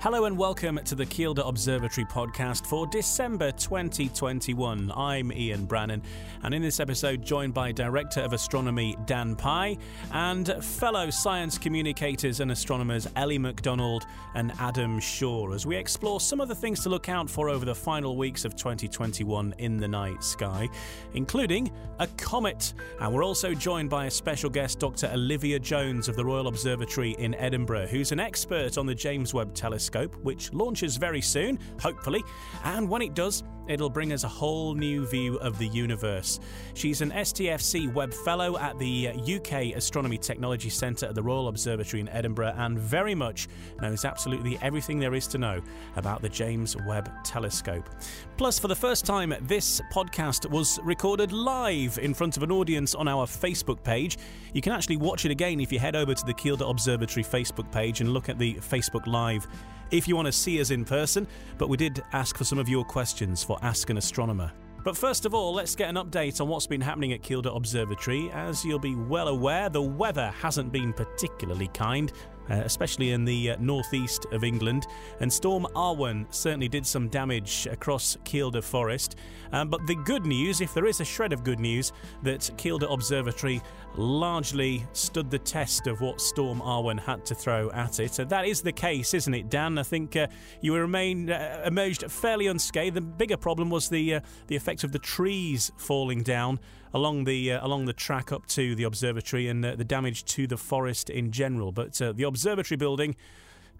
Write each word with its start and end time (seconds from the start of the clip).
Hello 0.00 0.24
and 0.24 0.38
welcome 0.38 0.80
to 0.86 0.94
the 0.94 1.04
Kielder 1.04 1.46
Observatory 1.46 2.06
podcast 2.06 2.66
for 2.66 2.86
December 2.86 3.52
2021. 3.52 4.90
I'm 4.96 5.30
Ian 5.30 5.66
Brannan, 5.66 6.00
and 6.42 6.54
in 6.54 6.62
this 6.62 6.80
episode, 6.80 7.22
joined 7.22 7.52
by 7.52 7.70
Director 7.70 8.22
of 8.22 8.32
Astronomy 8.32 8.96
Dan 9.04 9.36
Pye 9.36 9.76
and 10.10 10.64
fellow 10.64 11.10
science 11.10 11.58
communicators 11.58 12.40
and 12.40 12.50
astronomers 12.50 13.08
Ellie 13.14 13.36
Macdonald 13.36 14.06
and 14.34 14.52
Adam 14.58 15.00
Shore 15.00 15.52
as 15.52 15.66
we 15.66 15.76
explore 15.76 16.18
some 16.18 16.40
of 16.40 16.48
the 16.48 16.54
things 16.54 16.82
to 16.84 16.88
look 16.88 17.10
out 17.10 17.28
for 17.28 17.50
over 17.50 17.66
the 17.66 17.74
final 17.74 18.16
weeks 18.16 18.46
of 18.46 18.56
2021 18.56 19.54
in 19.58 19.76
the 19.76 19.88
night 19.88 20.24
sky, 20.24 20.66
including 21.12 21.70
a 21.98 22.06
comet. 22.16 22.72
And 23.00 23.12
we're 23.12 23.22
also 23.22 23.52
joined 23.52 23.90
by 23.90 24.06
a 24.06 24.10
special 24.10 24.48
guest, 24.48 24.78
Dr. 24.78 25.10
Olivia 25.12 25.58
Jones 25.58 26.08
of 26.08 26.16
the 26.16 26.24
Royal 26.24 26.46
Observatory 26.46 27.10
in 27.18 27.34
Edinburgh, 27.34 27.88
who's 27.88 28.12
an 28.12 28.20
expert 28.20 28.78
on 28.78 28.86
the 28.86 28.94
James 28.94 29.34
Webb 29.34 29.52
Telescope 29.52 29.89
which 30.22 30.52
launches 30.52 30.96
very 30.96 31.20
soon, 31.20 31.58
hopefully, 31.80 32.22
and 32.64 32.88
when 32.88 33.02
it 33.02 33.14
does, 33.14 33.42
it'll 33.70 33.90
bring 33.90 34.12
us 34.12 34.24
a 34.24 34.28
whole 34.28 34.74
new 34.74 35.06
view 35.06 35.36
of 35.38 35.56
the 35.58 35.68
universe. 35.68 36.40
She's 36.74 37.00
an 37.02 37.12
STFC 37.12 37.92
Webb 37.92 38.12
Fellow 38.12 38.58
at 38.58 38.78
the 38.78 39.08
uh, 39.08 39.36
UK 39.36 39.76
Astronomy 39.76 40.18
Technology 40.18 40.68
Centre 40.68 41.06
at 41.06 41.14
the 41.14 41.22
Royal 41.22 41.48
Observatory 41.48 42.00
in 42.00 42.08
Edinburgh 42.08 42.54
and 42.56 42.78
very 42.78 43.14
much 43.14 43.48
knows 43.80 44.04
absolutely 44.04 44.58
everything 44.60 44.98
there 44.98 45.14
is 45.14 45.28
to 45.28 45.38
know 45.38 45.60
about 45.96 46.20
the 46.20 46.28
James 46.28 46.76
Webb 46.86 47.10
Telescope. 47.24 47.88
Plus, 48.36 48.58
for 48.58 48.68
the 48.68 48.74
first 48.74 49.04
time, 49.04 49.34
this 49.42 49.80
podcast 49.92 50.50
was 50.50 50.80
recorded 50.82 51.30
live 51.30 51.98
in 51.98 52.12
front 52.12 52.36
of 52.36 52.42
an 52.42 52.50
audience 52.50 52.94
on 52.94 53.06
our 53.06 53.26
Facebook 53.26 53.84
page. 53.84 54.18
You 54.52 54.62
can 54.62 54.72
actually 54.72 54.96
watch 54.96 55.24
it 55.24 55.30
again 55.30 55.60
if 55.60 55.70
you 55.70 55.78
head 55.78 55.94
over 55.94 56.14
to 56.14 56.26
the 56.26 56.34
Kielder 56.34 56.68
Observatory 56.68 57.22
Facebook 57.22 57.70
page 57.70 58.00
and 58.00 58.12
look 58.12 58.28
at 58.28 58.38
the 58.38 58.54
Facebook 58.54 59.06
Live 59.06 59.46
if 59.90 60.06
you 60.06 60.16
want 60.16 60.26
to 60.26 60.32
see 60.32 60.60
us 60.60 60.70
in 60.70 60.84
person, 60.84 61.26
but 61.58 61.68
we 61.68 61.76
did 61.76 62.02
ask 62.12 62.36
for 62.36 62.44
some 62.44 62.58
of 62.58 62.68
your 62.68 62.84
questions 62.84 63.42
for 63.42 63.58
Ask 63.62 63.90
an 63.90 63.96
Astronomer. 63.96 64.52
But 64.82 64.96
first 64.96 65.26
of 65.26 65.34
all, 65.34 65.52
let's 65.52 65.74
get 65.74 65.90
an 65.90 65.96
update 65.96 66.40
on 66.40 66.48
what's 66.48 66.66
been 66.66 66.80
happening 66.80 67.12
at 67.12 67.22
Kielder 67.22 67.54
Observatory. 67.54 68.30
As 68.32 68.64
you'll 68.64 68.78
be 68.78 68.94
well 68.94 69.28
aware, 69.28 69.68
the 69.68 69.82
weather 69.82 70.32
hasn't 70.40 70.72
been 70.72 70.94
particularly 70.94 71.68
kind, 71.68 72.12
especially 72.50 73.12
in 73.12 73.24
the 73.24 73.50
uh, 73.50 73.56
northeast 73.60 74.26
of 74.32 74.44
England. 74.44 74.86
And 75.20 75.32
Storm 75.32 75.66
Arwen 75.74 76.26
certainly 76.30 76.68
did 76.68 76.86
some 76.86 77.08
damage 77.08 77.66
across 77.70 78.16
Kielder 78.24 78.62
Forest. 78.62 79.16
Um, 79.52 79.68
but 79.68 79.86
the 79.86 79.96
good 79.96 80.26
news, 80.26 80.60
if 80.60 80.74
there 80.74 80.86
is 80.86 81.00
a 81.00 81.04
shred 81.04 81.32
of 81.32 81.44
good 81.44 81.60
news, 81.60 81.92
that 82.22 82.40
Kielder 82.56 82.92
Observatory 82.92 83.60
largely 83.96 84.86
stood 84.92 85.30
the 85.30 85.38
test 85.38 85.86
of 85.86 86.00
what 86.00 86.20
Storm 86.20 86.60
Arwen 86.60 86.98
had 86.98 87.24
to 87.26 87.34
throw 87.34 87.70
at 87.72 87.98
it. 88.00 88.18
And 88.18 88.30
that 88.30 88.46
is 88.46 88.62
the 88.62 88.72
case, 88.72 89.14
isn't 89.14 89.34
it, 89.34 89.50
Dan? 89.50 89.78
I 89.78 89.82
think 89.82 90.16
uh, 90.16 90.28
you 90.60 90.74
remain 90.74 91.30
uh, 91.30 91.62
emerged 91.66 92.10
fairly 92.10 92.46
unscathed. 92.46 92.94
The 92.94 93.00
bigger 93.00 93.36
problem 93.36 93.70
was 93.70 93.88
the 93.88 94.14
uh, 94.14 94.20
the 94.46 94.56
effect 94.56 94.84
of 94.84 94.92
the 94.92 94.98
trees 94.98 95.72
falling 95.76 96.22
down 96.22 96.60
along 96.92 97.24
the 97.24 97.52
uh, 97.52 97.66
along 97.66 97.86
the 97.86 97.92
track 97.92 98.32
up 98.32 98.46
to 98.46 98.74
the 98.74 98.84
observatory 98.84 99.48
and 99.48 99.64
uh, 99.64 99.74
the 99.76 99.84
damage 99.84 100.24
to 100.24 100.46
the 100.46 100.56
forest 100.56 101.10
in 101.10 101.30
general. 101.30 101.72
But 101.72 102.00
uh, 102.00 102.12
the 102.12 102.24
observatory 102.24 102.76
building 102.76 103.16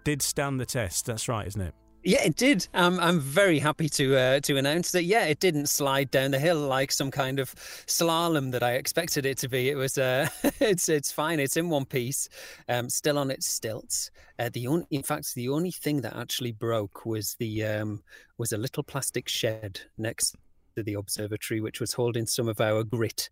did 0.03 0.21
stand 0.21 0.59
the 0.59 0.65
test. 0.65 1.05
That's 1.05 1.27
right, 1.27 1.47
isn't 1.47 1.61
it? 1.61 1.73
Yeah, 2.03 2.23
it 2.23 2.35
did. 2.35 2.67
Um, 2.73 2.99
I'm 2.99 3.19
very 3.19 3.59
happy 3.59 3.87
to 3.89 4.17
uh, 4.17 4.39
to 4.41 4.57
announce 4.57 4.91
that. 4.93 5.03
Yeah, 5.03 5.25
it 5.25 5.39
didn't 5.39 5.69
slide 5.69 6.09
down 6.09 6.31
the 6.31 6.39
hill 6.39 6.57
like 6.57 6.91
some 6.91 7.11
kind 7.11 7.37
of 7.37 7.53
slalom 7.85 8.51
that 8.53 8.63
I 8.63 8.73
expected 8.73 9.23
it 9.25 9.37
to 9.39 9.49
be. 9.49 9.69
It 9.69 9.75
was. 9.75 9.99
Uh, 9.99 10.27
it's 10.59 10.89
it's 10.89 11.11
fine. 11.11 11.39
It's 11.39 11.57
in 11.57 11.69
one 11.69 11.85
piece, 11.85 12.27
um, 12.67 12.89
still 12.89 13.19
on 13.19 13.29
its 13.29 13.47
stilts. 13.47 14.09
Uh, 14.39 14.49
the 14.51 14.65
only, 14.65 14.87
in 14.89 15.03
fact, 15.03 15.35
the 15.35 15.49
only 15.49 15.69
thing 15.69 16.01
that 16.01 16.15
actually 16.15 16.53
broke 16.53 17.05
was 17.05 17.35
the 17.35 17.63
um, 17.65 18.01
was 18.39 18.51
a 18.51 18.57
little 18.57 18.81
plastic 18.81 19.29
shed 19.29 19.81
next 19.99 20.35
to 20.75 20.83
the 20.83 20.93
observatory, 20.95 21.61
which 21.61 21.79
was 21.79 21.93
holding 21.93 22.25
some 22.25 22.47
of 22.47 22.61
our 22.61 22.83
grit. 22.83 23.29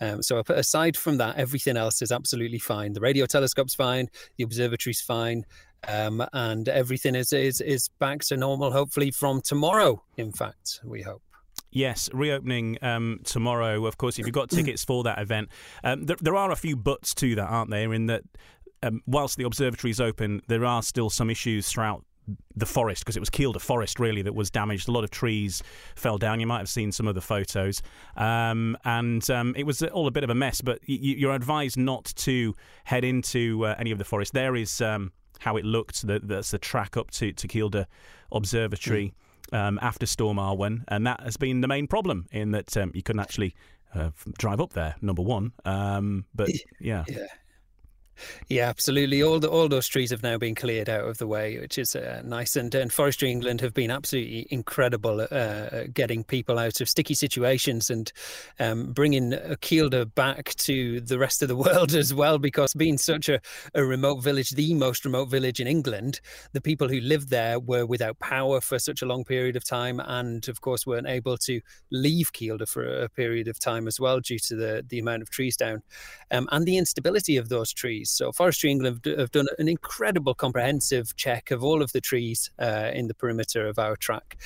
Um, 0.00 0.22
so 0.22 0.42
aside 0.48 0.96
from 0.96 1.18
that, 1.18 1.36
everything 1.36 1.76
else 1.76 2.00
is 2.00 2.10
absolutely 2.10 2.58
fine. 2.58 2.94
The 2.94 3.00
radio 3.00 3.26
telescope's 3.26 3.74
fine, 3.74 4.08
the 4.38 4.44
observatory's 4.44 5.00
fine, 5.00 5.44
um, 5.86 6.24
and 6.32 6.68
everything 6.68 7.14
is, 7.14 7.32
is 7.32 7.60
is 7.60 7.88
back 7.98 8.20
to 8.24 8.36
normal. 8.36 8.70
Hopefully 8.70 9.10
from 9.10 9.40
tomorrow. 9.42 10.02
In 10.16 10.32
fact, 10.32 10.80
we 10.84 11.02
hope. 11.02 11.22
Yes, 11.72 12.10
reopening 12.12 12.78
um, 12.82 13.20
tomorrow. 13.24 13.86
Of 13.86 13.96
course, 13.96 14.18
if 14.18 14.26
you've 14.26 14.34
got 14.34 14.50
tickets 14.50 14.84
for 14.84 15.04
that 15.04 15.20
event, 15.20 15.50
um, 15.84 16.04
there, 16.04 16.16
there, 16.20 16.34
are 16.34 16.50
a 16.50 16.56
few 16.56 16.76
buts 16.76 17.14
to 17.16 17.36
that, 17.36 17.46
aren't 17.46 17.70
there? 17.70 17.92
In 17.92 18.06
that, 18.06 18.22
um, 18.82 19.02
whilst 19.06 19.36
the 19.36 19.44
observatory 19.44 19.92
is 19.92 20.00
open, 20.00 20.42
there 20.48 20.64
are 20.64 20.82
still 20.82 21.10
some 21.10 21.30
issues 21.30 21.68
throughout 21.68 22.04
the 22.56 22.66
forest 22.66 23.02
because 23.02 23.16
it 23.16 23.20
was 23.20 23.30
Kielder 23.30 23.60
Forest 23.60 23.98
really 23.98 24.22
that 24.22 24.34
was 24.34 24.50
damaged. 24.50 24.88
A 24.88 24.92
lot 24.92 25.04
of 25.04 25.10
trees 25.10 25.62
fell 25.94 26.18
down. 26.18 26.40
You 26.40 26.46
might 26.46 26.58
have 26.58 26.68
seen 26.68 26.92
some 26.92 27.06
of 27.06 27.14
the 27.14 27.20
photos, 27.20 27.82
um, 28.16 28.76
and 28.84 29.28
um, 29.30 29.54
it 29.56 29.64
was 29.64 29.82
all 29.82 30.06
a 30.06 30.10
bit 30.10 30.24
of 30.24 30.30
a 30.30 30.34
mess. 30.34 30.60
But 30.60 30.80
you're 30.86 31.34
advised 31.34 31.76
not 31.76 32.12
to 32.16 32.54
head 32.84 33.04
into 33.04 33.66
uh, 33.66 33.74
any 33.78 33.90
of 33.90 33.98
the 33.98 34.04
forest. 34.04 34.32
There 34.32 34.56
is 34.56 34.80
um, 34.80 35.12
how 35.38 35.56
it 35.56 35.64
looked. 35.64 36.06
that's 36.06 36.50
the 36.50 36.58
track 36.58 36.96
up 36.96 37.10
to 37.12 37.32
to 37.32 37.48
Kielder 37.48 37.86
Observatory. 38.32 39.12
Mm. 39.52 39.78
after 39.82 40.06
Storm 40.06 40.36
Arwen, 40.36 40.84
and 40.86 41.04
that 41.08 41.20
has 41.22 41.36
been 41.36 41.60
the 41.60 41.66
main 41.66 41.88
problem 41.88 42.28
in 42.30 42.52
that 42.52 42.76
um, 42.76 42.92
you 42.94 43.02
couldn't 43.02 43.18
actually 43.18 43.56
uh, 43.94 44.10
drive 44.38 44.60
up 44.60 44.74
there. 44.74 44.94
Number 45.00 45.22
one, 45.22 45.52
um, 45.64 46.24
but 46.34 46.48
yeah. 46.80 47.04
yeah. 47.08 47.26
Yeah, 48.48 48.68
absolutely. 48.68 49.22
All 49.22 49.38
the 49.38 49.48
all 49.48 49.68
those 49.68 49.86
trees 49.88 50.10
have 50.10 50.22
now 50.22 50.38
been 50.38 50.54
cleared 50.54 50.88
out 50.88 51.04
of 51.04 51.18
the 51.18 51.26
way, 51.26 51.58
which 51.58 51.78
is 51.78 51.94
uh, 51.94 52.22
nice. 52.24 52.56
And, 52.56 52.74
and 52.74 52.92
Forestry 52.92 53.30
England 53.30 53.60
have 53.60 53.74
been 53.74 53.90
absolutely 53.90 54.46
incredible 54.50 55.20
at 55.20 55.32
uh, 55.32 55.86
getting 55.94 56.24
people 56.24 56.58
out 56.58 56.80
of 56.80 56.88
sticky 56.88 57.14
situations 57.14 57.90
and 57.90 58.12
um, 58.58 58.92
bringing 58.92 59.32
Kielder 59.62 60.12
back 60.14 60.54
to 60.56 61.00
the 61.00 61.18
rest 61.18 61.42
of 61.42 61.48
the 61.48 61.56
world 61.64 61.94
as 61.94 62.12
well. 62.12 62.38
Because 62.38 62.74
being 62.74 62.98
such 62.98 63.28
a, 63.28 63.40
a 63.74 63.84
remote 63.84 64.22
village, 64.22 64.50
the 64.50 64.74
most 64.74 65.04
remote 65.04 65.28
village 65.28 65.60
in 65.60 65.66
England, 65.66 66.20
the 66.52 66.60
people 66.60 66.88
who 66.88 67.00
lived 67.00 67.30
there 67.30 67.58
were 67.60 67.86
without 67.86 68.18
power 68.18 68.60
for 68.60 68.78
such 68.78 69.02
a 69.02 69.06
long 69.06 69.24
period 69.24 69.56
of 69.56 69.64
time, 69.64 70.00
and 70.00 70.48
of 70.48 70.60
course 70.60 70.86
weren't 70.86 71.08
able 71.08 71.36
to 71.38 71.60
leave 71.90 72.32
Kielder 72.32 72.68
for 72.68 72.84
a 72.84 73.08
period 73.08 73.48
of 73.48 73.58
time 73.58 73.86
as 73.86 74.00
well 74.00 74.20
due 74.20 74.38
to 74.38 74.56
the 74.56 74.84
the 74.88 74.98
amount 74.98 75.22
of 75.22 75.30
trees 75.30 75.56
down 75.56 75.82
um, 76.30 76.48
and 76.52 76.66
the 76.66 76.76
instability 76.78 77.36
of 77.36 77.48
those 77.48 77.72
trees. 77.72 78.09
So 78.10 78.32
Forestry 78.32 78.70
England 78.70 79.04
have 79.06 79.30
done 79.30 79.46
an 79.58 79.68
incredible 79.68 80.34
comprehensive 80.34 81.16
check 81.16 81.50
of 81.50 81.64
all 81.64 81.82
of 81.82 81.92
the 81.92 82.00
trees 82.00 82.50
uh, 82.58 82.90
in 82.92 83.08
the 83.08 83.14
perimeter 83.14 83.66
of 83.66 83.78
our 83.78 83.96
track. 83.96 84.36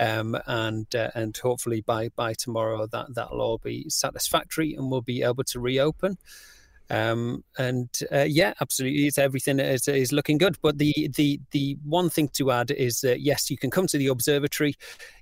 Um, 0.00 0.36
and 0.46 0.92
uh, 0.92 1.10
and 1.14 1.36
hopefully 1.36 1.80
by 1.80 2.08
by 2.16 2.34
tomorrow 2.34 2.88
that 2.88 3.14
that'll 3.14 3.40
all 3.40 3.58
be 3.58 3.88
satisfactory 3.88 4.74
and 4.74 4.90
we'll 4.90 5.02
be 5.02 5.22
able 5.22 5.44
to 5.44 5.60
reopen. 5.60 6.18
Um, 6.90 7.44
and 7.56 7.88
uh, 8.12 8.26
yeah, 8.28 8.52
absolutely, 8.60 9.06
it's 9.06 9.18
everything 9.18 9.58
is, 9.58 9.88
is 9.88 10.12
looking 10.12 10.38
good. 10.38 10.56
But 10.60 10.78
the 10.78 10.92
the 11.14 11.40
the 11.52 11.78
one 11.82 12.10
thing 12.10 12.28
to 12.34 12.50
add 12.50 12.70
is 12.70 13.00
that 13.00 13.20
yes, 13.20 13.50
you 13.50 13.56
can 13.56 13.70
come 13.70 13.86
to 13.86 13.98
the 13.98 14.08
observatory, 14.08 14.74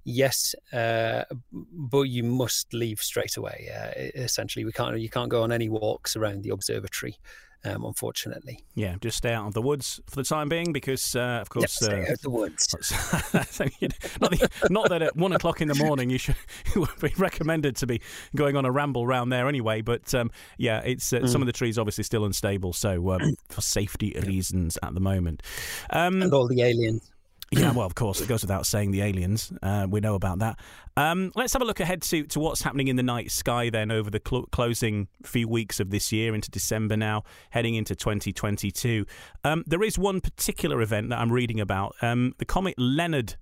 yes, 0.04 0.54
uh, 0.72 1.24
but 1.52 2.02
you 2.02 2.24
must 2.24 2.72
leave 2.74 3.00
straight 3.00 3.36
away. 3.36 3.70
Uh, 3.74 4.20
essentially, 4.20 4.64
we 4.64 4.72
can't 4.72 4.98
you 4.98 5.08
can't 5.08 5.30
go 5.30 5.42
on 5.42 5.52
any 5.52 5.68
walks 5.68 6.16
around 6.16 6.42
the 6.42 6.50
observatory 6.50 7.16
um, 7.64 7.84
unfortunately. 7.84 8.60
Yeah, 8.74 8.96
just 9.00 9.18
stay 9.18 9.32
out 9.32 9.46
of 9.46 9.54
the 9.54 9.62
woods 9.62 10.00
for 10.08 10.16
the 10.16 10.24
time 10.24 10.48
being 10.48 10.72
because, 10.72 11.14
uh, 11.14 11.38
of 11.40 11.50
course, 11.50 11.80
yep, 11.80 11.90
stay 11.90 12.00
uh, 12.00 12.02
out 12.02 12.10
of 12.10 12.20
the 12.22 12.30
woods. 12.30 12.74
not, 14.20 14.30
the, 14.30 14.48
not, 14.70 14.88
that 14.88 15.02
at 15.02 15.16
one 15.16 15.32
o'clock 15.32 15.60
in 15.60 15.68
the 15.68 15.74
morning 15.74 16.10
you 16.10 16.18
should 16.18 16.36
would 16.76 16.98
be 17.00 17.12
recommended 17.16 17.76
to 17.76 17.86
be 17.86 18.00
going 18.34 18.56
on 18.56 18.64
a 18.64 18.70
ramble 18.70 19.06
round 19.06 19.32
there 19.32 19.48
anyway. 19.48 19.80
But 19.80 20.12
um, 20.14 20.30
yeah, 20.58 20.80
it's 20.80 21.12
uh, 21.12 21.20
mm. 21.20 21.28
some 21.28 21.42
of 21.42 21.46
the 21.46 21.52
trees 21.52 21.78
obviously 21.78 22.04
still 22.04 22.24
unstable, 22.24 22.72
so 22.72 23.12
um, 23.12 23.36
for 23.48 23.60
safety 23.60 24.14
reasons 24.26 24.78
at 24.82 24.94
the 24.94 25.00
moment. 25.00 25.42
Um, 25.90 26.22
and 26.22 26.32
all 26.32 26.48
the 26.48 26.62
aliens. 26.62 27.11
Yeah, 27.52 27.72
well, 27.72 27.84
of 27.84 27.94
course, 27.94 28.22
it 28.22 28.28
goes 28.28 28.40
without 28.40 28.64
saying 28.64 28.92
the 28.92 29.02
aliens. 29.02 29.52
Uh, 29.62 29.86
we 29.88 30.00
know 30.00 30.14
about 30.14 30.38
that. 30.38 30.58
Um, 30.96 31.32
let's 31.34 31.52
have 31.52 31.60
a 31.60 31.66
look 31.66 31.80
ahead 31.80 32.00
to, 32.02 32.24
to 32.24 32.40
what's 32.40 32.62
happening 32.62 32.88
in 32.88 32.96
the 32.96 33.02
night 33.02 33.30
sky 33.30 33.68
then 33.68 33.90
over 33.90 34.10
the 34.10 34.22
cl- 34.26 34.46
closing 34.46 35.06
few 35.22 35.46
weeks 35.46 35.78
of 35.78 35.90
this 35.90 36.10
year 36.12 36.34
into 36.34 36.50
December 36.50 36.96
now, 36.96 37.24
heading 37.50 37.74
into 37.74 37.94
2022. 37.94 39.04
Um, 39.44 39.64
there 39.66 39.82
is 39.82 39.98
one 39.98 40.22
particular 40.22 40.80
event 40.80 41.10
that 41.10 41.18
I'm 41.18 41.30
reading 41.30 41.60
about 41.60 41.94
um, 42.00 42.34
the 42.38 42.46
comet 42.46 42.74
Leonard 42.78 43.36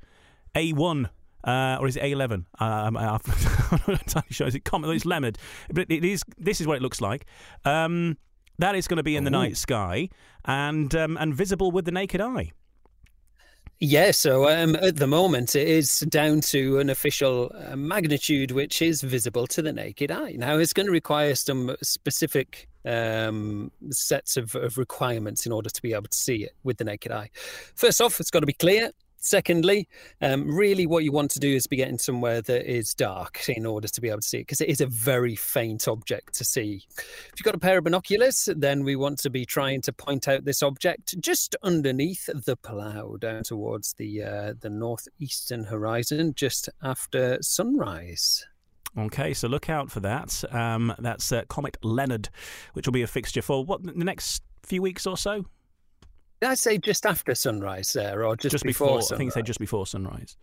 A1. 0.57 1.09
Uh, 1.43 1.79
or 1.81 1.87
is 1.87 1.97
it 1.97 2.03
A11? 2.03 2.45
Uh, 2.61 2.65
I'm, 2.65 2.97
I'm 2.99 3.21
not 3.71 3.89
entirely 3.89 4.27
sure. 4.31 4.49
Is 4.49 4.55
it 4.57 4.65
comet? 4.65 4.91
It's 4.91 5.07
Leonard, 5.07 5.39
but 5.73 5.87
it 5.89 6.05
is. 6.05 6.23
This 6.37 6.61
is 6.61 6.67
what 6.67 6.77
it 6.77 6.83
looks 6.83 7.01
like. 7.01 7.27
Um, 7.65 8.19
that 8.59 8.75
is 8.75 8.87
going 8.87 8.99
to 8.99 9.03
be 9.03 9.17
in 9.17 9.25
the 9.25 9.31
Ooh. 9.31 9.41
night 9.41 9.57
sky 9.57 10.11
and 10.45 10.95
um, 10.95 11.17
and 11.19 11.35
visible 11.35 11.71
with 11.71 11.87
the 11.87 11.93
naked 11.93 12.21
eye. 12.21 12.53
Yeah, 13.83 14.11
so 14.11 14.47
um, 14.47 14.77
at 14.77 14.97
the 14.97 15.07
moment 15.07 15.57
it 15.57 15.67
is 15.67 16.01
down 16.01 16.43
to 16.43 16.81
an 16.81 16.91
official 16.91 17.51
uh, 17.55 17.77
magnitude 17.77 18.51
which 18.51 18.83
is 18.83 19.01
visible 19.01 19.47
to 19.47 19.63
the 19.63 19.73
naked 19.73 20.11
eye. 20.11 20.33
Now 20.33 20.59
it's 20.59 20.75
going 20.75 20.85
to 20.85 20.93
require 20.93 21.35
some 21.35 21.75
specific 21.83 22.69
um, 22.85 23.73
sets 23.91 24.37
of, 24.37 24.55
of 24.55 24.77
requirements 24.77 25.47
in 25.47 25.53
order 25.53 25.71
to 25.71 25.81
be 25.81 25.95
able 25.95 26.09
to 26.09 26.17
see 26.17 26.45
it 26.45 26.53
with 26.63 26.77
the 26.77 26.85
naked 26.85 27.11
eye. 27.11 27.31
First 27.75 28.03
off, 28.03 28.21
it's 28.21 28.31
got 28.31 28.41
to 28.41 28.47
be 28.47 28.53
clear. 28.53 28.91
Secondly, 29.21 29.87
um, 30.23 30.51
really 30.51 30.87
what 30.87 31.05
you 31.05 31.13
want 31.13 31.31
to 31.33 31.39
do 31.39 31.55
is 31.55 31.67
be 31.67 31.77
getting 31.77 31.99
somewhere 31.99 32.41
that 32.41 32.71
is 32.71 32.95
dark 32.95 33.49
in 33.51 33.67
order 33.67 33.87
to 33.87 34.01
be 34.01 34.09
able 34.09 34.21
to 34.21 34.27
see 34.27 34.39
it 34.39 34.43
because 34.43 34.63
it 34.63 34.71
is 34.71 34.81
a 34.81 34.87
very 34.87 35.37
faint 35.37 35.87
object 35.87 36.35
to 36.35 36.45
see. 36.45 36.83
If 36.97 37.35
you've 37.37 37.45
got 37.45 37.55
a 37.55 37.59
pair 37.59 37.77
of 37.77 37.85
binoculars, 37.85 38.49
then 38.57 38.83
we 38.83 38.97
want 38.97 39.19
to 39.21 39.31
be 39.31 39.45
trying 39.45 39.83
to 39.83 39.93
point 39.93 40.27
out 40.27 40.47
this 40.47 40.63
object 40.63 41.21
just 41.21 41.55
underneath 41.63 42.31
the 42.33 42.57
plough 42.57 43.19
down 43.19 43.43
towards 43.43 43.93
the 43.95 44.23
uh, 44.23 44.55
the 44.59 44.71
northeastern 44.71 45.65
horizon 45.65 46.33
just 46.35 46.71
after 46.83 47.39
sunrise. 47.43 48.47
Okay, 48.99 49.35
so 49.35 49.49
look 49.49 49.69
out 49.69 49.91
for 49.91 50.01
that. 50.01 50.43
Um, 50.51 50.95
that's 50.99 51.31
uh, 51.31 51.43
Comet 51.49 51.77
Leonard, 51.83 52.31
which 52.73 52.87
will 52.87 52.93
be 52.93 53.03
a 53.03 53.07
fixture 53.07 53.43
for 53.43 53.65
what 53.65 53.83
the 53.83 53.93
next 53.93 54.43
few 54.65 54.81
weeks 54.81 55.07
or 55.07 55.17
so. 55.17 55.45
Did 56.41 56.51
I 56.51 56.55
say 56.55 56.79
just 56.79 57.05
after 57.05 57.35
sunrise 57.35 57.93
there, 57.93 58.25
or 58.25 58.35
just, 58.35 58.53
just 58.53 58.65
before? 58.65 58.99
before 58.99 59.15
I 59.15 59.19
think 59.19 59.29
you 59.29 59.31
said 59.33 59.47
just 59.47 59.61
before 59.61 59.87
sunrise. 59.87 60.37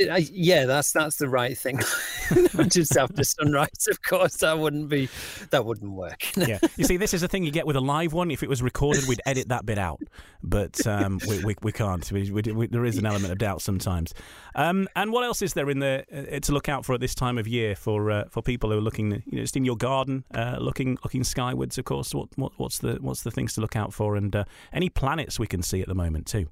Yeah, 0.00 0.66
that's 0.66 0.92
that's 0.92 1.16
the 1.16 1.28
right 1.28 1.56
thing. 1.56 1.78
Just 2.68 2.96
after 2.96 3.24
sunrise, 3.24 3.88
of 3.90 4.02
course, 4.02 4.36
that 4.36 4.58
wouldn't 4.58 4.88
be 4.88 5.08
that 5.50 5.64
wouldn't 5.64 5.92
work. 5.92 6.24
yeah, 6.36 6.58
you 6.76 6.84
see, 6.84 6.96
this 6.96 7.14
is 7.14 7.20
the 7.20 7.28
thing 7.28 7.44
you 7.44 7.50
get 7.50 7.66
with 7.66 7.76
a 7.76 7.80
live 7.80 8.12
one. 8.12 8.30
If 8.30 8.42
it 8.42 8.48
was 8.48 8.62
recorded, 8.62 9.06
we'd 9.08 9.20
edit 9.26 9.48
that 9.48 9.66
bit 9.66 9.78
out, 9.78 10.00
but 10.42 10.86
um, 10.86 11.20
we, 11.26 11.44
we, 11.44 11.56
we 11.62 11.72
can't. 11.72 12.10
We, 12.12 12.30
we, 12.30 12.66
there 12.68 12.84
is 12.84 12.98
an 12.98 13.06
element 13.06 13.32
of 13.32 13.38
doubt 13.38 13.62
sometimes. 13.62 14.14
Um, 14.54 14.88
and 14.94 15.12
what 15.12 15.24
else 15.24 15.42
is 15.42 15.54
there 15.54 15.68
in 15.70 15.80
the 15.80 16.04
uh, 16.12 16.40
to 16.40 16.52
look 16.52 16.68
out 16.68 16.84
for 16.84 16.94
at 16.94 17.00
this 17.00 17.14
time 17.14 17.38
of 17.38 17.48
year 17.48 17.74
for 17.74 18.10
uh, 18.10 18.24
for 18.30 18.42
people 18.42 18.70
who 18.70 18.78
are 18.78 18.82
looking, 18.82 19.22
you 19.26 19.38
know, 19.38 19.42
just 19.42 19.56
in 19.56 19.64
your 19.64 19.76
garden, 19.76 20.24
uh, 20.34 20.58
looking 20.60 20.98
looking 21.04 21.24
skywards? 21.24 21.78
Of 21.78 21.84
course, 21.84 22.14
what, 22.14 22.28
what 22.36 22.52
what's 22.56 22.78
the 22.78 22.98
what's 23.00 23.22
the 23.22 23.30
things 23.30 23.54
to 23.54 23.60
look 23.60 23.76
out 23.76 23.92
for, 23.92 24.16
and 24.16 24.34
uh, 24.34 24.44
any 24.72 24.88
planets 24.88 25.38
we 25.38 25.46
can 25.46 25.62
see 25.62 25.80
at 25.80 25.88
the 25.88 25.94
moment 25.94 26.26
too. 26.26 26.48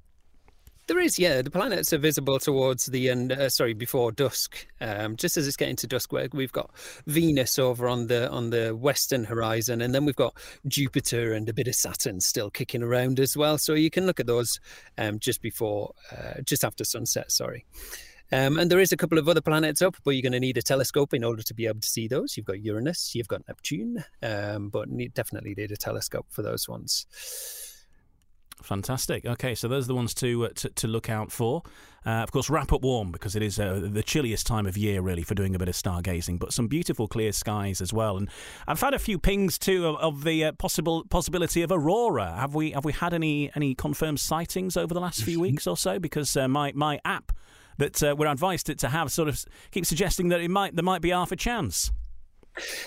There 0.87 0.99
is, 0.99 1.19
yeah. 1.19 1.41
The 1.41 1.51
planets 1.51 1.91
are 1.91 1.97
visible 1.97 2.39
towards 2.39 2.85
the 2.85 3.09
end. 3.09 3.33
Uh, 3.33 3.49
sorry, 3.49 3.73
before 3.73 4.09
dusk. 4.13 4.65
Um, 4.79 5.17
just 5.17 5.35
as 5.35 5.45
it's 5.45 5.57
getting 5.57 5.75
to 5.77 5.87
dusk, 5.87 6.13
where 6.13 6.29
we've 6.31 6.53
got 6.53 6.71
Venus 7.07 7.59
over 7.59 7.89
on 7.89 8.07
the 8.07 8.29
on 8.29 8.51
the 8.51 8.73
western 8.73 9.25
horizon, 9.25 9.81
and 9.81 9.93
then 9.93 10.05
we've 10.05 10.15
got 10.15 10.33
Jupiter 10.65 11.33
and 11.33 11.49
a 11.49 11.53
bit 11.53 11.67
of 11.67 11.75
Saturn 11.75 12.21
still 12.21 12.49
kicking 12.49 12.83
around 12.83 13.19
as 13.19 13.35
well. 13.35 13.57
So 13.57 13.73
you 13.73 13.89
can 13.89 14.05
look 14.05 14.21
at 14.21 14.27
those 14.27 14.61
um, 14.97 15.19
just 15.19 15.41
before, 15.41 15.93
uh, 16.11 16.41
just 16.45 16.63
after 16.63 16.85
sunset. 16.85 17.33
Sorry. 17.33 17.65
Um, 18.31 18.57
and 18.57 18.71
there 18.71 18.79
is 18.79 18.93
a 18.93 18.97
couple 18.97 19.17
of 19.17 19.27
other 19.27 19.41
planets 19.41 19.81
up, 19.81 19.97
but 20.05 20.11
you're 20.11 20.21
going 20.21 20.31
to 20.33 20.39
need 20.39 20.57
a 20.57 20.61
telescope 20.61 21.13
in 21.13 21.23
order 21.23 21.43
to 21.43 21.53
be 21.53 21.65
able 21.65 21.81
to 21.81 21.87
see 21.87 22.07
those. 22.07 22.37
You've 22.37 22.45
got 22.45 22.61
Uranus, 22.61 23.13
you've 23.13 23.27
got 23.27 23.47
Neptune, 23.47 24.03
um, 24.21 24.69
but 24.69 24.87
definitely 25.13 25.53
need 25.55 25.71
a 25.71 25.77
telescope 25.77 26.27
for 26.29 26.41
those 26.41 26.67
ones. 26.67 27.07
Fantastic. 28.63 29.25
Okay, 29.25 29.53
so 29.53 29.67
those 29.67 29.85
are 29.85 29.89
the 29.89 29.95
ones 29.95 30.13
to 30.15 30.45
uh, 30.45 30.49
to, 30.55 30.69
to, 30.69 30.87
look 30.87 31.09
out 31.09 31.31
for. 31.31 31.61
Uh, 32.05 32.23
of 32.23 32.31
course, 32.31 32.49
wrap 32.49 32.73
up 32.73 32.81
warm 32.81 33.11
because 33.11 33.35
it 33.35 33.43
is 33.43 33.59
uh, 33.59 33.79
the 33.83 34.01
chilliest 34.01 34.47
time 34.47 34.65
of 34.65 34.75
year, 34.75 35.01
really, 35.01 35.21
for 35.21 35.35
doing 35.35 35.53
a 35.55 35.59
bit 35.59 35.67
of 35.67 35.75
stargazing. 35.75 36.39
But 36.39 36.53
some 36.53 36.67
beautiful 36.67 37.07
clear 37.07 37.31
skies 37.31 37.81
as 37.81 37.93
well. 37.93 38.17
And 38.17 38.29
I've 38.67 38.81
had 38.81 38.93
a 38.93 38.99
few 38.99 39.19
pings 39.19 39.59
too 39.59 39.85
of, 39.85 39.95
of 39.97 40.23
the 40.23 40.45
uh, 40.45 40.51
possible 40.53 41.03
possibility 41.09 41.61
of 41.61 41.71
aurora. 41.71 42.35
Have 42.35 42.55
we 42.55 42.71
have 42.71 42.83
we 42.83 42.93
had 42.93 43.13
any 43.13 43.51
any 43.55 43.75
confirmed 43.75 44.19
sightings 44.19 44.75
over 44.75 44.93
the 44.93 45.01
last 45.01 45.23
few 45.23 45.39
weeks 45.39 45.67
or 45.67 45.77
so? 45.77 45.99
Because 45.99 46.35
uh, 46.35 46.47
my 46.47 46.71
my 46.73 46.99
app 47.05 47.31
that 47.77 48.01
uh, 48.01 48.15
we're 48.17 48.27
advised 48.27 48.65
to, 48.65 48.75
to 48.75 48.89
have 48.89 49.11
sort 49.11 49.29
of 49.29 49.45
keeps 49.69 49.87
suggesting 49.87 50.29
that 50.29 50.41
it 50.41 50.49
might 50.49 50.75
there 50.75 50.83
might 50.83 51.01
be 51.01 51.11
half 51.11 51.31
a 51.31 51.35
chance. 51.35 51.91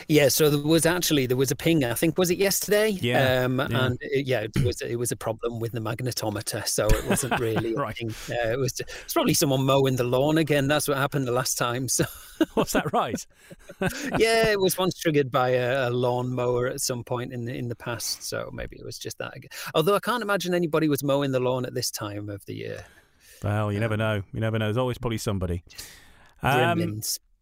Yeah, 0.08 0.28
so 0.28 0.50
there 0.50 0.60
was 0.60 0.86
actually 0.86 1.26
there 1.26 1.36
was 1.36 1.50
a 1.50 1.56
ping. 1.56 1.84
I 1.84 1.94
think 1.94 2.18
was 2.18 2.30
it 2.30 2.38
yesterday? 2.38 2.90
Yeah, 2.90 3.44
um, 3.44 3.58
yeah. 3.58 3.86
and 3.86 3.98
it, 4.00 4.26
yeah, 4.26 4.40
it 4.40 4.64
was 4.64 4.80
it 4.80 4.96
was 4.96 5.12
a 5.12 5.16
problem 5.16 5.60
with 5.60 5.72
the 5.72 5.80
magnetometer, 5.80 6.66
so 6.66 6.86
it 6.86 7.06
wasn't 7.08 7.38
really 7.40 7.74
right. 7.74 7.96
Uh, 8.30 8.50
it 8.52 8.58
was 8.58 8.80
it's 8.80 9.12
probably 9.12 9.34
someone 9.34 9.64
mowing 9.64 9.96
the 9.96 10.04
lawn 10.04 10.38
again. 10.38 10.68
That's 10.68 10.88
what 10.88 10.96
happened 10.96 11.26
the 11.26 11.32
last 11.32 11.58
time. 11.58 11.88
So 11.88 12.04
was 12.54 12.72
that 12.72 12.92
right? 12.92 13.26
yeah, 14.18 14.48
it 14.48 14.60
was 14.60 14.76
once 14.78 14.98
triggered 14.98 15.30
by 15.30 15.50
a, 15.50 15.88
a 15.88 15.90
lawn 15.90 16.34
mower 16.34 16.66
at 16.66 16.80
some 16.80 17.04
point 17.04 17.32
in 17.32 17.44
the 17.44 17.54
in 17.54 17.68
the 17.68 17.76
past. 17.76 18.22
So 18.22 18.50
maybe 18.52 18.76
it 18.76 18.84
was 18.84 18.98
just 18.98 19.18
that. 19.18 19.36
Again. 19.36 19.50
Although 19.74 19.94
I 19.94 20.00
can't 20.00 20.22
imagine 20.22 20.54
anybody 20.54 20.88
was 20.88 21.02
mowing 21.02 21.32
the 21.32 21.40
lawn 21.40 21.64
at 21.64 21.74
this 21.74 21.90
time 21.90 22.28
of 22.28 22.44
the 22.46 22.54
year. 22.54 22.84
Well, 23.42 23.72
you 23.72 23.78
um, 23.78 23.82
never 23.82 23.96
know. 23.96 24.22
You 24.32 24.40
never 24.40 24.58
know. 24.58 24.66
There's 24.66 24.76
always 24.76 24.98
probably 24.98 25.18
somebody. 25.18 25.62
Um, 26.42 27.00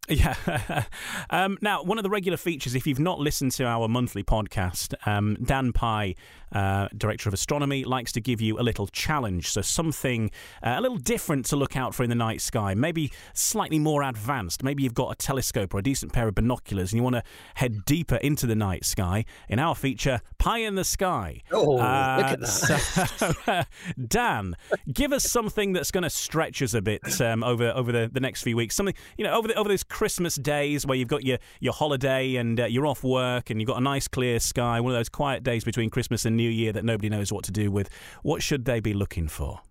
yeah. 0.09 0.83
um, 1.29 1.57
now, 1.61 1.83
one 1.83 1.97
of 1.97 2.03
the 2.03 2.09
regular 2.09 2.37
features, 2.37 2.75
if 2.75 2.87
you've 2.87 2.99
not 2.99 3.19
listened 3.19 3.51
to 3.53 3.65
our 3.65 3.87
monthly 3.87 4.23
podcast, 4.23 4.93
um, 5.07 5.37
Dan 5.43 5.71
Pye, 5.71 6.15
uh, 6.51 6.87
Director 6.95 7.29
of 7.29 7.33
Astronomy, 7.33 7.83
likes 7.83 8.11
to 8.13 8.21
give 8.21 8.41
you 8.41 8.59
a 8.59 8.63
little 8.63 8.87
challenge. 8.87 9.49
So, 9.49 9.61
something 9.61 10.31
uh, 10.63 10.75
a 10.77 10.81
little 10.81 10.97
different 10.97 11.45
to 11.47 11.55
look 11.55 11.75
out 11.75 11.95
for 11.95 12.03
in 12.03 12.09
the 12.09 12.15
night 12.15 12.41
sky, 12.41 12.73
maybe 12.73 13.11
slightly 13.33 13.79
more 13.79 14.03
advanced. 14.03 14.63
Maybe 14.63 14.83
you've 14.83 14.93
got 14.93 15.11
a 15.11 15.15
telescope 15.15 15.73
or 15.73 15.79
a 15.79 15.83
decent 15.83 16.13
pair 16.13 16.27
of 16.27 16.35
binoculars 16.35 16.91
and 16.91 16.97
you 16.97 17.03
want 17.03 17.15
to 17.15 17.23
head 17.55 17.85
deeper 17.85 18.15
into 18.17 18.47
the 18.47 18.55
night 18.55 18.85
sky. 18.85 19.25
In 19.47 19.59
our 19.59 19.75
feature, 19.75 20.21
Pie 20.37 20.59
in 20.59 20.75
the 20.75 20.83
Sky. 20.83 21.41
Oh, 21.51 21.77
uh, 21.77 22.17
look 22.17 22.25
at 22.27 22.39
that. 22.39 22.47
So, 22.47 23.63
Dan, 24.07 24.55
give 24.91 25.13
us 25.13 25.29
something 25.29 25.73
that's 25.73 25.91
going 25.91 26.03
to 26.03 26.09
stretch 26.09 26.61
us 26.61 26.73
a 26.73 26.81
bit 26.81 27.19
um, 27.21 27.43
over 27.43 27.71
over 27.75 27.91
the, 27.91 28.09
the 28.11 28.19
next 28.19 28.43
few 28.43 28.55
weeks. 28.55 28.75
Something, 28.75 28.95
you 29.17 29.23
know, 29.23 29.33
over 29.33 29.47
the, 29.47 29.55
over 29.55 29.69
this 29.69 29.83
Christmas 29.83 30.35
days 30.35 30.85
where 30.85 30.97
you've 30.97 31.07
got 31.07 31.23
your, 31.23 31.37
your 31.59 31.73
holiday 31.73 32.35
and 32.35 32.59
uh, 32.59 32.65
you're 32.65 32.87
off 32.87 33.03
work 33.03 33.49
and 33.49 33.59
you've 33.59 33.67
got 33.67 33.77
a 33.77 33.83
nice 33.83 34.07
clear 34.07 34.39
sky, 34.39 34.79
one 34.79 34.91
of 34.91 34.97
those 34.97 35.09
quiet 35.09 35.43
days 35.43 35.63
between 35.63 35.89
Christmas 35.89 36.25
and 36.25 36.38
New 36.39 36.49
Year 36.49 36.71
that 36.71 36.85
nobody 36.85 37.09
knows 37.09 37.31
what 37.31 37.43
to 37.45 37.51
do 37.51 37.69
with, 37.69 37.89
what 38.23 38.41
should 38.41 38.63
they 38.63 38.79
be 38.79 38.93
looking 38.93 39.27
for? 39.27 39.61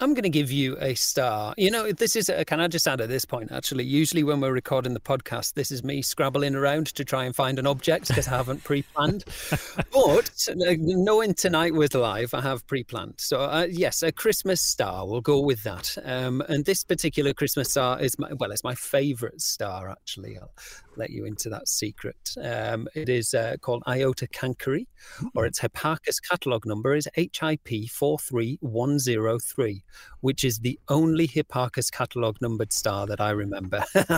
I'm 0.00 0.12
going 0.12 0.24
to 0.24 0.30
give 0.30 0.50
you 0.50 0.76
a 0.80 0.94
star. 0.94 1.54
You 1.56 1.70
know, 1.70 1.92
this 1.92 2.16
is, 2.16 2.28
a, 2.28 2.44
can 2.44 2.58
I 2.58 2.66
just 2.66 2.88
add 2.88 3.00
at 3.00 3.08
this 3.08 3.24
point, 3.24 3.52
actually, 3.52 3.84
usually 3.84 4.24
when 4.24 4.40
we're 4.40 4.52
recording 4.52 4.92
the 4.92 5.00
podcast, 5.00 5.54
this 5.54 5.70
is 5.70 5.84
me 5.84 6.02
scrabbling 6.02 6.56
around 6.56 6.88
to 6.96 7.04
try 7.04 7.24
and 7.24 7.36
find 7.36 7.60
an 7.60 7.66
object 7.66 8.08
because 8.08 8.26
I 8.26 8.32
haven't 8.32 8.64
pre 8.64 8.82
planned. 8.82 9.24
but 9.92 10.48
knowing 10.56 11.34
tonight 11.34 11.74
was 11.74 11.94
live, 11.94 12.34
I 12.34 12.40
have 12.40 12.66
pre 12.66 12.82
planned. 12.82 13.14
So, 13.18 13.38
uh, 13.38 13.68
yes, 13.70 14.02
a 14.02 14.10
Christmas 14.10 14.60
star, 14.60 15.06
we'll 15.06 15.20
go 15.20 15.38
with 15.40 15.62
that. 15.62 15.96
Um, 16.04 16.42
and 16.48 16.64
this 16.64 16.82
particular 16.82 17.32
Christmas 17.32 17.70
star 17.70 18.00
is, 18.00 18.18
my, 18.18 18.32
well, 18.32 18.50
it's 18.50 18.64
my 18.64 18.74
favorite 18.74 19.40
star, 19.40 19.90
actually. 19.90 20.38
Let 20.96 21.10
you 21.10 21.24
into 21.24 21.48
that 21.50 21.68
secret. 21.68 22.34
Um, 22.42 22.88
it 22.94 23.08
is 23.08 23.34
uh, 23.34 23.56
called 23.60 23.82
Iota 23.86 24.26
Cancri, 24.28 24.86
or 25.34 25.42
hmm. 25.42 25.48
its 25.48 25.60
Hipparcos 25.60 26.20
catalogue 26.28 26.66
number 26.66 26.94
is 26.94 27.08
HIP 27.14 27.88
43103, 27.90 29.82
which 30.20 30.44
is 30.44 30.58
the 30.60 30.78
only 30.88 31.26
Hipparcos 31.26 31.90
catalogue 31.90 32.36
numbered 32.40 32.72
star 32.72 33.06
that 33.06 33.20
I 33.20 33.30
remember. 33.30 33.84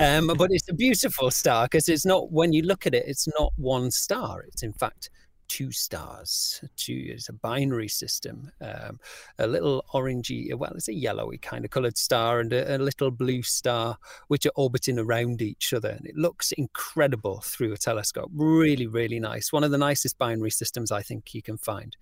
um, 0.00 0.28
but 0.36 0.50
it's 0.50 0.68
a 0.68 0.74
beautiful 0.74 1.30
star 1.30 1.66
because 1.66 1.88
it's 1.88 2.06
not, 2.06 2.32
when 2.32 2.52
you 2.52 2.62
look 2.62 2.86
at 2.86 2.94
it, 2.94 3.04
it's 3.06 3.28
not 3.38 3.52
one 3.56 3.90
star. 3.90 4.42
It's 4.42 4.62
in 4.62 4.72
fact 4.72 5.10
two 5.52 5.70
stars. 5.70 6.64
Two 6.78 7.10
is 7.14 7.28
a 7.28 7.32
binary 7.34 7.88
system. 7.88 8.50
Um, 8.62 8.98
a 9.38 9.46
little 9.46 9.84
orangey, 9.92 10.54
well, 10.54 10.72
it's 10.74 10.88
a 10.88 10.94
yellowy 10.94 11.36
kind 11.36 11.66
of 11.66 11.70
coloured 11.70 11.98
star, 11.98 12.40
and 12.40 12.50
a, 12.54 12.76
a, 12.76 12.78
little 12.78 13.10
blue 13.10 13.42
star, 13.42 13.98
which 14.28 14.46
are 14.46 14.52
orbiting 14.56 14.98
around 14.98 15.42
each 15.42 15.74
other. 15.74 15.90
And 15.90 16.06
it 16.06 16.16
looks 16.16 16.52
incredible 16.52 17.42
through 17.44 17.74
a 17.74 17.76
telescope. 17.76 18.30
Really, 18.34 18.86
really 18.86 19.20
nice. 19.20 19.52
One 19.52 19.62
of 19.62 19.70
the 19.70 19.76
nicest 19.76 20.16
binary 20.16 20.50
systems 20.50 20.90
I 20.90 21.02
think 21.02 21.34
you 21.34 21.42
can 21.42 21.58
find. 21.58 21.98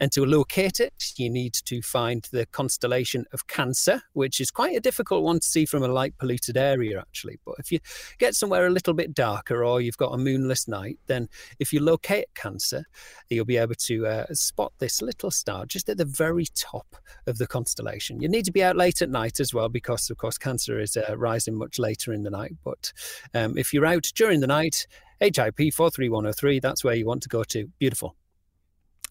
And 0.00 0.10
to 0.12 0.24
locate 0.24 0.80
it, 0.80 1.12
you 1.18 1.28
need 1.28 1.52
to 1.66 1.82
find 1.82 2.26
the 2.32 2.46
constellation 2.46 3.26
of 3.34 3.46
Cancer, 3.48 4.00
which 4.14 4.40
is 4.40 4.50
quite 4.50 4.78
a 4.78 4.80
difficult 4.80 5.24
one 5.24 5.40
to 5.40 5.46
see 5.46 5.66
from 5.66 5.82
a 5.82 5.88
light 5.88 6.16
polluted 6.16 6.56
area, 6.56 7.00
actually. 7.00 7.38
But 7.44 7.56
if 7.58 7.70
you 7.70 7.80
get 8.16 8.34
somewhere 8.34 8.66
a 8.66 8.70
little 8.70 8.94
bit 8.94 9.12
darker 9.12 9.62
or 9.62 9.82
you've 9.82 9.98
got 9.98 10.14
a 10.14 10.18
moonless 10.18 10.68
night, 10.68 10.98
then 11.06 11.28
if 11.58 11.70
you 11.70 11.80
locate 11.80 12.34
Cancer, 12.34 12.86
you'll 13.28 13.44
be 13.44 13.56
able 13.56 13.74
to 13.74 14.06
uh, 14.06 14.26
spot 14.32 14.72
this 14.78 15.02
little 15.02 15.30
star 15.30 15.66
just 15.66 15.88
at 15.88 15.98
the 15.98 16.04
very 16.04 16.46
top 16.54 16.96
of 17.26 17.38
the 17.38 17.46
constellation. 17.46 18.20
You 18.20 18.28
need 18.28 18.44
to 18.44 18.52
be 18.52 18.62
out 18.62 18.76
late 18.76 19.02
at 19.02 19.10
night 19.10 19.40
as 19.40 19.52
well, 19.54 19.68
because 19.68 20.10
of 20.10 20.16
course 20.16 20.38
Cancer 20.38 20.78
is 20.78 20.96
uh, 20.96 21.16
rising 21.16 21.56
much 21.56 21.78
later 21.78 22.12
in 22.12 22.22
the 22.22 22.30
night. 22.30 22.54
But 22.64 22.92
um, 23.34 23.56
if 23.58 23.72
you're 23.72 23.86
out 23.86 24.10
during 24.14 24.40
the 24.40 24.46
night, 24.46 24.86
HIP 25.20 25.56
43103, 25.56 26.60
that's 26.60 26.84
where 26.84 26.94
you 26.94 27.06
want 27.06 27.22
to 27.22 27.28
go 27.28 27.44
to. 27.44 27.68
Beautiful. 27.78 28.16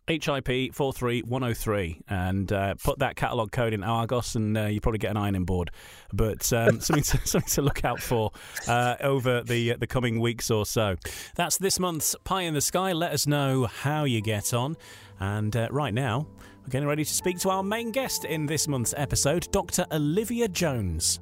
HIP 0.07 0.74
43103 0.74 2.01
and 2.10 2.51
uh, 2.51 2.75
put 2.83 3.00
that 3.00 3.15
catalogue 3.15 3.51
code 3.51 3.74
in 3.74 3.83
Argos 3.83 4.36
and 4.36 4.57
uh, 4.57 4.65
you 4.65 4.81
probably 4.81 5.00
get 5.00 5.12
an 5.12 5.17
ironing 5.17 5.45
board. 5.45 5.72
But 6.12 6.51
um, 6.51 6.81
something, 6.81 7.03
to, 7.03 7.17
something 7.27 7.50
to 7.50 7.62
look 7.62 7.86
out 7.86 8.01
for 8.01 8.31
uh, 8.67 8.95
over 9.01 9.41
the, 9.41 9.74
uh, 9.74 9.77
the 9.77 9.88
coming 9.88 10.19
weeks 10.19 10.51
or 10.51 10.65
so. 10.65 10.95
That's 11.36 11.57
this 11.57 11.79
month's 11.79 12.15
Pie 12.24 12.41
in 12.43 12.53
the 12.53 12.62
Sky. 12.62 12.91
Let 12.91 13.13
us 13.13 13.27
know 13.27 13.65
how 13.65 14.03
you 14.03 14.22
get 14.22 14.53
on. 14.53 14.75
And 15.19 15.55
uh, 15.55 15.69
right 15.72 15.93
now, 15.93 16.27
we're 16.63 16.69
getting 16.69 16.88
ready 16.88 17.05
to 17.05 17.13
speak 17.13 17.39
to 17.39 17.50
our 17.50 17.63
main 17.63 17.91
guest 17.91 18.25
in 18.25 18.45
this 18.45 18.67
month's 18.67 18.93
episode, 18.98 19.50
Dr. 19.51 19.86
Olivia 19.91 20.48
Jones. 20.48 21.19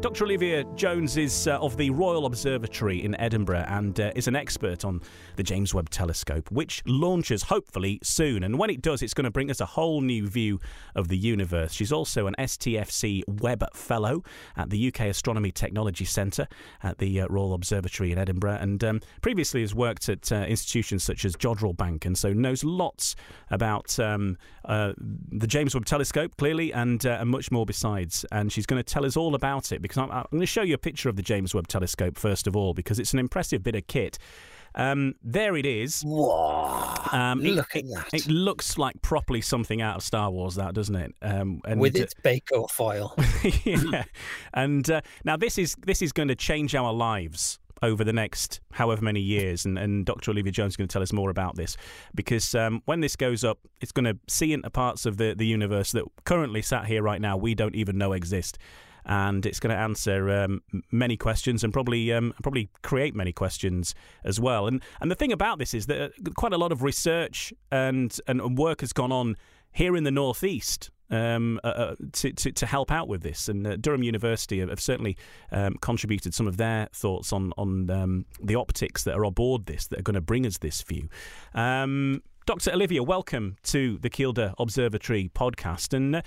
Dr. 0.00 0.24
Olivia 0.24 0.64
Jones 0.76 1.18
is 1.18 1.46
uh, 1.46 1.58
of 1.58 1.76
the 1.76 1.90
Royal 1.90 2.24
Observatory 2.24 3.04
in 3.04 3.14
Edinburgh 3.16 3.66
and 3.68 4.00
uh, 4.00 4.12
is 4.16 4.28
an 4.28 4.34
expert 4.34 4.82
on 4.82 5.02
the 5.36 5.42
James 5.42 5.74
Webb 5.74 5.90
Telescope, 5.90 6.50
which 6.50 6.82
launches 6.86 7.42
hopefully 7.42 7.98
soon. 8.02 8.42
And 8.42 8.58
when 8.58 8.70
it 8.70 8.80
does, 8.80 9.02
it's 9.02 9.12
going 9.12 9.26
to 9.26 9.30
bring 9.30 9.50
us 9.50 9.60
a 9.60 9.66
whole 9.66 10.00
new 10.00 10.26
view 10.26 10.58
of 10.94 11.08
the 11.08 11.18
universe. 11.18 11.74
She's 11.74 11.92
also 11.92 12.26
an 12.26 12.34
STFC 12.38 13.24
Webb 13.28 13.62
Fellow 13.74 14.24
at 14.56 14.70
the 14.70 14.88
UK 14.88 15.00
Astronomy 15.02 15.52
Technology 15.52 16.06
Centre 16.06 16.48
at 16.82 16.96
the 16.96 17.20
uh, 17.20 17.26
Royal 17.28 17.52
Observatory 17.52 18.10
in 18.10 18.16
Edinburgh 18.16 18.56
and 18.58 18.82
um, 18.82 19.00
previously 19.20 19.60
has 19.60 19.74
worked 19.74 20.08
at 20.08 20.32
uh, 20.32 20.36
institutions 20.48 21.04
such 21.04 21.26
as 21.26 21.36
Jodrell 21.36 21.76
Bank 21.76 22.06
and 22.06 22.16
so 22.16 22.32
knows 22.32 22.64
lots 22.64 23.16
about 23.50 23.98
um, 24.00 24.38
uh, 24.64 24.94
the 24.96 25.46
James 25.46 25.74
Webb 25.74 25.84
Telescope, 25.84 26.38
clearly, 26.38 26.72
and, 26.72 27.04
uh, 27.04 27.18
and 27.20 27.28
much 27.28 27.50
more 27.50 27.66
besides. 27.66 28.24
And 28.32 28.50
she's 28.50 28.64
going 28.64 28.82
to 28.82 28.92
tell 28.92 29.04
us 29.04 29.14
all 29.14 29.34
about 29.34 29.72
it 29.72 29.82
because 29.90 30.02
I'm, 30.02 30.10
I'm 30.10 30.26
going 30.30 30.40
to 30.40 30.46
show 30.46 30.62
you 30.62 30.74
a 30.74 30.78
picture 30.78 31.08
of 31.08 31.16
the 31.16 31.22
James 31.22 31.52
Webb 31.52 31.66
Telescope 31.66 32.16
first 32.16 32.46
of 32.46 32.54
all 32.54 32.74
because 32.74 32.98
it's 33.00 33.12
an 33.12 33.18
impressive 33.18 33.62
bit 33.62 33.74
of 33.74 33.86
kit. 33.88 34.18
Um, 34.76 35.16
there 35.20 35.56
it 35.56 35.66
is. 35.66 36.04
Wow! 36.06 36.94
Um, 37.10 37.40
Look 37.40 37.74
it, 37.74 37.86
at 37.86 37.90
that. 37.90 38.08
It 38.12 38.28
looks 38.28 38.78
like 38.78 39.02
properly 39.02 39.40
something 39.40 39.82
out 39.82 39.96
of 39.96 40.04
Star 40.04 40.30
Wars, 40.30 40.54
that 40.54 40.74
doesn't 40.74 40.94
it? 40.94 41.12
Um, 41.22 41.60
and, 41.66 41.80
With 41.80 41.96
its 41.96 42.14
Bacofoil. 42.14 43.12
yeah. 43.92 44.04
And 44.54 44.88
uh, 44.88 45.00
now 45.24 45.36
this 45.36 45.58
is 45.58 45.74
this 45.84 46.02
is 46.02 46.12
going 46.12 46.28
to 46.28 46.36
change 46.36 46.76
our 46.76 46.92
lives 46.92 47.58
over 47.82 48.04
the 48.04 48.12
next 48.12 48.60
however 48.70 49.02
many 49.02 49.20
years. 49.20 49.64
And, 49.64 49.76
and 49.76 50.06
Dr. 50.06 50.30
Olivia 50.30 50.52
Jones 50.52 50.74
is 50.74 50.76
going 50.76 50.86
to 50.86 50.92
tell 50.92 51.02
us 51.02 51.12
more 51.12 51.30
about 51.30 51.56
this 51.56 51.76
because 52.14 52.54
um, 52.54 52.82
when 52.84 53.00
this 53.00 53.16
goes 53.16 53.42
up, 53.42 53.58
it's 53.80 53.90
going 53.90 54.04
to 54.04 54.16
see 54.28 54.52
into 54.52 54.70
parts 54.70 55.04
of 55.04 55.16
the, 55.16 55.34
the 55.34 55.46
universe 55.46 55.90
that 55.92 56.04
currently 56.24 56.62
sat 56.62 56.86
here 56.86 57.02
right 57.02 57.20
now 57.20 57.36
we 57.36 57.54
don't 57.56 57.74
even 57.74 57.98
know 57.98 58.12
exist 58.12 58.58
and 59.10 59.44
it's 59.44 59.58
going 59.58 59.74
to 59.74 59.80
answer 59.80 60.30
um, 60.30 60.62
many 60.92 61.16
questions 61.16 61.64
and 61.64 61.72
probably 61.72 62.12
um, 62.12 62.32
probably 62.42 62.70
create 62.82 63.14
many 63.14 63.32
questions 63.32 63.92
as 64.24 64.40
well. 64.40 64.68
And 64.68 64.80
and 65.00 65.10
the 65.10 65.16
thing 65.16 65.32
about 65.32 65.58
this 65.58 65.74
is 65.74 65.86
that 65.86 66.00
uh, 66.00 66.30
quite 66.36 66.52
a 66.52 66.56
lot 66.56 66.70
of 66.70 66.82
research 66.82 67.52
and 67.72 68.16
and 68.28 68.56
work 68.56 68.80
has 68.80 68.92
gone 68.92 69.10
on 69.12 69.36
here 69.72 69.96
in 69.96 70.04
the 70.04 70.10
northeast. 70.12 70.90
Um, 71.12 71.58
uh, 71.64 71.66
uh, 71.66 71.94
to, 72.12 72.32
to, 72.32 72.52
to 72.52 72.66
help 72.66 72.92
out 72.92 73.08
with 73.08 73.24
this, 73.24 73.48
and 73.48 73.66
uh, 73.66 73.74
Durham 73.74 74.04
University 74.04 74.60
have, 74.60 74.68
have 74.68 74.78
certainly 74.78 75.16
um, 75.50 75.74
contributed 75.80 76.34
some 76.34 76.46
of 76.46 76.56
their 76.56 76.88
thoughts 76.92 77.32
on 77.32 77.52
on 77.58 77.90
um, 77.90 78.26
the 78.40 78.54
optics 78.54 79.02
that 79.02 79.16
are 79.16 79.24
aboard 79.24 79.66
this 79.66 79.88
that 79.88 79.98
are 79.98 80.02
going 80.04 80.14
to 80.14 80.20
bring 80.20 80.46
us 80.46 80.58
this 80.58 80.82
view. 80.82 81.08
Um, 81.52 82.22
Dr. 82.46 82.72
Olivia, 82.72 83.02
welcome 83.02 83.56
to 83.64 83.98
the 83.98 84.08
Kielder 84.08 84.54
Observatory 84.58 85.32
podcast. 85.34 85.94
And 85.94 86.14
uh, 86.14 86.22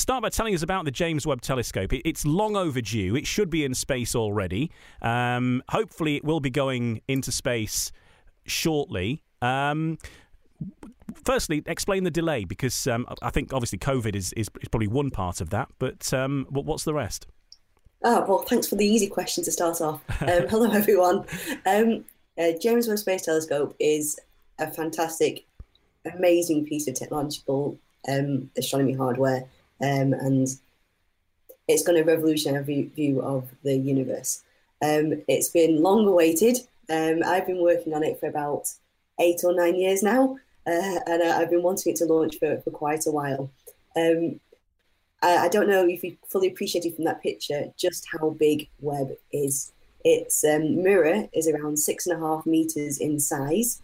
start 0.00 0.22
by 0.22 0.30
telling 0.30 0.54
us 0.54 0.62
about 0.62 0.84
the 0.84 0.90
James 0.90 1.26
Webb 1.26 1.42
Telescope. 1.42 1.92
it's 1.92 2.24
long 2.24 2.56
overdue. 2.56 3.14
It 3.14 3.26
should 3.26 3.50
be 3.50 3.64
in 3.64 3.74
space 3.74 4.14
already. 4.14 4.70
Um, 5.02 5.62
hopefully, 5.68 6.16
it 6.16 6.24
will 6.24 6.40
be 6.40 6.50
going 6.50 7.02
into 7.06 7.30
space 7.30 7.92
shortly. 8.46 9.22
Um, 9.42 9.98
firstly, 11.24 11.62
explain 11.66 12.04
the 12.04 12.10
delay 12.10 12.44
because 12.44 12.86
um, 12.86 13.06
I 13.22 13.30
think 13.30 13.52
obviously 13.52 13.78
COVID 13.78 14.14
is, 14.16 14.32
is, 14.32 14.48
is, 14.60 14.68
probably 14.68 14.88
one 14.88 15.10
part 15.10 15.40
of 15.40 15.50
that, 15.50 15.68
but 15.78 16.12
um, 16.12 16.46
what's 16.50 16.84
the 16.84 16.94
rest? 16.94 17.26
Oh, 18.02 18.24
well, 18.26 18.42
thanks 18.42 18.66
for 18.66 18.76
the 18.76 18.86
easy 18.86 19.06
question 19.06 19.44
to 19.44 19.52
start 19.52 19.80
off. 19.80 20.02
Um, 20.22 20.48
hello, 20.48 20.70
everyone. 20.70 21.24
Um, 21.66 22.04
uh, 22.38 22.52
James 22.60 22.88
Webb 22.88 22.98
Space 22.98 23.22
Telescope 23.22 23.74
is 23.78 24.18
a 24.58 24.70
fantastic, 24.70 25.44
amazing 26.04 26.66
piece 26.66 26.86
of 26.88 26.94
technological 26.94 27.78
um, 28.08 28.50
astronomy 28.56 28.92
hardware 28.92 29.44
um, 29.80 30.12
and 30.12 30.48
it's 31.68 31.82
going 31.82 31.96
to 31.96 32.10
revolutionise 32.10 32.56
our 32.56 32.62
view 32.62 33.22
of 33.22 33.48
the 33.62 33.76
universe. 33.76 34.42
Um, 34.82 35.22
it's 35.28 35.48
been 35.48 35.82
long 35.82 36.06
awaited. 36.06 36.58
Um, 36.88 37.22
I've 37.24 37.46
been 37.46 37.62
working 37.62 37.94
on 37.94 38.02
it 38.02 38.18
for 38.18 38.26
about 38.26 38.68
eight 39.20 39.42
or 39.44 39.54
nine 39.54 39.76
years 39.76 40.02
now, 40.02 40.38
uh, 40.66 40.98
and 41.06 41.22
I've 41.22 41.50
been 41.50 41.62
wanting 41.62 41.92
it 41.92 41.96
to 41.96 42.06
launch 42.06 42.38
for, 42.38 42.60
for 42.62 42.70
quite 42.70 43.06
a 43.06 43.10
while. 43.10 43.50
Um, 43.96 44.40
I, 45.22 45.36
I, 45.36 45.48
don't 45.48 45.68
know 45.68 45.86
if 45.86 46.02
you 46.02 46.16
fully 46.28 46.48
appreciated 46.48 46.94
from 46.94 47.04
that 47.04 47.22
picture 47.22 47.72
just 47.76 48.06
how 48.10 48.30
big 48.30 48.68
Webb 48.80 49.10
is. 49.32 49.72
Its 50.02 50.42
um, 50.44 50.82
mirror 50.82 51.28
is 51.34 51.46
around 51.46 51.78
six 51.78 52.06
and 52.06 52.16
a 52.16 52.26
half 52.26 52.46
meters 52.46 52.98
in 52.98 53.20
size, 53.20 53.82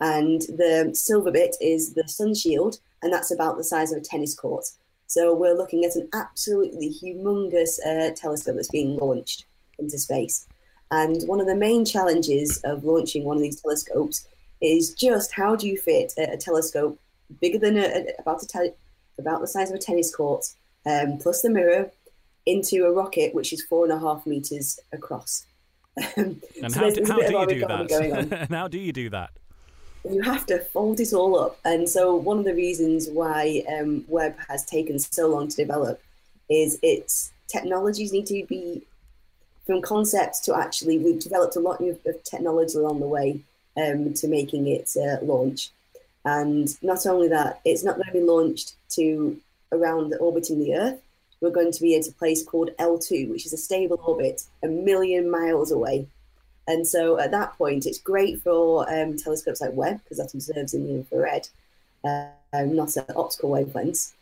and 0.00 0.40
the 0.42 0.90
silver 0.92 1.30
bit 1.30 1.54
is 1.60 1.94
the 1.94 2.08
sun 2.08 2.34
shield, 2.34 2.80
and 3.02 3.12
that's 3.12 3.30
about 3.30 3.56
the 3.56 3.64
size 3.64 3.92
of 3.92 3.98
a 3.98 4.04
tennis 4.04 4.34
court. 4.34 4.66
So 5.06 5.34
we're 5.34 5.56
looking 5.56 5.84
at 5.84 5.96
an 5.96 6.08
absolutely 6.12 6.90
humongous 6.90 7.78
uh, 7.86 8.12
telescope 8.14 8.56
that's 8.56 8.70
being 8.70 8.96
launched 8.96 9.44
into 9.78 9.98
space. 9.98 10.46
And 10.90 11.22
one 11.26 11.40
of 11.40 11.46
the 11.46 11.56
main 11.56 11.84
challenges 11.84 12.60
of 12.64 12.84
launching 12.84 13.24
one 13.24 13.36
of 13.36 13.42
these 13.42 13.60
telescopes 13.60 14.26
is 14.60 14.94
just 14.94 15.32
how 15.32 15.56
do 15.56 15.68
you 15.68 15.76
fit 15.76 16.12
a, 16.16 16.32
a 16.32 16.36
telescope 16.36 16.98
bigger 17.40 17.58
than 17.58 17.76
a, 17.76 18.06
about 18.18 18.42
a 18.42 18.46
te- 18.46 18.74
about 19.18 19.40
the 19.40 19.46
size 19.46 19.70
of 19.70 19.76
a 19.76 19.78
tennis 19.78 20.14
court, 20.14 20.44
um, 20.84 21.18
plus 21.18 21.42
the 21.42 21.50
mirror, 21.50 21.90
into 22.44 22.84
a 22.84 22.92
rocket 22.92 23.34
which 23.34 23.52
is 23.52 23.62
four 23.62 23.84
and 23.84 23.92
a 23.92 23.98
half 23.98 24.26
meters 24.26 24.78
across. 24.92 25.46
and 26.16 26.40
so 26.68 26.80
how, 26.80 26.90
do, 26.90 27.04
how 27.08 27.16
do 27.16 27.38
you 27.38 27.46
do 27.46 27.60
that? 27.60 28.32
and 28.32 28.50
how 28.50 28.68
do 28.68 28.78
you 28.78 28.92
do 28.92 29.10
that? 29.10 29.30
You 30.10 30.22
have 30.22 30.46
to 30.46 30.58
fold 30.58 31.00
it 31.00 31.12
all 31.12 31.38
up. 31.38 31.58
And 31.64 31.88
so, 31.88 32.14
one 32.14 32.38
of 32.38 32.44
the 32.44 32.54
reasons 32.54 33.08
why 33.08 33.64
um, 33.78 34.04
Webb 34.08 34.36
has 34.48 34.64
taken 34.64 34.98
so 34.98 35.28
long 35.28 35.48
to 35.48 35.56
develop 35.56 36.00
is 36.48 36.78
its 36.82 37.32
technologies 37.48 38.12
need 38.12 38.26
to 38.26 38.44
be 38.46 38.82
from 39.66 39.82
concept 39.82 40.44
to 40.44 40.56
actually, 40.56 40.98
we've 40.98 41.18
developed 41.18 41.56
a 41.56 41.60
lot 41.60 41.80
of, 41.80 41.98
technology 42.24 42.78
along 42.78 43.00
the 43.00 43.06
way 43.06 43.40
um, 43.76 44.14
to 44.14 44.28
making 44.28 44.68
it 44.68 44.96
uh, 44.96 45.24
launch. 45.24 45.70
And 46.24 46.68
not 46.82 47.06
only 47.06 47.28
that, 47.28 47.60
it's 47.64 47.84
not 47.84 47.96
going 47.96 48.06
to 48.06 48.12
be 48.12 48.20
launched 48.20 48.74
to 48.90 49.36
around 49.72 50.14
orbiting 50.20 50.60
the 50.60 50.76
Earth. 50.76 51.00
We're 51.40 51.50
going 51.50 51.72
to 51.72 51.82
be 51.82 51.96
at 51.96 52.08
a 52.08 52.12
place 52.12 52.44
called 52.44 52.70
L2, 52.78 53.30
which 53.30 53.44
is 53.44 53.52
a 53.52 53.58
stable 53.58 54.00
orbit 54.04 54.42
a 54.62 54.68
million 54.68 55.30
miles 55.30 55.70
away 55.70 56.06
and 56.66 56.86
so 56.86 57.18
at 57.18 57.30
that 57.30 57.56
point, 57.56 57.86
it's 57.86 57.98
great 57.98 58.42
for 58.42 58.90
um, 58.92 59.16
telescopes 59.16 59.60
like 59.60 59.72
Webb 59.72 60.00
because 60.02 60.18
that 60.18 60.34
observes 60.34 60.74
in 60.74 60.86
the 60.86 60.94
infrared, 60.94 61.48
um, 62.04 62.74
not 62.74 62.96
at 62.96 63.16
optical 63.16 63.50
wavelengths 63.50 64.12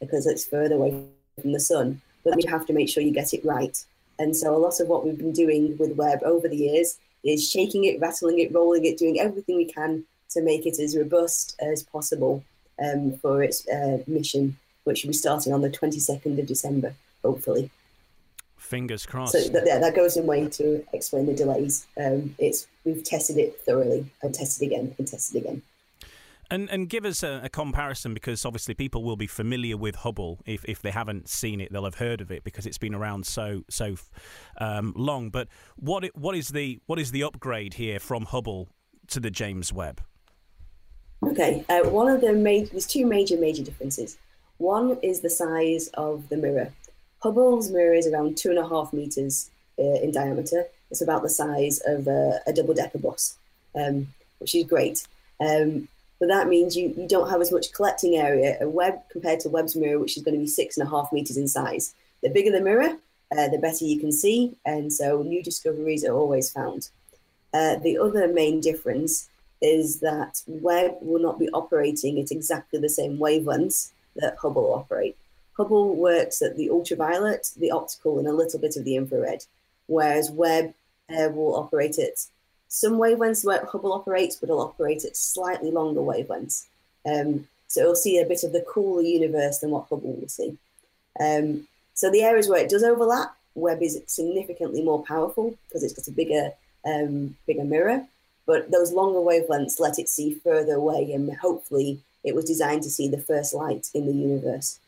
because 0.00 0.26
it's 0.26 0.46
further 0.46 0.76
away 0.76 1.04
from 1.40 1.52
the 1.52 1.60
sun. 1.60 2.00
But 2.24 2.42
you 2.42 2.50
have 2.50 2.66
to 2.66 2.72
make 2.72 2.88
sure 2.88 3.02
you 3.02 3.12
get 3.12 3.34
it 3.34 3.44
right. 3.44 3.76
And 4.18 4.36
so 4.36 4.54
a 4.54 4.58
lot 4.58 4.80
of 4.80 4.88
what 4.88 5.04
we've 5.04 5.16
been 5.16 5.32
doing 5.32 5.76
with 5.78 5.96
Webb 5.96 6.22
over 6.24 6.48
the 6.48 6.56
years 6.56 6.98
is 7.22 7.50
shaking 7.50 7.84
it, 7.84 8.00
rattling 8.00 8.38
it, 8.38 8.52
rolling 8.52 8.84
it, 8.86 8.98
doing 8.98 9.20
everything 9.20 9.56
we 9.56 9.66
can 9.66 10.04
to 10.30 10.42
make 10.42 10.66
it 10.66 10.78
as 10.78 10.96
robust 10.96 11.56
as 11.60 11.82
possible 11.82 12.42
um, 12.82 13.12
for 13.18 13.42
its 13.42 13.66
uh, 13.68 13.98
mission, 14.06 14.56
which 14.84 15.04
will 15.04 15.10
be 15.10 15.16
starting 15.16 15.52
on 15.52 15.60
the 15.60 15.70
22nd 15.70 16.38
of 16.38 16.46
December, 16.46 16.94
hopefully. 17.22 17.70
Fingers 18.60 19.06
crossed. 19.06 19.32
So 19.32 19.48
that, 19.48 19.64
yeah, 19.66 19.78
that 19.78 19.96
goes 19.96 20.18
in 20.18 20.26
way 20.26 20.46
to 20.46 20.84
explain 20.92 21.24
the 21.24 21.34
delays. 21.34 21.86
Um, 21.96 22.34
it's 22.38 22.66
we've 22.84 23.02
tested 23.02 23.38
it 23.38 23.58
thoroughly 23.62 24.04
and 24.22 24.34
tested 24.34 24.66
again 24.66 24.94
and 24.98 25.08
tested 25.08 25.40
again. 25.42 25.62
And 26.50 26.68
and 26.68 26.88
give 26.88 27.06
us 27.06 27.22
a, 27.22 27.40
a, 27.44 27.48
comparison 27.48 28.12
because 28.12 28.44
obviously 28.44 28.74
people 28.74 29.02
will 29.02 29.16
be 29.16 29.26
familiar 29.26 29.76
with 29.76 29.96
Hubble 29.96 30.40
if, 30.44 30.64
if 30.66 30.82
they 30.82 30.90
haven't 30.90 31.28
seen 31.28 31.60
it 31.60 31.72
they'll 31.72 31.84
have 31.84 31.94
heard 31.94 32.20
of 32.20 32.30
it 32.30 32.44
because 32.44 32.66
it's 32.66 32.76
been 32.76 32.94
around 32.94 33.24
so 33.24 33.62
so 33.70 33.94
um, 34.58 34.92
long. 34.94 35.30
But 35.30 35.48
what 35.76 36.04
what 36.14 36.36
is 36.36 36.48
the 36.48 36.80
what 36.86 36.98
is 36.98 37.12
the 37.12 37.22
upgrade 37.22 37.74
here 37.74 37.98
from 37.98 38.26
Hubble 38.26 38.68
to 39.08 39.20
the 39.20 39.30
James 39.30 39.72
Webb? 39.72 40.02
Okay, 41.22 41.64
uh, 41.70 41.88
one 41.88 42.08
of 42.08 42.20
the 42.20 42.34
major 42.34 42.72
there's 42.72 42.86
two 42.86 43.06
major 43.06 43.38
major 43.38 43.62
differences. 43.62 44.18
One 44.58 44.98
is 45.02 45.20
the 45.20 45.30
size 45.30 45.88
of 45.94 46.28
the 46.28 46.36
mirror. 46.36 46.70
Hubble's 47.22 47.70
mirror 47.70 47.94
is 47.94 48.06
around 48.06 48.36
two 48.36 48.50
and 48.50 48.58
a 48.58 48.68
half 48.68 48.92
meters 48.92 49.50
uh, 49.78 50.00
in 50.02 50.12
diameter. 50.12 50.66
It's 50.90 51.02
about 51.02 51.22
the 51.22 51.28
size 51.28 51.80
of 51.86 52.06
a, 52.06 52.40
double 52.54 52.74
decker 52.74 52.98
bus, 52.98 53.36
um, 53.74 54.08
which 54.38 54.54
is 54.54 54.64
great. 54.64 55.06
Um, 55.40 55.88
but 56.18 56.28
that 56.28 56.48
means 56.48 56.76
you, 56.76 56.92
you 56.96 57.06
don't 57.06 57.30
have 57.30 57.40
as 57.40 57.52
much 57.52 57.72
collecting 57.72 58.16
area. 58.16 58.58
A 58.60 58.68
Webb 58.68 59.00
compared 59.10 59.40
to 59.40 59.48
Webb's 59.48 59.76
mirror, 59.76 59.98
which 59.98 60.16
is 60.16 60.22
going 60.22 60.34
to 60.34 60.40
be 60.40 60.46
six 60.46 60.76
and 60.76 60.86
a 60.86 60.90
half 60.90 61.12
meters 61.12 61.36
in 61.36 61.48
size. 61.48 61.94
The 62.22 62.28
bigger 62.28 62.50
the 62.50 62.60
mirror, 62.60 62.96
uh, 63.32 63.48
the 63.48 63.58
better 63.58 63.84
you 63.84 63.98
can 63.98 64.12
see, 64.12 64.56
and 64.66 64.92
so 64.92 65.22
new 65.22 65.42
discoveries 65.42 66.04
are 66.04 66.14
always 66.14 66.50
found. 66.50 66.90
Uh, 67.54 67.76
the 67.76 67.98
other 67.98 68.28
main 68.28 68.60
difference 68.60 69.28
is 69.62 70.00
that 70.00 70.42
Webb 70.46 70.96
will 71.00 71.20
not 71.20 71.38
be 71.38 71.48
operating 71.50 72.20
at 72.20 72.30
exactly 72.30 72.80
the 72.80 72.88
same 72.88 73.18
wavelengths 73.18 73.90
that 74.16 74.36
Hubble 74.36 74.74
operate. 74.74 75.16
Hubble 75.56 75.94
works 75.94 76.42
at 76.42 76.56
the 76.56 76.70
ultraviolet, 76.70 77.50
the 77.56 77.70
optical, 77.70 78.18
and 78.18 78.28
a 78.28 78.32
little 78.32 78.58
bit 78.58 78.76
of 78.76 78.84
the 78.84 78.96
infrared, 78.96 79.44
whereas 79.86 80.30
Webb 80.30 80.74
uh, 81.10 81.28
will 81.28 81.56
operate 81.56 81.98
at 81.98 82.26
some 82.68 82.94
wavelengths 82.94 83.44
where 83.44 83.64
Hubble 83.64 83.92
operates, 83.92 84.36
but 84.36 84.48
it'll 84.48 84.62
operate 84.62 85.04
at 85.04 85.16
slightly 85.16 85.70
longer 85.70 86.00
wavelengths. 86.00 86.66
Um, 87.04 87.48
so 87.66 87.82
it'll 87.82 87.96
see 87.96 88.18
a 88.18 88.26
bit 88.26 88.44
of 88.44 88.52
the 88.52 88.64
cooler 88.68 89.02
universe 89.02 89.58
than 89.58 89.70
what 89.70 89.86
Hubble 89.88 90.12
will 90.12 90.28
see. 90.28 90.56
Um, 91.18 91.66
so 91.94 92.10
the 92.10 92.22
areas 92.22 92.48
where 92.48 92.62
it 92.62 92.70
does 92.70 92.82
overlap 92.82 93.36
Webb 93.54 93.82
is 93.82 94.00
significantly 94.06 94.82
more 94.82 95.02
powerful 95.04 95.56
because 95.68 95.82
it's 95.82 95.92
got 95.92 96.08
a 96.08 96.12
bigger 96.12 96.52
um, 96.84 97.36
bigger 97.46 97.64
mirror. 97.64 98.06
But 98.46 98.70
those 98.70 98.92
longer 98.92 99.18
wavelengths 99.18 99.78
let 99.78 99.98
it 99.98 100.08
see 100.08 100.34
further 100.34 100.74
away, 100.74 101.12
and 101.12 101.36
hopefully, 101.36 102.00
it 102.24 102.34
was 102.34 102.44
designed 102.44 102.82
to 102.84 102.90
see 102.90 103.08
the 103.08 103.18
first 103.18 103.54
light 103.54 103.88
in 103.94 104.06
the 104.06 104.12
universe. 104.12 104.78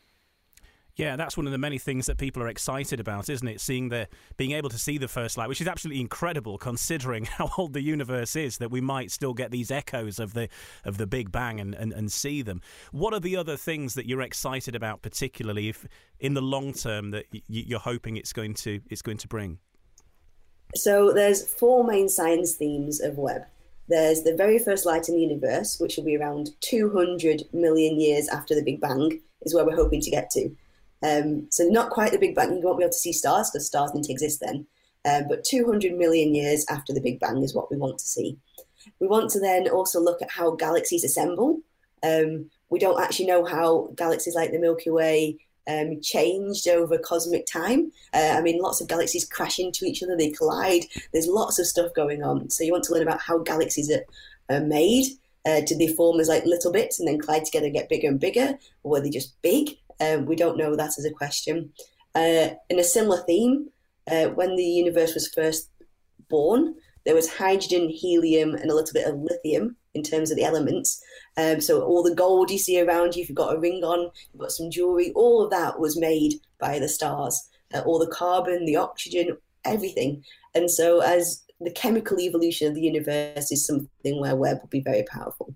Yeah, 0.95 1.15
that's 1.15 1.35
one 1.35 1.47
of 1.47 1.51
the 1.51 1.57
many 1.57 1.79
things 1.79 2.05
that 2.05 2.19
people 2.19 2.43
are 2.43 2.47
excited 2.47 2.99
about, 2.99 3.27
isn't 3.27 3.47
it? 3.47 3.59
Seeing 3.59 3.89
the 3.89 4.07
being 4.37 4.51
able 4.51 4.69
to 4.69 4.77
see 4.77 4.99
the 4.99 5.07
first 5.07 5.37
light, 5.37 5.49
which 5.49 5.59
is 5.59 5.67
absolutely 5.67 6.01
incredible 6.01 6.59
considering 6.59 7.25
how 7.37 7.49
old 7.57 7.73
the 7.73 7.81
universe 7.81 8.35
is, 8.35 8.59
that 8.59 8.69
we 8.69 8.79
might 8.79 9.09
still 9.09 9.33
get 9.33 9.49
these 9.49 9.71
echoes 9.71 10.19
of 10.19 10.33
the 10.33 10.49
of 10.85 10.97
the 10.97 11.07
Big 11.07 11.31
Bang 11.31 11.59
and, 11.59 11.73
and, 11.73 11.93
and 11.93 12.11
see 12.11 12.43
them. 12.43 12.61
What 12.91 13.13
are 13.13 13.19
the 13.19 13.35
other 13.35 13.57
things 13.57 13.95
that 13.95 14.05
you're 14.05 14.21
excited 14.21 14.75
about, 14.75 15.01
particularly 15.01 15.69
if 15.69 15.87
in 16.19 16.35
the 16.35 16.41
long 16.41 16.73
term 16.73 17.09
that 17.11 17.25
you're 17.47 17.79
hoping 17.79 18.17
it's 18.17 18.33
going 18.33 18.53
to 18.55 18.79
it's 18.89 19.01
going 19.01 19.17
to 19.17 19.27
bring? 19.27 19.57
So 20.75 21.11
there's 21.11 21.47
four 21.47 21.83
main 21.83 22.07
science 22.07 22.53
themes 22.53 23.01
of 23.01 23.17
Webb. 23.17 23.43
There's 23.87 24.21
the 24.21 24.35
very 24.35 24.59
first 24.59 24.85
light 24.85 25.09
in 25.09 25.15
the 25.15 25.21
universe, 25.21 25.79
which 25.79 25.97
will 25.97 26.03
be 26.03 26.17
around 26.17 26.51
200 26.61 27.43
million 27.51 27.99
years 27.99 28.27
after 28.29 28.55
the 28.55 28.63
Big 28.63 28.79
Bang, 28.79 29.19
is 29.41 29.53
where 29.53 29.65
we're 29.65 29.75
hoping 29.75 29.99
to 30.01 30.11
get 30.11 30.29
to. 30.31 30.55
Um, 31.03 31.47
so 31.49 31.65
not 31.65 31.89
quite 31.89 32.11
the 32.11 32.17
Big 32.17 32.35
Bang. 32.35 32.55
You 32.55 32.61
won't 32.61 32.77
be 32.77 32.83
able 32.83 32.93
to 32.93 32.97
see 32.97 33.13
stars 33.13 33.49
because 33.51 33.67
stars 33.67 33.91
didn't 33.91 34.09
exist 34.09 34.41
then. 34.41 34.65
Um, 35.05 35.27
but 35.27 35.43
200 35.43 35.93
million 35.97 36.33
years 36.33 36.65
after 36.69 36.93
the 36.93 37.01
Big 37.01 37.19
Bang 37.19 37.43
is 37.43 37.53
what 37.53 37.69
we 37.69 37.77
want 37.77 37.99
to 37.99 38.05
see. 38.05 38.37
We 38.99 39.07
want 39.07 39.29
to 39.31 39.39
then 39.39 39.67
also 39.67 39.99
look 39.99 40.21
at 40.21 40.31
how 40.31 40.51
galaxies 40.51 41.03
assemble. 41.03 41.59
Um, 42.03 42.49
we 42.69 42.79
don't 42.79 43.01
actually 43.01 43.27
know 43.27 43.45
how 43.45 43.91
galaxies 43.95 44.35
like 44.35 44.51
the 44.51 44.59
Milky 44.59 44.89
Way 44.89 45.37
um, 45.67 46.01
changed 46.01 46.67
over 46.67 46.97
cosmic 46.97 47.45
time. 47.45 47.91
Uh, 48.13 48.35
I 48.37 48.41
mean, 48.41 48.61
lots 48.61 48.81
of 48.81 48.87
galaxies 48.87 49.25
crash 49.25 49.59
into 49.59 49.85
each 49.85 50.03
other, 50.03 50.17
they 50.17 50.31
collide. 50.31 50.85
There's 51.11 51.27
lots 51.27 51.59
of 51.59 51.67
stuff 51.67 51.93
going 51.93 52.23
on. 52.23 52.49
So 52.49 52.63
you 52.63 52.71
want 52.71 52.83
to 52.85 52.93
learn 52.93 53.03
about 53.03 53.21
how 53.21 53.39
galaxies 53.39 53.91
are, 53.91 54.03
are 54.49 54.61
made. 54.61 55.05
Uh, 55.45 55.61
do 55.61 55.75
they 55.75 55.87
form 55.87 56.19
as 56.21 56.29
like 56.29 56.45
little 56.45 56.71
bits 56.71 56.99
and 56.99 57.07
then 57.07 57.19
collide 57.19 57.43
together 57.43 57.65
and 57.65 57.75
get 57.75 57.89
bigger 57.89 58.07
and 58.07 58.19
bigger, 58.19 58.57
or 58.83 58.91
were 58.91 59.01
they 59.01 59.09
just 59.09 59.41
big? 59.41 59.77
Um, 59.99 60.25
we 60.25 60.35
don't 60.35 60.57
know 60.57 60.75
that 60.75 60.97
as 60.97 61.05
a 61.05 61.11
question. 61.11 61.71
Uh, 62.15 62.49
in 62.69 62.79
a 62.79 62.83
similar 62.83 63.23
theme, 63.23 63.69
uh, 64.09 64.27
when 64.27 64.55
the 64.55 64.63
universe 64.63 65.13
was 65.13 65.33
first 65.33 65.69
born, 66.29 66.75
there 67.05 67.15
was 67.15 67.33
hydrogen, 67.33 67.89
helium, 67.89 68.55
and 68.55 68.69
a 68.69 68.75
little 68.75 68.93
bit 68.93 69.07
of 69.07 69.19
lithium 69.19 69.75
in 69.93 70.03
terms 70.03 70.31
of 70.31 70.37
the 70.37 70.43
elements. 70.43 71.01
Um, 71.37 71.59
so 71.61 71.81
all 71.81 72.03
the 72.03 72.15
gold 72.15 72.49
you 72.49 72.57
see 72.57 72.81
around 72.81 73.15
you, 73.15 73.23
if 73.23 73.29
you've 73.29 73.37
got 73.37 73.55
a 73.55 73.59
ring 73.59 73.83
on, 73.83 74.09
you've 74.31 74.41
got 74.41 74.51
some 74.51 74.71
jewelry, 74.71 75.11
all 75.13 75.43
of 75.43 75.51
that 75.51 75.79
was 75.79 75.99
made 75.99 76.35
by 76.59 76.79
the 76.79 76.89
stars. 76.89 77.49
Uh, 77.73 77.81
all 77.81 77.99
the 77.99 78.07
carbon, 78.07 78.65
the 78.65 78.75
oxygen, 78.75 79.35
everything. 79.65 80.23
And 80.53 80.69
so 80.69 81.01
as 81.01 81.43
the 81.59 81.71
chemical 81.71 82.19
evolution 82.19 82.67
of 82.67 82.75
the 82.75 82.81
universe 82.81 83.51
is 83.51 83.65
something 83.65 84.19
where 84.19 84.35
Webb 84.35 84.59
will 84.61 84.69
be 84.69 84.81
very 84.81 85.03
powerful. 85.03 85.55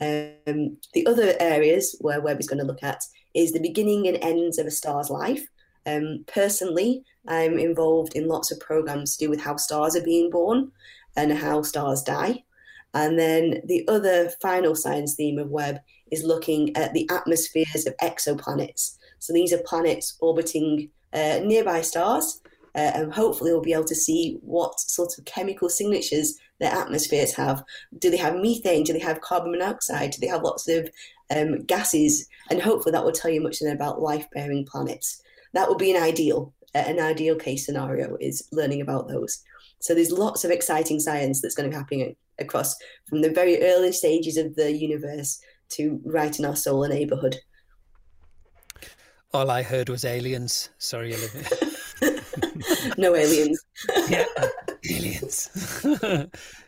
Um, 0.00 0.76
the 0.94 1.06
other 1.06 1.34
areas 1.40 1.96
where 2.00 2.20
Webb 2.20 2.40
is 2.40 2.48
going 2.48 2.60
to 2.60 2.66
look 2.66 2.82
at 2.82 3.02
is 3.38 3.52
the 3.52 3.60
beginning 3.60 4.08
and 4.08 4.18
ends 4.20 4.58
of 4.58 4.66
a 4.66 4.70
star's 4.70 5.10
life. 5.10 5.46
Um, 5.86 6.24
personally, 6.26 7.04
I'm 7.26 7.58
involved 7.58 8.14
in 8.14 8.28
lots 8.28 8.50
of 8.50 8.60
programs 8.60 9.16
to 9.16 9.24
do 9.24 9.30
with 9.30 9.40
how 9.40 9.56
stars 9.56 9.96
are 9.96 10.02
being 10.02 10.30
born 10.30 10.72
and 11.16 11.32
how 11.32 11.62
stars 11.62 12.02
die. 12.02 12.44
And 12.94 13.18
then 13.18 13.60
the 13.64 13.86
other 13.88 14.30
final 14.42 14.74
science 14.74 15.14
theme 15.14 15.38
of 15.38 15.50
Webb 15.50 15.78
is 16.10 16.24
looking 16.24 16.76
at 16.76 16.92
the 16.94 17.08
atmospheres 17.10 17.86
of 17.86 17.96
exoplanets. 17.98 18.96
So 19.18 19.32
these 19.32 19.52
are 19.52 19.62
planets 19.64 20.16
orbiting 20.20 20.90
uh, 21.12 21.40
nearby 21.44 21.82
stars, 21.82 22.40
uh, 22.74 22.92
and 22.94 23.12
hopefully 23.12 23.52
we'll 23.52 23.60
be 23.60 23.72
able 23.72 23.84
to 23.84 23.94
see 23.94 24.38
what 24.42 24.78
sort 24.80 25.16
of 25.18 25.24
chemical 25.26 25.68
signatures 25.68 26.38
their 26.60 26.72
atmospheres 26.72 27.34
have. 27.34 27.62
Do 27.98 28.10
they 28.10 28.16
have 28.16 28.36
methane? 28.36 28.84
Do 28.84 28.92
they 28.92 28.98
have 28.98 29.20
carbon 29.20 29.52
monoxide? 29.52 30.10
Do 30.10 30.20
they 30.20 30.26
have 30.26 30.42
lots 30.42 30.68
of 30.68 30.90
um, 31.34 31.64
gases? 31.64 32.28
And 32.50 32.60
hopefully 32.60 32.92
that 32.92 33.04
will 33.04 33.12
tell 33.12 33.30
you 33.30 33.40
much 33.40 33.60
then 33.60 33.74
about 33.74 34.00
life-bearing 34.00 34.66
planets. 34.66 35.22
That 35.54 35.68
would 35.68 35.78
be 35.78 35.94
an 35.94 36.02
ideal, 36.02 36.52
uh, 36.74 36.78
an 36.78 37.00
ideal 37.00 37.36
case 37.36 37.64
scenario 37.64 38.16
is 38.20 38.46
learning 38.52 38.80
about 38.80 39.08
those. 39.08 39.42
So 39.80 39.94
there's 39.94 40.10
lots 40.10 40.44
of 40.44 40.50
exciting 40.50 41.00
science 41.00 41.40
that's 41.40 41.54
going 41.54 41.70
to 41.70 41.74
be 41.74 41.78
happening 41.78 42.16
across 42.38 42.74
from 43.08 43.22
the 43.22 43.30
very 43.30 43.62
early 43.62 43.92
stages 43.92 44.36
of 44.36 44.54
the 44.56 44.72
universe 44.72 45.40
to 45.70 46.00
right 46.04 46.36
in 46.38 46.44
our 46.44 46.56
solar 46.56 46.88
neighborhood. 46.88 47.36
All 49.32 49.50
I 49.50 49.62
heard 49.62 49.88
was 49.88 50.04
aliens. 50.04 50.70
Sorry, 50.78 51.14
Olivia. 51.14 51.44
no 52.98 53.14
aliens. 53.14 53.64
yeah, 54.08 54.24
aliens. 54.90 55.48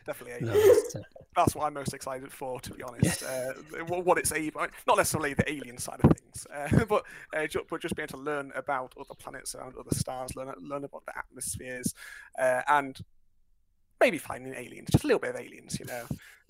Definitely 0.06 0.48
aliens. 0.48 0.94
No, 0.94 1.02
that's 1.36 1.54
what 1.54 1.66
I'm 1.66 1.74
most 1.74 1.94
excited 1.94 2.32
for, 2.32 2.60
to 2.60 2.74
be 2.74 2.82
honest. 2.82 3.22
Uh, 3.22 3.52
what 3.86 4.18
it's 4.18 4.32
able, 4.32 4.66
not 4.86 4.96
necessarily 4.96 5.34
the 5.34 5.50
alien 5.50 5.78
side 5.78 6.00
of 6.02 6.10
things, 6.16 6.46
uh, 6.52 6.84
but 6.88 7.04
uh, 7.36 7.46
just, 7.46 7.66
but 7.68 7.80
just 7.80 7.94
being 7.94 8.08
able 8.10 8.18
to 8.18 8.24
learn 8.24 8.52
about 8.54 8.92
other 8.98 9.14
planets 9.18 9.54
around 9.54 9.74
other 9.78 9.94
stars, 9.94 10.34
learn 10.34 10.52
learn 10.60 10.84
about 10.84 11.04
the 11.06 11.16
atmospheres, 11.16 11.94
uh, 12.38 12.62
and 12.68 13.00
maybe 14.00 14.18
finding 14.18 14.54
aliens, 14.54 14.88
just 14.90 15.04
a 15.04 15.06
little 15.06 15.20
bit 15.20 15.34
of 15.34 15.40
aliens, 15.40 15.78
you 15.78 15.86
know, 15.86 16.04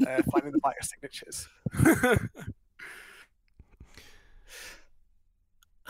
uh, 0.07 0.23
finding 0.33 0.53
the 0.53 0.61
biosignatures. 0.65 1.47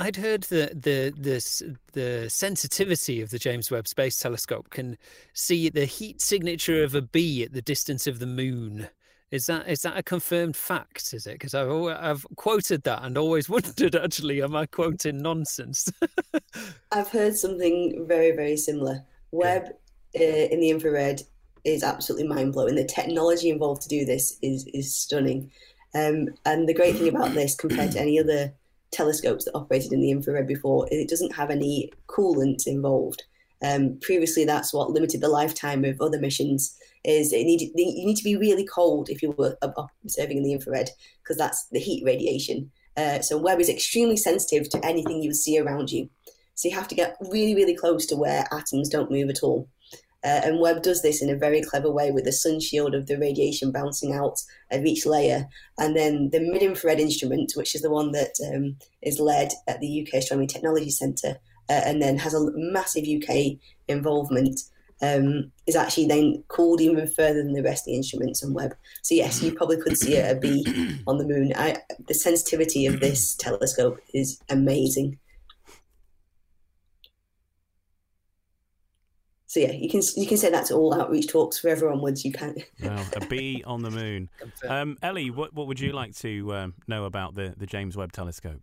I'd 0.01 0.17
heard 0.17 0.45
that 0.45 0.83
the 0.83 1.13
the 1.15 1.77
the 1.93 2.31
sensitivity 2.31 3.21
of 3.21 3.29
the 3.29 3.39
James 3.39 3.71
Webb 3.71 3.87
Space 3.87 4.19
Telescope 4.19 4.71
can 4.71 4.97
see 5.35 5.69
the 5.69 5.85
heat 5.85 6.23
signature 6.23 6.83
of 6.83 6.95
a 6.95 7.03
bee 7.03 7.45
at 7.45 7.53
the 7.53 7.61
distance 7.61 8.07
of 8.07 8.19
the 8.19 8.27
moon. 8.27 8.89
Is 9.31 9.45
that 9.47 9.69
is 9.69 9.83
that 9.83 9.99
a 9.99 10.03
confirmed 10.03 10.57
fact? 10.57 11.13
Is 11.13 11.27
it? 11.27 11.35
Because 11.35 11.55
I've 11.55 11.71
I've 11.71 12.27
quoted 12.37 12.83
that 12.85 13.05
and 13.05 13.19
always 13.19 13.49
wondered 13.51 13.95
actually, 13.95 14.43
am 14.43 14.57
I 14.57 14.65
quoting 14.65 15.19
nonsense? 15.19 15.93
I've 16.93 17.11
heard 17.11 17.37
something 17.37 18.07
very 18.09 18.31
very 18.33 18.57
similar. 18.57 19.05
Webb 19.33 19.65
uh, 20.19 20.23
in 20.23 20.61
the 20.61 20.71
infrared 20.71 21.21
is 21.65 21.83
absolutely 21.83 22.27
mind 22.27 22.55
blowing. 22.55 22.75
The 22.75 22.85
technology 22.85 23.51
involved 23.51 23.83
to 23.83 23.89
do 23.89 24.07
this 24.07 24.39
is 24.41 24.67
is 24.73 24.97
stunning. 24.97 25.51
Um, 25.95 26.29
and 26.47 26.67
the 26.67 26.75
great 26.75 26.97
thing 26.97 27.09
about 27.09 27.35
this, 27.35 27.55
compared 27.55 27.93
to 27.93 28.01
any 28.01 28.19
other 28.19 28.55
telescopes 28.93 29.45
that 29.45 29.55
operated 29.55 29.93
in 29.93 30.01
the 30.01 30.11
infrared 30.11 30.47
before, 30.47 30.89
it 30.91 31.09
doesn't 31.09 31.35
have 31.35 31.51
any 31.51 31.93
coolant 32.09 32.67
involved. 32.67 33.23
Um, 33.63 33.99
previously, 34.01 34.45
that's 34.45 34.73
what 34.73 34.91
limited 34.91 35.21
the 35.21 35.29
lifetime 35.29 35.85
of 35.85 36.01
other 36.01 36.19
missions. 36.19 36.77
Is 37.05 37.33
it 37.33 37.45
need 37.45 37.61
you 37.61 38.07
need 38.07 38.17
to 38.17 38.25
be 38.25 38.37
really 38.37 38.67
cold 38.67 39.09
if 39.09 39.23
you 39.23 39.33
were 39.33 39.57
observing 39.63 40.39
in 40.39 40.43
the 40.43 40.53
infrared 40.53 40.91
because 41.23 41.39
that's 41.39 41.67
the 41.69 41.79
heat 41.79 42.05
radiation. 42.05 42.71
Uh, 42.97 43.21
so 43.21 43.39
Webb 43.39 43.61
is 43.61 43.69
extremely 43.69 44.17
sensitive 44.17 44.69
to 44.71 44.85
anything 44.85 45.23
you 45.23 45.33
see 45.33 45.59
around 45.59 45.91
you. 45.91 46.11
So 46.55 46.69
you 46.69 46.75
have 46.75 46.89
to 46.89 46.95
get 46.95 47.17
really, 47.21 47.55
really 47.55 47.75
close 47.75 48.05
to 48.07 48.17
where 48.17 48.45
atoms 48.53 48.91
don't 48.91 49.11
move 49.11 49.31
at 49.31 49.43
all. 49.43 49.69
Uh, 50.23 50.41
and 50.45 50.61
Webb 50.61 50.83
does 50.83 51.03
this 51.03 51.23
in 51.23 51.31
a 51.31 51.37
very 51.37 51.63
clever 51.63 51.91
way 51.91 52.11
with 52.11 52.25
the 52.25 52.33
sun 52.33 52.61
shield 52.61 52.95
of 52.95 53.07
the 53.07 53.19
radiation 53.19 53.73
bouncing 53.73 54.13
out 54.13 54.39
of 54.71 54.85
each 54.85 55.07
layer. 55.07 55.49
And 55.79 55.97
then 55.97 56.31
the 56.31 56.41
mid 56.41 56.63
infrared 56.63 57.01
instrument, 57.01 57.53
which 57.57 57.75
is 57.75 57.83
the 57.83 57.91
one 57.91 58.13
that 58.13 58.35
um, 58.53 58.77
is 59.03 59.19
led 59.19 59.53
at 59.67 59.81
the 59.81 60.07
UK 60.07 60.19
Astronomy 60.19 60.47
Technology 60.47 60.91
Centre 60.91 61.39
uh, 61.71 61.81
and 61.85 62.03
then 62.03 62.19
has 62.19 62.35
a 62.35 62.51
massive 62.55 63.05
UK 63.05 63.59
involvement, 63.89 64.61
um, 65.03 65.51
is 65.67 65.77
actually 65.77 66.07
then 66.07 66.45
cooled 66.49 66.83
even 66.83 67.07
further 67.07 67.43
than 67.43 67.55
the 67.55 67.63
rest 67.63 67.83
of 67.83 67.87
the 67.87 67.97
instruments 67.97 68.45
on 68.45 68.53
Webb. 68.53 68.75
So, 69.03 69.15
yes, 69.15 69.43
you 69.43 69.55
probably 69.55 69.81
could 69.81 69.97
see 69.97 70.17
a 70.17 70.35
bee 70.35 70.65
on 71.07 71.17
the 71.17 71.27
moon. 71.27 71.55
I, 71.57 71.79
the 72.07 72.15
sensitivity 72.15 72.85
of 72.85 73.01
this 73.01 73.35
telescope 73.37 74.01
is 74.13 74.39
amazing. 74.51 75.19
So 79.51 79.59
yeah, 79.59 79.73
you 79.73 79.89
can 79.91 80.01
you 80.17 80.29
can 80.29 80.37
say 80.37 80.49
that 80.49 80.67
to 80.67 80.75
all 80.75 80.95
outreach 80.95 81.27
talks 81.27 81.59
forever 81.59 81.91
onwards. 81.91 82.25
You 82.25 82.31
can. 82.31 82.55
well, 82.85 83.05
a 83.17 83.27
bee 83.27 83.65
on 83.67 83.83
the 83.83 83.91
moon. 83.91 84.29
Um, 84.69 84.97
Ellie, 85.03 85.31
what 85.31 85.53
what 85.53 85.67
would 85.67 85.81
you 85.81 85.91
like 85.91 86.15
to 86.19 86.55
um, 86.55 86.75
know 86.87 87.05
about 87.05 87.35
the 87.35 87.53
the 87.57 87.67
James 87.67 87.97
Webb 87.97 88.13
Telescope? 88.13 88.61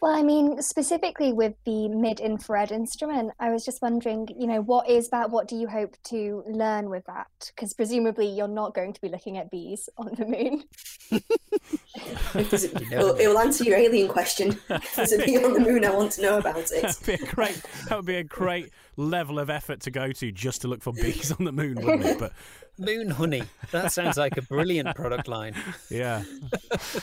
Well, 0.00 0.14
I 0.14 0.22
mean, 0.22 0.62
specifically 0.62 1.32
with 1.32 1.54
the 1.64 1.88
mid 1.88 2.20
infrared 2.20 2.70
instrument, 2.70 3.32
I 3.40 3.50
was 3.50 3.64
just 3.64 3.82
wondering, 3.82 4.28
you 4.38 4.46
know, 4.46 4.60
what 4.60 4.88
is 4.88 5.08
that? 5.08 5.30
What 5.30 5.48
do 5.48 5.56
you 5.56 5.66
hope 5.66 5.96
to 6.08 6.44
learn 6.46 6.88
with 6.88 7.04
that? 7.06 7.26
Because 7.54 7.74
presumably 7.74 8.26
you're 8.26 8.46
not 8.46 8.74
going 8.74 8.92
to 8.92 9.00
be 9.00 9.08
looking 9.08 9.38
at 9.38 9.50
bees 9.50 9.88
on 9.98 10.10
the 10.16 10.24
moon. 10.24 10.64
it, 11.10 12.90
will, 12.92 13.16
it 13.16 13.26
will 13.26 13.38
answer 13.38 13.64
your 13.64 13.76
alien 13.76 14.08
question. 14.08 14.58
If 14.70 14.94
there's 14.94 15.12
a 15.12 15.18
bee 15.18 15.36
on 15.36 15.52
the 15.52 15.60
moon, 15.60 15.84
I 15.84 15.90
want 15.90 16.12
to 16.12 16.22
know 16.22 16.38
about 16.38 16.70
it. 16.70 16.82
That'd 16.82 17.06
be 17.06 17.14
a 17.14 17.26
great, 17.26 17.60
that 17.88 17.96
would 17.96 18.06
be 18.06 18.16
a 18.16 18.24
great 18.24 18.70
level 18.96 19.38
of 19.38 19.50
effort 19.50 19.80
to 19.80 19.90
go 19.90 20.12
to 20.12 20.32
just 20.32 20.62
to 20.62 20.68
look 20.68 20.82
for 20.82 20.92
bees 20.92 21.32
on 21.32 21.44
the 21.44 21.52
moon, 21.52 21.74
wouldn't 21.76 22.04
it? 22.04 22.18
But 22.18 22.32
moon 22.78 23.10
honey. 23.10 23.42
That 23.72 23.92
sounds 23.92 24.16
like 24.16 24.36
a 24.36 24.42
brilliant 24.42 24.94
product 24.94 25.28
line. 25.28 25.54
Yeah. 25.90 26.22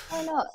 Why 0.09 0.23
not? 0.23 0.47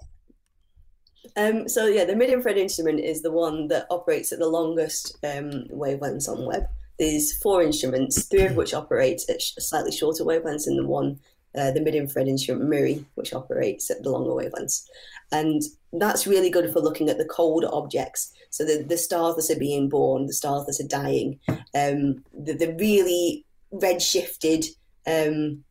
Um, 1.36 1.68
so 1.68 1.86
yeah, 1.86 2.04
the 2.04 2.16
mid-infrared 2.16 2.56
instrument 2.58 3.00
is 3.00 3.22
the 3.22 3.30
one 3.30 3.68
that 3.68 3.86
operates 3.90 4.32
at 4.32 4.38
the 4.38 4.48
longest 4.48 5.16
um, 5.22 5.64
wavelengths 5.70 6.28
on 6.28 6.46
Webb. 6.46 6.64
There's 6.98 7.36
four 7.42 7.62
instruments, 7.62 8.24
three 8.24 8.46
of 8.46 8.56
which 8.56 8.74
operate 8.74 9.22
at 9.28 9.40
slightly 9.40 9.92
shorter 9.92 10.24
wavelengths, 10.24 10.66
and 10.66 10.78
the 10.78 10.86
one, 10.86 11.18
uh, 11.54 11.70
the 11.70 11.80
mid-infrared 11.80 12.28
instrument 12.28 12.68
MIRI, 12.68 13.04
which 13.14 13.32
operates 13.32 13.90
at 13.90 14.02
the 14.02 14.10
longer 14.10 14.30
wavelengths. 14.30 14.86
And 15.32 15.62
that's 15.92 16.26
really 16.26 16.50
good 16.50 16.72
for 16.72 16.80
looking 16.80 17.08
at 17.08 17.18
the 17.18 17.24
cold 17.24 17.64
objects. 17.64 18.32
So 18.50 18.64
the, 18.64 18.82
the 18.82 18.98
stars 18.98 19.36
that 19.36 19.54
are 19.54 19.58
being 19.58 19.88
born, 19.88 20.26
the 20.26 20.32
stars 20.32 20.66
that 20.66 20.84
are 20.84 20.88
dying, 20.88 21.38
um, 21.48 22.24
the, 22.34 22.52
the 22.52 22.74
really 22.78 23.44
redshifted 23.72 24.66
um, 25.06 25.64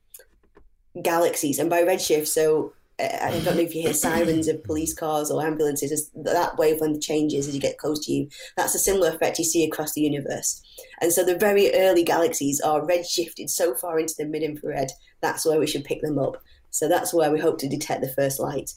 galaxies. 1.01 1.59
And 1.59 1.69
by 1.69 1.83
redshift, 1.83 2.27
so 2.27 2.73
I 2.99 3.31
don't 3.43 3.55
know 3.55 3.61
if 3.61 3.73
you 3.73 3.83
hear 3.83 3.93
sirens 3.93 4.47
of 4.47 4.63
police 4.63 4.93
cars 4.93 5.31
or 5.31 5.45
ambulances, 5.45 6.11
that 6.15 6.57
wavelength 6.57 7.01
changes 7.01 7.47
as 7.47 7.55
you 7.55 7.61
get 7.61 7.77
close 7.77 8.05
to 8.05 8.11
you. 8.11 8.29
That's 8.57 8.75
a 8.75 8.79
similar 8.79 9.09
effect 9.09 9.39
you 9.39 9.45
see 9.45 9.63
across 9.63 9.93
the 9.93 10.01
universe. 10.01 10.61
And 11.01 11.13
so 11.13 11.23
the 11.23 11.37
very 11.37 11.73
early 11.73 12.03
galaxies 12.03 12.59
are 12.59 12.85
redshifted 12.85 13.49
so 13.49 13.73
far 13.75 13.99
into 13.99 14.15
the 14.17 14.25
mid 14.25 14.43
infrared, 14.43 14.91
that's 15.21 15.45
where 15.45 15.59
we 15.59 15.67
should 15.67 15.85
pick 15.85 16.01
them 16.01 16.19
up. 16.19 16.37
So 16.71 16.87
that's 16.87 17.13
where 17.13 17.31
we 17.31 17.39
hope 17.39 17.57
to 17.59 17.69
detect 17.69 18.01
the 18.01 18.13
first 18.13 18.39
light. 18.39 18.71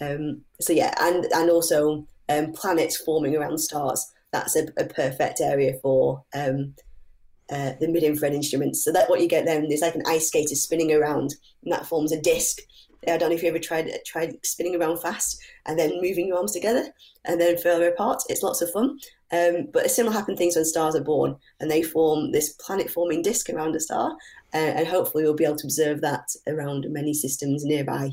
Um, 0.00 0.42
so 0.60 0.72
yeah, 0.72 0.94
and 1.00 1.24
and 1.32 1.50
also 1.50 2.06
um, 2.28 2.52
planets 2.52 2.96
forming 2.96 3.36
around 3.36 3.58
stars. 3.58 4.04
That's 4.32 4.56
a, 4.56 4.66
a 4.76 4.84
perfect 4.84 5.40
area 5.40 5.74
for 5.82 6.22
um, 6.34 6.74
uh, 7.50 7.72
the 7.80 7.88
mid-infrared 7.88 8.34
instruments. 8.34 8.84
So 8.84 8.92
that 8.92 9.08
what 9.08 9.20
you 9.20 9.28
get 9.28 9.46
then 9.46 9.64
is 9.64 9.80
like 9.80 9.94
an 9.94 10.02
ice 10.06 10.28
skater 10.28 10.54
spinning 10.54 10.92
around, 10.92 11.34
and 11.64 11.72
that 11.72 11.86
forms 11.86 12.12
a 12.12 12.20
disc. 12.20 12.58
I 13.06 13.16
don't 13.16 13.30
know 13.30 13.36
if 13.36 13.42
you 13.42 13.48
ever 13.48 13.58
tried 13.58 13.90
tried 14.04 14.34
spinning 14.44 14.74
around 14.74 15.00
fast 15.00 15.40
and 15.66 15.78
then 15.78 16.00
moving 16.00 16.26
your 16.26 16.38
arms 16.38 16.52
together 16.52 16.92
and 17.24 17.40
then 17.40 17.56
further 17.58 17.88
apart. 17.88 18.22
It's 18.28 18.42
lots 18.42 18.60
of 18.60 18.70
fun. 18.70 18.98
Um, 19.30 19.68
but 19.72 19.86
a 19.86 19.88
similar 19.88 20.16
happen 20.16 20.36
things 20.36 20.56
when 20.56 20.64
stars 20.64 20.96
are 20.96 21.02
born 21.02 21.36
and 21.60 21.70
they 21.70 21.82
form 21.82 22.32
this 22.32 22.54
planet-forming 22.54 23.22
disk 23.22 23.50
around 23.50 23.76
a 23.76 23.80
star, 23.80 24.12
uh, 24.54 24.56
and 24.56 24.88
hopefully 24.88 25.22
we'll 25.22 25.34
be 25.34 25.44
able 25.44 25.56
to 25.56 25.66
observe 25.66 26.00
that 26.00 26.28
around 26.46 26.86
many 26.88 27.12
systems 27.12 27.64
nearby 27.64 28.10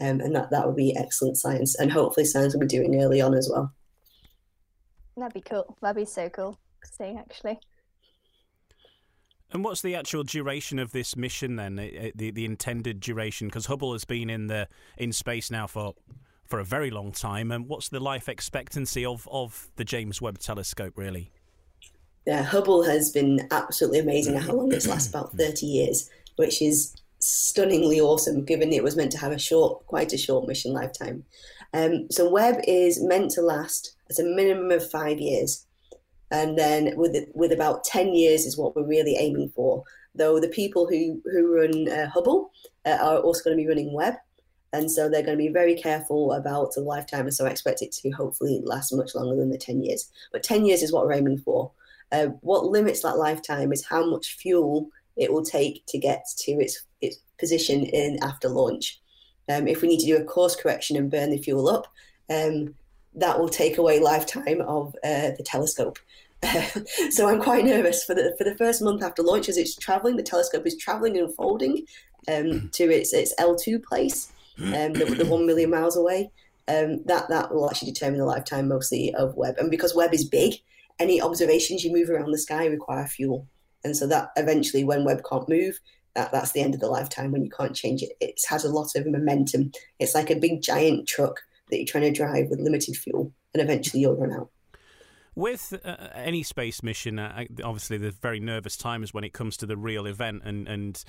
um, 0.00 0.20
and 0.20 0.34
that, 0.34 0.50
that 0.50 0.66
would 0.66 0.76
be 0.76 0.96
excellent 0.96 1.36
science. 1.36 1.76
And 1.76 1.90
hopefully, 1.90 2.26
science 2.26 2.54
will 2.54 2.60
be 2.60 2.66
doing 2.66 3.02
early 3.02 3.20
on 3.20 3.34
as 3.34 3.48
well. 3.52 3.72
That'd 5.16 5.34
be 5.34 5.40
cool. 5.40 5.76
That'd 5.80 5.96
be 5.96 6.04
so 6.04 6.28
cool 6.28 6.58
to 6.84 6.90
see, 6.90 7.16
actually. 7.16 7.60
And 9.54 9.62
what's 9.62 9.82
the 9.82 9.94
actual 9.94 10.24
duration 10.24 10.80
of 10.80 10.90
this 10.90 11.16
mission 11.16 11.54
then? 11.54 11.76
The 11.76 12.32
the 12.32 12.44
intended 12.44 12.98
duration, 12.98 13.46
because 13.46 13.66
Hubble 13.66 13.92
has 13.92 14.04
been 14.04 14.28
in 14.28 14.48
the 14.48 14.66
in 14.98 15.12
space 15.12 15.48
now 15.48 15.68
for 15.68 15.94
for 16.44 16.58
a 16.58 16.64
very 16.64 16.90
long 16.90 17.12
time. 17.12 17.52
And 17.52 17.68
what's 17.68 17.88
the 17.88 18.00
life 18.00 18.28
expectancy 18.28 19.06
of 19.06 19.28
of 19.30 19.68
the 19.76 19.84
James 19.84 20.20
Webb 20.20 20.40
Telescope 20.40 20.94
really? 20.96 21.30
Yeah, 22.26 22.42
Hubble 22.42 22.82
has 22.82 23.10
been 23.10 23.46
absolutely 23.52 24.00
amazing. 24.00 24.34
How 24.36 24.54
long 24.54 24.72
it's 24.72 24.88
lasted? 24.88 25.14
About 25.14 25.32
thirty 25.38 25.66
years, 25.66 26.10
which 26.34 26.60
is 26.60 26.92
stunningly 27.20 28.00
awesome, 28.00 28.44
given 28.44 28.72
it 28.72 28.82
was 28.82 28.96
meant 28.96 29.12
to 29.12 29.18
have 29.18 29.32
a 29.32 29.38
short, 29.38 29.86
quite 29.86 30.12
a 30.12 30.18
short 30.18 30.48
mission 30.48 30.72
lifetime. 30.72 31.24
Um, 31.72 32.08
so 32.10 32.28
Webb 32.28 32.56
is 32.66 33.02
meant 33.02 33.30
to 33.32 33.40
last 33.40 33.96
at 34.10 34.18
a 34.18 34.24
minimum 34.24 34.70
of 34.72 34.90
five 34.90 35.20
years, 35.20 35.63
and 36.34 36.58
then 36.58 36.80
with 36.96 37.14
with 37.34 37.52
about 37.52 37.84
ten 37.84 38.08
years 38.12 38.44
is 38.44 38.58
what 38.58 38.74
we're 38.74 38.92
really 38.96 39.16
aiming 39.16 39.50
for. 39.54 39.84
Though 40.14 40.40
the 40.40 40.56
people 40.60 40.86
who 40.90 41.22
who 41.32 41.54
run 41.58 41.88
uh, 41.88 42.08
Hubble 42.10 42.50
uh, 42.84 42.98
are 43.00 43.18
also 43.18 43.44
going 43.44 43.56
to 43.56 43.62
be 43.62 43.68
running 43.68 43.92
Webb, 43.92 44.16
and 44.72 44.90
so 44.90 45.08
they're 45.08 45.28
going 45.28 45.38
to 45.38 45.44
be 45.48 45.60
very 45.62 45.76
careful 45.76 46.32
about 46.32 46.74
the 46.74 46.80
lifetime. 46.80 47.26
And 47.26 47.34
so 47.34 47.46
I 47.46 47.50
expect 47.50 47.82
it 47.82 47.92
to 47.92 48.10
hopefully 48.10 48.60
last 48.64 48.92
much 48.92 49.14
longer 49.14 49.36
than 49.36 49.50
the 49.50 49.58
ten 49.58 49.82
years. 49.82 50.10
But 50.32 50.42
ten 50.42 50.64
years 50.66 50.82
is 50.82 50.92
what 50.92 51.04
we're 51.06 51.20
aiming 51.20 51.38
for. 51.38 51.70
Uh, 52.12 52.26
what 52.50 52.66
limits 52.66 53.02
that 53.02 53.18
lifetime 53.26 53.72
is 53.72 53.84
how 53.84 54.04
much 54.08 54.36
fuel 54.36 54.88
it 55.16 55.32
will 55.32 55.44
take 55.44 55.84
to 55.86 55.98
get 55.98 56.24
to 56.38 56.52
its 56.52 56.84
its 57.00 57.18
position 57.38 57.84
in 57.84 58.18
after 58.22 58.48
launch. 58.48 59.00
Um, 59.48 59.68
if 59.68 59.82
we 59.82 59.88
need 59.88 60.00
to 60.00 60.06
do 60.06 60.16
a 60.16 60.24
course 60.24 60.56
correction 60.56 60.96
and 60.96 61.10
burn 61.10 61.30
the 61.30 61.38
fuel 61.38 61.68
up, 61.68 61.86
um, 62.30 62.74
that 63.14 63.38
will 63.38 63.48
take 63.48 63.78
away 63.78 64.00
lifetime 64.00 64.60
of 64.62 64.94
uh, 65.04 65.30
the 65.36 65.44
telescope. 65.44 65.98
so 67.10 67.28
I'm 67.28 67.40
quite 67.40 67.64
nervous 67.64 68.04
for 68.04 68.14
the 68.14 68.34
for 68.38 68.44
the 68.44 68.56
first 68.56 68.82
month 68.82 69.02
after 69.02 69.22
launch 69.22 69.48
as 69.48 69.56
it's 69.56 69.76
traveling. 69.76 70.16
The 70.16 70.22
telescope 70.22 70.66
is 70.66 70.76
traveling 70.76 71.16
and 71.16 71.34
folding 71.34 71.86
um, 72.28 72.70
to 72.72 72.84
its 72.84 73.12
its 73.12 73.34
L2 73.38 73.82
place, 73.82 74.32
um, 74.58 74.92
the, 74.92 75.14
the, 75.18 75.26
one 75.26 75.46
million 75.46 75.70
miles 75.70 75.96
away. 75.96 76.30
Um, 76.66 77.04
that 77.04 77.28
that 77.28 77.52
will 77.52 77.68
actually 77.68 77.92
determine 77.92 78.18
the 78.18 78.26
lifetime 78.26 78.68
mostly 78.68 79.14
of 79.14 79.34
Webb. 79.36 79.56
And 79.58 79.70
because 79.70 79.94
Webb 79.94 80.14
is 80.14 80.24
big, 80.24 80.54
any 80.98 81.20
observations 81.20 81.84
you 81.84 81.92
move 81.92 82.10
around 82.10 82.30
the 82.30 82.38
sky 82.38 82.66
require 82.66 83.06
fuel. 83.06 83.46
And 83.84 83.96
so 83.96 84.06
that 84.06 84.30
eventually, 84.36 84.84
when 84.84 85.04
Webb 85.04 85.22
can't 85.28 85.48
move, 85.48 85.78
that, 86.14 86.32
that's 86.32 86.52
the 86.52 86.62
end 86.62 86.74
of 86.74 86.80
the 86.80 86.88
lifetime 86.88 87.32
when 87.32 87.44
you 87.44 87.50
can't 87.50 87.76
change 87.76 88.02
it. 88.02 88.12
It 88.20 88.40
has 88.48 88.64
a 88.64 88.72
lot 88.72 88.94
of 88.96 89.06
momentum. 89.06 89.72
It's 89.98 90.14
like 90.14 90.30
a 90.30 90.36
big 90.36 90.62
giant 90.62 91.06
truck 91.06 91.40
that 91.70 91.76
you're 91.76 91.86
trying 91.86 92.04
to 92.04 92.12
drive 92.12 92.48
with 92.48 92.60
limited 92.60 92.96
fuel, 92.96 93.32
and 93.52 93.62
eventually 93.62 94.00
you'll 94.00 94.16
run 94.16 94.32
out. 94.32 94.50
With 95.34 95.74
uh, 95.84 95.96
any 96.14 96.42
space 96.42 96.82
mission, 96.82 97.18
uh, 97.18 97.44
obviously 97.64 97.98
the 97.98 98.12
very 98.12 98.38
nervous 98.38 98.76
times 98.76 99.12
when 99.12 99.24
it 99.24 99.32
comes 99.32 99.56
to 99.58 99.66
the 99.66 99.76
real 99.76 100.06
event, 100.06 100.42
and, 100.44 100.68
and 100.68 101.04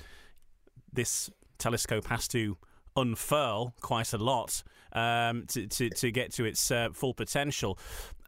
this 0.92 1.30
telescope 1.58 2.06
has 2.08 2.26
to 2.28 2.56
unfurl 2.96 3.74
quite 3.80 4.12
a 4.12 4.18
lot 4.18 4.62
um, 4.92 5.44
to, 5.48 5.66
to, 5.66 5.90
to 5.90 6.10
get 6.10 6.32
to 6.32 6.44
its 6.44 6.70
uh, 6.70 6.88
full 6.92 7.14
potential. 7.14 7.78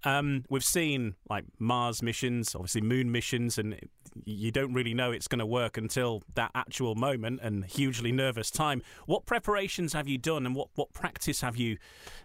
Um, 0.05 0.45
we've 0.49 0.65
seen 0.65 1.17
like 1.29 1.45
Mars 1.59 2.03
missions, 2.03 2.55
obviously 2.55 2.83
moon 2.83 3.11
missions, 3.11 3.59
and 3.59 3.77
you 4.25 4.51
don't 4.51 4.73
really 4.73 4.95
know 4.95 5.11
it's 5.13 5.29
going 5.29 5.39
to 5.39 5.47
work 5.47 5.77
until 5.77 6.23
that 6.35 6.51
actual 6.55 6.95
moment 6.95 7.41
and 7.43 7.65
hugely 7.65 8.13
nervous 8.13 8.51
time. 8.51 8.83
What 9.07 9.27
preparations 9.27 9.93
have 9.93 10.09
you 10.09 10.19
done, 10.19 10.47
and 10.47 10.55
what, 10.55 10.69
what 10.75 10.93
practice 10.93 11.41
have 11.41 11.57
you 11.57 11.79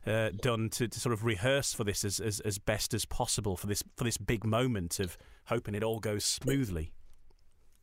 uh, 0.06 0.30
done 0.42 0.70
to, 0.72 0.88
to 0.88 1.00
sort 1.00 1.14
of 1.14 1.24
rehearse 1.24 1.74
for 1.74 1.84
this 1.84 2.04
as, 2.04 2.20
as, 2.20 2.40
as 2.42 2.58
best 2.58 2.94
as 2.94 3.06
possible 3.06 3.56
for 3.56 3.68
this 3.68 3.84
for 3.96 4.04
this 4.04 4.18
big 4.18 4.46
moment 4.46 5.00
of 5.00 5.18
hoping 5.46 5.76
it 5.76 5.84
all 5.84 6.00
goes 6.00 6.26
smoothly? 6.26 6.94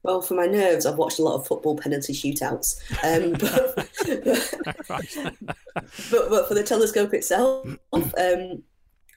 Well, 0.02 0.22
for 0.22 0.34
my 0.34 0.46
nerves, 0.46 0.86
I've 0.86 0.96
watched 0.96 1.18
a 1.18 1.22
lot 1.22 1.34
of 1.34 1.46
football 1.46 1.76
penalty 1.76 2.14
shootouts. 2.14 2.80
Um, 3.04 3.32
but, 4.88 5.36
but, 6.10 6.30
but, 6.30 6.48
for 6.48 6.54
the 6.54 6.62
telescope 6.62 7.12
itself, 7.12 7.66
um, 7.92 8.62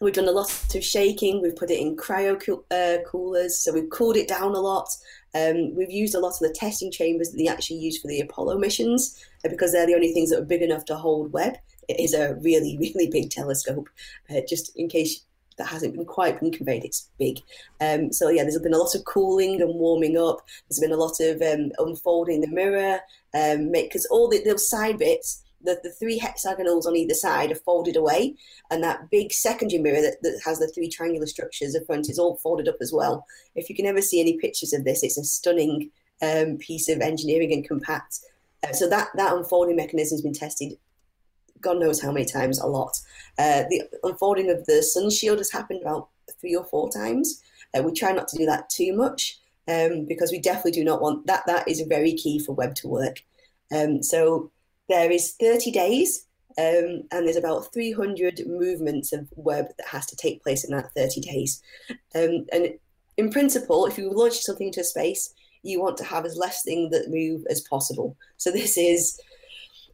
We've 0.04 0.13
done 0.13 0.28
a 0.28 0.32
lot 0.32 0.52
of 0.76 0.84
shaking. 0.84 1.42
We've 1.42 1.56
put 1.56 1.72
it 1.72 1.80
in 1.80 1.96
cryo 1.96 2.60
uh, 2.72 3.04
coolers, 3.08 3.58
so 3.58 3.72
we've 3.72 3.89
cooled 3.89 4.18
it 4.18 4.28
down 4.28 4.54
a 4.54 4.60
lot. 4.60 4.89
Um, 5.34 5.74
we've 5.76 5.89
used 5.89 6.13
a 6.13 6.20
lot 6.20 6.34
of 6.34 6.39
the 6.39 6.54
testing 6.54 6.92
chambers 6.92 7.32
that 7.32 7.38
they 7.38 7.48
actually 7.48 7.78
used 7.78 8.02
for 8.02 8.10
the 8.10 8.20
Apollo 8.20 8.58
missions 8.58 9.18
uh, 9.46 9.50
because 9.50 9.72
they're 9.72 9.88
the 9.88 9.96
only 9.96 10.12
things 10.12 10.30
that 10.30 10.39
are 10.39 10.46
big 10.46 10.62
enough 10.62 10.84
to 10.86 10.96
hold 10.96 11.32
Webb. 11.32 11.56
It 11.88 12.00
is 12.02 12.13
a 12.13 12.36
really, 12.36 12.78
really 12.82 13.10
big 13.10 13.30
telescope. 13.30 13.89
Uh, 14.30 14.42
just 14.48 14.76
in 14.76 14.89
case 14.89 15.24
that 15.58 15.68
hasn't 15.68 15.96
been 15.96 16.06
quite 16.06 16.39
been 16.39 16.52
conveyed, 16.52 16.84
it's 16.84 17.10
big. 17.18 17.39
Um, 17.80 18.12
so 18.12 18.30
yeah, 18.30 18.44
there's 18.44 18.60
been 18.60 18.74
a 18.74 18.78
lot 18.78 18.96
of 18.96 19.06
cooling 19.06 19.62
and 19.62 19.74
warming 19.76 20.18
up. 20.18 20.42
There's 20.68 20.80
been 20.80 20.92
a 20.92 20.98
lot 20.98 21.20
of 21.22 21.42
um, 21.42 21.72
unfolding 21.78 22.42
the 22.42 22.48
mirror, 22.48 23.00
because 23.32 24.06
um, 24.06 24.12
all 24.12 24.28
the, 24.28 24.44
those 24.44 24.70
side 24.70 25.00
bits 25.00 25.42
the, 25.63 25.80
the 25.84 25.91
three 25.91 26.17
hexagonals 26.17 26.86
on 26.86 26.95
either 26.95 27.13
side 27.13 27.52
are 27.52 27.56
folded 27.56 27.95
away, 27.95 28.36
and 28.69 28.84
that 28.84 29.10
big 29.10 29.32
secondary 29.32 29.82
mirror 29.82 30.02
that, 30.02 30.17
that 30.21 30.41
has 30.45 30.60
the 30.60 30.67
three 30.67 30.89
triangular 30.89 31.28
structures 31.28 31.76
in 31.76 31.86
front 31.86 32.10
is 32.10 32.19
all 32.19 32.38
folded 32.38 32.67
up 32.67 32.78
as 32.82 32.91
well. 32.93 33.26
If 33.56 33.69
you 33.69 33.76
can 33.76 33.86
ever 33.86 34.02
see 34.02 34.19
any 34.19 34.38
pictures 34.38 34.73
of 34.73 34.84
this, 34.84 35.04
it's 35.04 35.17
a 35.17 35.23
stunning 35.23 35.89
um, 36.21 36.58
piece 36.58 36.89
of 36.89 37.02
engineering 37.02 37.54
and 37.54 37.67
compact. 37.67 38.19
Uh, 38.63 38.73
so 38.73 38.89
that 38.89 39.10
that 39.15 39.36
unfolding 39.36 39.76
mechanism 39.76 40.15
has 40.15 40.21
been 40.21 40.34
tested, 40.34 40.73
God 41.62 41.80
knows 41.80 42.02
how 42.02 42.12
many 42.12 42.26
times, 42.26 42.60
a 42.60 42.67
lot. 42.67 42.97
Uh, 43.38 43.63
the 43.69 43.84
unfolding 44.04 44.49
of 44.49 44.65
the 44.65 44.84
sun 44.84 45.10
shield 45.10 45.39
has 45.39 45.52
happened 45.52 45.82
about 45.82 46.10
three 46.39 46.56
or 46.56 46.65
four 46.65 46.89
times. 46.91 47.41
Uh, 47.76 47.82
we 47.82 47.91
try 47.91 48.12
not 48.12 48.28
to 48.28 48.38
do 48.38 48.45
that 48.45 48.69
too 48.69 48.93
much 48.93 49.39
um, 49.67 50.06
because 50.06 50.32
we 50.32 50.39
definitely 50.39 50.71
do 50.71 50.84
not 50.84 51.02
want 51.02 51.26
that. 51.28 51.43
That 51.47 51.67
is 51.67 51.82
very 51.82 52.13
key 52.13 52.39
for 52.39 52.54
Webb 52.54 52.76
to 52.76 52.88
work. 52.88 53.23
Um, 53.73 54.04
so 54.04 54.52
there 54.89 55.12
is 55.12 55.34
30 55.39 55.72
days 55.72 56.28
um, 56.58 57.04
and 57.12 57.26
there's 57.26 57.36
about 57.36 57.74
300 57.74 58.41
movements 58.46 59.12
of 59.12 59.28
Webb 59.36 59.67
that 59.78 59.88
has 59.88 60.06
to 60.08 60.15
take 60.15 60.43
place 60.43 60.63
in 60.63 60.76
that 60.76 60.91
30 60.96 61.22
days. 61.22 61.62
Um, 62.15 62.46
and 62.52 62.69
in 63.17 63.32
principle, 63.32 63.86
if 63.86 63.98
you 63.98 64.12
launch 64.12 64.39
something 64.39 64.67
into 64.67 64.84
space, 64.84 65.34
you 65.63 65.82
want 65.82 65.98
to 65.98 66.04
have 66.04 66.26
as 66.26 66.38
less 66.38 66.63
things 66.63 66.91
that 66.91 67.10
move 67.10 67.43
as 67.50 67.62
possible. 67.62 68.15
So 68.38 68.52
this 68.52 68.78
is 68.78 69.19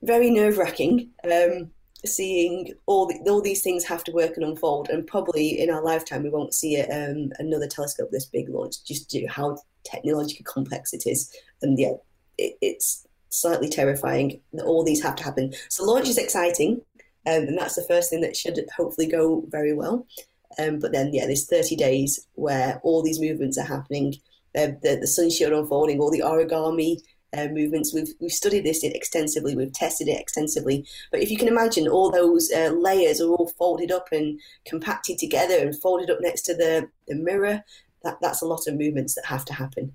very 0.01 0.29
nerve 0.29 0.57
wracking. 0.57 1.11
Um, 1.23 1.71
seeing 2.05 2.73
all 2.85 3.07
the, 3.07 3.19
all 3.29 3.41
these 3.41 3.61
things 3.61 3.83
have 3.85 4.03
to 4.05 4.11
work 4.11 4.35
and 4.35 4.45
unfold, 4.45 4.89
and 4.89 5.05
probably 5.05 5.59
in 5.59 5.69
our 5.69 5.83
lifetime 5.83 6.23
we 6.23 6.29
won't 6.29 6.53
see 6.53 6.81
um, 6.81 7.31
another 7.39 7.67
telescope 7.67 8.09
this 8.11 8.25
big 8.25 8.49
launch 8.49 8.83
just 8.85 9.09
due 9.09 9.27
how 9.27 9.57
technologically 9.83 10.43
complex 10.45 10.93
it 10.93 11.03
is. 11.05 11.33
And 11.61 11.77
yeah, 11.77 11.93
it, 12.37 12.57
it's 12.61 13.05
slightly 13.29 13.69
terrifying 13.69 14.41
that 14.53 14.65
all 14.65 14.83
these 14.83 15.01
have 15.03 15.15
to 15.15 15.23
happen. 15.23 15.53
So 15.69 15.83
launch 15.85 16.07
is 16.07 16.17
exciting. 16.17 16.81
Um, 17.27 17.43
and 17.43 17.57
that's 17.57 17.75
the 17.75 17.83
first 17.87 18.09
thing 18.09 18.21
that 18.21 18.35
should 18.35 18.59
hopefully 18.75 19.07
go 19.07 19.43
very 19.49 19.73
well. 19.73 20.07
Um, 20.57 20.79
but 20.79 20.91
then, 20.91 21.13
yeah, 21.13 21.25
there's 21.25 21.47
30 21.47 21.75
days 21.75 22.27
where 22.33 22.79
all 22.83 23.03
these 23.03 23.19
movements 23.19 23.57
are 23.57 23.65
happening. 23.65 24.15
Uh, 24.57 24.73
the, 24.81 24.97
the 25.01 25.07
sun 25.07 25.29
shield 25.29 25.53
unfolding, 25.53 25.99
all 25.99 26.11
the 26.11 26.23
origami 26.25 26.97
uh, 27.37 27.47
movements. 27.47 27.93
We've, 27.93 28.13
we've 28.19 28.31
studied 28.31 28.63
this 28.63 28.83
extensively, 28.83 29.55
we've 29.55 29.73
tested 29.73 30.07
it 30.07 30.19
extensively. 30.19 30.87
But 31.11 31.21
if 31.21 31.29
you 31.29 31.37
can 31.37 31.47
imagine, 31.47 31.87
all 31.87 32.09
those 32.09 32.51
uh, 32.51 32.71
layers 32.71 33.21
are 33.21 33.29
all 33.29 33.51
folded 33.57 33.91
up 33.91 34.07
and 34.11 34.39
compacted 34.65 35.17
together 35.17 35.57
and 35.57 35.79
folded 35.79 36.09
up 36.09 36.19
next 36.21 36.41
to 36.43 36.55
the, 36.55 36.89
the 37.07 37.15
mirror. 37.15 37.63
That, 38.03 38.17
that's 38.21 38.41
a 38.41 38.47
lot 38.47 38.67
of 38.67 38.75
movements 38.75 39.15
that 39.15 39.25
have 39.25 39.45
to 39.45 39.53
happen. 39.53 39.93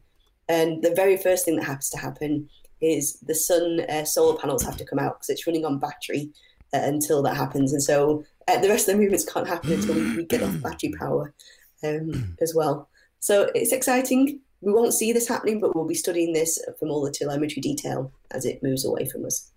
And 0.49 0.83
the 0.83 0.95
very 0.95 1.17
first 1.17 1.45
thing 1.45 1.57
that 1.57 1.65
has 1.65 1.89
to 1.91 1.99
happen 1.99 2.49
is 2.85 3.19
the 3.21 3.35
sun 3.35 3.81
uh, 3.89 4.05
solar 4.05 4.39
panels 4.39 4.63
have 4.63 4.77
to 4.77 4.85
come 4.85 4.99
out 4.99 5.15
because 5.15 5.31
it's 5.31 5.47
running 5.47 5.65
on 5.65 5.79
battery 5.79 6.31
uh, 6.73 6.81
until 6.83 7.23
that 7.23 7.37
happens. 7.37 7.73
And 7.73 7.83
so 7.83 8.25
uh, 8.49 8.59
the 8.59 8.69
rest 8.69 8.89
of 8.89 8.95
the 8.95 9.01
movements 9.01 9.25
can't 9.25 9.49
happen 9.49 9.73
until 9.73 9.95
we, 9.95 10.17
we 10.17 10.25
get 10.25 10.43
off 10.43 10.61
battery 10.63 10.93
power 10.99 11.35
um, 11.83 12.37
as 12.41 12.55
well. 12.55 12.89
So 13.21 13.51
it's 13.55 13.73
exciting 13.73 14.41
we 14.65 14.73
won't 14.73 14.95
see 14.95 15.13
this 15.13 15.29
happening, 15.29 15.61
but 15.61 15.75
we'll 15.75 15.87
be 15.87 15.95
studying 15.95 16.33
this 16.33 16.59
from 16.79 16.91
all 16.91 17.03
the 17.03 17.11
telemetry 17.11 17.61
detail 17.61 18.11
as 18.31 18.45
it 18.47 18.63
moves 18.63 18.85
away 18.85 19.07
from 19.07 19.27
us. 19.27 19.51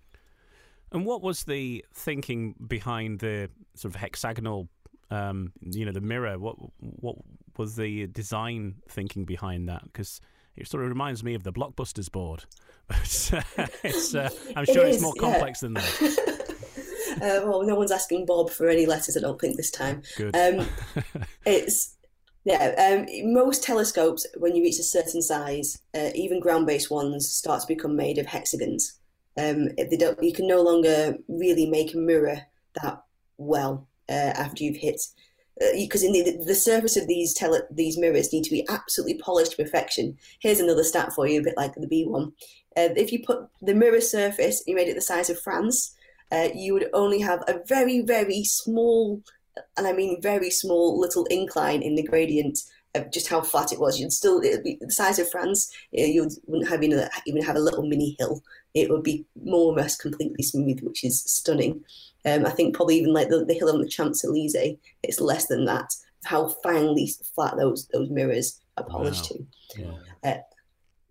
And 0.92 1.04
what 1.04 1.22
was 1.22 1.44
the 1.44 1.84
thinking 1.94 2.54
behind 2.66 3.20
the 3.20 3.50
sort 3.74 3.94
of 3.94 4.00
hexagonal, 4.00 4.68
um, 5.10 5.52
you 5.62 5.84
know, 5.84 5.92
the 5.92 6.00
mirror? 6.00 6.38
What 6.38 6.56
what 6.78 7.16
was 7.56 7.76
the 7.76 8.06
design 8.08 8.76
thinking 8.88 9.24
behind 9.24 9.68
that? 9.68 9.84
Because 9.84 10.20
it 10.56 10.68
sort 10.68 10.82
of 10.82 10.90
reminds 10.90 11.24
me 11.24 11.34
of 11.34 11.42
the 11.42 11.52
Blockbusters 11.52 12.10
board. 12.10 12.44
It's, 12.90 13.32
it's 13.82 14.14
uh, 14.14 14.30
I'm 14.56 14.64
sure 14.64 14.84
it 14.84 14.90
is, 14.90 14.96
it's 14.96 15.02
more 15.02 15.14
complex 15.14 15.62
yeah. 15.62 15.66
than 15.66 15.74
that. 15.74 16.48
uh, 17.16 17.46
well, 17.46 17.62
no 17.62 17.74
one's 17.74 17.92
asking 17.92 18.26
Bob 18.26 18.50
for 18.50 18.68
any 18.68 18.86
letters, 18.86 19.16
I 19.16 19.20
don't 19.20 19.40
think, 19.40 19.56
this 19.56 19.70
time. 19.70 20.02
Good. 20.16 20.34
Um, 20.36 20.66
it's 21.46 21.96
yeah, 22.44 22.96
um, 22.96 23.06
most 23.32 23.62
telescopes, 23.62 24.26
when 24.38 24.56
you 24.56 24.62
reach 24.62 24.78
a 24.78 24.82
certain 24.84 25.20
size, 25.20 25.82
uh, 25.94 26.10
even 26.14 26.40
ground-based 26.40 26.90
ones, 26.90 27.30
start 27.30 27.60
to 27.60 27.66
become 27.66 27.94
made 27.94 28.16
of 28.16 28.24
hexagons. 28.24 28.98
Um, 29.36 29.68
they 29.76 29.96
don't, 29.98 30.22
you 30.22 30.32
can 30.32 30.46
no 30.46 30.62
longer 30.62 31.18
really 31.28 31.66
make 31.66 31.92
a 31.92 31.98
mirror 31.98 32.40
that 32.82 33.02
well 33.36 33.86
uh, 34.08 34.32
after 34.34 34.64
you've 34.64 34.78
hit, 34.78 35.00
because 35.76 36.02
uh, 36.02 36.10
the, 36.10 36.42
the 36.46 36.54
surface 36.54 36.96
of 36.96 37.06
these 37.06 37.34
tele, 37.34 37.60
these 37.70 37.98
mirrors 37.98 38.32
need 38.32 38.44
to 38.44 38.50
be 38.50 38.66
absolutely 38.68 39.18
polished 39.18 39.52
to 39.52 39.62
perfection. 39.62 40.16
Here's 40.40 40.60
another 40.60 40.84
stat 40.84 41.12
for 41.12 41.26
you, 41.26 41.40
a 41.40 41.44
bit 41.44 41.56
like 41.56 41.74
the 41.74 41.86
B 41.86 42.06
one. 42.06 42.32
Uh, 42.78 42.94
if 42.96 43.12
you 43.12 43.24
put 43.24 43.48
the 43.60 43.74
mirror 43.74 44.00
surface, 44.00 44.62
you 44.66 44.74
made 44.76 44.88
it 44.88 44.94
the 44.94 45.00
size 45.00 45.28
of 45.30 45.40
France, 45.40 45.96
uh, 46.30 46.48
you 46.54 46.72
would 46.74 46.88
only 46.92 47.20
have 47.20 47.42
a 47.48 47.60
very, 47.66 48.00
very 48.00 48.44
small 48.44 49.22
and 49.76 49.86
I 49.86 49.92
mean 49.92 50.22
very 50.22 50.50
small 50.50 50.98
little 50.98 51.24
incline 51.26 51.82
in 51.82 51.94
the 51.94 52.02
gradient 52.02 52.58
of 52.94 53.10
just 53.12 53.28
how 53.28 53.40
flat 53.42 53.72
it 53.72 53.80
was. 53.80 53.98
You'd 53.98 54.12
still 54.12 54.42
it'd 54.42 54.64
be 54.64 54.78
the 54.80 54.90
size 54.90 55.18
of 55.18 55.30
France. 55.30 55.70
You 55.90 56.28
wouldn't 56.46 56.68
have 56.68 56.82
even, 56.82 57.08
even 57.26 57.42
have 57.42 57.56
a 57.56 57.60
little 57.60 57.86
mini 57.86 58.16
hill. 58.18 58.42
It 58.74 58.90
would 58.90 59.02
be 59.02 59.26
more 59.44 59.72
or 59.72 59.76
less 59.76 59.96
completely 59.96 60.42
smooth, 60.42 60.80
which 60.80 61.04
is 61.04 61.22
stunning. 61.22 61.84
Um, 62.24 62.46
I 62.46 62.50
think 62.50 62.74
probably 62.74 62.98
even 62.98 63.12
like 63.12 63.28
the, 63.28 63.44
the 63.44 63.54
hill 63.54 63.70
on 63.70 63.80
the 63.80 63.88
Champs 63.88 64.24
Elysees, 64.24 64.76
it's 65.02 65.20
less 65.20 65.46
than 65.46 65.64
that. 65.66 65.90
How 66.24 66.48
finely 66.62 67.10
flat 67.34 67.56
those 67.56 67.88
those 67.88 68.10
mirrors 68.10 68.60
are 68.76 68.84
polished 68.84 69.30
wow. 69.30 69.38
to, 69.70 69.82
yeah. 69.82 70.30
uh, 70.30 70.40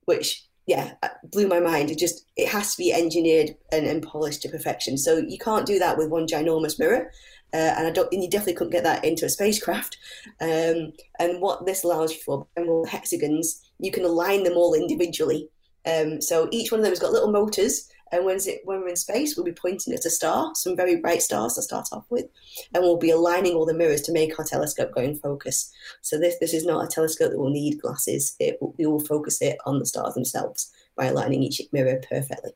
which 0.05 0.46
yeah 0.67 0.93
uh, 1.01 1.09
blew 1.23 1.47
my 1.47 1.59
mind. 1.59 1.89
It 1.89 1.97
just 1.97 2.25
it 2.35 2.49
has 2.49 2.75
to 2.75 2.77
be 2.77 2.93
engineered 2.93 3.55
and, 3.71 3.87
and 3.87 4.03
polished 4.03 4.43
to 4.43 4.49
perfection. 4.49 4.97
So 4.97 5.17
you 5.17 5.39
can't 5.39 5.65
do 5.65 5.79
that 5.79 5.97
with 5.97 6.09
one 6.09 6.27
ginormous 6.27 6.77
mirror. 6.77 7.11
Uh, 7.53 7.73
and 7.77 7.87
I 7.87 7.91
don't, 7.91 8.11
and 8.11 8.21
you 8.21 8.29
definitely 8.29 8.55
couldn't 8.55 8.73
get 8.73 8.83
that 8.83 9.05
into 9.05 9.25
a 9.25 9.29
spacecraft. 9.29 9.97
Um, 10.39 10.93
and 11.19 11.41
what 11.41 11.65
this 11.65 11.83
allows 11.83 12.13
you 12.13 12.19
for, 12.23 12.45
emerald 12.57 12.89
hexagons, 12.89 13.59
you 13.79 13.91
can 13.91 14.03
align 14.03 14.43
them 14.43 14.53
all 14.53 14.75
individually. 14.75 15.49
Um, 15.85 16.21
so 16.21 16.47
each 16.51 16.71
one 16.71 16.79
of 16.79 16.83
them 16.83 16.91
has 16.91 16.99
got 16.99 17.11
little 17.11 17.31
motors, 17.31 17.89
and 18.11 18.25
when, 18.25 18.37
it, 18.37 18.61
when 18.63 18.81
we're 18.81 18.89
in 18.89 18.95
space, 18.95 19.35
we'll 19.35 19.45
be 19.45 19.51
pointing 19.51 19.93
at 19.93 20.05
a 20.05 20.09
star, 20.09 20.51
some 20.55 20.75
very 20.75 20.97
bright 20.97 21.21
stars 21.21 21.55
to 21.55 21.61
start 21.61 21.87
off 21.91 22.05
with, 22.09 22.25
and 22.73 22.83
we'll 22.83 22.97
be 22.97 23.11
aligning 23.11 23.53
all 23.53 23.65
the 23.65 23.73
mirrors 23.73 24.01
to 24.03 24.11
make 24.11 24.37
our 24.37 24.45
telescope 24.45 24.93
go 24.93 25.01
in 25.01 25.15
focus. 25.15 25.71
So 26.01 26.19
this 26.19 26.35
this 26.39 26.53
is 26.53 26.65
not 26.65 26.83
a 26.83 26.87
telescope 26.87 27.31
that 27.31 27.39
will 27.39 27.49
need 27.49 27.81
glasses. 27.81 28.35
It 28.39 28.57
we 28.77 28.85
will 28.85 29.03
focus 29.03 29.41
it 29.41 29.57
on 29.65 29.79
the 29.79 29.85
stars 29.85 30.13
themselves 30.13 30.71
by 30.95 31.05
aligning 31.05 31.43
each 31.43 31.61
mirror 31.71 32.01
perfectly. 32.09 32.51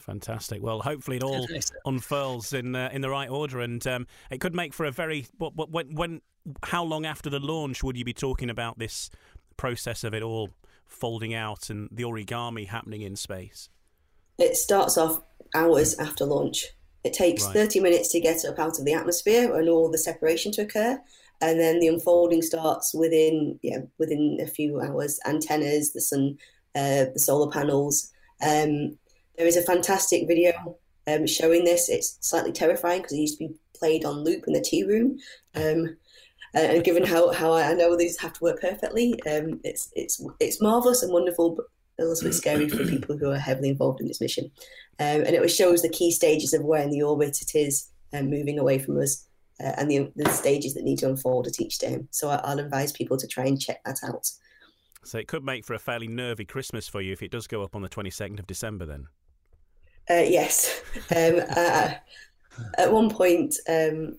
Fantastic. 0.00 0.62
Well, 0.62 0.80
hopefully 0.80 1.18
it 1.18 1.22
all 1.22 1.46
unfurls 1.84 2.52
in 2.52 2.74
uh, 2.74 2.90
in 2.92 3.00
the 3.00 3.10
right 3.10 3.30
order, 3.30 3.60
and 3.60 3.84
um, 3.86 4.06
it 4.30 4.40
could 4.40 4.54
make 4.54 4.74
for 4.74 4.86
a 4.86 4.90
very. 4.90 5.26
But, 5.38 5.54
but 5.54 5.70
when, 5.70 5.94
when, 5.94 6.20
how 6.64 6.84
long 6.84 7.06
after 7.06 7.30
the 7.30 7.38
launch 7.38 7.82
would 7.82 7.96
you 7.96 8.04
be 8.04 8.12
talking 8.12 8.50
about 8.50 8.78
this 8.78 9.10
process 9.56 10.04
of 10.04 10.14
it 10.14 10.22
all 10.22 10.50
folding 10.86 11.34
out 11.34 11.70
and 11.70 11.88
the 11.92 12.02
origami 12.02 12.66
happening 12.66 13.02
in 13.02 13.14
space? 13.14 13.68
It 14.40 14.56
starts 14.56 14.98
off 14.98 15.22
hours 15.54 15.98
after 15.98 16.24
launch. 16.24 16.66
It 17.04 17.12
takes 17.12 17.44
right. 17.44 17.54
30 17.54 17.80
minutes 17.80 18.10
to 18.12 18.20
get 18.20 18.44
up 18.44 18.58
out 18.58 18.78
of 18.78 18.84
the 18.84 18.94
atmosphere 18.94 19.54
and 19.54 19.68
all 19.68 19.90
the 19.90 19.98
separation 19.98 20.52
to 20.52 20.62
occur. 20.62 21.00
And 21.40 21.58
then 21.58 21.80
the 21.80 21.88
unfolding 21.88 22.42
starts 22.42 22.92
within 22.94 23.58
yeah, 23.62 23.78
within 23.98 24.38
a 24.42 24.46
few 24.46 24.80
hours. 24.80 25.18
Antennas, 25.26 25.92
the 25.92 26.00
sun, 26.00 26.36
uh, 26.74 27.06
the 27.14 27.18
solar 27.18 27.50
panels, 27.50 28.10
um, 28.42 28.98
there 29.36 29.46
is 29.46 29.56
a 29.56 29.62
fantastic 29.62 30.28
video 30.28 30.76
um, 31.06 31.26
showing 31.26 31.64
this. 31.64 31.88
It's 31.88 32.18
slightly 32.20 32.52
terrifying 32.52 33.00
because 33.00 33.14
it 33.14 33.20
used 33.20 33.38
to 33.38 33.48
be 33.48 33.54
played 33.74 34.04
on 34.04 34.22
loop 34.22 34.44
in 34.46 34.52
the 34.52 34.60
tea 34.60 34.84
room. 34.84 35.18
Um, 35.54 35.96
and 36.52 36.84
given 36.84 37.04
how, 37.04 37.32
how 37.32 37.54
I 37.54 37.72
know 37.74 37.96
these 37.96 38.18
have 38.18 38.34
to 38.34 38.44
work 38.44 38.60
perfectly, 38.60 39.14
um, 39.22 39.60
it's 39.64 39.90
it's 39.94 40.22
it's 40.40 40.60
marvelous 40.60 41.02
and 41.02 41.12
wonderful, 41.12 41.54
but 41.54 41.66
a 42.00 42.04
little 42.04 42.28
bit 42.28 42.34
scary 42.34 42.68
for 42.68 42.84
people 42.88 43.16
who 43.16 43.30
are 43.30 43.38
heavily 43.38 43.68
involved 43.68 44.00
in 44.00 44.08
this 44.08 44.20
mission. 44.20 44.50
Um, 44.98 45.22
and 45.22 45.28
it 45.28 45.48
shows 45.48 45.82
the 45.82 45.88
key 45.88 46.10
stages 46.10 46.52
of 46.52 46.64
where 46.64 46.82
in 46.82 46.90
the 46.90 47.02
orbit 47.02 47.40
it 47.40 47.54
is 47.54 47.90
um, 48.12 48.28
moving 48.28 48.58
away 48.58 48.78
from 48.78 48.98
us, 49.00 49.26
uh, 49.62 49.72
and 49.76 49.90
the, 49.90 50.10
the 50.16 50.30
stages 50.30 50.74
that 50.74 50.84
need 50.84 50.98
to 50.98 51.08
unfold 51.08 51.46
at 51.46 51.60
each 51.60 51.78
day. 51.78 51.98
So 52.10 52.28
I, 52.28 52.36
I'll 52.44 52.58
advise 52.58 52.92
people 52.92 53.16
to 53.16 53.26
try 53.26 53.46
and 53.46 53.60
check 53.60 53.82
that 53.84 54.00
out. 54.04 54.30
So 55.04 55.18
it 55.18 55.28
could 55.28 55.44
make 55.44 55.64
for 55.64 55.74
a 55.74 55.78
fairly 55.78 56.08
nervy 56.08 56.44
Christmas 56.44 56.86
for 56.86 57.00
you 57.00 57.12
if 57.12 57.22
it 57.22 57.30
does 57.30 57.46
go 57.46 57.62
up 57.62 57.74
on 57.74 57.82
the 57.82 57.88
twenty 57.88 58.10
second 58.10 58.38
of 58.38 58.46
December. 58.46 58.86
Then. 58.86 59.06
Uh, 60.08 60.24
yes. 60.26 60.82
Um, 61.16 61.40
uh, 61.56 61.94
at 62.78 62.92
one 62.92 63.10
point, 63.10 63.54
um, 63.68 64.16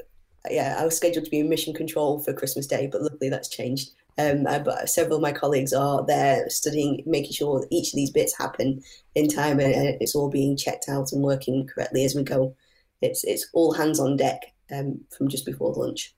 yeah, 0.49 0.77
I 0.79 0.85
was 0.85 0.95
scheduled 0.95 1.25
to 1.25 1.31
be 1.31 1.39
in 1.39 1.49
mission 1.49 1.73
control 1.73 2.19
for 2.19 2.33
Christmas 2.33 2.65
Day, 2.65 2.87
but 2.91 3.01
luckily 3.01 3.29
that's 3.29 3.49
changed. 3.49 3.91
Um, 4.21 4.45
uh, 4.45 4.59
but 4.59 4.89
several 4.89 5.15
of 5.15 5.21
my 5.21 5.31
colleagues 5.31 5.73
are 5.73 6.05
there 6.05 6.47
studying, 6.49 7.01
making 7.05 7.31
sure 7.31 7.65
each 7.71 7.93
of 7.93 7.95
these 7.95 8.11
bits 8.11 8.37
happen 8.37 8.81
in 9.15 9.27
time, 9.27 9.59
and, 9.59 9.73
and, 9.73 10.01
it's 10.01 10.15
all 10.15 10.29
being 10.29 10.55
checked 10.55 10.89
out 10.89 11.11
and 11.11 11.23
working 11.23 11.67
correctly 11.67 12.03
as 12.03 12.13
we 12.13 12.23
go. 12.23 12.55
It's 13.01 13.23
it's 13.23 13.47
all 13.53 13.73
hands 13.73 13.99
on 13.99 14.17
deck 14.17 14.41
um, 14.71 15.01
from 15.17 15.27
just 15.27 15.45
before 15.45 15.73
lunch. 15.73 16.13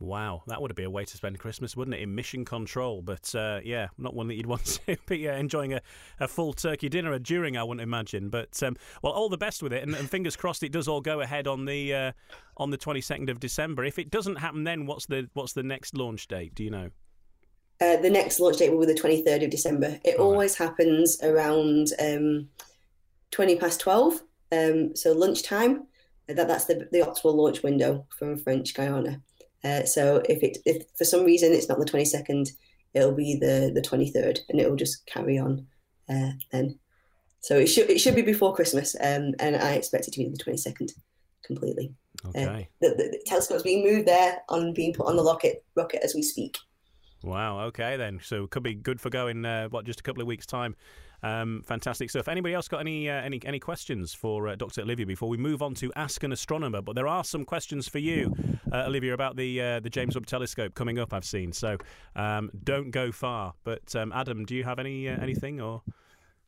Wow, 0.00 0.42
that 0.48 0.60
would 0.60 0.74
be 0.74 0.82
a 0.82 0.90
way 0.90 1.04
to 1.04 1.16
spend 1.16 1.38
Christmas, 1.38 1.76
wouldn't 1.76 1.96
it? 1.96 2.00
In 2.00 2.14
mission 2.14 2.44
control, 2.44 3.00
but 3.00 3.34
uh, 3.34 3.60
yeah, 3.64 3.88
not 3.96 4.14
one 4.14 4.28
that 4.28 4.34
you'd 4.34 4.46
want 4.46 4.64
to 4.86 4.96
be 5.06 5.28
uh, 5.28 5.34
enjoying 5.34 5.72
a, 5.72 5.80
a 6.20 6.28
full 6.28 6.52
turkey 6.52 6.88
dinner 6.88 7.18
during. 7.18 7.56
I 7.56 7.62
wouldn't 7.62 7.82
imagine, 7.82 8.28
but 8.28 8.62
um, 8.62 8.76
well, 9.02 9.12
all 9.12 9.28
the 9.28 9.38
best 9.38 9.62
with 9.62 9.72
it, 9.72 9.82
and, 9.82 9.94
and, 9.94 10.10
fingers 10.10 10.36
crossed 10.36 10.62
it 10.62 10.72
does 10.72 10.88
all 10.88 11.00
go 11.00 11.20
ahead 11.20 11.46
on 11.46 11.64
the 11.64 11.94
uh, 11.94 12.12
on 12.56 12.70
the 12.70 12.76
twenty 12.76 13.00
second 13.00 13.28
of 13.30 13.40
December. 13.40 13.84
If 13.84 13.98
it 13.98 14.10
doesn't 14.10 14.36
happen, 14.36 14.64
then 14.64 14.86
what's 14.86 15.06
the 15.06 15.28
what's 15.34 15.52
the 15.52 15.62
next 15.62 15.96
launch 15.96 16.26
date? 16.26 16.54
Do 16.54 16.64
you 16.64 16.70
know? 16.70 16.90
Uh, 17.84 17.96
the 18.00 18.08
next 18.08 18.40
launch 18.40 18.56
date 18.56 18.72
will 18.72 18.80
be 18.80 18.86
the 18.86 18.98
twenty 18.98 19.22
third 19.22 19.42
of 19.42 19.50
December. 19.50 19.98
It 20.04 20.18
all 20.18 20.30
always 20.30 20.58
right. 20.58 20.68
happens 20.68 21.20
around 21.22 21.88
um, 22.00 22.48
twenty 23.30 23.56
past 23.56 23.80
twelve, 23.80 24.22
um, 24.52 24.96
so 24.96 25.12
lunchtime. 25.12 25.86
That 26.28 26.48
that's 26.48 26.64
the 26.64 26.88
the 26.92 27.00
optimal 27.00 27.34
launch 27.34 27.62
window 27.62 28.06
from 28.18 28.38
French 28.38 28.72
Guiana. 28.72 29.20
Uh, 29.62 29.84
so 29.84 30.22
if 30.28 30.42
it 30.42 30.58
if 30.64 30.84
for 30.96 31.04
some 31.04 31.24
reason 31.24 31.52
it's 31.52 31.68
not 31.68 31.78
the 31.78 31.84
22nd, 31.84 32.50
it'll 32.94 33.12
be 33.12 33.36
the 33.36 33.70
the 33.74 33.82
23rd, 33.82 34.38
and 34.48 34.60
it 34.60 34.68
will 34.68 34.76
just 34.76 35.04
carry 35.04 35.38
on 35.38 35.66
uh, 36.08 36.30
then. 36.52 36.78
So 37.40 37.58
it 37.58 37.66
should 37.66 37.90
it 37.90 37.98
should 37.98 38.14
be 38.14 38.22
before 38.22 38.54
Christmas, 38.54 38.96
um, 38.98 39.34
and 39.40 39.56
I 39.56 39.74
expect 39.74 40.08
it 40.08 40.12
to 40.12 40.20
be 40.20 40.28
the 40.30 40.42
22nd 40.42 40.90
completely. 41.44 41.92
Uh, 42.24 42.28
okay. 42.28 42.44
Uh, 42.46 42.64
the, 42.80 42.88
the, 42.88 43.04
the 43.10 43.22
telescope's 43.26 43.62
being 43.62 43.84
moved 43.84 44.08
there 44.08 44.38
on 44.48 44.72
being 44.72 44.94
put 44.94 45.06
on 45.06 45.16
the 45.16 45.24
rocket 45.24 45.64
rocket 45.76 46.02
as 46.02 46.14
we 46.14 46.22
speak. 46.22 46.56
Wow. 47.24 47.60
Okay, 47.66 47.96
then. 47.96 48.20
So 48.22 48.44
it 48.44 48.50
could 48.50 48.62
be 48.62 48.74
good 48.74 49.00
for 49.00 49.10
going. 49.10 49.44
Uh, 49.44 49.68
what 49.68 49.84
just 49.84 50.00
a 50.00 50.02
couple 50.02 50.20
of 50.20 50.26
weeks 50.28 50.46
time 50.46 50.76
um, 51.24 51.62
fantastic 51.64 52.10
stuff. 52.10 52.28
Anybody 52.28 52.54
else 52.54 52.68
got 52.68 52.80
any 52.80 53.08
uh, 53.08 53.14
any 53.14 53.40
any 53.44 53.58
questions 53.58 54.12
for 54.12 54.48
uh, 54.48 54.56
Dr. 54.56 54.82
Olivia 54.82 55.06
before 55.06 55.28
we 55.28 55.38
move 55.38 55.62
on 55.62 55.74
to 55.76 55.90
Ask 55.96 56.22
an 56.22 56.32
Astronomer? 56.32 56.82
But 56.82 56.94
there 56.94 57.08
are 57.08 57.24
some 57.24 57.46
questions 57.46 57.88
for 57.88 57.98
you, 57.98 58.34
uh, 58.70 58.84
Olivia, 58.86 59.14
about 59.14 59.36
the 59.36 59.60
uh, 59.60 59.80
the 59.80 59.88
James 59.88 60.14
Webb 60.14 60.26
Telescope 60.26 60.74
coming 60.74 60.98
up. 60.98 61.14
I've 61.14 61.24
seen, 61.24 61.52
so 61.52 61.78
um, 62.14 62.50
don't 62.62 62.90
go 62.90 63.10
far. 63.10 63.54
But 63.64 63.96
um, 63.96 64.12
Adam, 64.12 64.44
do 64.44 64.54
you 64.54 64.64
have 64.64 64.78
any 64.78 65.08
uh, 65.08 65.16
anything 65.20 65.60
or? 65.60 65.82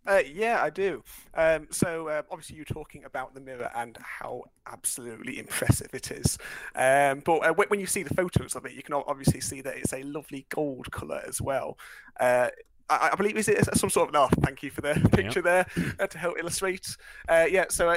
Uh, 0.06 0.22
yeah, 0.32 0.62
I 0.62 0.70
do. 0.70 1.02
Um, 1.34 1.68
so 1.70 2.08
uh, 2.08 2.22
obviously, 2.30 2.56
you're 2.56 2.64
talking 2.64 3.04
about 3.04 3.34
the 3.34 3.40
mirror 3.40 3.70
and 3.74 3.96
how 4.00 4.44
absolutely 4.66 5.38
impressive 5.38 5.88
it 5.92 6.10
is. 6.10 6.38
Um, 6.74 7.22
but 7.24 7.38
uh, 7.38 7.54
when 7.54 7.80
you 7.80 7.86
see 7.86 8.02
the 8.02 8.14
photos 8.14 8.54
of 8.54 8.64
it, 8.66 8.72
you 8.72 8.82
can 8.82 8.94
obviously 8.94 9.40
see 9.40 9.60
that 9.62 9.76
it's 9.76 9.92
a 9.92 10.02
lovely 10.02 10.46
gold 10.48 10.90
color 10.90 11.22
as 11.26 11.40
well. 11.40 11.76
Uh, 12.20 12.48
I, 12.88 13.10
I, 13.12 13.14
believe 13.16 13.36
is 13.36 13.48
it 13.48 13.64
some 13.76 13.90
sort 13.90 14.08
of 14.08 14.14
no. 14.14 14.28
Thank 14.42 14.62
you 14.62 14.70
for 14.70 14.80
the 14.80 14.94
picture 15.12 15.42
yep. 15.44 15.68
there 15.74 15.94
uh, 15.98 16.06
to 16.06 16.18
help 16.18 16.38
illustrate. 16.38 16.96
Uh, 17.28 17.46
yeah, 17.50 17.64
so 17.68 17.90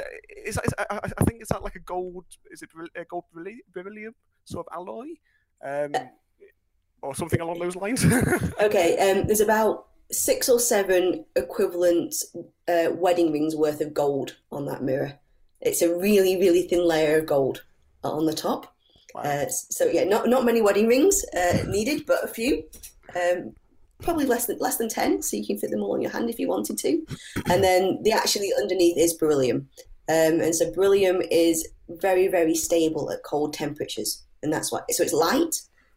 is, 0.44 0.58
is, 0.64 0.74
I, 0.78 1.00
I, 1.18 1.24
think 1.24 1.42
is 1.42 1.48
that 1.48 1.62
like 1.62 1.76
a 1.76 1.80
gold? 1.80 2.24
Is 2.50 2.62
it 2.62 2.70
a 2.96 3.04
gold 3.04 3.24
beryllium 3.72 4.14
sort 4.44 4.66
of 4.66 4.76
alloy? 4.76 5.06
Um, 5.64 5.92
or 7.02 7.14
something 7.14 7.40
along 7.40 7.58
those 7.58 7.76
lines. 7.76 8.04
okay, 8.60 8.98
um, 9.10 9.26
there's 9.26 9.40
about 9.40 9.86
six 10.10 10.48
or 10.48 10.58
seven 10.58 11.24
equivalent 11.36 12.14
uh, 12.68 12.90
wedding 12.92 13.32
rings 13.32 13.54
worth 13.56 13.80
of 13.80 13.94
gold 13.94 14.36
on 14.50 14.66
that 14.66 14.82
mirror. 14.82 15.14
It's 15.60 15.82
a 15.82 15.94
really, 15.96 16.36
really 16.36 16.62
thin 16.62 16.86
layer 16.86 17.18
of 17.18 17.26
gold 17.26 17.64
on 18.02 18.26
the 18.26 18.32
top. 18.32 18.74
Wow. 19.14 19.22
Uh, 19.22 19.46
so 19.48 19.86
yeah, 19.86 20.04
not 20.04 20.28
not 20.28 20.44
many 20.44 20.62
wedding 20.62 20.86
rings 20.86 21.22
uh, 21.36 21.64
needed, 21.66 22.06
but 22.06 22.24
a 22.24 22.28
few. 22.28 22.64
Um, 23.14 23.54
probably 24.02 24.24
less 24.24 24.46
than 24.46 24.58
less 24.58 24.76
than 24.76 24.88
ten, 24.88 25.22
so 25.22 25.36
you 25.36 25.46
can 25.46 25.58
fit 25.58 25.70
them 25.70 25.82
all 25.82 25.94
on 25.94 26.00
your 26.00 26.10
hand 26.10 26.30
if 26.30 26.38
you 26.38 26.48
wanted 26.48 26.78
to. 26.78 27.04
And 27.50 27.62
then 27.62 28.00
the 28.02 28.12
actually 28.12 28.52
underneath 28.58 28.96
is 28.96 29.14
beryllium, 29.14 29.68
um, 30.08 30.40
and 30.40 30.54
so 30.54 30.72
beryllium 30.72 31.20
is 31.30 31.68
very, 31.88 32.28
very 32.28 32.54
stable 32.54 33.10
at 33.10 33.24
cold 33.24 33.52
temperatures, 33.52 34.24
and 34.42 34.52
that's 34.52 34.70
why. 34.70 34.80
So 34.90 35.02
it's 35.02 35.12
light. 35.12 35.56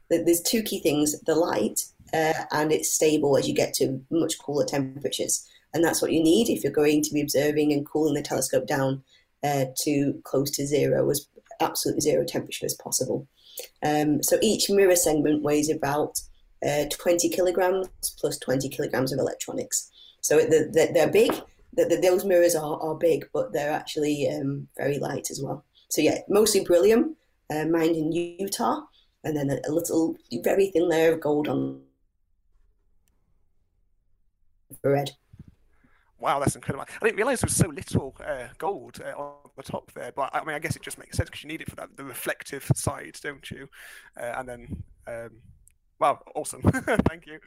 There's 0.10 0.42
two 0.42 0.64
key 0.64 0.80
things: 0.80 1.20
the 1.22 1.36
light 1.36 1.86
uh, 2.14 2.34
and 2.52 2.72
it's 2.72 2.94
stable 2.94 3.38
as 3.38 3.48
you 3.48 3.56
get 3.56 3.74
to 3.76 4.02
much 4.12 4.38
cooler 4.40 4.66
temperatures. 4.66 5.48
And 5.74 5.84
that's 5.84 6.02
what 6.02 6.12
you 6.12 6.22
need 6.22 6.50
if 6.50 6.64
you're 6.64 6.72
going 6.72 7.02
to 7.02 7.14
be 7.14 7.22
observing 7.22 7.74
and 7.74 7.86
cooling 7.86 8.14
the 8.14 8.22
telescope 8.22 8.68
down 8.68 9.04
uh, 9.44 9.66
to 9.82 10.22
close 10.24 10.52
to 10.52 10.68
zero, 10.68 11.10
as 11.10 11.28
absolutely 11.60 12.02
zero 12.02 12.24
temperature 12.26 12.66
as 12.66 12.76
possible. 12.76 13.28
Um, 13.84 14.22
so 14.22 14.38
each 14.42 14.70
mirror 14.70 14.96
segment 14.96 15.44
weighs 15.44 15.70
about 15.70 16.20
uh, 16.66 16.86
20 16.92 17.30
kilograms 17.30 17.88
plus 18.20 18.38
20 18.38 18.70
kilograms 18.70 19.12
of 19.12 19.20
electronics. 19.20 19.90
So 20.22 20.40
they're, 20.40 20.94
they're 20.94 21.12
big. 21.12 21.34
those 21.74 22.24
mirrors 22.24 22.56
are, 22.56 22.80
are 22.80 22.96
big, 22.96 23.28
but 23.34 23.52
they're 23.52 23.72
actually 23.72 24.30
um, 24.30 24.68
very 24.78 25.00
light 25.00 25.28
as 25.30 25.42
well. 25.42 25.66
So 25.90 26.02
yeah, 26.02 26.20
mostly 26.30 26.64
beryllium, 26.64 27.16
uh, 27.54 27.66
mined 27.66 27.96
in 27.96 28.12
Utah, 28.12 28.82
and 29.24 29.36
then 29.36 29.50
a, 29.50 29.60
a 29.68 29.72
little 29.72 30.16
very 30.44 30.68
thin 30.68 30.88
layer 30.88 31.14
of 31.14 31.20
gold 31.20 31.48
on 31.48 31.82
red. 34.84 35.12
Wow, 36.20 36.40
that's 36.40 36.56
incredible. 36.56 36.86
I 37.02 37.06
didn't 37.06 37.18
realize 37.18 37.42
there 37.42 37.48
was 37.48 37.56
so 37.56 37.68
little 37.68 38.16
uh, 38.26 38.48
gold 38.58 39.02
uh, 39.06 39.20
on 39.20 39.34
the 39.58 39.64
top 39.64 39.92
there, 39.92 40.14
but 40.16 40.30
I 40.34 40.44
mean, 40.46 40.56
I 40.56 40.60
guess 40.60 40.76
it 40.76 40.82
just 40.82 40.98
makes 40.98 41.18
sense 41.18 41.30
because 41.30 41.44
you 41.44 41.50
need 41.50 41.62
it 41.62 41.70
for 41.70 41.76
that 41.76 41.98
the 41.98 42.06
reflective 42.06 42.66
side, 42.76 43.18
don't 43.22 43.50
you? 43.52 43.68
Uh, 44.18 44.34
and 44.38 44.48
then, 44.48 44.84
um, 45.06 45.32
wow, 46.00 46.20
awesome. 46.34 46.62
Thank 47.10 47.26
you. 47.26 47.40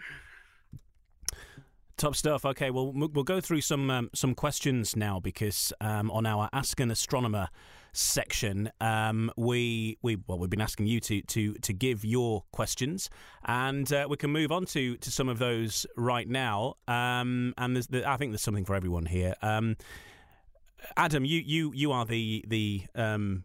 Top 1.97 2.15
stuff. 2.15 2.45
Okay, 2.45 2.71
well, 2.71 2.93
we'll 2.93 3.25
go 3.25 3.41
through 3.41 3.63
some 3.63 3.91
um, 3.91 4.11
some 4.15 4.35
questions 4.35 4.95
now 4.95 5.21
because 5.21 5.73
um, 5.81 6.11
on 6.11 6.27
our 6.27 6.51
Ask 6.53 6.79
an 6.79 6.91
Astronomer 6.91 7.49
section, 7.97 8.71
um, 8.81 9.31
we 9.37 9.99
we 10.03 10.17
well 10.27 10.39
we've 10.39 10.51
been 10.51 10.61
asking 10.61 10.87
you 10.87 11.01
to 11.01 11.23
to 11.23 11.55
to 11.55 11.73
give 11.73 12.05
your 12.05 12.45
questions, 12.53 13.11
and 13.45 13.93
uh, 13.93 14.07
we 14.09 14.17
can 14.17 14.31
move 14.31 14.53
on 14.53 14.67
to 14.67 14.97
to 14.97 15.11
some 15.11 15.29
of 15.29 15.39
those 15.39 15.87
right 15.97 16.29
now. 16.29 16.75
Um, 16.87 17.55
and 17.59 17.77
there's, 17.77 17.89
I 18.05 18.17
think 18.17 18.33
there's 18.33 18.43
something 18.43 18.65
for 18.65 18.75
everyone 18.75 19.07
here. 19.07 19.35
Um, 19.43 19.77
Adam, 20.97 21.25
you 21.25 21.41
you 21.41 21.73
you 21.75 21.93
are 21.93 22.05
the 22.05 22.45
the 22.47 22.83
um, 22.95 23.45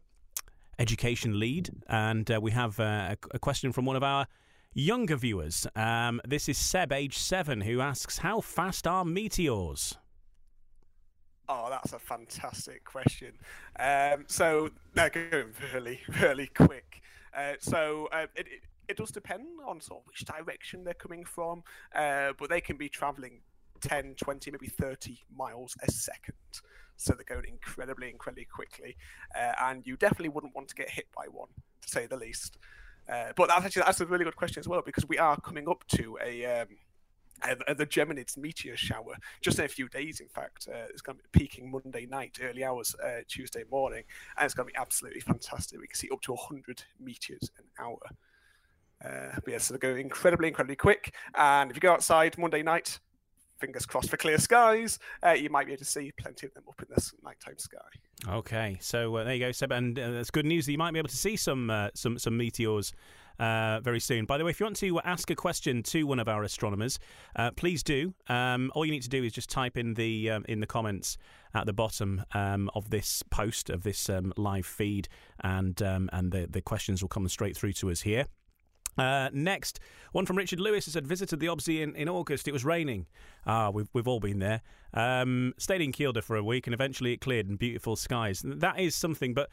education 0.79 1.39
lead, 1.39 1.69
and 1.87 2.29
uh, 2.29 2.39
we 2.41 2.51
have 2.51 2.79
uh, 2.79 2.83
a, 2.83 3.17
a, 3.31 3.39
question 3.39 3.71
from 3.71 3.85
one 3.85 3.95
of 3.95 4.03
our 4.03 4.27
younger 4.73 5.15
viewers. 5.15 5.67
Um, 5.75 6.21
this 6.27 6.49
is 6.49 6.57
Seb, 6.57 6.91
age 6.91 7.17
seven, 7.17 7.61
who 7.61 7.81
asks, 7.81 8.19
"How 8.19 8.41
fast 8.41 8.87
are 8.87 9.05
meteors?" 9.05 9.97
That's 11.84 11.94
a 11.94 12.00
fantastic 12.00 12.86
question. 12.86 13.34
Um, 13.80 14.26
so 14.28 14.70
they're 14.94 15.10
going 15.10 15.54
really, 15.74 16.00
really 16.22 16.48
quick. 16.48 17.02
Uh, 17.36 17.54
so 17.60 18.08
uh, 18.12 18.28
it, 18.36 18.48
it, 18.48 18.62
it, 18.89 18.98
does 18.98 19.10
depend 19.10 19.48
on 19.65 19.82
sort 19.82 20.02
of 20.02 20.08
which 20.08 20.26
direction 20.26 20.84
they're 20.84 20.94
coming 20.94 21.24
from, 21.24 21.63
uh, 21.96 22.34
but 22.38 22.50
they 22.50 22.62
can 22.62 22.78
be 22.78 22.89
traveling 22.89 23.39
10, 23.80 24.15
20, 24.15 24.52
maybe 24.52 24.67
30 24.67 25.17
miles 25.36 25.76
a 25.82 25.91
second. 25.91 26.36
So 26.98 27.13
they're 27.13 27.36
going 27.36 27.50
incredibly, 27.50 28.10
incredibly 28.10 28.46
quickly. 28.46 28.96
Uh, 29.36 29.54
and 29.62 29.88
you 29.88 29.98
definitely 29.98 30.30
wouldn't 30.30 30.54
want 30.54 30.67
to 30.67 30.76
get 30.76 30.89
hit 30.89 31.08
by 31.15 31.26
one, 31.32 31.50
to 31.82 31.89
say 31.89 32.06
the 32.06 32.17
least. 32.17 32.60
Uh, 33.12 33.32
but 33.36 33.48
that's 33.48 33.65
actually 33.65 33.84
that's 33.84 34.02
a 34.02 34.06
really 34.06 34.26
good 34.26 34.36
question 34.36 34.60
as 34.60 34.67
well 34.67 34.84
because 34.86 35.08
we 35.08 35.17
are 35.17 35.39
coming 35.41 35.67
up 35.67 35.84
to 35.88 36.20
a 36.24 36.46
um, 36.46 36.67
uh, 37.43 37.73
the 37.73 37.86
Geminids 37.86 38.38
meteor 38.38 38.77
shower 38.77 39.15
just 39.41 39.60
in 39.60 39.65
a 39.65 39.69
few 39.69 39.88
days. 39.89 40.19
In 40.19 40.27
fact, 40.27 40.67
uh, 40.71 40.86
it's 40.89 41.01
going 41.01 41.17
to 41.17 41.23
be 41.23 41.39
peaking 41.39 41.71
Monday 41.71 42.06
night, 42.06 42.39
early 42.41 42.63
hours 42.63 42.95
uh, 43.04 43.21
Tuesday 43.27 43.63
morning, 43.71 44.04
and 44.38 44.45
it's 44.45 44.54
going 44.54 44.67
to 44.67 44.73
be 44.73 44.77
absolutely 44.80 45.21
fantastic. 45.21 45.80
We 45.80 45.88
can 45.88 45.95
see 45.95 46.10
up 46.12 46.21
to 46.21 46.34
100 46.34 46.84
meteors 46.99 47.51
an 47.58 47.65
hour. 47.80 47.99
Uh, 49.04 49.39
but 49.43 49.51
yeah, 49.51 49.58
so 49.58 49.73
they 49.73 49.80
go 49.80 49.95
incredibly, 49.95 50.47
incredibly 50.47 50.75
quick. 50.75 51.13
And 51.36 51.71
if 51.71 51.77
you 51.77 51.82
go 51.82 51.91
outside 51.91 52.38
Monday 52.38 52.62
night, 52.62 52.99
fingers 53.60 53.86
crossed 53.86 54.10
for 54.10 54.17
clear 54.17 54.38
skies, 54.38 54.99
uh, 55.25 55.32
you 55.32 55.49
might 55.49 55.65
be 55.65 55.73
able 55.73 55.80
to 55.80 55.86
see 55.86 56.12
plenty 56.17 56.47
of 56.47 56.54
them 56.54 56.63
up 56.67 56.82
in 56.82 56.88
the 56.89 57.12
nighttime 57.23 57.58
sky. 57.58 57.77
Okay, 58.27 58.77
so 58.80 59.15
uh, 59.15 59.23
there 59.23 59.34
you 59.34 59.39
go, 59.39 59.51
Seb, 59.51 59.71
and 59.71 59.97
that's 59.97 60.32
good 60.32 60.45
news 60.45 60.65
that 60.65 60.71
you 60.71 60.77
might 60.77 60.93
be 60.93 60.99
able 60.99 61.10
to 61.10 61.17
see 61.17 61.36
some 61.36 61.71
some 61.95 62.19
some 62.19 62.38
meteors 62.38 62.93
uh, 63.41 63.80
very 63.82 63.99
soon. 63.99 64.25
By 64.25 64.38
the 64.38 64.45
way, 64.45 64.51
if 64.51 64.60
you 64.60 64.65
want 64.65 64.77
to 64.77 65.01
ask 65.01 65.30
a 65.32 65.36
question 65.36 65.82
to 65.84 66.04
one 66.04 66.19
of 66.19 66.30
our 66.30 66.43
astronomers, 66.43 66.99
uh, 67.36 67.49
please 67.51 67.82
do. 67.82 68.13
Um, 68.30 68.71
all 68.75 68.86
you 68.86 68.91
need 68.91 69.01
to 69.01 69.10
do 69.10 69.23
is 69.23 69.34
just 69.34 69.49
type 69.49 69.77
in 69.77 69.95
the 69.95 70.30
um, 70.30 70.45
in 70.47 70.60
the 70.60 70.67
comments 70.67 71.17
at 71.54 71.65
the 71.65 71.73
bottom 71.73 72.23
um, 72.34 72.69
of 72.75 72.91
this 72.91 73.23
post 73.23 73.69
of 73.69 73.82
this 73.82 74.10
um, 74.10 74.32
live 74.38 74.67
feed, 74.67 75.10
and 75.43 75.82
um, 75.82 76.10
and 76.13 76.32
the 76.32 76.47
the 76.47 76.62
questions 76.62 77.01
will 77.01 77.10
come 77.10 77.27
straight 77.27 77.58
through 77.58 77.73
to 77.73 77.89
us 77.89 78.01
here. 78.01 78.27
Uh, 78.97 79.30
next, 79.34 79.80
one 80.12 80.25
from 80.25 80.36
Richard 80.36 80.60
Lewis 80.60 80.86
has 80.86 80.93
said, 80.93 81.08
visited 81.08 81.39
the 81.39 81.47
Obsie 81.47 81.82
in, 81.82 81.95
in 81.95 82.10
August. 82.10 82.47
It 82.47 82.51
was 82.51 82.65
raining. 82.65 83.08
Ah, 83.47 83.69
we've, 83.69 83.88
we've 83.93 84.08
all 84.08 84.19
been 84.19 84.39
there. 84.39 84.62
Um, 84.93 85.54
stayed 85.58 85.82
in 85.82 85.93
Kielder 85.93 86.21
for 86.21 86.36
a 86.36 86.43
week 86.43 86.67
and 86.67 86.73
eventually 86.73 87.13
it 87.13 87.21
cleared 87.21 87.47
and 87.47 87.58
beautiful 87.58 87.95
skies. 87.95 88.41
That 88.43 88.77
is 88.80 88.93
something, 88.93 89.34
but 89.34 89.49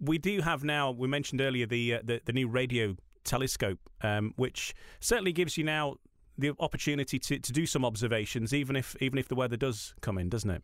we 0.00 0.18
do 0.18 0.40
have 0.40 0.64
now. 0.64 0.90
We 0.90 1.08
mentioned 1.08 1.40
earlier 1.40 1.66
the 1.66 1.94
uh, 1.94 2.00
the, 2.02 2.20
the, 2.24 2.32
new 2.32 2.48
radio 2.48 2.96
telescope, 3.24 3.78
um, 4.02 4.32
which 4.36 4.74
certainly 5.00 5.32
gives 5.32 5.56
you 5.56 5.64
now 5.64 5.96
the 6.36 6.52
opportunity 6.60 7.18
to, 7.18 7.38
to 7.38 7.52
do 7.52 7.66
some 7.66 7.84
observations, 7.84 8.52
even 8.52 8.76
if 8.76 8.96
even 9.00 9.18
if 9.18 9.28
the 9.28 9.34
weather 9.34 9.56
does 9.56 9.94
come 10.00 10.18
in, 10.18 10.28
doesn't 10.28 10.50
it? 10.50 10.62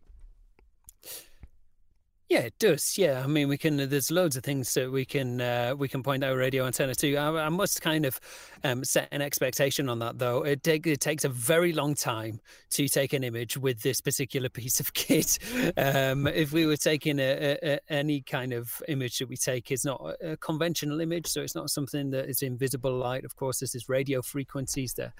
Yeah, 2.31 2.43
it 2.43 2.59
does. 2.59 2.97
Yeah, 2.97 3.21
I 3.21 3.27
mean, 3.27 3.49
we 3.49 3.57
can. 3.57 3.75
There's 3.89 4.09
loads 4.09 4.37
of 4.37 4.43
things 4.45 4.73
that 4.75 4.89
we 4.89 5.03
can 5.03 5.41
uh, 5.41 5.75
we 5.77 5.89
can 5.89 6.01
point 6.01 6.23
our 6.23 6.37
radio 6.37 6.65
antenna 6.65 6.95
to. 6.95 7.15
I, 7.17 7.47
I 7.47 7.49
must 7.49 7.81
kind 7.81 8.05
of 8.05 8.21
um, 8.63 8.85
set 8.85 9.09
an 9.11 9.21
expectation 9.21 9.89
on 9.89 9.99
that, 9.99 10.17
though. 10.17 10.43
It, 10.43 10.63
take, 10.63 10.87
it 10.87 11.01
takes 11.01 11.25
a 11.25 11.29
very 11.29 11.73
long 11.73 11.93
time 11.93 12.39
to 12.69 12.87
take 12.87 13.11
an 13.11 13.25
image 13.25 13.57
with 13.57 13.81
this 13.81 13.99
particular 13.99 14.47
piece 14.61 14.79
of 14.79 14.93
kit. 14.93 15.39
Um, 15.75 16.25
if 16.25 16.53
we 16.53 16.65
were 16.65 16.77
taking 16.77 17.19
a, 17.19 17.57
a, 17.61 17.79
any 17.89 18.21
kind 18.21 18.53
of 18.53 18.81
image 18.87 19.19
that 19.19 19.27
we 19.27 19.35
take, 19.35 19.69
it's 19.69 19.83
not 19.83 20.15
a 20.21 20.37
conventional 20.37 21.01
image, 21.01 21.27
so 21.27 21.41
it's 21.41 21.55
not 21.55 21.69
something 21.69 22.11
that 22.11 22.29
is 22.29 22.43
invisible 22.43 22.95
light. 22.95 23.25
Of 23.25 23.35
course, 23.35 23.59
this 23.59 23.75
is 23.75 23.89
radio 23.89 24.21
frequencies. 24.21 24.93
They're 24.93 25.13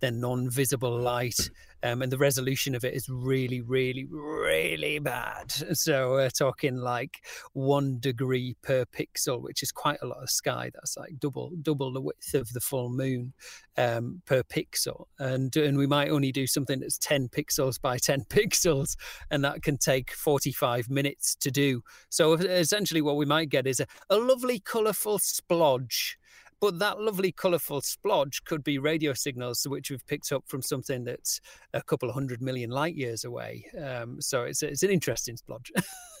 they're 0.00 0.12
non-visible 0.12 1.00
light, 1.00 1.50
um, 1.82 2.02
and 2.02 2.12
the 2.12 2.18
resolution 2.18 2.74
of 2.74 2.84
it 2.84 2.94
is 2.94 3.08
really, 3.08 3.62
really, 3.62 4.04
really 4.04 4.98
bad. 5.00 5.50
So 5.76 6.12
we're 6.12 6.30
talking 6.58 6.78
like 6.78 7.24
one 7.52 7.98
degree 8.00 8.56
per 8.62 8.84
pixel, 8.84 9.42
which 9.42 9.62
is 9.62 9.72
quite 9.72 9.98
a 10.02 10.06
lot 10.06 10.22
of 10.22 10.30
sky. 10.30 10.70
That's 10.74 10.96
like 10.96 11.18
double 11.18 11.52
double 11.60 11.92
the 11.92 12.00
width 12.00 12.34
of 12.34 12.52
the 12.52 12.60
full 12.60 12.90
moon 12.90 13.32
um, 13.76 14.22
per 14.26 14.42
pixel, 14.42 15.06
and 15.18 15.54
and 15.56 15.78
we 15.78 15.86
might 15.86 16.10
only 16.10 16.32
do 16.32 16.46
something 16.46 16.80
that's 16.80 16.98
ten 16.98 17.28
pixels 17.28 17.80
by 17.80 17.98
ten 18.02 18.22
pixels, 18.24 18.96
and 19.30 19.44
that 19.44 19.62
can 19.62 19.78
take 19.78 20.12
forty-five 20.12 20.90
minutes 20.90 21.34
to 21.36 21.50
do. 21.50 21.82
So 22.08 22.34
essentially, 22.34 23.02
what 23.02 23.16
we 23.16 23.26
might 23.26 23.48
get 23.48 23.66
is 23.66 23.80
a, 23.80 23.86
a 24.10 24.16
lovely, 24.16 24.58
colourful 24.58 25.18
splodge 25.18 26.16
but 26.60 26.78
that 26.78 27.00
lovely, 27.00 27.32
colourful 27.32 27.80
splodge 27.82 28.44
could 28.44 28.64
be 28.64 28.78
radio 28.78 29.12
signals 29.12 29.66
which 29.66 29.90
we've 29.90 30.06
picked 30.06 30.32
up 30.32 30.44
from 30.46 30.62
something 30.62 31.04
that's 31.04 31.40
a 31.74 31.82
couple 31.82 32.08
of 32.08 32.14
hundred 32.14 32.42
million 32.42 32.70
light 32.70 32.94
years 32.94 33.24
away. 33.24 33.66
Um, 33.80 34.20
so 34.20 34.42
it's, 34.42 34.62
it's 34.62 34.82
an 34.82 34.90
interesting 34.90 35.36
splodge, 35.36 35.70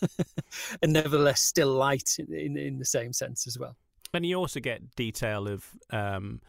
and 0.82 0.92
nevertheless 0.92 1.40
still 1.40 1.72
light 1.72 2.16
in, 2.18 2.32
in, 2.32 2.56
in, 2.56 2.78
the 2.78 2.84
same 2.84 3.12
sense 3.12 3.46
as 3.46 3.58
well. 3.58 3.76
And 4.14 4.24
you 4.24 4.36
also 4.36 4.60
get 4.60 4.94
detail 4.96 5.48
of. 5.48 5.66
Um, 5.90 6.40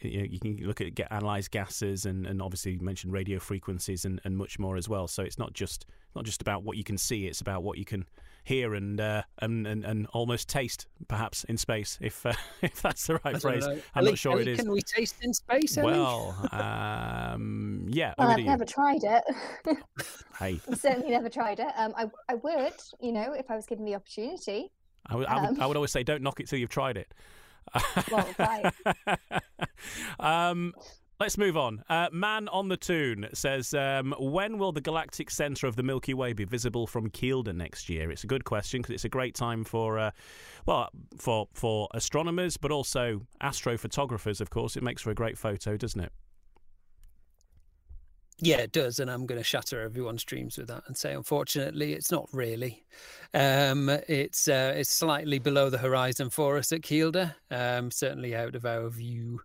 you, 0.00 0.18
know, 0.18 0.26
you 0.28 0.40
can 0.40 0.56
look 0.66 0.80
at 0.80 0.94
get 0.96 1.06
analyze 1.12 1.46
gases 1.46 2.04
and, 2.04 2.26
and 2.26 2.42
obviously 2.42 2.72
you 2.72 2.80
mentioned 2.80 3.12
radio 3.12 3.38
frequencies 3.38 4.04
and, 4.04 4.20
and 4.24 4.36
much 4.36 4.58
more 4.58 4.76
as 4.76 4.88
well. 4.88 5.06
So 5.06 5.22
it's 5.22 5.38
not 5.38 5.52
just 5.52 5.86
not 6.16 6.24
just 6.24 6.42
about 6.42 6.64
what 6.64 6.76
you 6.76 6.82
can 6.82 6.98
see; 6.98 7.26
it's 7.28 7.40
about 7.40 7.62
what 7.62 7.78
you 7.78 7.84
can 7.84 8.04
hear 8.48 8.74
and 8.74 9.00
uh, 9.00 9.22
and, 9.38 9.66
and, 9.66 9.84
and 9.84 10.06
almost 10.08 10.48
taste, 10.48 10.86
perhaps 11.06 11.44
in 11.44 11.58
space, 11.58 11.98
if 12.00 12.24
uh, 12.26 12.32
if 12.62 12.80
that's 12.82 13.06
the 13.06 13.20
right 13.24 13.40
phrase. 13.40 13.66
I'm 13.66 13.80
Ellie, 13.94 14.10
not 14.10 14.18
sure 14.18 14.32
Ellie, 14.32 14.42
it 14.42 14.48
is. 14.48 14.60
Can 14.60 14.72
we 14.72 14.80
taste 14.80 15.16
in 15.22 15.32
space? 15.32 15.76
Ellie? 15.76 15.92
Well, 15.92 16.48
um, 16.52 17.86
yeah. 17.88 18.14
Well, 18.18 18.28
I've 18.28 18.40
never 18.40 18.64
tried 18.64 19.04
it. 19.04 19.24
Hey, 20.38 20.60
I've 20.70 20.78
certainly 20.78 21.10
never 21.10 21.28
tried 21.28 21.60
it. 21.60 21.68
Um, 21.76 21.92
I 21.96 22.06
I 22.28 22.34
would, 22.36 22.74
you 23.00 23.12
know, 23.12 23.34
if 23.34 23.50
I 23.50 23.56
was 23.56 23.66
given 23.66 23.84
the 23.84 23.94
opportunity. 23.94 24.72
I 25.06 25.16
would, 25.16 25.26
I, 25.26 25.40
would, 25.40 25.50
Um. 25.50 25.60
I 25.62 25.66
would 25.66 25.76
always 25.76 25.92
say, 25.92 26.02
don't 26.02 26.22
knock 26.22 26.40
it 26.40 26.48
till 26.48 26.58
you've 26.58 26.68
tried 26.68 26.96
it. 26.98 27.14
Well, 28.10 28.28
right. 28.38 28.72
um, 30.20 30.74
let's 31.20 31.36
move 31.36 31.56
on. 31.56 31.82
Uh, 31.88 32.08
Man 32.12 32.48
on 32.48 32.68
the 32.68 32.76
Toon 32.76 33.28
says, 33.32 33.74
um, 33.74 34.14
when 34.18 34.58
will 34.58 34.72
the 34.72 34.80
galactic 34.80 35.30
centre 35.30 35.66
of 35.66 35.76
the 35.76 35.82
Milky 35.82 36.14
Way 36.14 36.32
be 36.32 36.44
visible 36.44 36.86
from 36.86 37.10
Kielder 37.10 37.54
next 37.54 37.88
year? 37.88 38.10
It's 38.10 38.24
a 38.24 38.28
good 38.28 38.44
question 38.44 38.82
because 38.82 38.94
it's 38.94 39.04
a 39.04 39.08
great 39.08 39.34
time 39.34 39.64
for, 39.64 39.98
uh, 39.98 40.10
well, 40.66 40.90
for 41.16 41.48
for 41.54 41.88
astronomers, 41.94 42.56
but 42.56 42.70
also 42.70 43.22
astrophotographers. 43.42 44.40
Of 44.40 44.50
course, 44.50 44.76
it 44.76 44.82
makes 44.82 45.02
for 45.02 45.10
a 45.10 45.14
great 45.14 45.38
photo, 45.38 45.76
doesn't 45.76 46.00
it? 46.00 46.12
Yeah, 48.40 48.58
it 48.58 48.70
does, 48.70 49.00
and 49.00 49.10
I'm 49.10 49.26
going 49.26 49.40
to 49.40 49.44
shatter 49.44 49.80
everyone's 49.80 50.22
dreams 50.22 50.58
with 50.58 50.68
that 50.68 50.84
and 50.86 50.96
say, 50.96 51.12
unfortunately, 51.12 51.92
it's 51.94 52.12
not 52.12 52.28
really. 52.32 52.84
Um, 53.34 53.88
it's 54.08 54.46
uh, 54.46 54.74
it's 54.76 54.90
slightly 54.90 55.40
below 55.40 55.70
the 55.70 55.78
horizon 55.78 56.30
for 56.30 56.56
us 56.56 56.70
at 56.70 56.82
Kielder, 56.82 57.34
um, 57.50 57.90
certainly 57.90 58.36
out 58.36 58.54
of 58.54 58.64
our 58.64 58.88
view. 58.90 59.40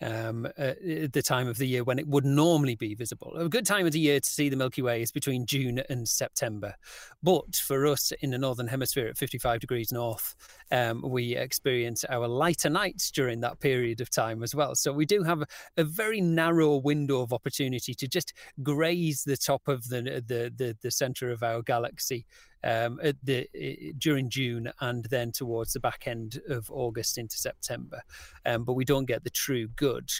Um, 0.00 0.46
at 0.58 1.12
the 1.12 1.22
time 1.22 1.46
of 1.46 1.56
the 1.56 1.66
year 1.66 1.84
when 1.84 1.98
it 1.98 2.08
would 2.08 2.24
normally 2.24 2.74
be 2.74 2.94
visible. 2.94 3.32
A 3.36 3.48
good 3.48 3.64
time 3.64 3.86
of 3.86 3.92
the 3.92 4.00
year 4.00 4.18
to 4.18 4.28
see 4.28 4.48
the 4.48 4.56
Milky 4.56 4.82
Way 4.82 5.00
is 5.02 5.12
between 5.12 5.46
June 5.46 5.80
and 5.88 6.06
September, 6.06 6.74
but 7.22 7.56
for 7.56 7.86
us 7.86 8.12
in 8.20 8.30
the 8.30 8.38
northern 8.38 8.66
hemisphere 8.66 9.06
at 9.06 9.16
55 9.16 9.60
degrees 9.60 9.92
north, 9.92 10.34
um, 10.72 11.00
we 11.00 11.36
experience 11.36 12.04
our 12.10 12.26
lighter 12.26 12.68
nights 12.68 13.10
during 13.12 13.40
that 13.40 13.60
period 13.60 14.00
of 14.00 14.10
time 14.10 14.42
as 14.42 14.54
well. 14.54 14.74
So 14.74 14.92
we 14.92 15.06
do 15.06 15.22
have 15.22 15.42
a, 15.42 15.46
a 15.76 15.84
very 15.84 16.20
narrow 16.20 16.76
window 16.76 17.22
of 17.22 17.32
opportunity 17.32 17.94
to 17.94 18.08
just 18.08 18.34
graze 18.62 19.22
the 19.22 19.36
top 19.36 19.68
of 19.68 19.88
the 19.88 20.02
the 20.02 20.52
the, 20.54 20.76
the 20.82 20.90
center 20.90 21.30
of 21.30 21.42
our 21.42 21.62
galaxy 21.62 22.26
um, 22.64 22.98
at 23.02 23.16
the 23.22 23.94
during 23.98 24.30
June 24.30 24.72
and 24.80 25.04
then 25.04 25.30
towards 25.30 25.74
the 25.74 25.80
back 25.80 26.04
end 26.06 26.40
of 26.48 26.70
August 26.70 27.18
into 27.18 27.36
September. 27.36 28.02
Um, 28.46 28.64
but 28.64 28.72
we 28.72 28.84
don't 28.84 29.04
get 29.04 29.22
the 29.22 29.30
true 29.30 29.68
good, 29.68 30.10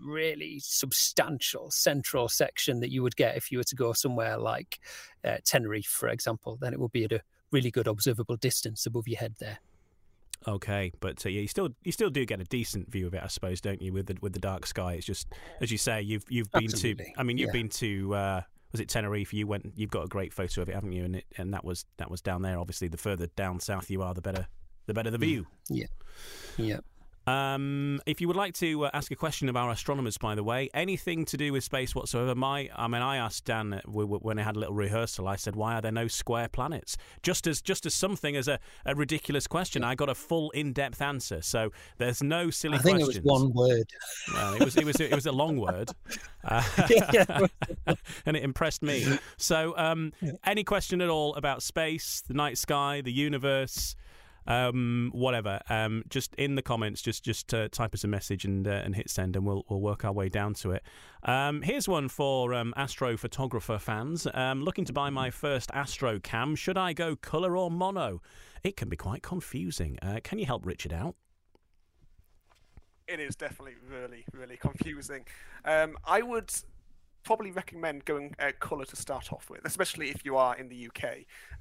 really 0.00 0.58
substantial 0.60 1.70
central 1.70 2.28
section 2.28 2.80
that 2.80 2.90
you 2.90 3.02
would 3.02 3.16
get 3.16 3.36
if 3.36 3.52
you 3.52 3.58
were 3.58 3.64
to 3.64 3.76
go 3.76 3.92
somewhere 3.92 4.38
like 4.38 4.80
uh, 5.24 5.36
Tenerife, 5.44 5.86
for 5.86 6.08
example. 6.08 6.56
Then 6.60 6.72
it 6.72 6.80
would 6.80 6.92
be 6.92 7.04
at 7.04 7.12
a 7.12 7.22
really 7.52 7.70
good 7.70 7.86
observable 7.86 8.36
distance 8.36 8.86
above 8.86 9.06
your 9.06 9.18
head 9.18 9.34
there. 9.38 9.58
Okay, 10.48 10.92
but 11.00 11.24
uh, 11.26 11.28
yeah, 11.28 11.40
you 11.40 11.48
still 11.48 11.70
you 11.82 11.92
still 11.92 12.10
do 12.10 12.24
get 12.24 12.40
a 12.40 12.44
decent 12.44 12.90
view 12.90 13.06
of 13.06 13.14
it, 13.14 13.22
I 13.22 13.26
suppose, 13.26 13.60
don't 13.60 13.82
you? 13.82 13.92
With 13.92 14.06
the 14.06 14.16
with 14.20 14.32
the 14.32 14.38
dark 14.38 14.66
sky, 14.66 14.94
it's 14.94 15.06
just 15.06 15.28
as 15.60 15.70
you 15.70 15.78
say, 15.78 16.00
you've 16.02 16.24
you've 16.28 16.50
been 16.52 16.68
to. 16.68 16.96
I 17.18 17.22
mean, 17.22 17.36
you've 17.36 17.48
yeah. 17.48 17.52
been 17.52 17.68
to. 17.68 18.14
Uh, 18.14 18.40
was 18.76 18.80
it 18.82 18.90
Tenerife? 18.90 19.32
You 19.32 19.46
went. 19.46 19.72
You've 19.74 19.90
got 19.90 20.04
a 20.04 20.08
great 20.08 20.34
photo 20.34 20.60
of 20.60 20.68
it, 20.68 20.74
haven't 20.74 20.92
you? 20.92 21.04
And 21.04 21.16
it, 21.16 21.24
and 21.38 21.54
that 21.54 21.64
was 21.64 21.86
that 21.96 22.10
was 22.10 22.20
down 22.20 22.42
there. 22.42 22.58
Obviously, 22.58 22.88
the 22.88 22.98
further 22.98 23.26
down 23.28 23.58
south 23.58 23.90
you 23.90 24.02
are, 24.02 24.12
the 24.12 24.20
better 24.20 24.48
the 24.84 24.92
better 24.92 25.10
the 25.10 25.16
mm. 25.16 25.22
view. 25.22 25.46
Yeah, 25.70 25.86
yeah. 26.58 26.80
Um, 27.26 28.00
if 28.06 28.20
you 28.20 28.28
would 28.28 28.36
like 28.36 28.54
to 28.54 28.84
uh, 28.84 28.90
ask 28.94 29.10
a 29.10 29.16
question 29.16 29.48
of 29.48 29.56
our 29.56 29.70
astronomers, 29.70 30.16
by 30.16 30.36
the 30.36 30.44
way, 30.44 30.70
anything 30.72 31.24
to 31.26 31.36
do 31.36 31.52
with 31.52 31.64
space 31.64 31.92
whatsoever, 31.92 32.36
my 32.36 32.70
I 32.76 32.86
mean, 32.86 33.02
I 33.02 33.16
asked 33.16 33.46
Dan 33.46 33.74
uh, 33.74 33.80
when 33.84 34.38
I 34.38 34.42
had 34.42 34.54
a 34.54 34.60
little 34.60 34.74
rehearsal. 34.74 35.26
I 35.26 35.34
said, 35.34 35.56
"Why 35.56 35.74
are 35.74 35.80
there 35.80 35.90
no 35.90 36.06
square 36.06 36.48
planets?" 36.48 36.96
Just 37.22 37.48
as 37.48 37.60
just 37.60 37.84
as 37.84 37.94
something 37.94 38.36
as 38.36 38.46
a, 38.46 38.60
a 38.84 38.94
ridiculous 38.94 39.48
question, 39.48 39.82
I 39.82 39.96
got 39.96 40.08
a 40.08 40.14
full 40.14 40.50
in 40.52 40.72
depth 40.72 41.02
answer. 41.02 41.42
So 41.42 41.72
there's 41.98 42.22
no 42.22 42.50
silly 42.50 42.78
I 42.78 42.82
think 42.82 42.98
questions. 42.98 43.16
it 43.16 43.24
was 43.24 43.42
one 43.42 43.52
word. 43.52 43.90
Well, 44.32 44.54
it 44.54 44.64
was 44.64 44.76
it 44.76 44.84
was 44.84 45.00
it 45.00 45.14
was 45.14 45.26
a 45.26 45.32
long 45.32 45.58
word, 45.58 45.90
uh, 46.44 46.62
and 48.24 48.36
it 48.36 48.44
impressed 48.44 48.82
me. 48.82 49.18
So, 49.36 49.74
um, 49.76 50.12
any 50.44 50.62
question 50.62 51.00
at 51.00 51.08
all 51.08 51.34
about 51.34 51.62
space, 51.62 52.22
the 52.26 52.34
night 52.34 52.56
sky, 52.56 53.00
the 53.00 53.12
universe, 53.12 53.96
um, 54.46 55.10
whatever, 55.14 55.60
um, 55.68 56.02
just 56.08 56.34
in 56.36 56.54
the 56.54 56.62
comments, 56.62 57.02
just 57.02 57.24
just 57.24 57.52
uh, 57.52 57.68
type 57.68 57.94
us 57.94 58.04
a 58.04 58.08
message 58.08 58.44
and 58.44 58.66
uh, 58.66 58.82
and 58.84 58.94
hit 58.94 59.10
send, 59.10 59.36
and 59.36 59.46
we'll 59.46 59.64
we'll 59.68 59.80
work 59.80 60.04
our 60.04 60.12
way 60.12 60.28
down 60.28 60.54
to 60.54 60.72
it. 60.72 60.82
Um, 61.22 61.62
here's 61.62 61.88
one 61.88 62.08
for 62.08 62.54
um, 62.54 62.72
astrophotographer 62.76 63.80
fans 63.80 64.26
um, 64.34 64.62
looking 64.62 64.84
to 64.84 64.92
buy 64.92 65.10
my 65.10 65.30
first 65.30 65.70
Astro 65.74 66.18
Cam. 66.20 66.54
Should 66.54 66.78
I 66.78 66.92
go 66.92 67.16
color 67.16 67.56
or 67.56 67.70
mono? 67.70 68.22
It 68.62 68.76
can 68.76 68.88
be 68.88 68.96
quite 68.96 69.22
confusing. 69.22 69.98
Uh, 70.02 70.20
can 70.22 70.38
you 70.38 70.46
help 70.46 70.66
Richard 70.66 70.92
out? 70.92 71.16
it 73.08 73.20
is 73.20 73.36
definitely 73.36 73.74
really, 73.88 74.24
really 74.32 74.56
confusing. 74.56 75.24
Um, 75.64 75.96
I 76.04 76.22
would 76.22 76.52
probably 77.26 77.50
recommend 77.50 78.04
going 78.04 78.34
uh, 78.38 78.52
colour 78.60 78.84
to 78.84 78.94
start 78.94 79.32
off 79.32 79.50
with, 79.50 79.60
especially 79.64 80.10
if 80.10 80.24
you 80.24 80.36
are 80.36 80.56
in 80.56 80.68
the 80.68 80.86
UK, 80.86 81.04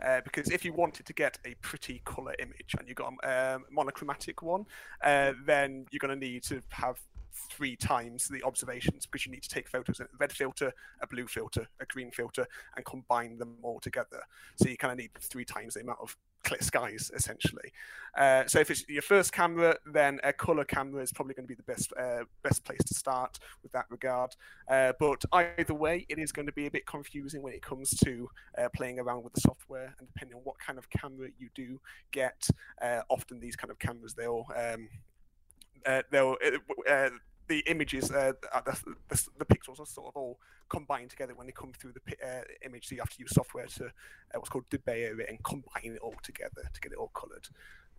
uh, 0.06 0.22
because 0.24 0.50
if 0.52 0.64
you 0.64 0.72
wanted 0.72 1.08
to 1.08 1.14
get 1.14 1.40
a 1.44 1.56
pretty 1.56 2.04
colour 2.06 2.36
image 2.38 2.76
and 2.78 2.88
you 2.88 2.94
got 2.94 3.12
a 3.24 3.56
um, 3.56 3.66
monochromatic 3.72 4.44
one, 4.44 4.66
uh, 5.04 5.34
then 5.44 5.88
you're 5.90 6.00
going 6.00 6.18
to 6.18 6.26
need 6.26 6.44
to 6.44 6.62
have 6.70 7.00
three 7.52 7.76
times 7.76 8.28
the 8.28 8.44
observations 8.44 9.06
because 9.06 9.26
you 9.26 9.32
need 9.32 9.44
to 9.44 9.50
take 9.50 9.70
photos 9.70 10.00
in 10.00 10.06
a 10.06 10.18
red 10.20 10.32
filter, 10.32 10.74
a 11.02 11.08
blue 11.08 11.28
filter, 11.28 11.68
a 11.80 11.86
green 11.86 12.12
filter, 12.12 12.46
and 12.76 12.86
combine 12.86 13.38
them 13.38 13.58
all 13.62 13.80
together. 13.80 14.22
So 14.56 14.70
you 14.70 14.78
kind 14.78 14.92
of 14.92 14.98
need 14.98 15.12
three 15.20 15.46
times 15.46 15.74
the 15.74 15.82
amount 15.82 16.00
of 16.02 16.16
clear 16.46 16.62
skies 16.62 17.12
essentially. 17.14 17.72
Uh, 18.18 18.46
so 18.48 18.60
if 18.60 18.72
it's 18.72 18.88
your 18.88 19.02
first 19.02 19.34
camera, 19.34 19.76
then 19.86 20.20
a 20.24 20.32
color 20.32 20.64
camera 20.64 21.02
is 21.02 21.12
probably 21.12 21.34
going 21.34 21.46
to 21.46 21.48
be 21.48 21.56
the 21.56 21.64
best 21.64 21.92
uh, 22.00 22.24
best 22.44 22.64
place 22.64 22.82
to 22.86 22.94
start 22.94 23.40
with 23.62 23.72
that 23.74 23.86
regard. 23.90 24.34
Uh, 24.70 24.94
but 25.00 25.26
either 25.34 25.74
way, 25.74 26.06
it 26.08 26.18
is 26.18 26.32
going 26.32 26.46
to 26.46 26.54
be 26.54 26.68
a 26.68 26.72
bit 26.72 26.86
confusing 26.86 27.42
when 27.42 27.54
it 27.54 27.62
comes 27.62 27.90
to 27.90 28.30
uh, 28.58 28.70
playing 28.74 29.00
around 29.00 29.24
with 29.24 29.34
the 29.34 29.42
software 29.42 29.94
and 30.00 30.08
depending 30.08 30.38
on 30.38 30.42
what 30.44 30.58
kind 30.60 30.78
of 30.78 30.90
camera 30.90 31.28
you 31.38 31.50
do 31.56 31.80
get. 32.12 32.48
Uh, 32.82 33.02
often 33.10 33.40
these 33.40 33.56
kind 33.56 33.72
of 33.72 33.80
cameras 33.80 34.14
they'll 34.14 34.46
um, 34.56 34.88
uh, 35.86 36.02
they'll 36.12 36.38
uh, 36.46 36.92
uh, 36.92 37.10
the 37.48 37.60
images, 37.68 38.12
uh, 38.12 38.34
the, 38.66 38.96
the, 39.10 39.28
the 39.38 39.46
pixels 39.46 39.80
are 39.80 39.86
sort 39.86 40.08
of 40.08 40.18
all 40.18 40.40
combined 40.70 41.10
together 41.10 41.36
when 41.36 41.46
they 41.46 41.54
come 41.54 41.72
through 41.74 41.94
the 41.94 42.28
uh, 42.28 42.42
image. 42.66 42.88
So 42.88 42.96
you 42.96 43.02
have 43.02 43.10
to 43.12 43.20
use 43.20 43.34
software 43.34 43.68
to 43.68 43.86
uh, 43.86 43.90
what's 44.34 44.50
called 44.50 44.70
debayer 44.70 45.20
it 45.20 45.30
and 45.30 45.44
combine 45.44 45.94
it 45.94 46.00
all 46.02 46.16
together 46.24 46.64
to 46.74 46.82
get 46.82 46.92
it 46.92 46.98
all 46.98 47.12
coloured. 47.14 47.48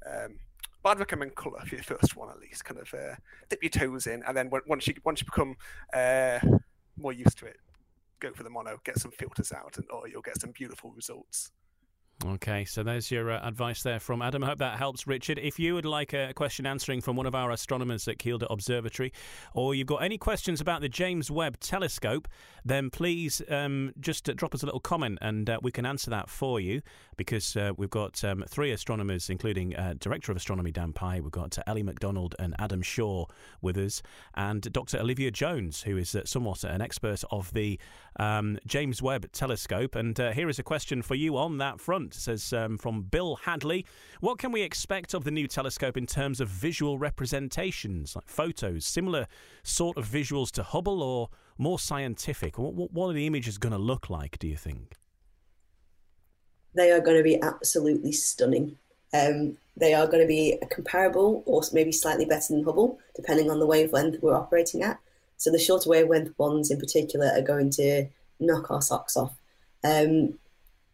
Um, 0.04 0.38
but 0.82 0.90
I'd 0.90 0.98
recommend 0.98 1.34
colour 1.34 1.60
for 1.60 1.74
your 1.74 1.84
first 1.84 2.16
one 2.16 2.30
at 2.30 2.38
least. 2.38 2.64
Kind 2.64 2.80
of 2.80 2.92
uh, 2.94 3.14
dip 3.48 3.62
your 3.62 3.70
toes 3.70 4.06
in, 4.06 4.22
and 4.24 4.36
then 4.36 4.50
once 4.66 4.86
you 4.86 4.94
once 5.04 5.20
you 5.20 5.26
become 5.26 5.56
uh, 5.92 6.38
more 6.96 7.12
used 7.12 7.38
to 7.38 7.46
it, 7.46 7.56
go 8.20 8.32
for 8.32 8.42
the 8.42 8.50
mono, 8.50 8.78
get 8.84 8.98
some 8.98 9.10
filters 9.10 9.52
out, 9.52 9.76
and 9.78 9.86
or 9.90 10.08
you'll 10.08 10.22
get 10.22 10.40
some 10.40 10.52
beautiful 10.52 10.92
results. 10.94 11.50
Okay, 12.24 12.64
so 12.64 12.82
there's 12.82 13.10
your 13.10 13.30
uh, 13.30 13.46
advice 13.46 13.82
there 13.82 14.00
from 14.00 14.22
Adam. 14.22 14.42
I 14.42 14.46
hope 14.46 14.58
that 14.58 14.78
helps, 14.78 15.06
Richard. 15.06 15.38
If 15.38 15.58
you 15.58 15.74
would 15.74 15.84
like 15.84 16.14
a 16.14 16.32
question 16.32 16.64
answering 16.64 17.02
from 17.02 17.14
one 17.14 17.26
of 17.26 17.34
our 17.34 17.50
astronomers 17.50 18.08
at 18.08 18.16
Kielder 18.16 18.46
Observatory, 18.48 19.12
or 19.52 19.74
you've 19.74 19.86
got 19.86 20.02
any 20.02 20.16
questions 20.16 20.62
about 20.62 20.80
the 20.80 20.88
James 20.88 21.30
Webb 21.30 21.60
Telescope, 21.60 22.26
then 22.64 22.88
please 22.88 23.42
um, 23.50 23.92
just 24.00 24.30
uh, 24.30 24.32
drop 24.32 24.54
us 24.54 24.62
a 24.62 24.66
little 24.66 24.80
comment 24.80 25.18
and 25.20 25.50
uh, 25.50 25.58
we 25.62 25.70
can 25.70 25.84
answer 25.84 26.08
that 26.08 26.30
for 26.30 26.58
you 26.58 26.80
because 27.18 27.54
uh, 27.54 27.72
we've 27.76 27.90
got 27.90 28.24
um, 28.24 28.42
three 28.48 28.72
astronomers, 28.72 29.28
including 29.28 29.76
uh, 29.76 29.94
Director 29.98 30.32
of 30.32 30.36
Astronomy 30.36 30.72
Dan 30.72 30.94
Pye, 30.94 31.20
we've 31.20 31.30
got 31.30 31.58
uh, 31.58 31.62
Ellie 31.66 31.82
MacDonald 31.82 32.34
and 32.38 32.54
Adam 32.58 32.80
Shore 32.80 33.28
with 33.60 33.76
us, 33.76 34.02
and 34.34 34.62
Dr. 34.72 34.98
Olivia 34.98 35.30
Jones, 35.30 35.82
who 35.82 35.98
is 35.98 36.16
somewhat 36.24 36.64
an 36.64 36.80
expert 36.80 37.22
of 37.30 37.52
the 37.52 37.78
um, 38.18 38.58
James 38.66 39.02
Webb 39.02 39.30
Telescope. 39.32 39.94
And 39.94 40.16
here 40.16 40.48
is 40.48 40.58
a 40.58 40.62
question 40.62 41.02
for 41.02 41.14
you 41.14 41.36
on 41.36 41.58
that 41.58 41.78
front. 41.78 42.05
Says 42.14 42.52
um, 42.52 42.78
from 42.78 43.02
Bill 43.02 43.36
Hadley 43.36 43.86
What 44.20 44.38
can 44.38 44.52
we 44.52 44.62
expect 44.62 45.14
of 45.14 45.24
the 45.24 45.30
new 45.30 45.46
telescope 45.46 45.96
in 45.96 46.06
terms 46.06 46.40
of 46.40 46.48
visual 46.48 46.98
representations, 46.98 48.14
like 48.14 48.28
photos, 48.28 48.84
similar 48.84 49.26
sort 49.62 49.96
of 49.96 50.06
visuals 50.06 50.50
to 50.52 50.62
Hubble 50.62 51.02
or 51.02 51.30
more 51.58 51.78
scientific? 51.78 52.58
What, 52.58 52.74
what, 52.74 52.92
what 52.92 53.08
are 53.08 53.12
the 53.12 53.26
images 53.26 53.58
going 53.58 53.72
to 53.72 53.78
look 53.78 54.10
like, 54.10 54.38
do 54.38 54.48
you 54.48 54.56
think? 54.56 54.94
They 56.74 56.90
are 56.90 57.00
going 57.00 57.16
to 57.16 57.22
be 57.22 57.40
absolutely 57.40 58.12
stunning. 58.12 58.76
Um, 59.14 59.56
they 59.76 59.94
are 59.94 60.06
going 60.06 60.22
to 60.22 60.26
be 60.26 60.58
comparable 60.70 61.42
or 61.46 61.62
maybe 61.72 61.92
slightly 61.92 62.24
better 62.24 62.54
than 62.54 62.64
Hubble, 62.64 62.98
depending 63.14 63.50
on 63.50 63.60
the 63.60 63.66
wavelength 63.66 64.22
we're 64.22 64.34
operating 64.34 64.82
at. 64.82 64.98
So 65.36 65.50
the 65.50 65.58
shorter 65.58 65.90
wavelength 65.90 66.38
ones 66.38 66.70
in 66.70 66.78
particular 66.78 67.30
are 67.34 67.42
going 67.42 67.70
to 67.72 68.06
knock 68.40 68.70
our 68.70 68.82
socks 68.82 69.16
off. 69.16 69.34
Um, 69.84 70.38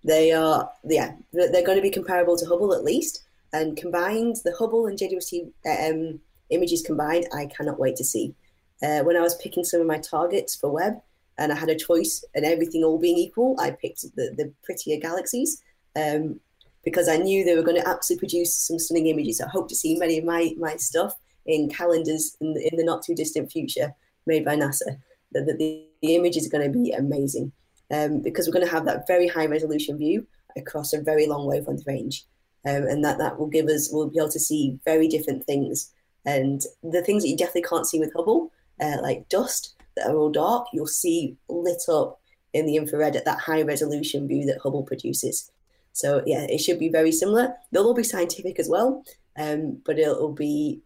they 0.04 0.32
are, 0.32 0.70
yeah, 0.84 1.12
they're 1.32 1.64
going 1.64 1.78
to 1.78 1.82
be 1.82 1.90
comparable 1.90 2.36
to 2.36 2.46
Hubble 2.46 2.74
at 2.74 2.84
least. 2.84 3.24
And 3.52 3.76
combined, 3.76 4.36
the 4.44 4.54
Hubble 4.58 4.86
and 4.86 4.98
JWST 4.98 5.52
um, 5.90 6.20
images 6.50 6.82
combined, 6.82 7.26
I 7.34 7.46
cannot 7.46 7.78
wait 7.78 7.96
to 7.96 8.04
see. 8.04 8.34
uh, 8.82 9.00
when 9.02 9.16
I 9.16 9.20
was 9.20 9.36
picking 9.36 9.64
some 9.64 9.80
of 9.80 9.86
my 9.86 9.98
targets 9.98 10.56
for 10.56 10.70
Webb, 10.70 10.94
and 11.38 11.52
I 11.52 11.56
had 11.56 11.70
a 11.70 11.76
choice, 11.76 12.24
and 12.34 12.44
everything 12.44 12.84
all 12.84 12.98
being 12.98 13.16
equal, 13.16 13.56
I 13.58 13.70
picked 13.70 14.02
the, 14.16 14.34
the 14.36 14.52
prettier 14.64 14.98
galaxies 14.98 15.62
um, 15.96 16.40
because 16.84 17.08
I 17.08 17.16
knew 17.16 17.44
they 17.44 17.54
were 17.54 17.62
going 17.62 17.80
to 17.80 17.88
absolutely 17.88 18.28
produce 18.28 18.54
some 18.54 18.78
stunning 18.78 19.06
images. 19.06 19.40
I 19.40 19.48
hope 19.48 19.68
to 19.68 19.74
see 19.76 19.96
many 19.96 20.18
of 20.18 20.24
my, 20.24 20.54
my 20.58 20.76
stuff 20.76 21.14
in 21.46 21.68
calendars 21.68 22.36
in 22.40 22.54
the, 22.54 22.68
in 22.68 22.76
the 22.76 22.84
not 22.84 23.02
too 23.02 23.14
distant 23.14 23.50
future 23.50 23.94
made 24.26 24.44
by 24.44 24.56
NASA. 24.56 24.98
The, 25.32 25.42
the, 25.42 25.86
the 26.02 26.14
images 26.14 26.46
are 26.46 26.50
going 26.50 26.70
to 26.70 26.78
be 26.78 26.92
amazing 26.92 27.52
um, 27.92 28.20
because 28.20 28.46
we're 28.46 28.52
going 28.52 28.66
to 28.66 28.72
have 28.72 28.86
that 28.86 29.06
very 29.06 29.28
high 29.28 29.46
resolution 29.46 29.98
view 29.98 30.26
across 30.56 30.92
a 30.92 31.00
very 31.00 31.26
long 31.26 31.46
wavelength 31.46 31.86
range. 31.86 32.24
Um, 32.64 32.84
and 32.84 33.04
that, 33.04 33.18
that 33.18 33.38
will 33.38 33.48
give 33.48 33.66
us, 33.66 33.90
we'll 33.92 34.08
be 34.08 34.18
able 34.18 34.30
to 34.30 34.40
see 34.40 34.78
very 34.84 35.08
different 35.08 35.44
things. 35.44 35.92
And 36.24 36.62
the 36.82 37.02
things 37.02 37.22
that 37.22 37.28
you 37.28 37.36
definitely 37.36 37.62
can't 37.62 37.86
see 37.86 37.98
with 37.98 38.12
Hubble, 38.14 38.52
uh, 38.80 38.98
like 39.02 39.28
dust 39.28 39.74
that 39.96 40.06
are 40.06 40.16
all 40.16 40.30
dark, 40.30 40.66
you'll 40.72 40.86
see 40.86 41.36
lit 41.48 41.82
up 41.88 42.20
in 42.52 42.66
the 42.66 42.76
infrared 42.76 43.16
at 43.16 43.24
that 43.24 43.40
high 43.40 43.62
resolution 43.62 44.28
view 44.28 44.46
that 44.46 44.60
Hubble 44.62 44.84
produces. 44.84 45.50
So 45.92 46.22
yeah, 46.26 46.46
it 46.48 46.58
should 46.58 46.78
be 46.78 46.88
very 46.88 47.12
similar. 47.12 47.54
They'll 47.70 47.84
all 47.84 47.94
be 47.94 48.04
scientific 48.04 48.58
as 48.58 48.68
well, 48.68 49.04
um, 49.36 49.80
but 49.84 49.98
it'll 49.98 50.32
be 50.32 50.80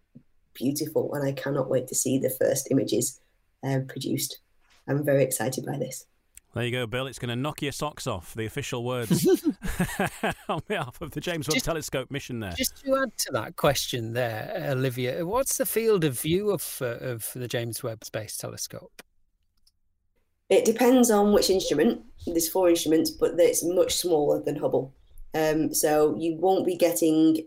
beautiful, 0.54 1.14
and 1.14 1.26
I 1.26 1.32
cannot 1.32 1.68
wait 1.68 1.86
to 1.88 1.94
see 1.94 2.18
the 2.18 2.30
first 2.30 2.68
images 2.70 3.20
uh, 3.62 3.80
produced. 3.86 4.38
I'm 4.88 5.04
very 5.04 5.22
excited 5.22 5.66
by 5.66 5.76
this. 5.76 6.06
There 6.56 6.64
you 6.64 6.72
go, 6.72 6.86
Bill. 6.86 7.06
It's 7.06 7.18
going 7.18 7.28
to 7.28 7.36
knock 7.36 7.60
your 7.60 7.70
socks 7.70 8.06
off. 8.06 8.32
The 8.32 8.46
official 8.46 8.82
words 8.82 9.26
on 10.48 10.62
behalf 10.66 11.02
of 11.02 11.10
the 11.10 11.20
James 11.20 11.46
Webb 11.46 11.62
Telescope 11.62 12.10
mission. 12.10 12.40
There. 12.40 12.52
Just 12.52 12.82
to 12.82 12.96
add 12.96 13.14
to 13.18 13.32
that 13.32 13.56
question, 13.56 14.14
there, 14.14 14.70
Olivia, 14.70 15.26
what's 15.26 15.58
the 15.58 15.66
field 15.66 16.02
of 16.02 16.18
view 16.18 16.50
of 16.50 16.78
uh, 16.80 16.96
of 16.96 17.30
the 17.34 17.46
James 17.46 17.82
Webb 17.82 18.04
Space 18.04 18.38
Telescope? 18.38 19.02
It 20.48 20.64
depends 20.64 21.10
on 21.10 21.34
which 21.34 21.50
instrument. 21.50 22.00
There's 22.26 22.48
four 22.48 22.70
instruments, 22.70 23.10
but 23.10 23.32
it's 23.38 23.62
much 23.62 23.94
smaller 23.94 24.42
than 24.42 24.56
Hubble. 24.56 24.94
Um, 25.34 25.74
so 25.74 26.16
you 26.18 26.36
won't 26.36 26.64
be 26.64 26.74
getting. 26.74 27.46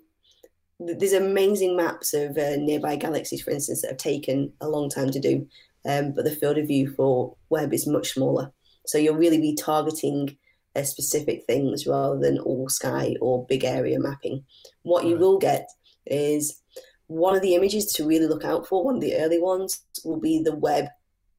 There's 0.80 1.14
amazing 1.14 1.76
maps 1.76 2.14
of 2.14 2.38
uh, 2.38 2.58
nearby 2.58 2.96
galaxies, 2.96 3.42
for 3.42 3.50
instance, 3.50 3.82
that 3.82 3.90
have 3.90 3.98
taken 3.98 4.54
a 4.62 4.70
long 4.70 4.88
time 4.88 5.10
to 5.10 5.20
do. 5.20 5.48
Um, 5.84 6.12
but 6.12 6.26
the 6.26 6.36
field 6.36 6.60
of 6.60 6.68
view 6.68 6.94
for 6.94 7.36
Webb 7.50 7.74
is 7.74 7.88
much 7.88 8.10
smaller. 8.14 8.52
So 8.86 8.98
you'll 8.98 9.16
really 9.16 9.40
be 9.40 9.56
targeting 9.56 10.38
uh, 10.76 10.84
specific 10.84 11.46
things 11.46 11.88
rather 11.88 12.20
than 12.20 12.40
all 12.40 12.70
sky 12.70 13.16
or 13.22 13.46
big 13.46 13.64
area 13.64 14.00
mapping. 14.00 14.44
What 14.84 15.06
you 15.06 15.18
will 15.18 15.38
get 15.38 15.68
is 16.06 16.62
one 17.08 17.36
of 17.36 17.42
the 17.42 17.56
images 17.56 17.92
to 17.94 18.08
really 18.08 18.28
look 18.28 18.46
out 18.46 18.68
for, 18.68 18.84
one 18.84 18.96
of 18.96 19.02
the 19.02 19.16
early 19.16 19.40
ones, 19.40 19.84
will 20.06 20.20
be 20.20 20.42
the 20.44 20.56
Webb 20.56 20.86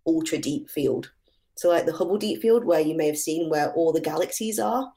ultra 0.07 0.39
deep 0.39 0.69
field. 0.69 1.11
So, 1.57 1.69
like 1.69 1.87
the 1.87 1.93
Hubble 1.93 2.17
Deep 2.17 2.41
Field, 2.41 2.65
where 2.65 2.81
you 2.81 2.97
may 2.97 3.07
have 3.07 3.19
seen 3.19 3.51
where 3.51 3.73
all 3.75 3.93
the 3.93 4.01
galaxies 4.01 4.59
are, 4.59 4.93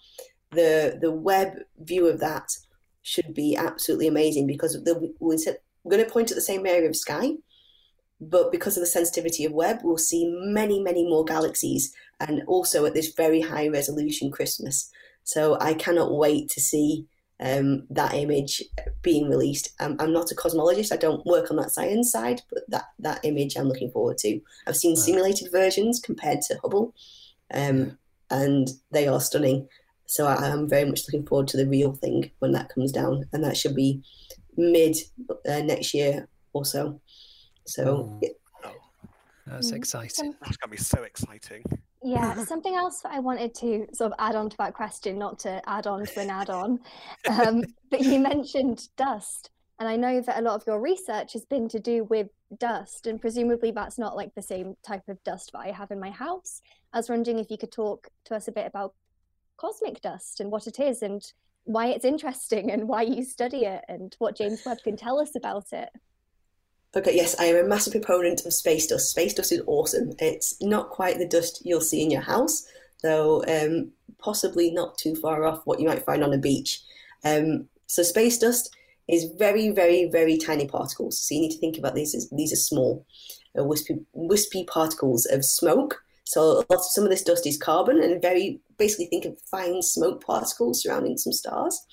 the 0.52 0.98
the 1.02 1.12
Webb 1.12 1.58
view 1.80 2.08
of 2.08 2.20
that 2.22 2.50
should 3.02 3.34
be 3.34 3.56
absolutely 3.56 4.08
amazing 4.08 4.48
because 4.48 4.82
the, 4.84 5.14
we're 5.20 5.38
going 5.92 6.04
to 6.04 6.10
point 6.10 6.32
at 6.32 6.36
the 6.36 6.42
same 6.42 6.66
area 6.66 6.88
of 6.88 6.96
sky, 6.96 7.32
but 8.30 8.52
because 8.52 8.78
of 8.78 8.82
the 8.82 8.88
sensitivity 8.88 9.46
of 9.46 9.54
Webb, 9.54 9.80
we'll 9.84 9.98
see 9.98 10.32
many, 10.44 10.82
many 10.82 11.04
more 11.04 11.26
galaxies, 11.26 11.94
and 12.20 12.44
also 12.48 12.86
at 12.86 12.94
this 12.94 13.14
very 13.14 13.42
high 13.42 13.68
resolution 13.68 14.32
Christmas. 14.32 14.90
So 15.24 15.58
I 15.60 15.74
cannot 15.74 16.14
wait 16.14 16.50
to 16.52 16.62
see 16.62 17.08
um, 17.40 17.86
that 17.90 18.14
image 18.14 18.62
being 19.02 19.30
released. 19.30 19.74
Um, 19.80 19.96
I'm 20.00 20.14
not 20.14 20.32
a 20.32 20.36
cosmologist; 20.36 20.92
I 20.92 20.98
don't 20.98 21.26
work 21.26 21.52
on 21.52 21.58
that 21.58 21.72
science 21.72 22.12
side, 22.12 22.42
but 22.52 22.64
that 22.70 22.86
that 23.00 23.24
image 23.24 23.56
I'm 23.56 23.68
looking 23.68 23.92
forward 23.92 24.18
to. 24.20 24.40
I've 24.68 24.78
seen 24.78 24.96
simulated 24.96 25.52
versions 25.52 26.00
compared 26.00 26.42
to 26.44 26.58
Hubble, 26.62 26.94
um, 27.54 27.98
and 28.30 28.70
they 28.92 29.08
are 29.08 29.22
stunning. 29.22 29.68
So 30.06 30.28
I, 30.28 30.48
am 30.50 30.70
very 30.70 30.86
much 30.86 31.02
looking 31.08 31.26
forward 31.26 31.48
to 31.50 31.58
the 31.58 31.68
real 31.68 31.94
thing 31.94 32.30
when 32.40 32.52
that 32.52 32.70
comes 32.70 32.92
down, 32.92 33.26
and 33.34 33.44
that 33.44 33.58
should 33.58 33.76
be 33.76 34.04
mid 34.56 34.96
uh, 35.50 35.62
next 35.62 35.94
year 35.94 36.28
or 36.54 36.66
so. 36.66 37.02
So. 37.66 38.20
Yeah. 38.22 38.30
That's 39.46 39.72
mm. 39.72 39.76
exciting. 39.76 40.36
That's 40.42 40.58
going 40.58 40.70
to 40.70 40.78
be 40.78 40.78
so 40.78 41.04
exciting. 41.04 41.64
Yeah, 42.02 42.44
something 42.44 42.76
else 42.76 43.02
that 43.02 43.12
I 43.12 43.20
wanted 43.20 43.54
to 43.56 43.88
sort 43.94 44.12
of 44.12 44.18
add 44.20 44.36
on 44.36 44.50
to 44.50 44.58
that 44.58 44.74
question, 44.74 45.18
not 45.18 45.40
to 45.40 45.62
add 45.70 45.88
on 45.88 46.06
to 46.06 46.20
an 46.20 46.30
add 46.30 46.50
on, 46.50 46.80
um, 47.30 47.64
but 47.90 48.02
you 48.02 48.20
mentioned 48.20 48.88
dust. 48.98 49.52
And 49.80 49.90
I 49.90 49.96
know 49.96 50.22
that 50.22 50.38
a 50.38 50.42
lot 50.42 50.56
of 50.56 50.68
your 50.68 50.80
research 50.80 51.34
has 51.34 51.46
been 51.46 51.68
to 51.70 51.80
do 51.80 52.04
with 52.06 52.28
dust, 52.60 53.08
and 53.08 53.20
presumably 53.20 53.72
that's 53.72 53.98
not 53.98 54.16
like 54.16 54.34
the 54.36 54.42
same 54.42 54.76
type 54.86 55.08
of 55.08 55.24
dust 55.24 55.52
that 55.54 55.60
I 55.60 55.72
have 55.72 55.92
in 55.92 56.00
my 56.00 56.12
house. 56.12 56.62
I 56.94 56.98
was 56.98 57.10
wondering 57.10 57.40
if 57.40 57.50
you 57.50 57.58
could 57.58 57.72
talk 57.72 58.08
to 58.26 58.36
us 58.36 58.48
a 58.48 58.52
bit 58.52 58.68
about 58.68 58.94
cosmic 59.58 60.02
dust 60.02 60.40
and 60.40 60.52
what 60.52 60.68
it 60.68 60.80
is 60.80 61.02
and 61.02 61.22
why 61.64 61.88
it's 61.88 62.06
interesting 62.06 62.72
and 62.72 62.88
why 62.88 63.02
you 63.02 63.24
study 63.24 63.66
it 63.66 63.84
and 63.88 64.16
what 64.20 64.38
James 64.38 64.62
Webb 64.66 64.80
can 64.84 64.98
tell 64.98 65.20
us 65.20 65.36
about 65.36 65.72
it. 65.72 65.90
Okay, 66.96 67.16
yes, 67.16 67.36
I 67.40 67.46
am 67.46 67.56
a 67.56 67.68
massive 67.68 67.94
proponent 67.94 68.46
of 68.46 68.54
space 68.54 68.86
dust. 68.86 69.10
Space 69.10 69.34
dust 69.34 69.52
is 69.52 69.64
awesome. 69.66 70.14
It's 70.20 70.62
not 70.62 70.92
quite 70.92 71.18
the 71.18 71.28
dust 71.28 71.64
you'll 71.66 71.82
see 71.82 72.04
in 72.04 72.12
your 72.12 72.22
house, 72.22 72.68
though 73.02 73.44
um, 73.48 73.92
possibly 74.20 74.70
not 74.70 75.00
too 75.00 75.16
far 75.16 75.44
off 75.44 75.66
what 75.66 75.80
you 75.80 75.88
might 75.88 76.06
find 76.06 76.24
on 76.24 76.34
a 76.34 76.38
beach. 76.38 76.82
Um, 77.26 77.68
so 77.88 78.04
space 78.04 78.38
dust 78.38 78.70
is 79.10 79.26
very, 79.40 79.72
very, 79.72 80.06
very 80.06 80.38
tiny 80.38 80.68
particles. 80.68 81.20
So 81.20 81.34
you 81.34 81.42
need 81.42 81.52
to 81.54 81.58
think 81.58 81.80
about 81.80 81.96
these 81.96 82.14
as 82.14 82.30
these 82.30 82.54
are 82.54 82.58
small, 82.58 83.08
uh, 83.58 83.64
wispy, 83.64 84.00
wispy 84.14 84.64
particles 84.64 85.26
of 85.26 85.44
smoke. 85.44 86.04
So 86.26 86.64
of, 86.70 86.86
some 86.86 87.06
of 87.06 87.10
this 87.10 87.24
dust 87.24 87.48
is 87.48 87.58
carbon, 87.58 88.04
and 88.04 88.22
very 88.22 88.62
basically 88.78 89.08
think 89.08 89.26
of 89.26 89.42
fine 89.50 89.82
smoke 89.82 90.24
particles 90.24 90.84
surrounding 90.84 91.18
some 91.18 91.34
stars. 91.34 91.84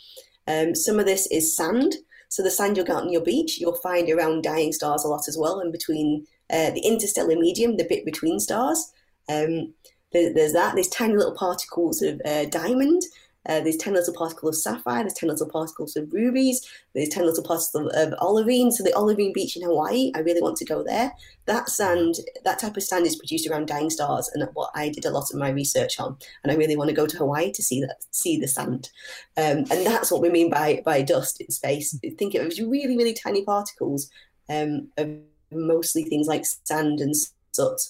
Um, 0.47 0.75
some 0.75 0.99
of 0.99 1.07
this 1.07 1.27
is 1.29 1.57
sand. 1.57 1.95
So 2.31 2.45
the 2.45 2.51
sand 2.51 2.77
you'll 2.77 2.87
get 2.87 2.97
on 2.97 3.13
your 3.13 3.23
beach, 3.23 3.59
you'll 3.61 3.75
find 3.75 4.09
around 4.09 4.45
dying 4.45 4.73
stars 4.73 5.05
a 5.05 5.09
lot 5.09 5.27
as 5.27 5.37
well, 5.37 5.59
and 5.59 5.73
between 5.73 6.27
uh, 6.49 6.71
the 6.71 6.81
interstellar 6.81 7.37
medium, 7.37 7.77
the 7.77 7.85
bit 7.85 8.05
between 8.05 8.39
stars. 8.39 8.93
Um, 9.29 9.75
there, 10.13 10.33
there's 10.33 10.53
that. 10.53 10.75
There's 10.75 10.89
tiny 10.89 11.17
little 11.17 11.35
particles 11.35 12.03
of 12.03 12.23
uh, 12.25 12.45
diamond. 12.47 13.03
Uh, 13.49 13.61
there's 13.61 13.77
10 13.77 13.95
little 13.95 14.15
particles 14.15 14.57
of 14.57 14.63
sapphire, 14.63 15.03
there's 15.03 15.15
10 15.15 15.29
little 15.29 15.49
particles 15.49 15.97
of 15.97 16.13
rubies, 16.13 16.67
there's 16.95 17.09
10 17.09 17.25
little 17.25 17.43
particles 17.43 17.75
of, 17.75 17.87
of 17.95 18.19
olivine. 18.21 18.71
So 18.71 18.85
the 18.85 18.93
olivine 18.97 19.33
beach 19.33 19.57
in 19.57 19.63
Hawaii, 19.63 20.13
I 20.15 20.21
really 20.21 20.43
want 20.43 20.57
to 20.59 20.65
go 20.65 20.83
there. 20.83 21.13
That 21.47 21.69
sand, 21.71 22.17
that 22.45 22.59
type 22.59 22.77
of 22.77 22.83
sand 22.83 23.07
is 23.07 23.17
produced 23.17 23.49
around 23.49 23.69
dying 23.69 23.91
stars, 23.91 24.31
and 24.35 24.47
what 24.55 24.71
I 24.75 24.91
did 24.91 25.05
a 25.05 25.11
lot 25.11 25.31
of 25.33 25.39
my 25.39 25.49
research 25.51 25.99
on. 25.99 26.17
And 26.43 26.53
I 26.53 26.57
really 26.57 26.77
want 26.77 26.91
to 26.91 26.97
go 26.97 27.07
to 27.07 27.17
Hawaii 27.17 27.51
to 27.53 27.63
see 27.63 27.81
that, 27.81 27.97
see 28.11 28.39
the 28.39 28.49
sand. 28.49 28.91
Um, 29.37 29.65
and 29.71 29.87
that's 29.87 30.11
what 30.11 30.23
we 30.23 30.29
mean 30.29 30.51
by 30.51 30.83
by 30.85 31.03
dust 31.03 31.41
in 31.41 31.51
space. 31.51 31.99
Think 32.19 32.35
of 32.35 32.43
it 32.43 32.53
as 32.53 32.61
really, 32.61 32.97
really 32.97 33.15
tiny 33.15 33.45
particles 33.45 34.11
um, 34.49 34.89
of 34.97 35.11
mostly 35.53 36.05
things 36.05 36.27
like 36.27 36.45
sand 36.45 37.01
and 37.01 37.15
soot 37.53 37.81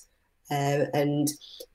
uh, 0.51 0.87
and 0.95 1.29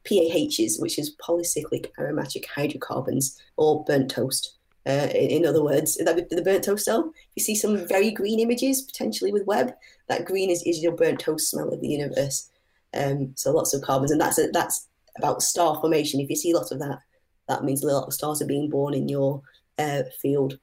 PAHs, 0.06 0.80
which 0.80 1.00
is 1.00 1.16
polycyclic 1.26 1.88
aromatic 2.00 2.48
hydrocarbons, 2.48 3.42
or 3.58 3.84
burnt 3.86 4.12
toast. 4.12 4.56
Uh, 4.88 5.10
in, 5.16 5.30
in, 5.30 5.46
other 5.46 5.64
words, 5.64 5.98
that 5.98 6.30
the 6.30 6.42
burnt 6.42 6.64
toast 6.64 6.86
cell. 6.86 7.12
If 7.16 7.38
you 7.38 7.44
see 7.44 7.56
some 7.56 7.88
very 7.88 8.12
green 8.12 8.40
images 8.40 8.84
potentially 8.84 9.32
with 9.32 9.48
Webb. 9.48 9.74
That 10.08 10.26
green 10.26 10.52
is, 10.52 10.62
is 10.64 10.84
your 10.84 10.92
burnt 10.92 11.20
toast 11.20 11.50
smell 11.50 11.70
of 11.70 11.82
the 11.82 11.88
universe. 11.88 12.50
Um, 12.94 13.34
so 13.36 13.52
lots 13.52 13.74
of 13.74 13.82
carbons, 13.82 14.12
and 14.12 14.22
that's 14.22 14.38
a, 14.38 14.48
that's 14.52 14.88
about 15.18 15.42
star 15.42 15.80
formation. 15.82 16.20
If 16.20 16.30
you 16.30 16.36
see 16.36 16.54
lots 16.54 16.72
of 16.72 16.80
that, 16.80 17.00
that 17.48 17.64
means 17.64 17.84
a 17.84 17.88
lot 17.88 18.08
of 18.08 18.14
stars 18.14 18.42
are 18.42 18.48
being 18.48 18.70
born 18.70 18.94
in 18.94 19.10
your 19.10 19.42
uh, 19.78 20.04
field. 20.22 20.58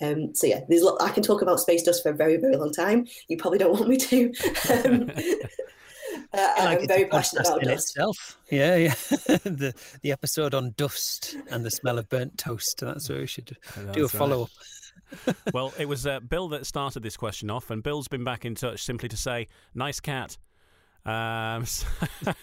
Um, 0.00 0.34
so 0.34 0.46
yeah, 0.46 0.60
there's 0.68 0.82
lot, 0.82 1.00
I 1.00 1.10
can 1.10 1.22
talk 1.22 1.42
about 1.42 1.60
space 1.60 1.82
dust 1.82 2.02
for 2.02 2.10
a 2.10 2.16
very 2.16 2.36
very 2.36 2.56
long 2.56 2.72
time. 2.72 3.06
You 3.28 3.36
probably 3.36 3.58
don't 3.58 3.72
want 3.72 3.88
me 3.88 3.96
to. 3.96 4.32
Um, 4.84 5.10
uh, 6.34 6.54
like 6.58 6.80
I'm 6.80 6.86
very 6.86 7.06
passionate 7.06 7.46
about 7.46 7.62
dust. 7.62 7.90
Itself. 7.90 8.38
Yeah, 8.50 8.76
yeah. 8.76 8.94
the 9.44 9.74
the 10.02 10.12
episode 10.12 10.54
on 10.54 10.74
dust 10.76 11.36
and 11.50 11.64
the 11.64 11.70
smell 11.70 11.98
of 11.98 12.08
burnt 12.08 12.38
toast. 12.38 12.80
That's 12.80 13.08
where 13.08 13.20
we 13.20 13.26
should 13.26 13.56
do 13.92 14.04
a 14.04 14.08
follow 14.08 14.44
up. 14.44 14.50
Right. 14.56 14.68
well, 15.52 15.72
it 15.78 15.86
was 15.86 16.06
uh, 16.06 16.20
Bill 16.20 16.48
that 16.48 16.66
started 16.66 17.02
this 17.02 17.16
question 17.16 17.50
off, 17.50 17.70
and 17.70 17.82
Bill's 17.82 18.08
been 18.08 18.24
back 18.24 18.44
in 18.44 18.54
touch 18.54 18.82
simply 18.82 19.08
to 19.08 19.16
say, 19.16 19.48
"Nice 19.74 20.00
cat." 20.00 20.36
Um, 21.04 21.66
so 21.66 21.86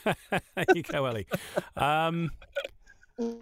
there 0.03 0.65
you 0.75 0.83
go, 0.83 1.05
Ellie. 1.05 1.27
Um, 1.75 2.31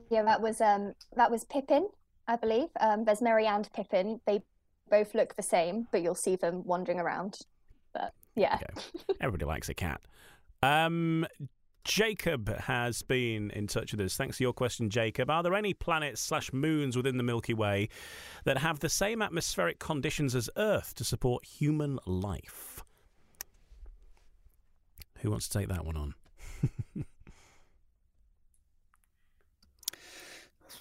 yeah, 0.09 0.23
that 0.23 0.41
was 0.41 0.61
um, 0.61 0.93
that 1.15 1.29
was 1.31 1.43
Pippin, 1.45 1.87
I 2.27 2.35
believe. 2.35 2.69
Um, 2.79 3.05
there's 3.05 3.21
Mary 3.21 3.45
and 3.45 3.71
Pippin. 3.73 4.19
They 4.25 4.41
both 4.89 5.13
look 5.13 5.35
the 5.35 5.43
same, 5.43 5.87
but 5.91 6.01
you'll 6.01 6.15
see 6.15 6.35
them 6.35 6.63
wandering 6.63 6.99
around. 6.99 7.39
But 7.93 8.13
yeah, 8.35 8.55
okay. 8.55 9.13
everybody 9.21 9.45
likes 9.45 9.69
a 9.69 9.73
cat. 9.73 10.01
Um, 10.61 11.25
Jacob 11.83 12.55
has 12.55 13.01
been 13.01 13.49
in 13.51 13.67
touch 13.67 13.91
with 13.91 14.01
us. 14.01 14.15
Thanks 14.15 14.37
for 14.37 14.43
your 14.43 14.53
question, 14.53 14.89
Jacob. 14.89 15.29
Are 15.29 15.41
there 15.41 15.55
any 15.55 15.73
planets 15.73 16.21
slash 16.21 16.51
moons 16.53 16.95
within 16.95 17.17
the 17.17 17.23
Milky 17.23 17.53
Way 17.53 17.89
that 18.43 18.57
have 18.57 18.79
the 18.79 18.89
same 18.89 19.21
atmospheric 19.21 19.79
conditions 19.79 20.35
as 20.35 20.49
Earth 20.57 20.93
to 20.95 21.03
support 21.03 21.45
human 21.45 21.99
life? 22.05 22.83
Who 25.19 25.31
wants 25.31 25.47
to 25.49 25.57
take 25.57 25.69
that 25.69 25.85
one 25.85 25.97
on? 25.97 26.13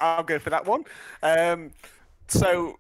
I'll 0.01 0.23
go 0.23 0.39
for 0.39 0.51
that 0.51 0.67
one. 0.67 0.85
Um, 1.23 1.71
so, 2.29 2.79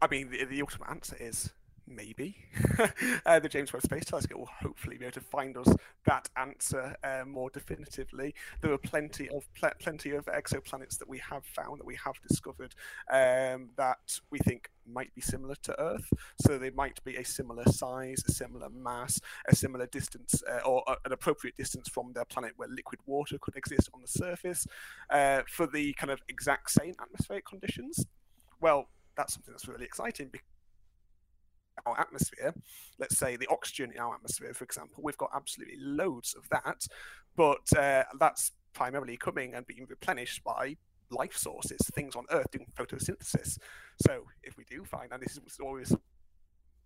I 0.00 0.06
mean, 0.08 0.30
the, 0.30 0.44
the 0.44 0.60
ultimate 0.60 0.90
answer 0.90 1.16
is 1.18 1.52
maybe. 1.86 2.36
uh, 3.26 3.38
the 3.40 3.48
James 3.48 3.72
Webb 3.72 3.82
Space 3.82 4.04
Telescope 4.04 4.38
will 4.38 4.48
hopefully 4.60 4.96
be 4.96 5.04
able 5.04 5.12
to 5.12 5.20
find 5.20 5.56
us 5.56 5.68
that 6.06 6.28
answer 6.36 6.96
uh, 7.04 7.24
more 7.26 7.50
definitively. 7.50 8.34
There 8.60 8.72
are 8.72 8.78
plenty 8.78 9.28
of 9.28 9.52
pl- 9.54 9.70
plenty 9.80 10.10
of 10.10 10.26
exoplanets 10.26 10.98
that 10.98 11.08
we 11.08 11.18
have 11.18 11.44
found 11.44 11.80
that 11.80 11.86
we 11.86 11.96
have 12.04 12.14
discovered 12.26 12.74
um, 13.10 13.70
that 13.76 14.18
we 14.30 14.38
think 14.38 14.70
might 14.86 15.14
be 15.14 15.20
similar 15.20 15.54
to 15.62 15.80
Earth. 15.80 16.08
So 16.40 16.58
they 16.58 16.70
might 16.70 17.02
be 17.04 17.16
a 17.16 17.24
similar 17.24 17.64
size, 17.64 18.22
a 18.26 18.32
similar 18.32 18.68
mass, 18.68 19.20
a 19.48 19.54
similar 19.54 19.86
distance, 19.86 20.42
uh, 20.50 20.66
or 20.66 20.82
an 21.04 21.12
appropriate 21.12 21.56
distance 21.56 21.88
from 21.88 22.12
their 22.12 22.24
planet 22.24 22.52
where 22.56 22.68
liquid 22.68 23.00
water 23.06 23.38
could 23.40 23.56
exist 23.56 23.88
on 23.94 24.00
the 24.00 24.08
surface 24.08 24.66
uh, 25.10 25.42
for 25.48 25.66
the 25.66 25.92
kind 25.94 26.10
of 26.10 26.20
exact 26.28 26.70
same 26.70 26.94
atmospheric 27.00 27.46
conditions. 27.46 28.04
Well, 28.60 28.88
that's 29.16 29.34
something 29.34 29.52
that's 29.52 29.68
really 29.68 29.84
exciting 29.84 30.28
because 30.32 30.53
our 31.86 31.98
atmosphere, 31.98 32.54
let's 32.98 33.18
say 33.18 33.36
the 33.36 33.48
oxygen 33.50 33.92
in 33.92 33.98
our 33.98 34.14
atmosphere, 34.14 34.54
for 34.54 34.64
example, 34.64 35.02
we've 35.02 35.18
got 35.18 35.30
absolutely 35.34 35.78
loads 35.78 36.34
of 36.34 36.48
that, 36.50 36.86
but 37.36 37.76
uh, 37.76 38.04
that's 38.18 38.52
primarily 38.72 39.16
coming 39.16 39.54
and 39.54 39.66
being 39.66 39.86
replenished 39.88 40.42
by 40.44 40.76
life 41.10 41.36
sources, 41.36 41.78
things 41.94 42.16
on 42.16 42.24
Earth 42.30 42.50
doing 42.50 42.66
photosynthesis. 42.76 43.58
So 44.04 44.24
if 44.42 44.56
we 44.56 44.64
do 44.64 44.84
find, 44.84 45.12
and 45.12 45.22
this 45.22 45.36
is 45.36 45.58
always 45.62 45.94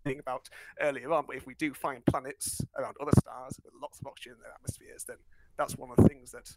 thing 0.05 0.19
about 0.19 0.49
earlier 0.81 1.11
on, 1.11 1.25
but 1.27 1.35
if 1.35 1.45
we 1.45 1.55
do 1.55 1.73
find 1.73 2.05
planets 2.05 2.61
around 2.77 2.95
other 3.01 3.11
stars 3.19 3.59
with 3.63 3.73
lots 3.81 3.99
of 3.99 4.07
oxygen 4.07 4.33
in 4.33 4.41
their 4.41 4.53
atmospheres, 4.53 5.03
then 5.05 5.17
that's 5.57 5.77
one 5.77 5.89
of 5.89 5.97
the 5.97 6.07
things 6.07 6.31
that 6.31 6.49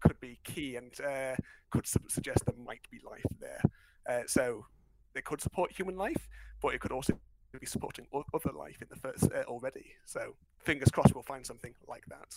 could 0.00 0.18
be 0.20 0.38
key 0.44 0.76
and 0.76 0.92
uh, 1.00 1.36
could 1.70 1.86
su- 1.86 2.00
suggest 2.08 2.44
there 2.44 2.54
might 2.64 2.86
be 2.90 3.00
life 3.08 3.24
there. 3.40 3.62
Uh, 4.08 4.22
so 4.26 4.66
they 5.14 5.22
could 5.22 5.40
support 5.40 5.72
human 5.72 5.96
life, 5.96 6.28
but 6.60 6.74
it 6.74 6.80
could 6.80 6.92
also 6.92 7.18
be 7.60 7.66
supporting 7.66 8.06
other 8.12 8.52
life 8.52 8.78
in 8.80 8.88
the 8.90 8.96
first 8.96 9.24
uh, 9.32 9.42
already. 9.48 9.94
So 10.04 10.34
fingers 10.58 10.90
crossed 10.90 11.14
we'll 11.14 11.22
find 11.22 11.46
something 11.46 11.74
like 11.88 12.04
that. 12.08 12.36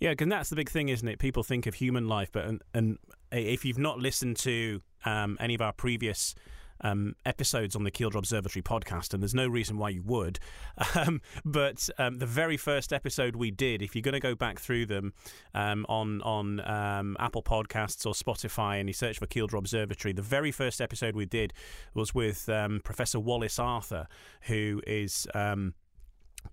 Yeah, 0.00 0.10
because 0.10 0.28
that's 0.28 0.50
the 0.50 0.56
big 0.56 0.68
thing, 0.68 0.88
isn't 0.88 1.06
it? 1.06 1.18
People 1.18 1.42
think 1.42 1.66
of 1.66 1.74
human 1.74 2.08
life, 2.08 2.30
but 2.32 2.44
and, 2.46 2.62
and 2.74 2.98
if 3.30 3.64
you've 3.64 3.78
not 3.78 3.98
listened 3.98 4.36
to 4.38 4.82
um, 5.04 5.36
any 5.40 5.54
of 5.54 5.60
our 5.60 5.72
previous 5.72 6.34
um, 6.80 7.14
episodes 7.24 7.74
on 7.76 7.84
the 7.84 7.90
Kielder 7.90 8.16
Observatory 8.16 8.62
podcast, 8.62 9.12
and 9.12 9.22
there's 9.22 9.34
no 9.34 9.48
reason 9.48 9.78
why 9.78 9.90
you 9.90 10.02
would. 10.02 10.38
Um, 10.94 11.20
but 11.44 11.88
um, 11.98 12.18
the 12.18 12.26
very 12.26 12.56
first 12.56 12.92
episode 12.92 13.34
we 13.36 13.50
did, 13.50 13.82
if 13.82 13.94
you're 13.94 14.02
going 14.02 14.12
to 14.12 14.20
go 14.20 14.34
back 14.34 14.60
through 14.60 14.86
them 14.86 15.12
um, 15.52 15.84
on 15.88 16.22
on 16.22 16.60
um, 16.60 17.16
Apple 17.18 17.42
Podcasts 17.42 18.06
or 18.06 18.12
Spotify, 18.12 18.78
and 18.78 18.88
you 18.88 18.92
search 18.92 19.18
for 19.18 19.26
Kielder 19.26 19.58
Observatory, 19.58 20.12
the 20.12 20.22
very 20.22 20.52
first 20.52 20.80
episode 20.80 21.16
we 21.16 21.26
did 21.26 21.52
was 21.94 22.14
with 22.14 22.48
um, 22.48 22.80
Professor 22.84 23.18
Wallace 23.18 23.58
Arthur, 23.58 24.06
who 24.42 24.80
is 24.86 25.26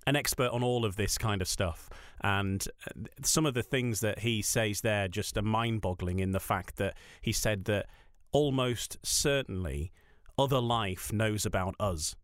an 0.08 0.16
expert 0.16 0.52
on 0.52 0.64
all 0.64 0.86
of 0.86 0.96
this 0.96 1.18
kind 1.18 1.42
of 1.42 1.48
stuff. 1.48 1.90
And 2.22 2.66
uh, 2.88 3.08
some 3.24 3.46
of 3.46 3.54
the 3.54 3.64
things 3.64 4.00
that 4.02 4.20
he 4.20 4.42
says 4.42 4.82
there 4.82 5.08
just 5.08 5.38
are 5.38 5.42
mind 5.42 5.82
boggling 5.82 6.20
in 6.20 6.32
the 6.32 6.40
fact 6.40 6.78
that 6.78 6.96
he 7.22 7.32
said 7.32 7.66
that 7.66 7.88
almost 8.32 8.98
certainly 9.04 9.92
other 10.38 10.60
life 10.60 11.12
knows 11.12 11.46
about 11.46 11.76
us. 11.80 12.16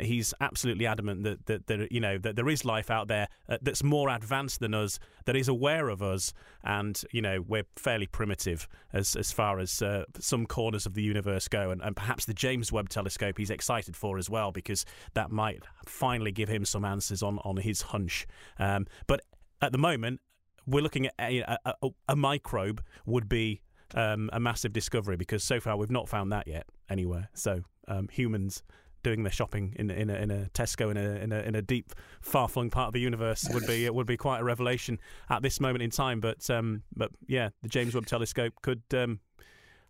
He's 0.00 0.34
absolutely 0.40 0.86
adamant 0.86 1.22
that, 1.22 1.46
that, 1.46 1.66
that 1.68 1.92
you 1.92 2.00
know 2.00 2.18
that 2.18 2.34
there 2.34 2.48
is 2.48 2.64
life 2.64 2.90
out 2.90 3.06
there 3.06 3.28
uh, 3.48 3.58
that's 3.62 3.84
more 3.84 4.08
advanced 4.08 4.58
than 4.58 4.74
us, 4.74 4.98
that 5.24 5.36
is 5.36 5.46
aware 5.46 5.88
of 5.88 6.02
us, 6.02 6.32
and 6.64 7.00
you 7.12 7.22
know 7.22 7.40
we're 7.46 7.66
fairly 7.76 8.08
primitive 8.08 8.66
as 8.92 9.14
as 9.14 9.30
far 9.30 9.60
as 9.60 9.80
uh, 9.82 10.02
some 10.18 10.46
corners 10.46 10.84
of 10.84 10.94
the 10.94 11.02
universe 11.02 11.46
go, 11.46 11.70
and, 11.70 11.80
and 11.80 11.94
perhaps 11.94 12.24
the 12.24 12.34
James 12.34 12.72
Webb 12.72 12.88
Telescope 12.88 13.38
he's 13.38 13.50
excited 13.50 13.96
for 13.96 14.18
as 14.18 14.28
well 14.28 14.50
because 14.50 14.84
that 15.14 15.30
might 15.30 15.62
finally 15.86 16.32
give 16.32 16.48
him 16.48 16.64
some 16.64 16.84
answers 16.84 17.22
on 17.22 17.38
on 17.44 17.58
his 17.58 17.82
hunch. 17.82 18.26
Um, 18.58 18.86
but 19.06 19.20
at 19.62 19.70
the 19.70 19.78
moment, 19.78 20.20
we're 20.66 20.82
looking 20.82 21.06
at 21.06 21.14
a, 21.20 21.58
a, 21.64 21.88
a, 22.08 22.16
microbe 22.16 22.82
would 23.06 23.28
be 23.28 23.62
um, 23.94 24.28
a 24.32 24.40
massive 24.40 24.72
discovery 24.72 25.16
because 25.16 25.44
so 25.44 25.60
far 25.60 25.76
we've 25.76 25.90
not 25.90 26.08
found 26.08 26.32
that 26.32 26.46
yet 26.48 26.66
anywhere. 26.88 27.28
So 27.34 27.62
um, 27.88 28.08
humans 28.08 28.62
doing 29.04 29.22
their 29.22 29.32
shopping 29.32 29.74
in 29.76 29.90
in 29.90 30.10
a, 30.10 30.14
in 30.14 30.30
a 30.30 30.50
Tesco 30.54 30.90
in 30.90 30.96
a, 30.96 31.22
in 31.22 31.30
a 31.30 31.40
in 31.40 31.54
a 31.54 31.62
deep 31.62 31.92
far 32.20 32.48
flung 32.48 32.70
part 32.70 32.88
of 32.88 32.94
the 32.94 33.00
universe 33.00 33.46
would 33.52 33.66
be 33.66 33.88
would 33.90 34.06
be 34.06 34.16
quite 34.16 34.40
a 34.40 34.44
revelation 34.44 34.98
at 35.30 35.42
this 35.42 35.60
moment 35.60 35.82
in 35.82 35.90
time. 35.90 36.18
But 36.18 36.50
um, 36.50 36.82
but 36.96 37.10
yeah, 37.28 37.50
the 37.62 37.68
James 37.68 37.94
Webb 37.94 38.06
Telescope 38.06 38.54
could. 38.62 38.82
Um, 38.92 39.20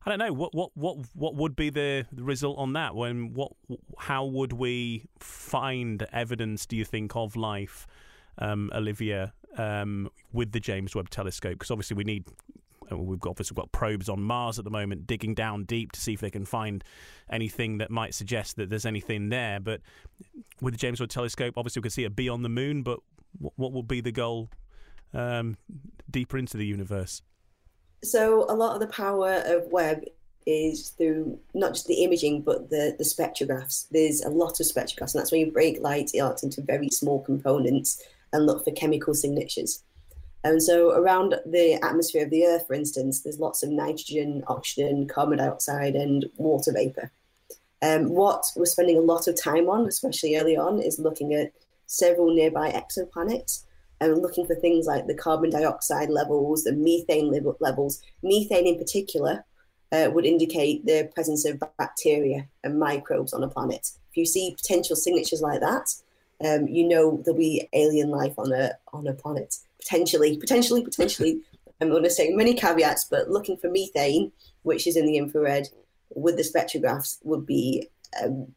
I 0.07 0.11
don't 0.11 0.19
know 0.19 0.35
what 0.35 0.55
what 0.55 0.71
what 0.75 0.99
what 1.15 1.35
would 1.35 1.57
be 1.57 1.71
the, 1.71 2.07
result 2.15 2.59
on 2.59 2.75
that. 2.75 2.95
When 2.95 3.33
what 3.33 3.53
how 3.99 4.27
would 4.27 4.53
we 4.53 5.07
find 5.19 6.07
evidence? 6.13 6.67
Do 6.67 6.77
you 6.77 6.85
think 6.85 7.17
of 7.17 7.37
life, 7.37 7.87
um, 8.37 8.71
Olivia, 8.75 9.33
um, 9.57 10.11
with 10.31 10.53
the 10.53 10.61
James 10.61 10.95
Webb 10.95 11.09
Telescope? 11.09 11.55
Because 11.55 11.71
obviously 11.71 11.97
we 11.97 12.05
need 12.05 12.27
we've 12.91 13.21
got 13.21 13.31
obviously 13.31 13.55
got 13.55 13.73
probes 13.73 14.09
on 14.09 14.21
Mars 14.23 14.59
at 14.59 14.65
the 14.65 14.71
moment 14.71 15.07
digging 15.07 15.35
down 15.35 15.65
deep 15.65 15.93
to 15.93 16.01
see 16.01 16.13
if 16.13 16.21
they 16.21 16.31
can 16.31 16.45
find 16.45 16.85
anything 17.31 17.79
that 17.79 17.91
might 17.91 18.15
suggest 18.15 18.57
that 18.57 18.71
there's 18.71 18.87
anything 18.87 19.29
there. 19.29 19.61
But 19.61 19.81
with 20.61 20.75
the 20.75 20.79
James 20.79 21.01
Webb 21.01 21.11
Telescope, 21.11 21.55
obviously 21.57 21.81
we 21.81 21.85
can 21.85 21.91
see 21.91 22.05
it 22.05 22.29
on 22.29 22.43
the 22.43 22.49
moon. 22.49 22.83
But 22.83 23.01
what, 23.39 23.53
what 23.57 23.73
will 23.73 23.83
be 23.83 24.01
the 24.01 24.13
goal 24.13 24.51
um, 25.13 25.57
deeper 26.11 26.39
into 26.39 26.57
the 26.57 26.67
universe? 26.67 27.23
So 28.03 28.45
a 28.51 28.55
lot 28.55 28.75
of 28.75 28.81
the 28.81 28.95
power 28.95 29.43
of 29.47 29.67
Webb 29.73 30.05
is 30.47 30.91
through 30.91 31.39
not 31.55 31.73
just 31.73 31.87
the 31.87 32.05
imaging 32.05 32.43
but 32.43 32.69
the 32.69 32.95
the 32.99 33.05
spectrographs. 33.05 33.87
There's 33.91 34.21
a 34.23 34.29
lot 34.29 34.61
of 34.61 34.67
spectrographs, 34.67 35.15
and 35.15 35.21
that's 35.21 35.33
when 35.33 35.41
you 35.41 35.51
break 35.51 35.81
light 35.81 36.11
out 36.21 36.43
into 36.43 36.61
very 36.61 36.91
small 36.91 37.23
components 37.23 38.03
and 38.33 38.47
look 38.47 38.65
for 38.65 38.73
chemical 38.73 39.15
signatures. 39.15 39.83
And 40.45 40.63
so, 40.63 40.91
around 40.91 41.37
the 41.47 41.75
atmosphere 41.83 42.25
of 42.25 42.31
the 42.31 42.45
Earth, 42.45 42.67
for 42.67 42.75
instance, 42.75 43.23
there's 43.23 43.41
lots 43.41 43.63
of 43.63 43.71
nitrogen, 43.71 44.45
oxygen, 44.47 45.09
carbon 45.09 45.39
dioxide, 45.39 45.97
and 45.97 46.27
water 46.37 46.71
vapor. 46.71 47.11
Um, 47.81 48.11
what 48.11 48.45
we're 48.55 48.67
spending 48.67 48.99
a 48.99 49.03
lot 49.03 49.27
of 49.27 49.41
time 49.41 49.71
on, 49.71 49.87
especially 49.87 50.37
early 50.37 50.57
on, 50.57 50.81
is 50.81 50.99
looking 50.99 51.33
at 51.33 51.53
several 51.87 52.35
nearby 52.35 52.71
exoplanets 52.71 53.65
and 54.01 54.21
looking 54.21 54.47
for 54.47 54.55
things 54.55 54.87
like 54.87 55.07
the 55.07 55.15
carbon 55.15 55.49
dioxide 55.49 56.11
levels, 56.11 56.65
the 56.65 56.73
methane 56.73 57.33
levels. 57.61 58.03
Methane, 58.23 58.67
in 58.67 58.79
particular, 58.79 59.45
uh, 59.93 60.11
would 60.13 60.27
indicate 60.27 60.85
the 60.85 61.11
presence 61.15 61.47
of 61.47 61.63
bacteria 61.79 62.47
and 62.65 62.79
microbes 62.79 63.33
on 63.33 63.43
a 63.43 63.49
planet. 63.49 63.93
If 64.11 64.17
you 64.17 64.27
see 64.27 64.55
potential 64.55 64.97
signatures 64.97 65.41
like 65.41 65.61
that, 65.61 65.95
um, 66.45 66.69
you 66.69 66.87
know 66.87 67.23
there'll 67.25 67.39
be 67.39 67.69
alien 67.73 68.11
life 68.11 68.39
on 68.39 68.53
a 68.53 68.73
on 68.93 69.07
a 69.07 69.15
planet 69.15 69.57
potentially, 69.85 70.39
potentially, 70.39 70.83
potentially. 70.83 71.41
I'm 71.81 71.91
going 71.91 72.05
to 72.05 72.11
say 72.11 72.31
many 72.31 72.55
caveats, 72.55 73.05
but 73.05 73.31
looking 73.31 73.57
for 73.57 73.69
methane, 73.69 74.33
which 74.63 74.87
is 74.87 74.97
in 74.97 75.07
the 75.07 75.17
infrared, 75.17 75.69
with 76.15 76.37
the 76.37 76.43
spectrographs 76.43 77.19
would 77.25 77.45
be 77.45 77.89
um, 78.23 78.53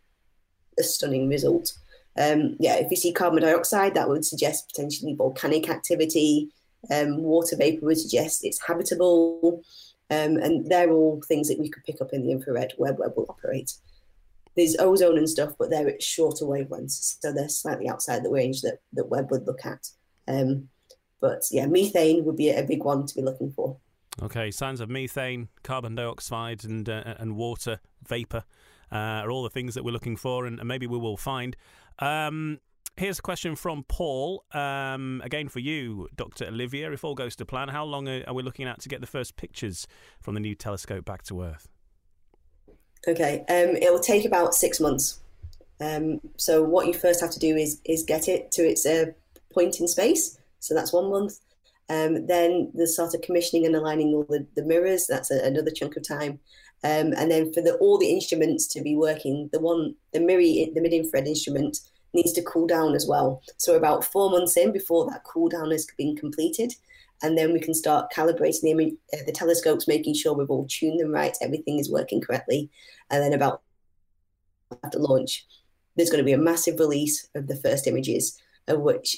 a 0.80 0.84
stunning 0.84 1.28
result. 1.28 1.74
Um, 2.18 2.56
yeah, 2.60 2.76
if 2.76 2.90
you 2.90 2.98
see 2.98 3.12
carbon 3.12 3.42
dioxide, 3.42 3.96
that 3.96 4.08
would 4.08 4.26
suggest 4.26 4.70
potentially 4.70 5.14
volcanic 5.14 5.70
activity. 5.70 6.50
Um, 6.92 7.24
water 7.24 7.56
vapor 7.56 7.86
would 7.86 8.00
suggest 8.00 8.46
it's 8.46 8.66
habitable. 8.66 9.64
Um, 10.10 10.38
and 10.38 10.70
they're 10.70 10.92
all 10.92 11.22
things 11.28 11.50
that 11.50 11.60
we 11.60 11.70
could 11.70 11.84
pick 11.84 12.02
up 12.02 12.14
in 12.14 12.24
the 12.24 12.32
infrared 12.32 12.74
where 12.78 12.94
Webb 12.94 13.14
will 13.18 13.26
operate. 13.30 13.74
There's 14.56 14.78
ozone 14.80 15.18
and 15.18 15.30
stuff, 15.30 15.54
but 15.60 15.70
they're 15.70 15.90
at 15.90 16.02
shorter 16.02 16.46
wavelengths, 16.46 17.18
so 17.22 17.32
they're 17.32 17.50
slightly 17.50 17.90
outside 17.90 18.24
the 18.24 18.32
range 18.32 18.62
that, 18.62 18.80
that 18.94 19.10
Webb 19.10 19.30
would 19.32 19.46
look 19.46 19.66
at. 19.66 19.90
Um, 20.28 20.70
but 21.20 21.44
yeah, 21.52 21.66
methane 21.66 22.26
would 22.26 22.38
be 22.38 22.50
a 22.50 22.64
big 22.64 22.84
one 22.84 23.06
to 23.06 23.16
be 23.16 23.22
looking 23.22 23.52
for. 23.52 23.78
Okay, 24.22 24.50
signs 24.50 24.80
of 24.80 24.90
methane, 24.90 25.50
carbon 25.64 25.96
dioxide, 25.96 26.64
and 26.64 26.90
uh, 26.90 27.16
and 27.20 27.36
water 27.36 27.80
vapor 28.08 28.44
uh, 28.92 28.96
are 28.96 29.32
all 29.32 29.44
the 29.44 29.50
things 29.50 29.76
that 29.76 29.84
we're 29.84 29.92
looking 29.92 30.18
for, 30.18 30.46
and, 30.46 30.60
and 30.60 30.68
maybe 30.68 30.88
we 30.88 30.98
will 30.98 31.18
find. 31.18 31.56
Um, 32.00 32.60
here's 32.96 33.20
a 33.20 33.22
question 33.22 33.56
from 33.56 33.84
Paul. 33.88 34.44
Um, 34.54 35.22
again 35.24 35.50
for 35.50 35.60
you, 35.60 36.08
Dr. 36.16 36.48
Olivia. 36.48 36.92
If 36.92 37.04
all 37.04 37.16
goes 37.16 37.36
to 37.38 37.46
plan, 37.46 37.70
how 37.70 37.86
long 37.86 38.08
are, 38.08 38.24
are 38.28 38.34
we 38.34 38.44
looking 38.44 38.68
at 38.68 38.80
to 38.82 38.90
get 38.90 39.02
the 39.02 39.08
first 39.08 39.36
pictures 39.36 39.88
from 40.20 40.34
the 40.34 40.40
new 40.40 40.56
telescope 40.56 41.06
back 41.06 41.24
to 41.24 41.44
Earth? 41.44 41.68
Okay, 43.08 43.40
um, 43.42 43.76
it 43.76 43.92
will 43.92 44.00
take 44.00 44.26
about 44.26 44.56
six 44.56 44.80
months. 44.80 45.20
Um, 45.80 46.22
so 46.38 46.64
what 46.64 46.88
you 46.88 46.94
first 46.94 47.22
have 47.22 47.30
to 47.32 47.40
do 47.40 47.56
is 47.56 47.80
is 47.86 48.04
get 48.04 48.28
it 48.28 48.52
to 48.54 48.64
its 48.64 48.86
uh, 48.86 49.12
point 49.54 49.80
in 49.80 49.88
space. 49.88 50.40
So 50.68 50.76
that's 50.76 50.94
one 50.94 51.10
month. 51.10 51.40
Um, 51.90 52.28
then 52.28 52.72
the 52.74 52.88
sort 52.88 53.16
of 53.16 53.22
commissioning 53.22 53.66
and 53.66 53.76
aligning 53.76 54.14
all 54.14 54.26
the, 54.28 54.46
the 54.56 54.66
mirrors, 54.66 55.08
that's 55.08 55.32
a, 55.32 55.44
another 55.46 55.72
chunk 55.72 55.96
of 55.96 56.08
time. 56.08 56.40
Um, 56.84 57.14
and 57.18 57.32
then 57.32 57.54
for 57.54 57.62
the, 57.62 57.76
all 57.76 57.98
the 57.98 58.12
instruments 58.12 58.68
to 58.68 58.82
be 58.82 58.96
working, 58.96 59.50
the 59.52 59.60
one, 59.60 59.96
the 60.14 60.20
MIRI, 60.20 60.72
the 60.76 60.82
mid-infrared 60.82 61.28
instrument, 61.28 61.80
needs 62.14 62.34
to 62.34 62.44
cool 62.44 62.68
down 62.68 62.96
as 62.96 63.08
well. 63.08 63.42
So 63.58 63.76
about 63.76 64.04
four 64.04 64.30
months 64.30 64.58
in 64.58 64.72
before 64.72 65.10
that 65.10 65.24
cool 65.24 65.50
down 65.50 65.72
has 65.72 65.88
been 65.98 66.16
completed, 66.16 66.74
and 67.24 67.38
then 67.38 67.54
we 67.54 67.60
can 67.60 67.74
start 67.74 68.12
calibrating 68.16 68.62
the, 68.62 68.98
uh, 69.14 69.24
the 69.26 69.32
telescopes, 69.32 69.88
making 69.88 70.14
sure 70.14 70.34
we've 70.34 70.50
all 70.50 70.68
tuned 70.70 71.00
them 71.00 71.12
right, 71.12 71.36
everything 71.42 71.80
is 71.80 71.92
working 71.92 72.22
correctly, 72.22 72.70
and 73.10 73.24
then 73.24 73.34
about 73.34 73.62
after 74.84 75.00
launch, 75.00 75.46
there's 75.96 76.10
going 76.10 76.20
to 76.20 76.26
be 76.26 76.34
a 76.34 76.38
massive 76.38 76.80
release 76.80 77.28
of 77.36 77.48
the 77.48 77.56
first 77.56 77.88
images, 77.88 78.40
of 78.68 78.82
which 78.82 79.18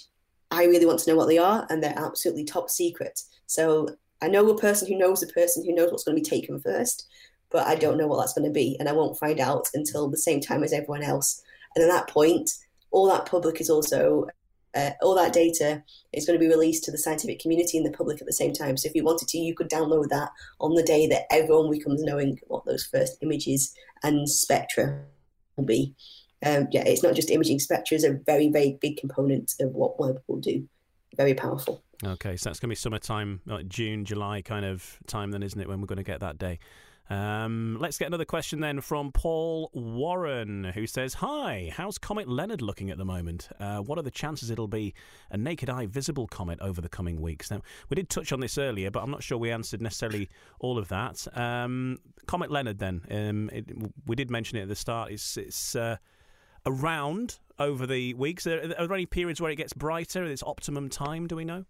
I 0.51 0.65
really 0.65 0.85
want 0.85 0.99
to 0.99 1.09
know 1.09 1.15
what 1.15 1.27
they 1.27 1.37
are, 1.37 1.65
and 1.69 1.81
they're 1.81 1.93
absolutely 1.97 2.43
top 2.43 2.69
secret. 2.69 3.21
So 3.45 3.89
I 4.21 4.27
know 4.27 4.49
a 4.49 4.57
person 4.57 4.87
who 4.87 4.97
knows 4.97 5.23
a 5.23 5.27
person 5.27 5.63
who 5.63 5.73
knows 5.73 5.91
what's 5.91 6.03
going 6.03 6.17
to 6.17 6.21
be 6.21 6.29
taken 6.29 6.59
first, 6.59 7.07
but 7.51 7.67
I 7.67 7.75
don't 7.75 7.97
know 7.97 8.07
what 8.07 8.19
that's 8.19 8.33
going 8.33 8.47
to 8.47 8.53
be, 8.53 8.75
and 8.79 8.89
I 8.89 8.93
won't 8.93 9.19
find 9.19 9.39
out 9.39 9.67
until 9.73 10.09
the 10.09 10.17
same 10.17 10.41
time 10.41 10.63
as 10.63 10.73
everyone 10.73 11.03
else. 11.03 11.41
And 11.75 11.83
at 11.83 11.93
that 11.93 12.07
point, 12.07 12.49
all 12.91 13.07
that 13.09 13.25
public 13.25 13.61
is 13.61 13.69
also 13.69 14.27
uh, 14.75 14.91
all 15.01 15.15
that 15.15 15.33
data 15.33 15.83
is 16.13 16.25
going 16.25 16.37
to 16.37 16.43
be 16.43 16.51
released 16.51 16.83
to 16.83 16.91
the 16.91 16.97
scientific 16.97 17.39
community 17.39 17.77
and 17.77 17.85
the 17.85 17.97
public 17.97 18.21
at 18.21 18.27
the 18.27 18.33
same 18.33 18.53
time. 18.53 18.77
So 18.77 18.87
if 18.87 18.95
you 18.95 19.03
wanted 19.03 19.27
to, 19.29 19.37
you 19.37 19.55
could 19.55 19.69
download 19.69 20.09
that 20.09 20.29
on 20.59 20.75
the 20.75 20.83
day 20.83 21.07
that 21.07 21.25
everyone 21.31 21.71
becomes 21.71 22.03
knowing 22.03 22.39
what 22.47 22.65
those 22.65 22.85
first 22.85 23.17
images 23.21 23.73
and 24.03 24.29
spectra 24.29 25.01
will 25.55 25.65
be. 25.65 25.95
Um, 26.45 26.67
yeah, 26.71 26.83
it's 26.85 27.03
not 27.03 27.15
just 27.15 27.29
imaging. 27.29 27.59
Spectra 27.59 27.95
is 27.95 28.03
a 28.03 28.13
very, 28.13 28.49
very 28.49 28.77
big 28.81 28.97
component 28.97 29.55
of 29.59 29.71
what 29.75 29.99
Webb 29.99 30.21
will 30.27 30.39
do. 30.39 30.67
Very 31.17 31.33
powerful. 31.33 31.83
Okay, 32.05 32.37
so 32.37 32.49
that's 32.49 32.59
going 32.59 32.69
to 32.69 32.71
be 32.71 32.75
summertime, 32.75 33.41
like 33.45 33.67
June, 33.67 34.05
July 34.05 34.41
kind 34.41 34.65
of 34.65 34.99
time, 35.07 35.31
then, 35.31 35.43
isn't 35.43 35.59
it, 35.59 35.67
when 35.67 35.81
we're 35.81 35.87
going 35.87 35.97
to 35.97 36.03
get 36.03 36.21
that 36.21 36.37
day? 36.37 36.59
Um, 37.09 37.77
let's 37.79 37.97
get 37.97 38.05
another 38.05 38.25
question 38.25 38.59
then 38.59 38.81
from 38.81 39.11
Paul 39.11 39.71
Warren, 39.73 40.63
who 40.63 40.85
says, 40.85 41.15
Hi, 41.15 41.73
how's 41.75 41.97
Comet 41.97 42.29
Leonard 42.29 42.61
looking 42.61 42.91
at 42.91 42.97
the 42.97 43.05
moment? 43.05 43.49
Uh, 43.59 43.79
what 43.79 43.97
are 43.97 44.03
the 44.03 44.11
chances 44.11 44.51
it'll 44.51 44.67
be 44.67 44.93
a 45.31 45.37
naked 45.37 45.69
eye 45.69 45.87
visible 45.87 46.27
comet 46.27 46.59
over 46.61 46.81
the 46.81 46.89
coming 46.89 47.19
weeks? 47.19 47.49
Now, 47.49 47.61
we 47.89 47.95
did 47.95 48.09
touch 48.09 48.31
on 48.31 48.39
this 48.39 48.57
earlier, 48.59 48.91
but 48.91 49.01
I'm 49.01 49.09
not 49.09 49.23
sure 49.23 49.39
we 49.39 49.51
answered 49.51 49.81
necessarily 49.81 50.29
all 50.59 50.77
of 50.77 50.87
that. 50.89 51.27
Um, 51.35 51.97
comet 52.27 52.51
Leonard, 52.51 52.77
then, 52.77 53.01
um, 53.09 53.49
it, 53.51 53.65
we 54.05 54.15
did 54.15 54.29
mention 54.29 54.59
it 54.59 54.63
at 54.63 54.67
the 54.67 54.75
start. 54.75 55.11
It's, 55.11 55.35
it's 55.35 55.75
uh, 55.75 55.97
around 56.65 57.39
over 57.57 57.85
the 57.85 58.13
weeks. 58.15 58.47
Are, 58.47 58.59
are 58.59 58.87
there 58.87 58.93
any 58.93 59.05
periods 59.05 59.41
where 59.41 59.51
it 59.51 59.57
gets 59.57 59.73
brighter? 59.73 60.23
Its 60.23 60.43
optimum 60.43 60.89
time, 60.89 61.27
do 61.27 61.35
we 61.35 61.45
know? 61.45 61.65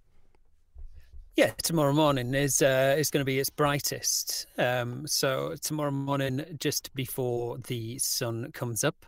Yeah, 1.36 1.54
tomorrow 1.64 1.94
morning 1.94 2.34
is 2.34 2.62
uh, 2.62 2.96
is 2.98 3.10
going 3.10 3.22
to 3.22 3.26
be 3.26 3.40
its 3.40 3.50
brightest. 3.50 4.46
Um, 4.58 5.08
so 5.08 5.56
tomorrow 5.62 5.90
morning, 5.90 6.44
just 6.60 6.94
before 6.96 7.60
the 7.60 7.98
sun 7.98 8.52
comes 8.52 8.84
up, 8.84 9.06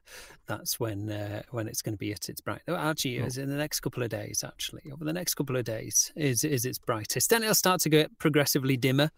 that's 0.48 0.80
when 0.80 1.12
uh, 1.12 1.42
when 1.52 1.68
it's 1.68 1.82
going 1.82 1.94
to 1.94 1.98
be 2.00 2.14
at 2.14 2.30
its 2.30 2.40
bright. 2.40 2.62
Actually, 2.70 3.20
oh. 3.20 3.26
is 3.26 3.38
in 3.38 3.50
the 3.50 3.58
next 3.58 3.82
couple 3.82 4.02
of 4.02 4.10
days. 4.10 4.46
Actually, 4.48 4.84
over 4.94 5.04
the 5.04 5.12
next 5.12 5.34
couple 5.34 5.58
of 5.58 5.66
days 5.66 6.14
is 6.16 6.46
is 6.46 6.64
its 6.64 6.78
brightest. 6.78 7.30
Then 7.30 7.44
it'll 7.44 7.54
start 7.54 7.82
to 7.82 7.90
get 7.90 8.18
progressively 8.18 8.78
dimmer 8.78 9.12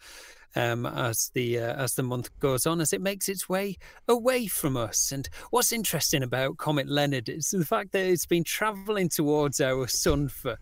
um, 0.55 0.85
as 0.85 1.31
the 1.33 1.59
uh, 1.59 1.83
as 1.83 1.95
the 1.95 2.03
month 2.03 2.29
goes 2.39 2.65
on, 2.65 2.81
as 2.81 2.93
it 2.93 3.01
makes 3.01 3.29
its 3.29 3.49
way 3.49 3.77
away 4.07 4.47
from 4.47 4.77
us. 4.77 5.11
And 5.11 5.27
what's 5.49 5.71
interesting 5.71 6.23
about 6.23 6.57
Comet 6.57 6.87
Leonard 6.87 7.29
is 7.29 7.49
the 7.51 7.65
fact 7.65 7.91
that 7.91 8.05
it's 8.05 8.25
been 8.25 8.43
travelling 8.43 9.09
towards 9.09 9.61
our 9.61 9.87
sun 9.87 10.29
for 10.29 10.57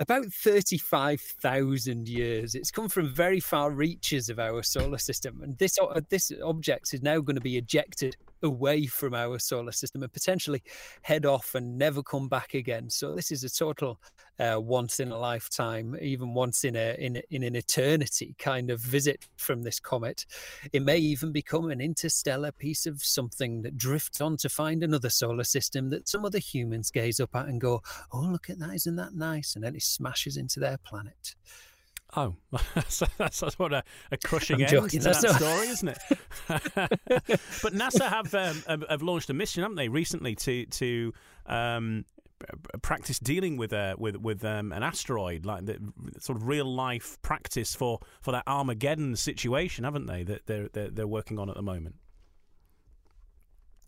about 0.00 0.26
35,000 0.26 2.08
years. 2.08 2.54
It's 2.54 2.70
come 2.70 2.88
from 2.88 3.12
very 3.12 3.40
far 3.40 3.70
reaches 3.70 4.28
of 4.28 4.38
our 4.38 4.62
solar 4.62 4.98
system. 4.98 5.40
And 5.42 5.58
this, 5.58 5.76
uh, 5.78 6.00
this 6.08 6.30
object 6.44 6.94
is 6.94 7.02
now 7.02 7.18
going 7.18 7.34
to 7.34 7.42
be 7.42 7.56
ejected 7.56 8.16
away 8.42 8.86
from 8.86 9.14
our 9.14 9.40
solar 9.40 9.72
system 9.72 10.04
and 10.04 10.12
potentially 10.12 10.62
head 11.02 11.26
off 11.26 11.56
and 11.56 11.76
never 11.76 12.02
come 12.02 12.28
back 12.28 12.54
again. 12.54 12.88
So 12.90 13.14
this 13.14 13.32
is 13.32 13.42
a 13.42 13.50
total 13.50 13.98
uh, 14.38 14.60
once 14.60 15.00
in 15.00 15.10
a 15.10 15.18
lifetime, 15.18 15.96
even 16.00 16.34
once 16.34 16.64
in 16.64 16.76
a 16.76 16.94
in 16.98 17.20
in 17.30 17.42
an 17.42 17.56
eternity 17.56 18.34
kind 18.38 18.70
of 18.70 18.80
visit 18.80 19.26
from 19.36 19.62
this 19.62 19.80
comet. 19.80 20.26
It 20.72 20.82
may 20.82 20.98
even 20.98 21.32
become 21.32 21.70
an 21.70 21.80
interstellar 21.80 22.52
piece 22.52 22.86
of 22.86 23.02
something 23.02 23.62
that 23.62 23.76
drifts 23.76 24.20
on 24.20 24.36
to 24.38 24.48
find 24.48 24.82
another 24.82 25.10
solar 25.10 25.44
system 25.44 25.90
that 25.90 26.08
some 26.08 26.24
other 26.24 26.38
humans 26.38 26.90
gaze 26.90 27.20
up 27.20 27.34
at 27.34 27.46
and 27.46 27.60
go, 27.60 27.82
"Oh, 28.12 28.20
look 28.20 28.50
at 28.50 28.58
that! 28.60 28.74
Isn't 28.74 28.96
that 28.96 29.14
nice?" 29.14 29.54
And 29.54 29.64
then 29.64 29.74
it 29.74 29.82
smashes 29.82 30.36
into 30.36 30.60
their 30.60 30.78
planet. 30.78 31.34
Oh, 32.16 32.36
that's, 32.74 33.02
that's, 33.18 33.58
what 33.58 33.72
a, 33.72 33.84
a 34.10 34.16
crushing 34.16 34.56
I'm 34.56 34.74
end 34.74 34.90
to 34.90 34.98
that 35.00 35.22
not... 35.22 35.34
story, 35.36 35.66
isn't 35.68 35.88
it? 35.88 35.98
but 36.48 37.74
NASA 37.74 38.08
have 38.08 38.34
um, 38.34 38.84
have 38.88 39.02
launched 39.02 39.30
a 39.30 39.34
mission, 39.34 39.62
haven't 39.62 39.76
they, 39.76 39.88
recently 39.88 40.34
to 40.36 40.64
to 40.66 41.12
um, 41.46 42.04
practice 42.82 43.18
dealing 43.18 43.56
with 43.56 43.72
a 43.72 43.94
with 43.98 44.16
with 44.16 44.44
um, 44.44 44.72
an 44.72 44.82
asteroid, 44.82 45.44
like 45.44 45.66
the 45.66 45.78
sort 46.20 46.36
of 46.36 46.46
real 46.46 46.64
life 46.64 47.20
practice 47.22 47.74
for, 47.74 48.00
for 48.20 48.32
that 48.32 48.44
Armageddon 48.46 49.16
situation, 49.16 49.84
haven't 49.84 50.06
they? 50.06 50.22
That 50.24 50.46
they're, 50.46 50.68
they're 50.72 50.90
they're 50.90 51.06
working 51.06 51.38
on 51.38 51.48
at 51.50 51.56
the 51.56 51.62
moment. 51.62 51.96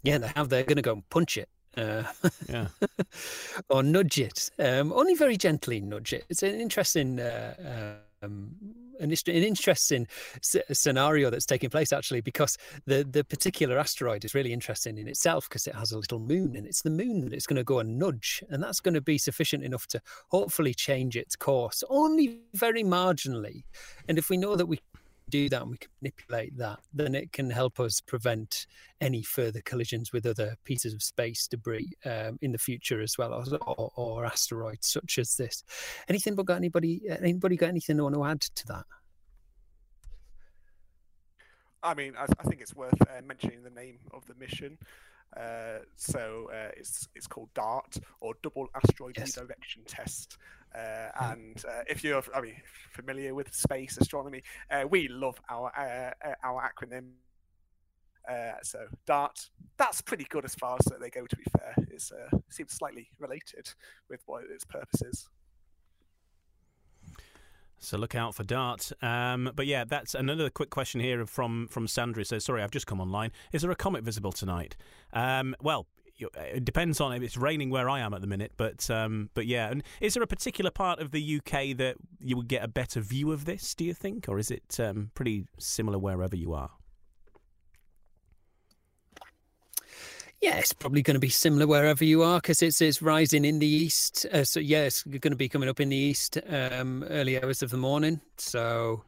Yeah, 0.03 0.19
they 0.19 0.29
have. 0.35 0.49
They're 0.49 0.65
going 0.65 0.77
to 0.77 0.83
go 0.83 0.95
and 0.95 1.09
punch 1.11 1.37
it. 1.37 1.49
Uh, 1.77 2.05
yeah. 2.49 2.69
or 3.69 3.83
nudge 3.83 4.19
it. 4.19 4.51
Um, 4.59 4.93
only 4.93 5.15
very 5.15 5.37
gently 5.37 5.81
nudge 5.81 6.13
it. 6.13 6.25
It's 6.29 6.43
an 6.43 6.61
interesting. 6.61 7.21
Uh, 7.21 7.99
uh 8.01 8.10
um, 8.23 8.51
an, 9.01 9.11
an 9.11 9.35
interesting 9.35 10.07
scenario 10.43 11.31
that's 11.31 11.47
taking 11.47 11.71
place 11.71 11.93
actually 11.93 12.21
because 12.21 12.59
the 12.87 13.03
the 13.11 13.25
particular 13.25 13.79
asteroid 13.79 14.25
is 14.25 14.35
really 14.35 14.53
interesting 14.53 14.99
in 14.99 15.09
itself 15.09 15.49
because 15.49 15.67
it 15.67 15.75
has 15.75 15.93
a 15.93 15.99
little 15.99 16.19
moon 16.19 16.55
and 16.55 16.67
it's 16.67 16.83
the 16.83 16.91
moon 16.91 17.23
that 17.23 17.33
it's 17.33 17.47
going 17.47 17.57
to 17.57 17.65
go 17.65 17.79
and 17.79 17.99
nudge 17.99 18.43
and 18.51 18.63
that's 18.63 18.81
going 18.81 18.95
to 18.95 19.01
be 19.01 19.17
sufficient 19.17 19.65
enough 19.65 19.87
to 19.87 20.01
hopefully 20.29 20.75
change 20.75 21.17
its 21.17 21.35
course 21.35 21.83
only 21.89 22.41
very 22.55 22.85
marginally. 22.85 23.63
And 24.09 24.19
if 24.19 24.29
we 24.29 24.37
know 24.37 24.57
that 24.57 24.67
we 24.67 24.81
do 25.31 25.49
that 25.49 25.63
and 25.63 25.71
we 25.71 25.79
can 25.79 25.91
manipulate 26.03 26.57
that, 26.59 26.81
then 26.93 27.15
it 27.15 27.33
can 27.33 27.49
help 27.51 27.81
us 27.81 28.01
prevent 28.01 28.67
any 29.01 29.23
further 29.23 29.61
collisions 29.65 30.13
with 30.13 30.27
other 30.27 30.57
pieces 30.65 30.93
of 30.93 31.03
space 31.03 31.47
debris 31.47 31.91
um, 32.05 32.39
in 32.43 32.53
the 32.53 32.59
future 32.59 33.01
as 33.01 33.17
well, 33.17 33.33
or, 33.67 33.91
or, 33.97 34.25
asteroids 34.27 34.89
such 34.89 35.19
as 35.19 35.37
this. 35.37 35.65
Anything 36.09 36.35
but 36.35 36.47
got 36.47 36.57
anybody? 36.57 37.03
Anybody 37.09 37.57
got 37.57 37.69
anything 37.69 37.97
they 37.97 38.03
want 38.03 38.15
to 38.15 38.25
add 38.25 38.41
to 38.41 38.67
that? 38.69 38.85
I 41.83 41.95
mean, 41.95 42.15
I, 42.19 42.25
I 42.25 42.43
think 42.45 42.61
it's 42.61 42.75
worth 42.75 43.01
uh, 43.03 43.23
mentioning 43.27 43.63
the 43.63 43.71
name 43.71 43.99
of 44.13 44.27
the 44.27 44.35
mission. 44.35 44.77
Uh, 45.37 45.79
so 45.97 46.51
uh, 46.53 46.71
it's 46.77 47.09
it's 47.15 47.27
called 47.27 47.49
DART 47.55 47.99
or 48.21 48.35
Double 48.43 48.69
Asteroid 48.75 49.17
yes. 49.17 49.37
Redirection 49.37 49.83
Test. 49.87 50.39
Uh, 50.75 51.09
hmm. 51.15 51.33
and 51.33 51.65
uh, 51.69 51.83
if 51.89 52.05
you're, 52.05 52.23
I 52.35 52.41
mean, 52.41 52.57
familiar 52.91 53.35
with 53.35 53.53
space 53.55 53.99
astronomy, 53.99 54.43
uh, 54.71 54.85
we 54.89 55.09
love 55.09 55.41
our 55.49 55.73
our 56.45 56.71
acronym. 56.71 57.11
so 58.63 58.87
DART, 59.07 59.51
that's 59.77 60.01
pretty 60.01 60.27
good 60.29 60.45
as 60.45 60.55
far 60.55 60.79
as 60.79 60.93
they 61.01 61.11
go. 61.11 61.27
To 61.27 61.37
be 61.37 61.45
fair, 61.59 61.75
it 61.91 62.03
seems 62.49 62.73
slightly 62.73 63.09
related 63.19 63.73
with 64.09 64.23
what 64.27 64.45
its 64.51 64.65
purpose 64.65 65.03
is. 65.03 65.29
So 67.81 67.97
look 67.97 68.15
out 68.15 68.35
for 68.35 68.45
Dart. 68.45 68.93
Um, 69.03 69.51
but 69.57 69.67
yeah, 69.67 69.85
that's 69.85 70.15
another 70.15 70.51
quick 70.51 70.71
question 70.71 71.01
here 71.01 71.27
from 71.27 71.67
from 71.69 71.89
Sandra. 71.89 72.25
Says, 72.25 72.45
sorry, 72.45 72.63
I've 72.63 72.71
just 72.71 72.87
come 72.87 73.01
online. 73.01 73.33
Is 73.53 73.63
there 73.63 73.71
a 73.71 73.77
comet 73.77 74.05
visible 74.05 74.33
tonight? 74.33 74.77
Um, 75.13 75.57
well, 75.63 75.87
it 76.19 76.65
depends 76.65 77.01
on 77.01 77.13
if 77.15 77.23
it's 77.23 77.37
raining 77.37 77.71
where 77.71 77.89
I 77.89 78.01
am 78.01 78.13
at 78.13 78.21
the 78.21 78.27
minute, 78.27 78.53
but 78.57 78.89
um, 78.91 79.31
but 79.35 79.47
yeah. 79.47 79.71
And 79.71 79.83
is 80.01 80.15
there 80.15 80.23
a 80.23 80.27
particular 80.27 80.71
part 80.71 81.01
of 81.01 81.11
the 81.11 81.39
UK 81.39 81.77
that 81.79 81.97
you 82.21 82.37
would 82.37 82.49
get 82.49 82.63
a 82.63 82.69
better 82.69 83.01
view 83.01 83.33
of 83.33 83.47
this? 83.47 83.75
Do 83.75 83.85
you 83.85 83.95
think, 83.95 84.29
or 84.29 84.39
is 84.39 84.51
it 84.51 84.79
um, 84.79 85.11
pretty 85.15 85.47
similar 85.59 85.99
wherever 85.99 86.37
you 86.37 86.53
are? 86.53 86.71
Yeah, 90.41 90.57
it's 90.57 90.73
probably 90.73 91.03
going 91.03 91.17
to 91.17 91.21
be 91.21 91.29
similar 91.29 91.67
wherever 91.67 92.03
you 92.03 92.23
are 92.23 92.39
because 92.39 92.63
it's 92.63 92.81
it's 92.81 93.03
rising 93.03 93.45
in 93.45 93.59
the 93.59 93.67
east. 93.67 94.25
Uh, 94.33 94.43
so 94.43 94.59
yeah, 94.59 94.85
it's 94.85 95.03
going 95.03 95.33
to 95.33 95.37
be 95.37 95.51
coming 95.51 95.69
up 95.69 95.81
in 95.81 95.91
the 95.91 95.97
east 95.97 96.39
um, 96.49 97.05
early 97.11 97.43
hours 97.43 97.63
of 97.63 97.69
the 97.69 97.77
morning. 97.77 98.23
So 98.39 99.05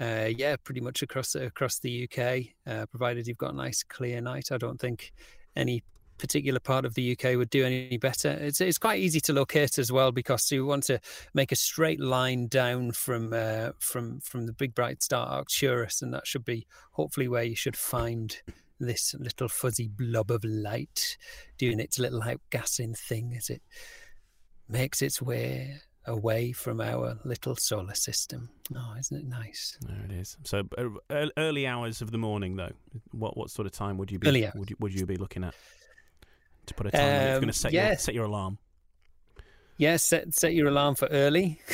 uh, 0.00 0.28
yeah, 0.36 0.56
pretty 0.56 0.80
much 0.80 1.02
across 1.02 1.36
across 1.36 1.78
the 1.78 2.08
UK, 2.10 2.46
uh, 2.66 2.86
provided 2.86 3.28
you've 3.28 3.38
got 3.38 3.54
a 3.54 3.56
nice 3.56 3.84
clear 3.84 4.20
night. 4.20 4.50
I 4.50 4.58
don't 4.58 4.80
think 4.80 5.12
any 5.54 5.84
particular 6.18 6.58
part 6.58 6.84
of 6.84 6.94
the 6.94 7.12
UK 7.12 7.36
would 7.36 7.50
do 7.50 7.64
any 7.64 7.96
better. 7.96 8.30
It's 8.30 8.60
it's 8.60 8.78
quite 8.78 8.98
easy 8.98 9.20
to 9.20 9.32
locate 9.32 9.78
as 9.78 9.92
well 9.92 10.10
because 10.10 10.50
you 10.50 10.66
want 10.66 10.82
to 10.84 10.98
make 11.32 11.52
a 11.52 11.56
straight 11.56 12.00
line 12.00 12.48
down 12.48 12.90
from 12.90 13.32
uh, 13.32 13.70
from 13.78 14.18
from 14.18 14.46
the 14.46 14.52
big 14.52 14.74
bright 14.74 15.00
star 15.00 15.28
Arcturus, 15.28 16.02
and 16.02 16.12
that 16.12 16.26
should 16.26 16.44
be 16.44 16.66
hopefully 16.90 17.28
where 17.28 17.44
you 17.44 17.54
should 17.54 17.76
find 17.76 18.42
this 18.78 19.14
little 19.18 19.48
fuzzy 19.48 19.88
blob 19.88 20.30
of 20.30 20.44
light 20.44 21.16
doing 21.58 21.80
its 21.80 21.98
little 21.98 22.20
outgassing 22.20 22.96
thing 22.96 23.34
as 23.36 23.50
it 23.50 23.62
makes 24.68 25.02
its 25.02 25.22
way 25.22 25.80
away 26.06 26.52
from 26.52 26.80
our 26.80 27.18
little 27.24 27.56
solar 27.56 27.94
system. 27.94 28.48
Oh, 28.74 28.94
isn't 28.98 29.16
it 29.16 29.26
nice? 29.26 29.76
There 29.80 30.04
it 30.04 30.12
is. 30.12 30.36
So 30.44 30.62
uh, 31.10 31.26
early 31.36 31.66
hours 31.66 32.00
of 32.00 32.10
the 32.10 32.18
morning, 32.18 32.56
though. 32.56 32.72
What 33.12 33.36
what 33.36 33.50
sort 33.50 33.66
of 33.66 33.72
time 33.72 33.98
would 33.98 34.10
you 34.10 34.18
be? 34.18 34.28
Early 34.28 34.48
would 34.54 34.70
you, 34.70 34.76
would 34.80 34.94
you 34.94 35.06
be 35.06 35.16
looking 35.16 35.44
at? 35.44 35.54
To 36.66 36.74
put 36.74 36.86
a 36.86 36.90
time, 36.90 37.02
um, 37.02 37.08
it's 37.08 37.38
going 37.38 37.46
to 37.46 37.52
set 37.52 37.72
yeah. 37.72 37.88
your 37.88 37.96
set 37.96 38.14
your 38.14 38.24
alarm. 38.24 38.58
Yes, 39.78 40.10
yeah, 40.10 40.18
set 40.18 40.34
set 40.34 40.54
your 40.54 40.68
alarm 40.68 40.94
for 40.96 41.06
early. 41.06 41.60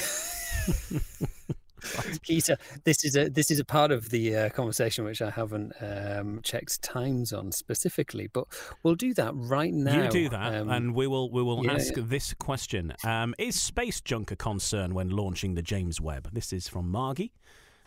Keita, 2.23 2.57
this 2.85 3.05
is 3.05 3.17
a 3.17 3.29
this 3.29 3.51
is 3.51 3.59
a 3.59 3.65
part 3.65 3.91
of 3.91 4.11
the 4.11 4.37
uh, 4.37 4.49
conversation 4.51 5.05
which 5.05 5.21
I 5.21 5.31
haven't 5.31 5.73
um, 5.81 6.41
checked 6.43 6.81
times 6.83 7.33
on 7.33 7.53
specifically, 7.53 8.29
but 8.29 8.45
we'll 8.83 8.95
do 8.95 9.15
that 9.15 9.33
right 9.35 9.73
now. 9.73 10.05
You 10.05 10.09
do 10.09 10.29
that, 10.29 10.55
um, 10.55 10.71
and 10.71 10.95
we 10.95 11.07
will 11.07 11.31
we 11.31 11.43
will 11.43 11.65
yeah, 11.65 11.73
ask 11.73 11.97
yeah. 11.97 12.05
this 12.07 12.35
question: 12.35 12.95
um, 13.05 13.35
Is 13.39 13.61
space 13.61 14.01
junk 14.01 14.31
a 14.31 14.37
concern 14.37 14.95
when 14.95 15.11
launching 15.11 15.55
the 15.55 15.63
James 15.63 16.01
Webb? 16.01 16.31
This 16.33 16.53
is 16.53 16.69
from 16.69 16.91
Margie. 16.91 17.33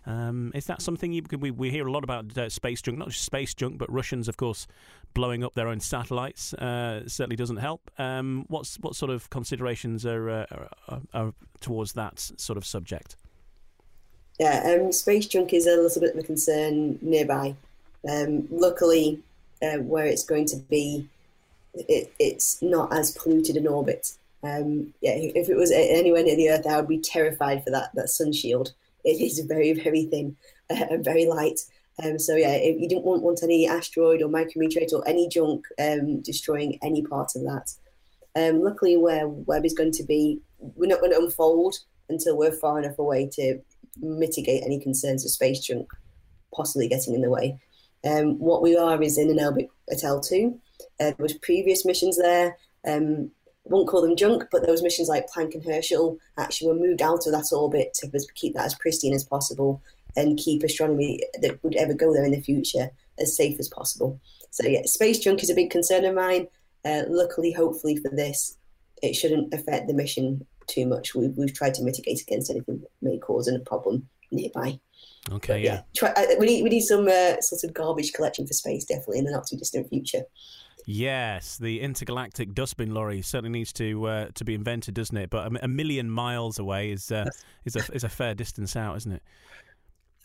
Um, 0.08 0.52
is 0.54 0.66
that 0.68 0.82
something 0.82 1.12
you 1.12 1.24
we, 1.40 1.52
we 1.52 1.72
hear 1.72 1.88
a 1.88 1.92
lot 1.92 2.04
about 2.04 2.38
uh, 2.38 2.50
space 2.50 2.82
junk, 2.82 3.00
not 3.00 3.10
just 3.10 3.26
space 3.26 3.54
junk, 3.54 3.78
but 3.78 3.92
Russians, 3.92 4.28
of 4.28 4.38
course, 4.38 4.68
blowing 5.14 5.44
up 5.44 5.56
their 5.56 5.68
own 5.68 5.80
satellites 5.80 6.54
uh, 6.54 7.08
certainly 7.08 7.36
doesn't 7.36 7.58
help. 7.58 7.90
Um, 7.98 8.46
what's 8.48 8.76
what 8.78 8.96
sort 8.96 9.12
of 9.12 9.30
considerations 9.30 10.06
are, 10.06 10.30
uh, 10.30 10.46
are, 10.90 11.02
are, 11.14 11.34
towards 11.60 11.94
that 11.94 12.20
sort 12.20 12.58
of 12.58 12.66
subject? 12.66 13.16
Yeah, 14.40 14.78
um, 14.82 14.92
space 14.92 15.28
junk 15.28 15.54
is 15.54 15.66
a 15.66 15.78
little 15.78 16.02
bit 16.02 16.14
of 16.14 16.20
a 16.20 16.28
concern 16.28 17.00
nearby. 17.02 17.56
Um, 18.10 18.48
luckily, 18.52 19.22
uh, 19.62 19.78
where 19.78 20.06
it's 20.06 20.26
going 20.26 20.46
to 20.48 20.58
be, 20.58 21.08
it, 21.74 22.12
it's 22.20 22.62
not 22.62 22.94
as 22.94 23.12
polluted 23.12 23.56
an 23.56 23.68
orbit. 23.68 24.12
Um, 24.44 24.94
yeah, 25.02 25.14
if 25.16 25.50
it 25.50 25.56
was 25.56 25.72
anywhere 25.72 26.24
near 26.24 26.36
the 26.36 26.50
Earth, 26.50 26.68
I 26.68 26.78
would 26.78 26.88
be 26.88 27.00
terrified 27.00 27.64
for 27.64 27.72
that 27.72 27.96
that 27.96 28.10
sun 28.10 28.34
shield. 28.34 28.74
It 29.04 29.22
is 29.22 29.40
very, 29.40 29.74
very 29.74 30.06
thin 30.06 30.36
and 30.70 31.04
very 31.04 31.26
light. 31.26 31.62
Um, 32.04 32.20
so 32.20 32.36
yeah, 32.36 32.56
if 32.56 32.80
you 32.80 32.90
didn't 32.90 33.06
want, 33.06 33.24
want 33.24 33.42
any 33.42 33.68
asteroid 33.68 34.22
or 34.22 34.28
micrometeorite 34.28 34.92
or 34.92 35.08
any 35.08 35.30
junk 35.30 35.66
um, 35.80 36.20
destroying 36.22 36.78
any 36.82 37.02
part 37.04 37.32
of 37.36 37.44
that. 37.44 37.72
Um, 38.36 38.62
luckily, 38.62 38.98
where 38.98 39.30
Webb 39.30 39.66
is 39.66 39.74
going 39.74 39.94
to 39.94 40.04
be, 40.04 40.42
we're 40.60 40.90
not 40.90 41.00
going 41.00 41.14
to 41.14 41.20
unfold 41.20 41.78
until 42.10 42.38
we're 42.38 42.52
far 42.52 42.80
enough 42.80 43.00
away 43.00 43.30
to 43.34 43.60
mitigate 44.02 44.64
any 44.64 44.80
concerns 44.80 45.26
of 45.26 45.32
space 45.32 45.60
junk 45.60 45.88
possibly 46.56 46.88
getting 46.88 47.14
in 47.14 47.22
the 47.22 47.30
way. 47.30 47.60
Um, 48.06 48.40
what 48.40 48.62
we 48.62 48.78
are 48.78 49.02
is 49.02 49.18
in 49.18 49.30
an 49.30 49.44
orbit 49.44 49.68
at 49.92 50.00
L2. 50.00 50.54
Uh, 50.54 50.58
there 50.98 51.16
was 51.20 51.34
previous 51.34 51.86
missions 51.86 52.18
there. 52.18 52.58
Um, 52.88 53.32
won't 53.66 53.88
call 53.88 54.02
them 54.02 54.16
junk, 54.16 54.46
but 54.52 54.66
those 54.66 54.84
missions 54.84 55.10
like 55.10 55.26
Planck 55.30 55.56
and 55.56 55.66
Herschel 55.66 56.18
actually 56.38 56.68
were 56.68 56.80
moved 56.80 57.02
out 57.02 57.26
of 57.26 57.34
that 57.34 57.50
orbit 57.52 57.94
to 57.96 58.12
keep 58.36 58.54
that 58.54 58.66
as 58.66 58.76
pristine 58.76 59.14
as 59.14 59.24
possible 59.24 59.82
and 60.16 60.38
keep 60.38 60.64
astronomy 60.64 61.20
that 61.42 61.62
would 61.64 61.76
ever 61.76 61.94
go 61.94 62.14
there 62.14 62.24
in 62.24 62.32
the 62.32 62.42
future 62.42 62.90
as 63.20 63.36
safe 63.36 63.60
as 63.60 63.68
possible. 63.68 64.20
So 64.52 64.68
yeah, 64.68 64.84
space 64.86 65.20
junk 65.20 65.42
is 65.44 65.50
a 65.50 65.56
big 65.56 65.72
concern 65.72 66.06
of 66.06 66.16
mine. 66.16 66.48
Uh, 66.86 67.04
luckily, 67.08 67.52
hopefully 67.52 67.98
for 67.98 68.10
this, 68.10 68.58
it 69.02 69.16
shouldn't 69.16 69.54
affect 69.54 69.88
the 69.88 69.94
mission 69.94 70.46
too 70.68 70.86
much. 70.86 71.16
We've, 71.16 71.36
we've 71.36 71.54
tried 71.54 71.74
to 71.76 71.84
mitigate 71.84 72.22
against 72.22 72.50
anything 72.50 72.82
that 72.82 72.90
may 73.02 73.18
cause 73.18 73.48
a 73.48 73.60
problem 73.60 74.10
nearby. 74.32 74.80
Okay, 75.32 75.54
but, 75.54 75.62
yeah. 75.62 75.74
yeah. 75.74 75.82
Try, 75.96 76.10
uh, 76.10 76.36
we 76.40 76.46
need 76.46 76.64
we 76.64 76.70
need 76.70 76.82
some 76.82 77.08
uh, 77.08 77.40
sort 77.42 77.64
of 77.64 77.74
garbage 77.74 78.14
collection 78.14 78.46
for 78.46 78.54
space 78.54 78.86
definitely 78.86 79.20
in 79.20 79.26
the 79.26 79.32
not 79.32 79.48
too 79.48 79.58
distant 79.58 79.90
future. 79.90 80.24
Yes, 80.88 81.58
the 81.58 81.82
intergalactic 81.82 82.54
dustbin 82.54 82.94
lorry 82.94 83.24
certainly 83.24 83.58
needs 83.58 83.74
to 83.74 84.06
uh, 84.08 84.28
to 84.36 84.46
be 84.46 84.54
invented, 84.54 84.94
doesn't 84.94 85.18
it? 85.18 85.32
But 85.32 85.52
a, 85.52 85.66
a 85.66 85.68
million 85.68 86.10
miles 86.10 86.60
away 86.60 86.92
is 86.92 87.12
uh, 87.12 87.30
is 87.66 87.76
a 87.76 87.84
is 87.94 88.04
a 88.04 88.10
fair 88.10 88.36
distance 88.36 88.76
out, 88.76 88.98
isn't 88.98 89.12
it? 89.12 89.24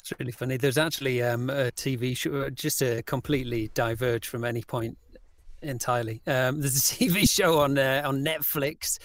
It's 0.00 0.12
really 0.18 0.32
funny. 0.32 0.56
There's 0.56 0.78
actually 0.78 1.22
um, 1.22 1.50
a 1.50 1.70
TV 1.72 2.16
show, 2.16 2.50
just 2.50 2.78
to 2.80 3.02
completely 3.02 3.70
diverge 3.74 4.28
from 4.28 4.44
any 4.44 4.62
point 4.62 4.98
entirely. 5.62 6.22
Um, 6.26 6.60
there's 6.60 6.76
a 6.76 6.94
TV 6.94 7.28
show 7.28 7.60
on 7.60 7.78
uh, 7.78 8.02
on 8.04 8.24
Netflix 8.24 8.98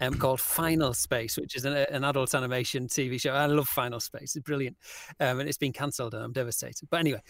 um, 0.00 0.14
called 0.14 0.40
Final 0.40 0.94
Space, 0.94 1.36
which 1.36 1.56
is 1.56 1.64
an, 1.64 1.74
an, 1.74 2.04
adult 2.04 2.34
animation 2.34 2.86
TV 2.86 3.20
show. 3.20 3.32
I 3.32 3.46
love 3.46 3.68
Final 3.68 4.00
Space; 4.00 4.36
it's 4.36 4.44
brilliant, 4.44 4.76
um, 5.20 5.40
and 5.40 5.48
it's 5.48 5.58
been 5.58 5.72
cancelled, 5.72 6.14
and 6.14 6.22
I'm 6.22 6.32
devastated. 6.32 6.88
But 6.90 7.00
anyway, 7.00 7.22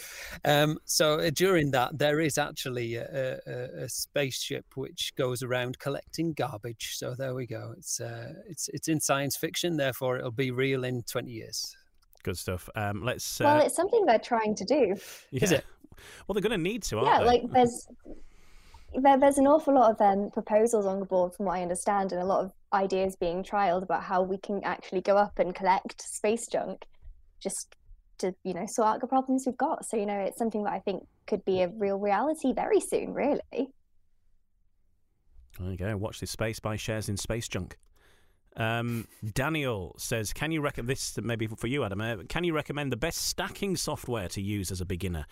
um, 0.45 0.79
so 0.85 1.21
uh, 1.21 1.31
during 1.31 1.71
that, 1.73 1.99
there 1.99 2.21
is 2.21 2.39
actually 2.39 2.97
a, 2.97 3.39
a, 3.47 3.85
a, 3.85 3.89
spaceship 3.89 4.65
which 4.75 5.13
goes 5.17 5.43
around 5.43 5.79
collecting 5.79 6.33
garbage. 6.33 6.97
So 6.97 7.15
there 7.15 7.35
we 7.35 7.47
go. 7.47 7.75
It's 7.77 8.01
uh, 8.01 8.35
it's 8.49 8.69
it's 8.69 8.89
in 8.89 9.01
science 9.01 9.37
fiction, 9.37 9.77
therefore 9.77 10.19
it'll 10.19 10.31
be 10.31 10.51
real 10.51 10.85
in 10.85 11.03
20 11.03 11.31
years. 11.31 11.77
Good 12.23 12.37
stuff. 12.37 12.69
Um, 12.75 13.03
let's. 13.03 13.41
Well, 13.41 13.61
uh, 13.61 13.65
it's 13.65 13.77
something 13.77 14.05
they're 14.05 14.19
trying 14.19 14.55
to 14.57 14.65
do. 14.65 14.97
Yeah. 15.31 15.45
Is 15.45 15.53
it? 15.53 15.65
Well, 16.27 16.35
they're 16.35 16.43
going 16.43 16.59
to 16.59 16.63
need 16.63 16.83
to, 16.85 16.97
yeah, 16.97 17.03
they? 17.03 17.25
Yeah, 17.25 17.31
like 17.31 17.43
there's 17.51 17.87
there, 18.95 19.19
there's 19.19 19.39
an 19.39 19.47
awful 19.47 19.75
lot 19.75 19.91
of 19.91 20.01
um, 20.01 20.31
proposals 20.31 20.87
on 20.87 21.01
the 21.01 21.07
board, 21.07 21.35
from 21.35 21.47
what 21.47 21.59
I 21.59 21.63
understand, 21.63 22.13
and 22.13 22.21
a 22.21 22.25
lot 22.25 22.45
of 22.45 22.53
ideas 22.73 23.17
being 23.17 23.43
trialed 23.43 23.83
about 23.83 24.03
how 24.03 24.23
we 24.23 24.39
can 24.39 24.63
actually 24.65 25.01
go 25.01 25.17
up 25.17 25.39
and 25.39 25.55
collect 25.55 26.03
space 26.03 26.47
junk, 26.47 26.87
just 27.41 27.75
to 28.19 28.35
you 28.45 28.55
know 28.55 28.67
sort 28.67 28.89
out 28.89 29.01
the 29.01 29.07
problems 29.07 29.45
we've 29.47 29.57
got. 29.57 29.85
So 29.85 29.97
you 29.97 30.07
know, 30.07 30.19
it's 30.19 30.39
something 30.39 30.65
that 30.65 30.73
I 30.73 30.81
think 30.81 31.07
could 31.27 31.45
be 31.45 31.63
a 31.63 31.69
real 31.69 31.99
reality 31.99 32.53
very 32.53 32.81
soon. 32.81 33.15
Really. 33.15 33.41
There 35.59 35.71
you 35.71 35.77
go. 35.77 35.97
Watch 35.97 36.21
this 36.21 36.31
space 36.31 36.59
buy 36.59 36.77
shares 36.77 37.09
in 37.09 37.17
space 37.17 37.49
junk. 37.49 37.77
Um, 38.57 39.07
Daniel 39.33 39.95
says, 39.97 40.33
"Can 40.33 40.51
you 40.51 40.61
recommend 40.61 40.89
this? 40.89 41.17
Maybe 41.23 41.47
for 41.47 41.67
you, 41.69 41.85
Adam. 41.85 42.01
Uh, 42.01 42.17
can 42.29 42.45
you 42.45 42.53
recommend 42.53 42.91
the 42.91 42.97
best 42.97 43.19
stacking 43.19 43.77
software 43.77 44.29
to 44.29 44.41
use 44.43 44.71
as 44.71 44.81
a 44.81 44.85
beginner, 44.85 45.27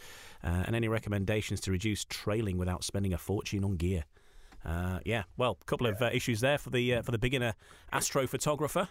uh, 0.45 0.65
and 0.67 0.77
any 0.77 0.89
recommendations 0.89 1.61
to 1.63 1.73
reduce 1.73 2.05
trailing 2.05 2.59
without 2.59 2.85
spending 2.85 3.13
a 3.13 3.19
fortune 3.19 3.65
on 3.65 3.77
gear?" 3.77 4.05
Uh, 4.65 5.01
yeah, 5.05 5.25
well, 5.37 5.59
a 5.61 5.65
couple 5.65 5.87
of 5.87 6.01
uh, 6.01 6.11
issues 6.13 6.41
there 6.41 6.59
for 6.59 6.71
the 6.71 6.95
uh, 6.95 7.03
for 7.03 7.11
the 7.11 7.19
beginner 7.19 7.55
astrophotographer. 7.93 8.89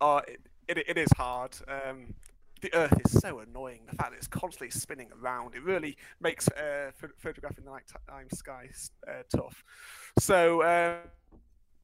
Oh, 0.00 0.18
it, 0.18 0.40
it, 0.68 0.78
it 0.88 0.98
is 0.98 1.08
hard. 1.16 1.56
Um, 1.68 2.14
the 2.60 2.72
Earth 2.74 2.98
is 3.04 3.20
so 3.20 3.40
annoying. 3.40 3.82
The 3.90 3.96
fact 3.96 4.10
that 4.10 4.16
it's 4.16 4.26
constantly 4.26 4.70
spinning 4.70 5.10
around, 5.22 5.54
it 5.54 5.62
really 5.62 5.96
makes 6.20 6.48
uh, 6.48 6.90
photographing 7.18 7.64
the 7.64 7.70
nighttime 7.70 8.28
sky 8.32 8.68
tough. 9.34 9.62
So 10.18 10.62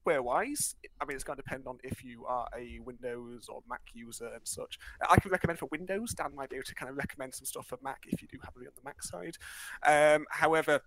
software 0.05 0.21
wise, 0.21 0.75
I 1.01 1.05
mean, 1.05 1.15
it's 1.15 1.23
going 1.23 1.37
to 1.37 1.43
depend 1.43 1.65
on 1.67 1.77
if 1.83 2.03
you 2.03 2.25
are 2.25 2.47
a 2.57 2.79
Windows 2.79 3.47
or 3.49 3.61
Mac 3.69 3.81
user 3.93 4.27
and 4.27 4.41
such. 4.43 4.77
I 5.09 5.19
can 5.19 5.31
recommend 5.31 5.59
for 5.59 5.67
Windows. 5.71 6.13
Dan 6.13 6.35
might 6.35 6.49
be 6.49 6.57
able 6.57 6.65
to 6.65 6.75
kind 6.75 6.89
of 6.89 6.97
recommend 6.97 7.33
some 7.33 7.45
stuff 7.45 7.67
for 7.67 7.77
Mac 7.83 8.03
if 8.07 8.21
you 8.21 8.27
do 8.27 8.37
have 8.43 8.53
it 8.61 8.67
on 8.67 8.73
the 8.75 8.81
Mac 8.83 9.01
side. 9.01 9.37
Um, 9.85 10.25
however, 10.29 10.81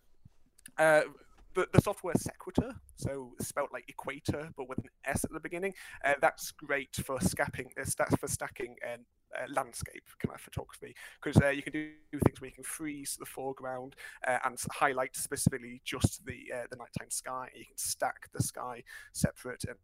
uh, 0.78 1.02
the, 1.58 1.68
the 1.72 1.80
software 1.80 2.14
Sequator, 2.14 2.72
so 2.96 3.32
spelt 3.40 3.72
like 3.72 3.84
equator 3.88 4.50
but 4.56 4.68
with 4.68 4.78
an 4.78 4.90
S 5.04 5.24
at 5.24 5.32
the 5.32 5.40
beginning, 5.40 5.74
uh, 6.04 6.14
that's 6.20 6.52
great 6.52 6.94
for 7.04 7.20
scapping, 7.20 7.70
uh, 7.80 8.16
for 8.16 8.28
stacking 8.28 8.76
and 8.88 9.02
uh, 9.36 9.46
landscape 9.52 10.04
kind 10.20 10.34
of 10.34 10.40
photography 10.40 10.94
because 11.20 11.40
uh, 11.42 11.48
you 11.48 11.62
can 11.62 11.72
do 11.72 12.18
things 12.24 12.40
where 12.40 12.48
you 12.48 12.54
can 12.54 12.64
freeze 12.64 13.16
the 13.18 13.26
foreground 13.26 13.94
uh, 14.26 14.38
and 14.44 14.56
highlight 14.70 15.16
specifically 15.16 15.82
just 15.84 16.24
the 16.24 16.46
uh, 16.54 16.66
the 16.70 16.76
nighttime 16.76 17.10
sky. 17.10 17.48
You 17.54 17.64
can 17.64 17.76
stack 17.76 18.30
the 18.32 18.42
sky 18.42 18.82
separate 19.12 19.64
and. 19.64 19.76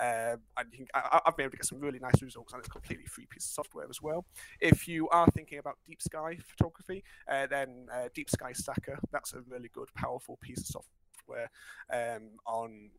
Uh, 0.00 0.36
and 0.58 0.72
can, 0.72 0.86
I, 0.94 1.20
have 1.24 1.36
been 1.36 1.44
able 1.44 1.52
to 1.52 1.56
get 1.58 1.66
some 1.66 1.80
really 1.80 1.98
nice 1.98 2.20
results, 2.22 2.52
and 2.52 2.60
it's 2.60 2.68
completely 2.68 3.06
free 3.06 3.26
piece 3.26 3.44
of 3.46 3.52
software 3.52 3.86
as 3.88 4.02
well. 4.02 4.24
If 4.60 4.88
you 4.88 5.08
are 5.10 5.26
thinking 5.30 5.58
about 5.58 5.76
deep 5.86 6.02
sky 6.02 6.38
photography, 6.44 7.04
uh, 7.30 7.46
then 7.46 7.86
Deep 8.14 8.30
Sky 8.30 8.52
Stacker 8.52 8.98
that's 9.12 9.34
a 9.34 9.40
really 9.48 9.70
good, 9.72 9.88
powerful 9.94 10.38
piece 10.40 10.58
of 10.74 10.84
software 11.26 11.50
um, 11.92 12.30
on 12.46 12.90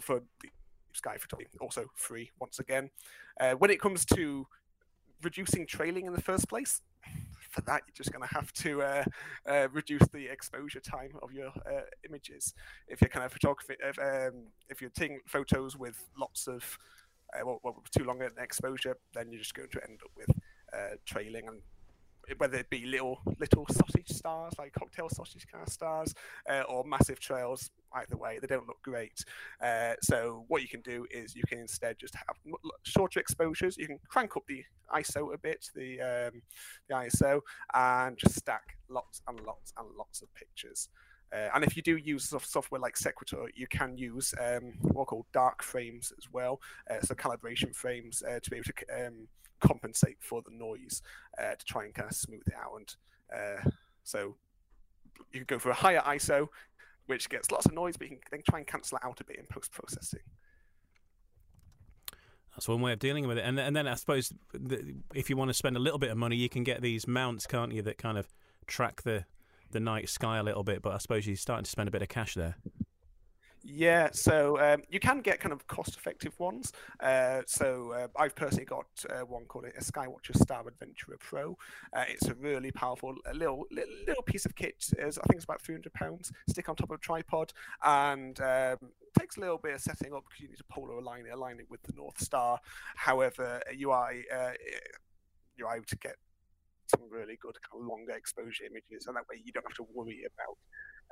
for 0.00 0.22
the 0.42 0.48
Sky 0.92 1.16
Photography, 1.18 1.58
also 1.60 1.86
free 1.94 2.30
once 2.38 2.58
again. 2.58 2.90
Uh, 3.40 3.52
when 3.52 3.70
it 3.70 3.80
comes 3.80 4.04
to 4.04 4.46
reducing 5.22 5.66
trailing 5.66 6.06
in 6.06 6.12
the 6.12 6.20
first 6.20 6.48
place, 6.48 6.82
for 7.58 7.62
that 7.62 7.82
you're 7.86 7.94
just 7.94 8.12
going 8.12 8.26
to 8.26 8.34
have 8.34 8.52
to 8.52 8.82
uh, 8.82 9.04
uh, 9.48 9.68
reduce 9.72 10.06
the 10.12 10.26
exposure 10.26 10.80
time 10.80 11.10
of 11.22 11.32
your 11.32 11.48
uh, 11.48 11.82
images. 12.08 12.54
If 12.86 13.00
you're 13.00 13.08
kind 13.08 13.26
of 13.26 13.32
photography, 13.32 13.74
if, 13.82 13.98
um, 13.98 14.46
if 14.68 14.80
you're 14.80 14.90
taking 14.90 15.20
photos 15.26 15.76
with 15.76 15.96
lots 16.16 16.46
of 16.46 16.78
uh, 17.34 17.44
well, 17.44 17.60
well, 17.62 17.82
too 17.96 18.04
long 18.04 18.22
an 18.22 18.30
exposure, 18.38 18.96
then 19.12 19.30
you're 19.30 19.40
just 19.40 19.54
going 19.54 19.68
to 19.70 19.82
end 19.86 20.00
up 20.02 20.10
with 20.16 20.30
uh, 20.72 20.96
trailing 21.04 21.46
and 21.46 21.60
whether 22.36 22.58
it 22.58 22.70
be 22.70 22.84
little 22.86 23.20
little 23.38 23.66
sausage 23.70 24.08
stars 24.08 24.52
like 24.58 24.72
cocktail 24.72 25.08
sausage 25.08 25.46
kind 25.50 25.66
of 25.66 25.72
stars 25.72 26.14
uh, 26.50 26.62
or 26.68 26.84
massive 26.84 27.18
trails 27.18 27.70
either 27.94 28.16
way 28.16 28.38
they 28.40 28.46
don't 28.46 28.66
look 28.66 28.82
great. 28.82 29.24
Uh, 29.62 29.94
so 30.02 30.44
what 30.48 30.62
you 30.62 30.68
can 30.68 30.80
do 30.82 31.06
is 31.10 31.34
you 31.34 31.42
can 31.48 31.58
instead 31.58 31.98
just 31.98 32.14
have 32.14 32.36
shorter 32.82 33.20
exposures. 33.20 33.76
You 33.78 33.86
can 33.86 33.98
crank 34.08 34.36
up 34.36 34.44
the 34.46 34.62
iso 34.94 35.34
a 35.34 35.38
bit 35.38 35.66
the 35.74 36.00
um, 36.00 36.42
the 36.88 36.94
iso 36.94 37.40
and 37.74 38.16
just 38.18 38.36
stack 38.36 38.76
lots 38.88 39.22
and 39.26 39.40
lots 39.46 39.72
and 39.78 39.88
lots 39.96 40.22
of 40.22 40.32
pictures. 40.34 40.88
Uh, 41.32 41.48
and 41.54 41.62
if 41.62 41.76
you 41.76 41.82
do 41.82 41.96
use 41.96 42.32
software 42.42 42.80
like 42.80 42.96
Sequator, 42.96 43.50
you 43.54 43.66
can 43.66 43.96
use 43.98 44.32
um, 44.40 44.72
what 44.80 45.02
are 45.02 45.06
called 45.06 45.26
dark 45.32 45.62
frames 45.62 46.10
as 46.16 46.24
well, 46.32 46.58
uh, 46.90 47.00
so 47.02 47.14
calibration 47.14 47.74
frames 47.74 48.22
uh, 48.22 48.40
to 48.42 48.50
be 48.50 48.56
able 48.56 48.64
to 48.64 49.06
um, 49.06 49.28
compensate 49.60 50.18
for 50.20 50.42
the 50.42 50.54
noise 50.54 51.02
uh, 51.38 51.54
to 51.54 51.64
try 51.64 51.84
and 51.84 51.94
kind 51.94 52.10
of 52.10 52.16
smooth 52.16 52.42
it 52.46 52.54
out. 52.54 52.76
And 52.76 52.96
uh, 53.34 53.70
so 54.04 54.36
you 55.32 55.40
can 55.40 55.46
go 55.46 55.58
for 55.58 55.70
a 55.70 55.74
higher 55.74 56.00
ISO, 56.00 56.48
which 57.06 57.28
gets 57.28 57.50
lots 57.50 57.66
of 57.66 57.74
noise, 57.74 57.96
but 57.96 58.08
you 58.08 58.16
can 58.16 58.20
then 58.30 58.42
try 58.48 58.58
and 58.58 58.66
cancel 58.66 58.98
it 58.98 59.04
out 59.04 59.20
a 59.20 59.24
bit 59.24 59.36
in 59.36 59.46
post 59.46 59.72
processing. 59.72 60.20
That's 62.58 62.68
one 62.68 62.80
way 62.80 62.92
of 62.92 62.98
dealing 62.98 63.28
with 63.28 63.38
it. 63.38 63.44
And 63.44 63.58
and 63.60 63.76
then 63.76 63.86
I 63.86 63.94
suppose 63.94 64.32
if 65.14 65.30
you 65.30 65.36
want 65.36 65.48
to 65.48 65.54
spend 65.54 65.76
a 65.76 65.80
little 65.80 65.98
bit 65.98 66.10
of 66.10 66.16
money, 66.16 66.34
you 66.34 66.48
can 66.48 66.64
get 66.64 66.82
these 66.82 67.06
mounts, 67.06 67.46
can't 67.46 67.72
you, 67.72 67.82
that 67.82 67.98
kind 67.98 68.18
of 68.18 68.26
track 68.66 69.02
the 69.02 69.26
the 69.70 69.78
night 69.78 70.08
sky 70.08 70.38
a 70.38 70.42
little 70.42 70.64
bit. 70.64 70.82
But 70.82 70.94
I 70.94 70.98
suppose 70.98 71.24
you're 71.24 71.36
starting 71.36 71.64
to 71.64 71.70
spend 71.70 71.88
a 71.88 71.92
bit 71.92 72.02
of 72.02 72.08
cash 72.08 72.34
there. 72.34 72.56
Yeah, 73.64 74.10
so 74.12 74.58
um, 74.60 74.82
you 74.88 75.00
can 75.00 75.20
get 75.20 75.40
kind 75.40 75.52
of 75.52 75.66
cost-effective 75.66 76.38
ones. 76.38 76.72
Uh, 77.00 77.42
so 77.46 77.92
uh, 77.92 78.06
I've 78.16 78.34
personally 78.34 78.64
got 78.64 78.86
uh, 79.10 79.20
one 79.26 79.44
called 79.46 79.64
a 79.66 79.80
Skywatcher 79.82 80.36
Star 80.36 80.66
Adventurer 80.66 81.16
Pro. 81.18 81.56
Uh, 81.92 82.04
it's 82.08 82.28
a 82.28 82.34
really 82.34 82.70
powerful 82.70 83.14
little, 83.34 83.66
little, 83.70 83.92
little 84.06 84.22
piece 84.22 84.46
of 84.46 84.54
kit. 84.54 84.84
I 84.98 85.02
think 85.02 85.34
it's 85.34 85.44
about 85.44 85.60
300 85.60 85.92
pounds. 85.92 86.32
Stick 86.48 86.68
on 86.68 86.76
top 86.76 86.90
of 86.90 86.96
a 86.96 87.00
tripod 87.00 87.52
and 87.84 88.40
um, 88.40 88.78
takes 89.18 89.36
a 89.36 89.40
little 89.40 89.58
bit 89.58 89.74
of 89.74 89.80
setting 89.80 90.14
up 90.14 90.24
because 90.28 90.40
you 90.40 90.48
need 90.48 90.58
to 90.58 90.64
polar 90.70 90.94
align 90.96 91.26
it, 91.26 91.32
align 91.34 91.58
it 91.58 91.66
with 91.68 91.82
the 91.82 91.92
North 91.96 92.20
Star. 92.22 92.60
However, 92.96 93.60
you 93.76 93.90
are 93.90 94.12
uh, 94.34 94.52
you're 95.56 95.72
able 95.72 95.84
to 95.86 95.96
get 95.96 96.16
some 96.88 97.02
really 97.10 97.38
good 97.40 97.56
kind 97.62 97.82
of 97.82 97.88
longer 97.88 98.12
exposure 98.12 98.64
images, 98.64 99.06
and 99.06 99.16
that 99.16 99.24
way 99.30 99.40
you 99.44 99.52
don't 99.52 99.66
have 99.66 99.76
to 99.76 99.86
worry 99.94 100.22
about. 100.24 100.56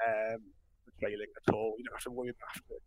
Um, 0.07 0.41
trailing 1.01 1.31
at 1.31 1.55
all. 1.55 1.75
You 1.79 1.85
don't 1.85 1.97
have 1.97 2.05
to 2.05 2.11
worry 2.11 2.31
about 2.31 2.51
having 2.55 2.81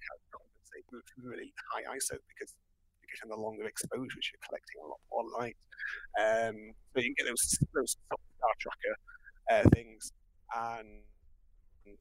to 0.92 1.20
really 1.24 1.54
high 1.72 1.84
ISO 1.96 2.18
because 2.28 2.56
you're 3.02 3.10
getting 3.14 3.30
the 3.30 3.42
longer 3.42 3.66
exposures, 3.66 4.32
you're 4.32 4.44
collecting 4.48 4.82
a 4.84 4.88
lot 4.88 5.00
more 5.12 5.26
light. 5.40 5.58
Um, 6.20 6.74
so 6.94 7.02
you 7.02 7.14
can 7.14 7.16
get 7.18 7.28
those 7.28 7.58
those 7.74 7.96
star 8.06 8.56
tracker 8.60 8.96
uh, 9.52 9.70
things, 9.74 10.12
and, 10.56 10.88
and 11.86 11.98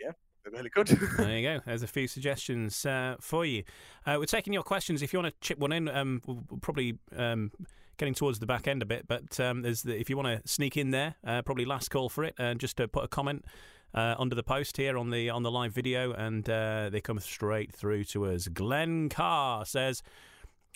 yeah, 0.00 0.12
they're 0.44 0.52
really 0.52 0.70
good. 0.70 0.88
there 1.18 1.38
you 1.38 1.48
go. 1.48 1.60
There's 1.64 1.82
a 1.82 1.88
few 1.88 2.08
suggestions 2.08 2.84
uh, 2.86 3.16
for 3.20 3.44
you. 3.44 3.64
Uh, 4.06 4.16
we're 4.18 4.26
taking 4.26 4.52
your 4.52 4.62
questions. 4.62 5.02
If 5.02 5.12
you 5.12 5.20
want 5.20 5.34
to 5.34 5.40
chip 5.40 5.58
one 5.58 5.72
in, 5.72 5.88
um, 5.88 6.22
we'll 6.26 6.44
probably 6.60 6.98
um, 7.16 7.52
getting 7.96 8.14
towards 8.14 8.38
the 8.38 8.46
back 8.46 8.66
end 8.66 8.82
a 8.82 8.86
bit. 8.86 9.06
But 9.06 9.38
um, 9.38 9.62
there's 9.62 9.82
the, 9.82 9.98
if 9.98 10.10
you 10.10 10.16
want 10.16 10.42
to 10.42 10.48
sneak 10.48 10.76
in 10.76 10.90
there, 10.90 11.16
uh, 11.24 11.42
probably 11.42 11.64
last 11.64 11.90
call 11.90 12.08
for 12.08 12.24
it, 12.24 12.34
and 12.38 12.58
just 12.58 12.76
to 12.78 12.88
put 12.88 13.04
a 13.04 13.08
comment 13.08 13.44
uh, 13.94 14.14
under 14.18 14.34
the 14.34 14.42
post 14.42 14.76
here 14.76 14.96
on 14.96 15.10
the 15.10 15.30
on 15.30 15.42
the 15.42 15.50
live 15.50 15.72
video, 15.72 16.12
and 16.12 16.48
uh, 16.48 16.88
they 16.90 17.00
come 17.00 17.18
straight 17.20 17.72
through 17.72 18.04
to 18.04 18.26
us. 18.26 18.48
Glenn 18.48 19.08
Carr 19.08 19.64
says. 19.64 20.02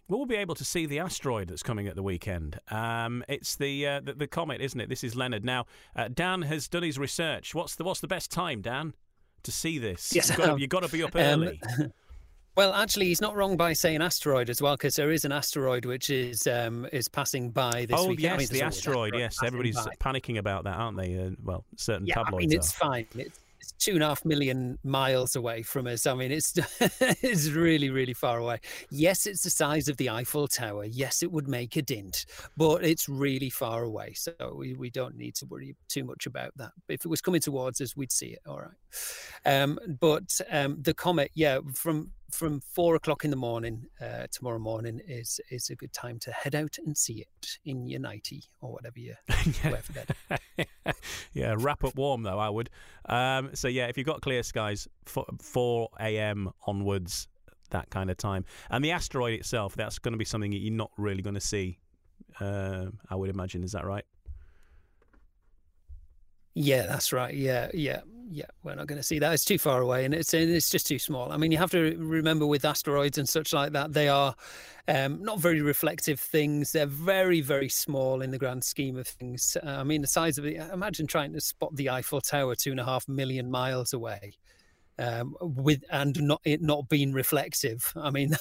"We'll 0.09 0.21
we 0.21 0.27
be 0.27 0.37
able 0.37 0.57
to 0.57 0.65
see 0.65 0.85
the 0.85 0.99
asteroid 0.99 1.49
that's 1.49 1.63
coming 1.63 1.87
at 1.87 1.95
the 1.95 2.03
weekend? 2.03 2.59
Um, 2.71 3.25
it's 3.29 3.57
the, 3.57 3.87
uh, 3.87 4.01
the, 4.01 4.13
the 4.13 4.27
comet, 4.27 4.61
isn't 4.61 4.79
it? 4.79 4.91
This 4.91 5.03
is 5.03 5.15
Leonard. 5.15 5.43
Now, 5.43 5.65
uh, 5.97 6.09
Dan 6.13 6.43
has 6.43 6.69
done 6.69 6.83
his 6.83 6.99
research. 6.99 7.55
What's 7.55 7.77
the 7.77 7.85
what's 7.85 8.01
the 8.01 8.09
best 8.09 8.31
time, 8.31 8.61
Dan, 8.61 8.93
to 9.45 9.53
see 9.53 9.79
this? 9.79 10.13
Yes, 10.15 10.29
you've 10.29 10.39
got, 10.39 10.55
to, 10.55 10.61
you've 10.61 10.71
got 10.71 10.83
to 10.83 10.89
be 10.89 11.03
up 11.03 11.13
early. 11.15 11.61
Um, 11.79 11.93
Well, 12.55 12.75
actually, 12.75 13.07
he's 13.07 13.21
not 13.21 13.35
wrong 13.35 13.57
by 13.57 13.73
saying 13.73 14.03
asteroid 14.03 14.51
as 14.51 14.61
well, 14.61 14.75
because 14.75 14.97
there 14.97 15.11
is 15.11 15.25
an 15.25 15.33
asteroid 15.33 15.87
which 15.87 16.11
is 16.11 16.47
um, 16.47 16.87
is 16.93 17.09
passing 17.09 17.51
by 17.51 17.87
this 17.89 17.99
oh, 17.99 18.09
week. 18.09 18.21
yes, 18.21 18.35
I 18.35 18.37
mean, 18.37 18.49
the 18.49 18.63
asteroid. 18.63 19.15
Yes, 19.15 19.39
everybody's 19.43 19.77
by. 19.77 19.95
panicking 20.01 20.39
about 20.39 20.65
that, 20.65 20.77
aren't 20.77 20.99
they? 20.99 21.17
Uh, 21.17 21.31
well, 21.43 21.65
certain 21.77 22.07
yeah, 22.07 22.15
tabloids. 22.15 22.45
I 22.45 22.47
mean, 22.49 22.53
it's 22.53 22.75
are. 22.75 22.87
fine. 22.87 23.07
It's, 23.15 23.41
it's 23.63 23.73
two 23.73 23.93
and 23.93 24.03
a 24.03 24.09
half 24.09 24.25
million 24.25 24.77
miles 24.83 25.37
away 25.37 25.63
from 25.63 25.87
us. 25.87 26.05
I 26.05 26.15
mean, 26.15 26.33
it's 26.33 26.53
it's 27.01 27.49
really, 27.49 27.91
really 27.91 28.13
far 28.13 28.39
away. 28.39 28.61
Yes, 28.91 29.25
it's 29.25 29.45
the 29.45 29.51
size 29.51 29.89
of 29.89 29.97
the 29.97 30.11
Eiffel 30.11 30.49
Tower. 30.49 30.85
Yes, 30.85 31.23
it 31.23 31.31
would 31.31 31.49
make 31.49 31.77
a 31.77 31.83
dint, 31.83 32.27
but 32.57 32.85
it's 32.85 33.09
really 33.09 33.51
far 33.51 33.85
away. 33.85 34.15
So 34.15 34.33
we, 34.55 34.75
we 34.75 34.91
don't 34.91 35.17
need 35.17 35.37
to 35.37 35.47
worry 35.47 35.77
too 35.89 36.05
much 36.05 36.27
about 36.27 36.53
that. 36.57 36.73
If 36.89 37.05
it 37.05 37.09
was 37.09 37.21
coming 37.21 37.41
towards 37.41 37.81
us, 37.81 37.97
we'd 37.97 38.13
see 38.13 38.27
it. 38.27 38.41
All 38.47 38.61
right. 38.61 38.75
Um, 39.47 39.79
but 40.01 40.41
um, 40.51 40.83
the 40.83 40.93
comet, 40.93 41.31
yeah, 41.35 41.61
from 41.73 42.11
from 42.33 42.61
four 42.61 42.95
o'clock 42.97 43.25
in 43.25 43.31
the 43.31 43.37
morning 43.37 43.87
uh, 44.01 44.27
tomorrow 44.31 44.59
morning 44.59 45.01
is 45.07 45.41
is 45.51 45.71
a 45.71 45.77
good 45.77 45.93
time 45.93 46.19
to 46.21 46.33
head 46.33 46.55
out 46.55 46.79
and 46.85 46.97
see 46.97 47.21
it 47.21 47.59
in 47.65 47.87
your 47.87 48.01
nighty 48.01 48.45
or 48.61 48.73
whatever 48.73 48.99
you 48.99 49.15
wear 49.65 49.83
for 49.83 49.93
bed. 49.93 50.67
yeah, 51.33 51.55
wrap 51.59 51.85
up 51.85 51.95
warm 51.95 52.23
though. 52.23 52.39
I 52.39 52.49
would. 52.49 52.71
Um, 53.07 53.51
so 53.55 53.69
yeah, 53.69 53.87
if 53.87 53.99
you've 53.99 54.07
got 54.07 54.23
clear 54.23 54.43
skies, 54.43 54.89
four 55.05 55.89
a.m. 56.01 56.51
onwards, 56.67 57.29
that 57.71 57.91
kind 57.91 58.11
of 58.11 58.17
time, 58.17 58.45
and 58.71 58.85
the 58.85 58.91
asteroid 58.91 59.39
itself, 59.39 59.75
that's 59.77 59.99
going 59.99 60.13
to 60.13 60.19
be 60.19 60.25
something 60.25 60.51
that 60.51 60.59
you're 60.59 60.73
not 60.73 60.91
really 60.97 61.23
going 61.23 61.35
to 61.35 61.41
see. 61.41 61.79
Uh, 62.41 62.87
I 63.11 63.15
would 63.15 63.31
imagine. 63.31 63.63
Is 63.63 63.73
that 63.73 63.85
right? 63.85 64.05
Yeah, 66.55 66.87
that's 66.87 67.13
right. 67.13 67.35
Yeah, 67.35 67.71
yeah, 67.73 68.01
yeah. 68.33 68.47
We're 68.63 68.75
not 68.75 68.87
going 68.87 68.99
to 68.99 69.03
see 69.03 69.19
that. 69.19 69.33
It's 69.35 69.45
too 69.45 69.59
far 69.59 69.81
away, 69.83 70.05
and 70.05 70.15
it's 70.15 70.33
it's 70.33 70.71
just 70.71 70.87
too 70.87 70.99
small. 70.99 71.31
I 71.31 71.37
mean, 71.37 71.53
you 71.53 71.59
have 71.59 71.71
to 71.73 71.97
remember 71.99 72.47
with 72.47 72.65
asteroids 72.65 73.19
and 73.19 73.29
such 73.29 73.53
like 73.53 73.73
that, 73.73 73.93
they 73.93 74.09
are 74.09 74.35
um, 74.89 75.23
not 75.23 75.39
very 75.39 75.61
reflective 75.61 76.19
things. 76.19 76.73
They're 76.73 76.87
very, 76.87 77.43
very 77.43 77.69
small 77.69 78.23
in 78.23 78.31
the 78.31 78.39
grand 78.39 78.65
scheme 78.65 78.97
of 78.97 79.07
things. 79.07 79.57
Uh, 79.63 79.69
I 79.69 79.85
mean, 79.85 80.01
the 80.01 80.09
size 80.09 80.39
of 80.39 80.47
it. 80.47 80.57
Imagine 80.73 81.07
trying 81.07 81.35
to 81.35 81.41
spot 81.41 81.77
the 81.77 81.91
Eiffel 81.91 82.23
Tower 82.23 82.55
two 82.55 82.71
and 82.71 82.81
a 82.81 82.85
half 82.85 83.07
million 83.07 83.51
miles 83.51 83.93
away. 83.93 84.33
Um, 84.99 85.37
with 85.41 85.85
and 85.91 86.21
not 86.23 86.41
it 86.45 86.63
not 86.63 86.89
being 86.89 87.13
reflective. 87.13 87.93
I 87.97 88.11
mean, 88.11 88.37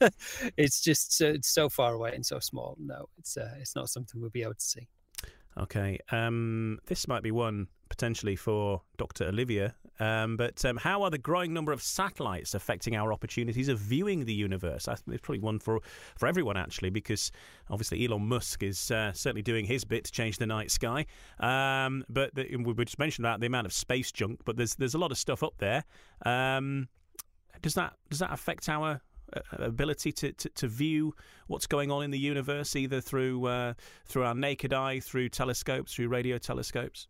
it's 0.56 0.80
just 0.80 1.12
so, 1.12 1.26
it's 1.26 1.48
so 1.48 1.68
far 1.68 1.94
away 1.94 2.14
and 2.14 2.26
so 2.26 2.38
small. 2.40 2.76
No, 2.80 3.06
it's 3.18 3.36
uh, 3.36 3.54
it's 3.60 3.76
not 3.76 3.90
something 3.90 4.20
we'll 4.20 4.30
be 4.30 4.42
able 4.42 4.54
to 4.54 4.60
see. 4.60 4.88
Okay, 5.58 5.98
um, 6.10 6.78
this 6.86 7.08
might 7.08 7.22
be 7.22 7.32
one 7.32 7.66
potentially 7.90 8.36
for 8.36 8.80
Dr. 8.96 9.24
Olivia. 9.24 9.74
Um, 9.98 10.38
but 10.38 10.64
um, 10.64 10.78
how 10.78 11.02
are 11.02 11.10
the 11.10 11.18
growing 11.18 11.52
number 11.52 11.72
of 11.72 11.82
satellites 11.82 12.54
affecting 12.54 12.96
our 12.96 13.12
opportunities 13.12 13.68
of 13.68 13.78
viewing 13.78 14.24
the 14.24 14.32
universe? 14.32 14.88
It's 14.88 15.02
probably 15.20 15.40
one 15.40 15.58
for 15.58 15.80
for 16.16 16.26
everyone 16.26 16.56
actually, 16.56 16.88
because 16.88 17.30
obviously 17.68 18.06
Elon 18.06 18.26
Musk 18.26 18.62
is 18.62 18.90
uh, 18.90 19.12
certainly 19.12 19.42
doing 19.42 19.66
his 19.66 19.84
bit 19.84 20.04
to 20.04 20.12
change 20.12 20.38
the 20.38 20.46
night 20.46 20.70
sky. 20.70 21.04
Um, 21.38 22.04
but 22.08 22.34
the, 22.34 22.56
we 22.56 22.72
just 22.86 22.98
mentioned 22.98 23.26
about 23.26 23.40
the 23.40 23.46
amount 23.46 23.66
of 23.66 23.74
space 23.74 24.10
junk, 24.10 24.40
but 24.46 24.56
there's 24.56 24.74
there's 24.76 24.94
a 24.94 24.98
lot 24.98 25.10
of 25.10 25.18
stuff 25.18 25.42
up 25.42 25.58
there. 25.58 25.84
Um, 26.24 26.88
does 27.60 27.74
that 27.74 27.92
does 28.08 28.20
that 28.20 28.32
affect 28.32 28.70
our 28.70 29.02
uh, 29.34 29.40
ability 29.58 30.12
to, 30.12 30.32
to, 30.32 30.48
to, 30.48 30.66
view 30.66 31.14
what's 31.46 31.66
going 31.66 31.90
on 31.90 32.02
in 32.02 32.10
the 32.10 32.18
universe, 32.18 32.74
either 32.74 33.00
through 33.00 33.46
uh, 33.46 33.74
through 34.06 34.24
our 34.24 34.34
naked 34.34 34.72
eye, 34.72 34.98
through 34.98 35.28
telescopes, 35.28 35.94
through 35.94 36.08
radio 36.08 36.38
telescopes? 36.38 37.06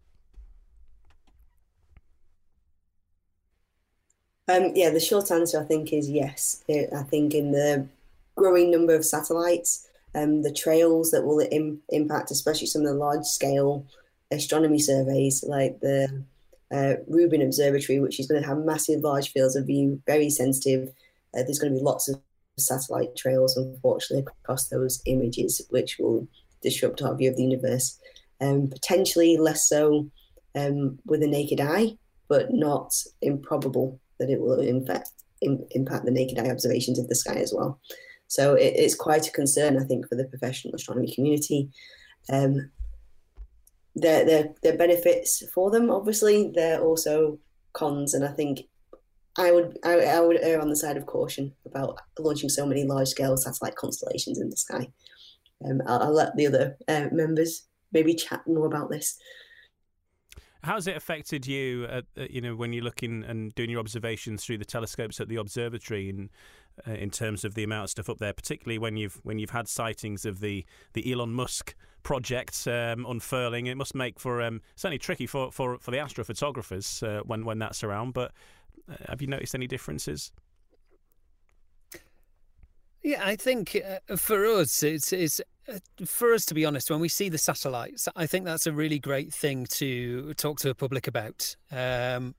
Um, 4.51 4.73
yeah, 4.75 4.91
the 4.91 5.01
short 5.01 5.31
answer 5.31 5.61
I 5.61 5.65
think 5.65 5.93
is 5.93 6.11
yes. 6.11 6.65
I 6.69 7.03
think 7.05 7.35
in 7.35 7.53
the 7.53 7.87
growing 8.37 8.71
number 8.71 8.95
of 8.95 9.05
satellites, 9.05 9.89
um, 10.15 10.43
the 10.43 10.53
trails 10.53 11.11
that 11.13 11.25
will 11.25 11.47
Im- 11.53 11.83
impact, 11.91 12.31
especially 12.31 12.67
some 12.67 12.83
of 12.83 12.89
the 12.89 12.95
large 12.95 13.25
scale 13.25 13.87
astronomy 14.33 14.79
surveys 14.79 15.45
like 15.47 15.81
the 15.81 16.25
uh, 16.73 16.95
Rubin 17.07 17.43
Observatory, 17.43 18.01
which 18.01 18.19
is 18.19 18.27
going 18.27 18.41
to 18.41 18.49
have 18.49 18.59
massive, 18.59 19.01
large 19.01 19.33
fields 19.33 19.57
of 19.57 19.67
view, 19.67 20.01
very 20.07 20.31
sensitive 20.31 20.93
uh, 21.35 21.43
there's 21.43 21.59
going 21.59 21.73
to 21.73 21.79
be 21.79 21.85
lots 21.85 22.09
of 22.09 22.21
satellite 22.59 23.17
trails, 23.17 23.57
unfortunately, 23.57 24.27
across 24.43 24.69
those 24.69 25.01
images, 25.07 25.63
which 25.71 25.99
will 25.99 26.27
disrupt 26.63 27.03
our 27.03 27.15
view 27.17 27.31
of 27.31 27.37
the 27.37 27.43
universe. 27.43 27.99
Um, 28.41 28.69
potentially 28.69 29.37
less 29.37 29.69
so 29.69 30.11
um, 30.55 30.99
with 31.05 31.23
a 31.23 31.27
naked 31.27 31.61
eye, 31.61 31.97
but 32.29 32.53
not 32.53 32.95
improbable 33.23 34.01
that 34.21 34.31
it 34.31 34.41
will 34.41 34.61
impact, 34.61 35.11
in, 35.41 35.67
impact 35.73 36.05
the 36.05 36.13
naked 36.13 36.39
eye 36.39 36.51
observations 36.51 36.99
of 36.99 37.09
the 37.09 37.15
sky 37.15 37.35
as 37.35 37.53
well. 37.53 37.81
So 38.29 38.55
it, 38.55 38.75
it's 38.77 38.95
quite 38.95 39.27
a 39.27 39.33
concern, 39.33 39.77
I 39.77 39.85
think, 39.85 40.09
for 40.09 40.15
the 40.15 40.27
professional 40.27 40.75
astronomy 40.75 41.13
community. 41.13 41.71
Um, 42.33 42.71
there, 43.97 44.25
there, 44.25 44.55
there 44.63 44.75
are 44.75 44.79
benefits 44.79 45.43
for 45.53 45.71
them, 45.71 45.91
obviously. 45.91 46.53
There 46.55 46.81
are 46.81 46.85
also 46.85 47.39
cons, 47.73 48.15
and 48.15 48.25
I 48.25 48.33
think 48.33 48.61
I 49.37 49.53
would 49.53 49.79
I, 49.85 50.01
I, 50.01 50.21
would 50.21 50.39
err 50.43 50.61
on 50.61 50.69
the 50.69 50.77
side 50.77 50.97
of 50.97 51.07
caution 51.07 51.53
about 51.67 51.99
launching 52.19 52.49
so 52.49 52.67
many 52.67 52.85
large 52.85 53.09
scale 53.09 53.37
satellite 53.37 53.77
constellations 53.77 54.41
in 54.41 54.51
the 54.51 54.57
sky. 54.57 54.89
Um, 55.65 55.83
I'll, 55.87 56.03
I'll, 56.03 56.15
let 56.15 56.37
the 56.37 56.47
other 56.47 56.77
uh, 56.89 57.07
members 57.13 57.65
maybe 57.93 58.15
chat 58.15 58.47
more 58.47 58.67
about 58.67 58.91
this. 58.91 59.19
How's 60.63 60.87
it 60.87 60.97
affected 60.97 61.47
you? 61.47 61.87
At, 61.87 62.05
you 62.31 62.41
know, 62.41 62.55
when 62.55 62.73
you're 62.73 62.85
looking 62.85 63.25
and 63.25 63.55
doing 63.55 63.71
your 63.71 63.81
observations 63.81 64.45
through 64.45 64.59
the 64.59 64.65
telescopes 64.65 65.21
at 65.21 65.29
the 65.29 65.37
observatory, 65.37 66.11
and 66.11 66.29
uh, 66.87 66.93
in 66.93 67.11
terms 67.11 67.45
of 67.45 67.55
the 67.55 67.65
amount 67.65 67.85
of 67.85 67.91
stuff 67.91 68.11
up 68.11 68.19
there, 68.19 68.33
particularly 68.33 68.79
when 68.79 68.97
you've 68.97 69.21
when 69.23 69.39
you've 69.39 69.51
had 69.51 69.69
sightings 69.69 70.25
of 70.25 70.41
the 70.41 70.65
the 70.93 71.11
Elon 71.11 71.33
Musk 71.33 71.75
project 72.03 72.67
um, 72.67 73.07
unfurling, 73.07 73.67
it 73.67 73.77
must 73.77 73.95
make 73.95 74.19
for 74.19 74.43
um, 74.43 74.61
certainly 74.77 74.99
tricky 74.99 75.27
for, 75.27 75.53
for, 75.53 75.79
for 75.79 75.91
the 75.91 75.99
astrophotographers 75.99 77.03
uh, 77.03 77.23
when 77.25 77.45
when 77.45 77.59
that's 77.59 77.83
around. 77.83 78.13
But 78.13 78.33
uh, 78.91 78.97
have 79.09 79.21
you 79.21 79.29
noticed 79.29 79.55
any 79.55 79.67
differences? 79.67 80.33
Yeah, 83.03 83.25
I 83.25 83.37
think 83.37 83.77
uh, 83.77 84.17
for 84.17 84.45
us, 84.45 84.83
it's 84.83 85.13
it's 85.13 85.41
uh, 85.41 85.45
for 86.07 86.33
us, 86.33 86.47
to 86.47 86.55
be 86.55 86.65
honest, 86.65 86.91
when 86.91 87.01
we 87.01 87.09
see 87.09 87.29
the 87.29 87.39
satellites, 87.39 88.09
I 88.17 88.27
think 88.27 88.45
that's 88.45 88.67
a 88.67 88.73
really 88.73 88.99
great 88.99 89.33
thing 89.33 89.67
to 89.73 90.35
talk 90.35 90.59
to 90.61 90.69
the 90.69 90.75
public 90.75 91.07
about, 91.07 91.55
um, 91.71 92.35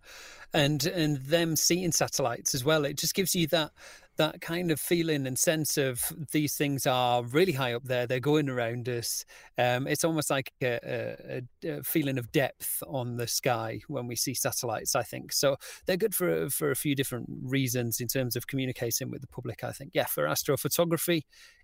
and 0.54 0.86
and 0.86 1.18
them 1.18 1.56
seeing 1.56 1.92
satellites 1.92 2.54
as 2.54 2.66
well. 2.66 2.86
It 2.86 2.98
just 2.98 3.14
gives 3.14 3.36
you 3.36 3.48
that 3.48 3.72
that 4.18 4.42
kind 4.42 4.72
of 4.72 4.80
feeling 4.80 5.26
and 5.26 5.40
sense 5.40 5.78
of 5.78 6.12
these 6.32 6.56
things 6.56 6.86
are 6.86 7.24
really 7.24 7.54
high 7.54 7.74
up 7.74 7.86
there. 7.86 8.06
They're 8.06 8.20
going 8.20 8.50
around 8.50 8.90
us. 8.90 9.26
Um, 9.58 9.88
it's 9.88 10.04
almost 10.04 10.30
like 10.30 10.52
a, 10.62 11.42
a, 11.64 11.68
a, 11.68 11.84
feeling 11.84 12.18
of 12.18 12.32
depth 12.32 12.84
on 12.88 13.18
the 13.18 13.28
sky 13.28 13.80
when 13.88 14.08
we 14.08 14.16
see 14.16 14.34
satellites. 14.34 14.96
I 14.96 15.04
think 15.04 15.32
so. 15.32 15.56
They're 15.86 15.98
good 15.98 16.14
for 16.14 16.50
for 16.50 16.72
a 16.72 16.76
few 16.76 16.96
different 16.96 17.30
reasons 17.42 18.00
in 18.00 18.08
terms 18.08 18.36
of 18.36 18.48
communicating 18.48 19.10
with 19.10 19.22
the 19.22 19.28
public. 19.28 19.64
I 19.64 19.72
think, 19.72 19.92
yeah, 19.94 20.06
for 20.06 20.26
astrophotography, 20.26 21.24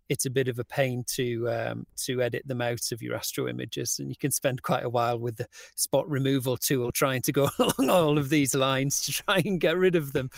it's 0.10 0.26
a 0.26 0.30
bit 0.30 0.48
of 0.48 0.60
a 0.60 0.64
pain 0.64 1.04
to 1.08 1.50
um, 1.50 1.86
to 1.98 2.22
edit 2.22 2.48
them 2.48 2.62
out 2.62 2.92
of 2.92 3.02
your 3.02 3.16
astro 3.16 3.48
images, 3.48 4.00
and 4.00 4.10
you 4.10 4.16
can 4.16 4.32
spend 4.32 4.64
quite 4.64 4.84
a 4.84 4.90
while 4.90 5.20
with 5.20 5.38
the 5.38 5.48
spot 5.76 6.10
removal 6.10 6.58
tool 6.58 6.92
trying 6.92 7.22
to 7.24 7.32
go 7.32 7.50
along 7.60 7.90
all 7.90 8.18
of 8.18 8.30
these 8.30 8.56
lines 8.56 9.02
to 9.04 9.12
try 9.12 9.42
and 9.46 9.60
get 9.60 9.78
rid 9.78 9.96
of 9.96 10.14
them. 10.14 10.30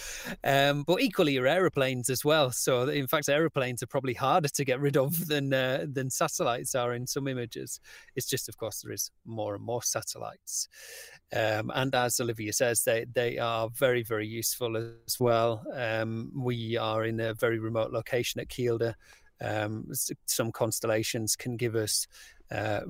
Um, 0.43 0.83
but 0.83 1.01
equally, 1.01 1.33
your 1.33 1.47
aeroplanes 1.47 2.09
as 2.09 2.25
well. 2.25 2.51
So, 2.51 2.87
in 2.89 3.07
fact, 3.07 3.29
aeroplanes 3.29 3.83
are 3.83 3.87
probably 3.87 4.13
harder 4.13 4.49
to 4.49 4.65
get 4.65 4.79
rid 4.79 4.97
of 4.97 5.27
than 5.27 5.53
uh, 5.53 5.85
than 5.87 6.09
satellites 6.09 6.75
are 6.75 6.93
in 6.93 7.05
some 7.05 7.27
images. 7.27 7.79
It's 8.15 8.27
just, 8.27 8.49
of 8.49 8.57
course, 8.57 8.81
there 8.81 8.93
is 8.93 9.11
more 9.25 9.55
and 9.55 9.63
more 9.63 9.83
satellites, 9.83 10.67
um, 11.35 11.71
and 11.75 11.93
as 11.93 12.19
Olivia 12.19 12.53
says, 12.53 12.83
they 12.83 13.05
they 13.13 13.37
are 13.37 13.69
very 13.69 14.03
very 14.03 14.27
useful 14.27 14.77
as 14.77 15.19
well. 15.19 15.63
Um, 15.75 16.31
we 16.35 16.77
are 16.77 17.05
in 17.05 17.19
a 17.19 17.33
very 17.33 17.59
remote 17.59 17.91
location 17.91 18.41
at 18.41 18.49
Kielder 18.49 18.95
um, 19.41 19.87
some 20.25 20.51
constellations 20.51 21.35
can 21.35 21.57
give 21.57 21.75
us 21.75 22.07
uh, 22.51 22.81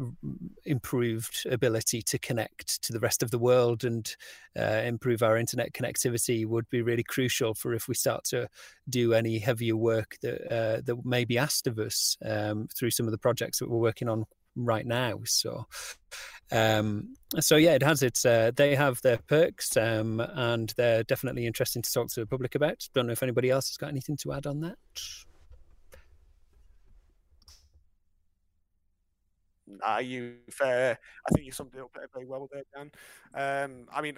improved 0.65 1.45
ability 1.49 2.01
to 2.01 2.17
connect 2.17 2.81
to 2.81 2.93
the 2.93 2.99
rest 2.99 3.21
of 3.21 3.29
the 3.29 3.39
world 3.39 3.83
and 3.83 4.15
uh, 4.57 4.81
improve 4.85 5.21
our 5.21 5.37
internet 5.37 5.73
connectivity 5.73 6.45
would 6.45 6.69
be 6.69 6.81
really 6.81 7.03
crucial 7.03 7.53
for 7.53 7.73
if 7.73 7.87
we 7.87 7.93
start 7.93 8.23
to 8.23 8.47
do 8.87 9.13
any 9.13 9.37
heavier 9.37 9.75
work 9.75 10.15
that 10.21 10.41
uh, 10.49 10.81
that 10.85 11.05
may 11.05 11.25
be 11.25 11.37
asked 11.37 11.67
of 11.67 11.77
us 11.77 12.15
um, 12.23 12.69
through 12.73 12.91
some 12.91 13.05
of 13.05 13.11
the 13.11 13.17
projects 13.17 13.59
that 13.59 13.69
we're 13.69 13.77
working 13.77 14.07
on 14.07 14.25
right 14.55 14.85
now. 14.85 15.19
So, 15.25 15.67
um, 16.51 17.15
so 17.39 17.55
yeah, 17.55 17.73
it 17.73 17.83
has 17.83 18.01
its. 18.01 18.25
Uh, 18.25 18.51
they 18.55 18.75
have 18.75 19.01
their 19.01 19.17
perks, 19.17 19.75
um, 19.77 20.19
and 20.19 20.73
they're 20.77 21.03
definitely 21.03 21.45
interesting 21.45 21.81
to 21.81 21.91
talk 21.91 22.09
to 22.09 22.21
the 22.21 22.27
public 22.27 22.55
about. 22.55 22.87
Don't 22.93 23.07
know 23.07 23.13
if 23.13 23.23
anybody 23.23 23.49
else 23.49 23.69
has 23.69 23.77
got 23.77 23.89
anything 23.89 24.17
to 24.17 24.33
add 24.33 24.47
on 24.47 24.61
that. 24.61 24.77
Uh, 29.87 29.97
you 29.97 30.35
uh, 30.61 30.95
I 30.95 31.29
think 31.33 31.45
you 31.45 31.51
summed 31.51 31.73
it 31.75 31.81
up 31.81 31.95
very 32.13 32.25
well 32.25 32.49
there, 32.51 32.63
Dan. 32.73 32.91
Um, 33.33 33.87
I 33.93 34.01
mean, 34.01 34.17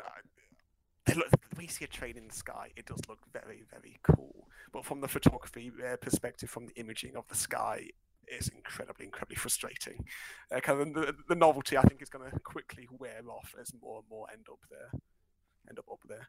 they 1.06 1.14
look, 1.14 1.28
way 1.58 1.64
you 1.64 1.70
see 1.70 1.86
a 1.86 1.88
train 1.88 2.18
in 2.18 2.28
the 2.28 2.34
sky, 2.34 2.72
it 2.76 2.86
does 2.86 3.02
look 3.10 3.20
very, 3.32 3.64
very 3.72 4.00
cool. 4.04 4.48
But 4.72 4.86
from 4.86 5.02
the 5.02 5.08
photography 5.08 5.72
uh, 5.86 5.98
perspective, 5.98 6.50
from 6.50 6.68
the 6.68 6.76
imaging 6.76 7.16
of 7.16 7.28
the 7.28 7.36
sky, 7.36 7.90
it's 8.28 8.48
incredibly, 8.50 9.06
incredibly 9.06 9.36
frustrating. 9.36 10.06
Uh, 10.56 10.60
kind 10.60 10.80
of 10.80 10.94
the, 10.94 11.16
the 11.28 11.36
novelty, 11.36 11.78
I 11.78 11.82
think, 11.82 12.02
is 12.02 12.10
going 12.10 12.30
to 12.30 12.40
quickly 12.40 12.88
wear 12.98 13.22
off 13.30 13.54
as 13.60 13.74
more 13.82 14.00
and 14.00 14.10
more 14.10 14.28
end 14.32 14.46
up 14.50 14.60
there, 14.70 14.92
end 15.70 15.80
up 15.80 15.86
up 15.92 16.00
there. 16.08 16.28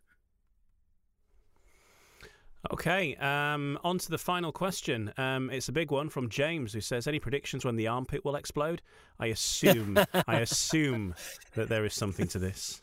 Okay, 2.71 3.17
um, 3.17 3.77
on 3.83 3.99
to 3.99 4.11
the 4.11 4.19
final 4.19 4.53
question. 4.53 5.13
Um, 5.17 5.51
it's 5.51 5.69
a 5.69 5.73
big 5.73 5.91
one 5.91 6.09
from 6.09 6.29
James, 6.29 6.73
who 6.73 6.81
says, 6.81 7.09
"Any 7.09 7.19
predictions 7.19 7.65
when 7.65 7.75
the 7.75 7.89
armpit 7.89 8.25
will 8.25 8.37
explode?" 8.37 8.83
I 9.19 9.27
assume, 9.27 9.99
I 10.29 10.41
assume 10.41 11.15
that 11.55 11.69
there 11.69 11.85
is 11.85 11.95
something 11.95 12.29
to 12.29 12.39
this. 12.39 12.81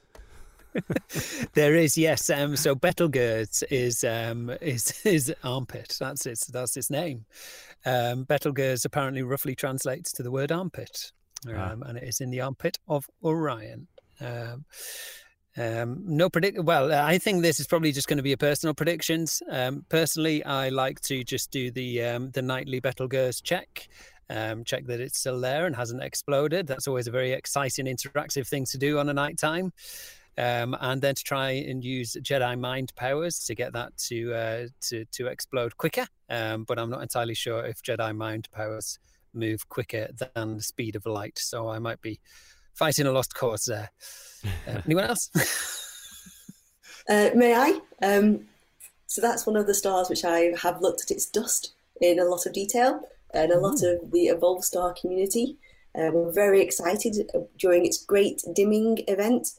there 1.53 1.75
is, 1.75 1.97
yes. 1.97 2.29
Um, 2.29 2.55
so 2.55 2.75
Betelgeuse 2.75 3.63
is 3.71 4.03
um, 4.03 4.49
is 4.61 5.05
is 5.05 5.33
armpit. 5.45 5.95
That's 5.97 6.25
its 6.25 6.45
that's 6.47 6.75
its 6.75 6.89
name. 6.89 7.25
Um, 7.85 8.25
Betelgeuse 8.25 8.83
apparently 8.83 9.23
roughly 9.23 9.55
translates 9.55 10.11
to 10.13 10.23
the 10.23 10.31
word 10.31 10.51
armpit, 10.51 11.13
ah. 11.47 11.71
um, 11.71 11.83
and 11.83 11.97
it 11.97 12.03
is 12.03 12.19
in 12.19 12.31
the 12.31 12.41
armpit 12.41 12.77
of 12.87 13.09
Orion. 13.23 13.87
Um, 14.19 14.65
um, 15.59 16.01
no 16.05 16.29
predict. 16.29 16.63
Well, 16.63 16.93
I 16.93 17.17
think 17.17 17.41
this 17.41 17.59
is 17.59 17.67
probably 17.67 17.91
just 17.91 18.07
going 18.07 18.17
to 18.17 18.23
be 18.23 18.31
a 18.31 18.37
personal 18.37 18.73
predictions. 18.73 19.43
Um, 19.49 19.85
personally, 19.89 20.43
I 20.45 20.69
like 20.69 21.01
to 21.01 21.23
just 21.23 21.51
do 21.51 21.69
the 21.69 22.03
um, 22.03 22.31
the 22.31 22.41
nightly 22.41 22.79
Betelgeuse 22.79 23.41
check, 23.41 23.89
um, 24.29 24.63
check 24.63 24.85
that 24.85 25.01
it's 25.01 25.19
still 25.19 25.39
there 25.41 25.65
and 25.65 25.75
hasn't 25.75 26.01
exploded. 26.01 26.65
That's 26.65 26.87
always 26.87 27.07
a 27.07 27.11
very 27.11 27.33
exciting, 27.33 27.87
interactive 27.87 28.47
thing 28.47 28.65
to 28.65 28.77
do 28.77 28.99
on 28.99 29.09
a 29.09 29.13
night 29.13 29.37
time. 29.37 29.73
Um, 30.37 30.77
and 30.79 31.01
then 31.01 31.15
to 31.15 31.23
try 31.23 31.49
and 31.51 31.83
use 31.83 32.15
Jedi 32.21 32.57
mind 32.57 32.95
powers 32.95 33.39
to 33.39 33.55
get 33.55 33.73
that 33.73 33.97
to 34.07 34.33
uh, 34.33 34.67
to 34.87 35.03
to 35.03 35.27
explode 35.27 35.75
quicker. 35.75 36.07
Um, 36.29 36.63
but 36.63 36.79
I'm 36.79 36.89
not 36.89 37.01
entirely 37.01 37.35
sure 37.35 37.65
if 37.65 37.83
Jedi 37.83 38.15
mind 38.15 38.47
powers 38.53 38.97
move 39.33 39.67
quicker 39.67 40.07
than 40.33 40.55
the 40.55 40.63
speed 40.63 40.95
of 40.95 41.05
light, 41.05 41.37
so 41.37 41.67
I 41.67 41.79
might 41.79 42.01
be 42.01 42.21
fighting 42.79 43.05
a 43.05 43.11
lost 43.11 43.35
cause 43.35 43.65
there. 43.67 43.91
Uh, 44.65 44.81
anyone 44.85 45.03
else? 45.03 45.29
uh, 47.09 47.29
may 47.35 47.53
I? 47.53 47.79
Um, 48.01 48.45
so 49.05 49.21
that's 49.21 49.45
one 49.45 49.57
of 49.57 49.67
the 49.67 49.73
stars 49.73 50.09
which 50.09 50.23
I 50.23 50.53
have 50.61 50.81
looked 50.81 51.01
at 51.01 51.11
its 51.11 51.25
dust 51.25 51.73
in 51.99 52.19
a 52.19 52.23
lot 52.23 52.45
of 52.45 52.53
detail 52.53 53.01
and 53.33 53.51
a 53.51 53.57
mm. 53.57 53.61
lot 53.61 53.83
of 53.83 54.11
the 54.11 54.27
Evolve 54.27 54.63
Star 54.63 54.95
community. 54.99 55.57
Uh, 55.93 56.09
we're 56.13 56.31
very 56.31 56.61
excited 56.61 57.29
during 57.57 57.85
its 57.85 58.05
great 58.05 58.41
dimming 58.53 59.03
event, 59.09 59.49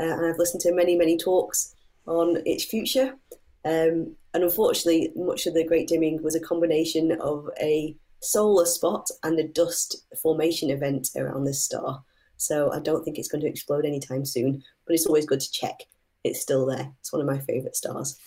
uh, 0.00 0.04
and 0.04 0.26
I've 0.26 0.38
listened 0.38 0.62
to 0.62 0.72
many, 0.72 0.96
many 0.96 1.18
talks 1.18 1.74
on 2.06 2.42
its 2.46 2.64
future. 2.64 3.14
Um, 3.62 4.16
and 4.32 4.42
unfortunately, 4.42 5.12
much 5.14 5.46
of 5.46 5.52
the 5.52 5.66
great 5.66 5.88
dimming 5.88 6.22
was 6.22 6.34
a 6.34 6.40
combination 6.40 7.12
of 7.20 7.50
a 7.60 7.94
solar 8.22 8.64
spot 8.64 9.08
and 9.22 9.38
a 9.38 9.46
dust 9.46 10.06
formation 10.22 10.70
event 10.70 11.10
around 11.14 11.44
this 11.44 11.62
star. 11.62 12.02
So 12.40 12.72
I 12.72 12.80
don't 12.80 13.04
think 13.04 13.18
it's 13.18 13.28
going 13.28 13.42
to 13.42 13.48
explode 13.48 13.84
anytime 13.84 14.24
soon, 14.24 14.62
but 14.86 14.94
it's 14.94 15.06
always 15.06 15.26
good 15.26 15.40
to 15.40 15.52
check 15.52 15.86
it's 16.24 16.40
still 16.40 16.66
there. 16.66 16.92
It's 17.00 17.12
one 17.12 17.20
of 17.20 17.26
my 17.26 17.38
favourite 17.38 17.76
stars. 17.76 18.18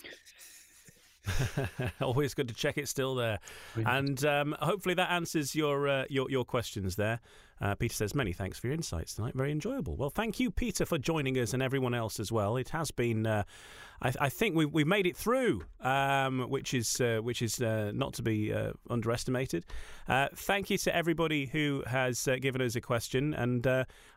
Always 2.00 2.34
good 2.34 2.48
to 2.48 2.54
check 2.54 2.78
it's 2.78 2.90
still 2.90 3.14
there, 3.14 3.38
and 3.76 4.22
um, 4.24 4.56
hopefully 4.60 4.94
that 4.94 5.10
answers 5.10 5.54
your 5.54 5.88
uh, 5.88 6.04
your 6.08 6.30
your 6.30 6.44
questions 6.44 6.96
there. 6.96 7.20
Uh, 7.60 7.74
Peter 7.74 7.94
says 7.94 8.14
many 8.14 8.32
thanks 8.32 8.58
for 8.58 8.66
your 8.66 8.74
insights 8.74 9.14
tonight. 9.14 9.34
Very 9.34 9.52
enjoyable. 9.52 9.96
Well, 9.96 10.10
thank 10.10 10.40
you, 10.40 10.50
Peter, 10.50 10.84
for 10.84 10.98
joining 10.98 11.38
us 11.38 11.54
and 11.54 11.62
everyone 11.62 11.94
else 11.94 12.18
as 12.18 12.30
well. 12.32 12.56
It 12.56 12.70
has 12.70 12.90
been. 12.90 13.26
Uh, 13.26 13.44
I, 14.02 14.12
I, 14.22 14.28
think 14.28 14.56
we 14.56 14.66
we've 14.66 14.86
made 14.86 15.06
it 15.06 15.16
through, 15.16 15.62
um, 15.80 16.50
which 16.50 16.74
is 16.74 17.00
uh, 17.00 17.20
which 17.22 17.42
is 17.42 17.62
uh, 17.62 17.92
not 17.94 18.12
to 18.14 18.22
be 18.22 18.52
uh, 18.52 18.72
underestimated. 18.90 19.64
thank 20.34 20.68
you 20.68 20.78
to 20.78 20.94
everybody 20.94 21.46
who 21.46 21.84
has 21.86 22.28
given 22.40 22.60
us 22.60 22.74
a 22.76 22.80
question, 22.80 23.32
and 23.34 23.66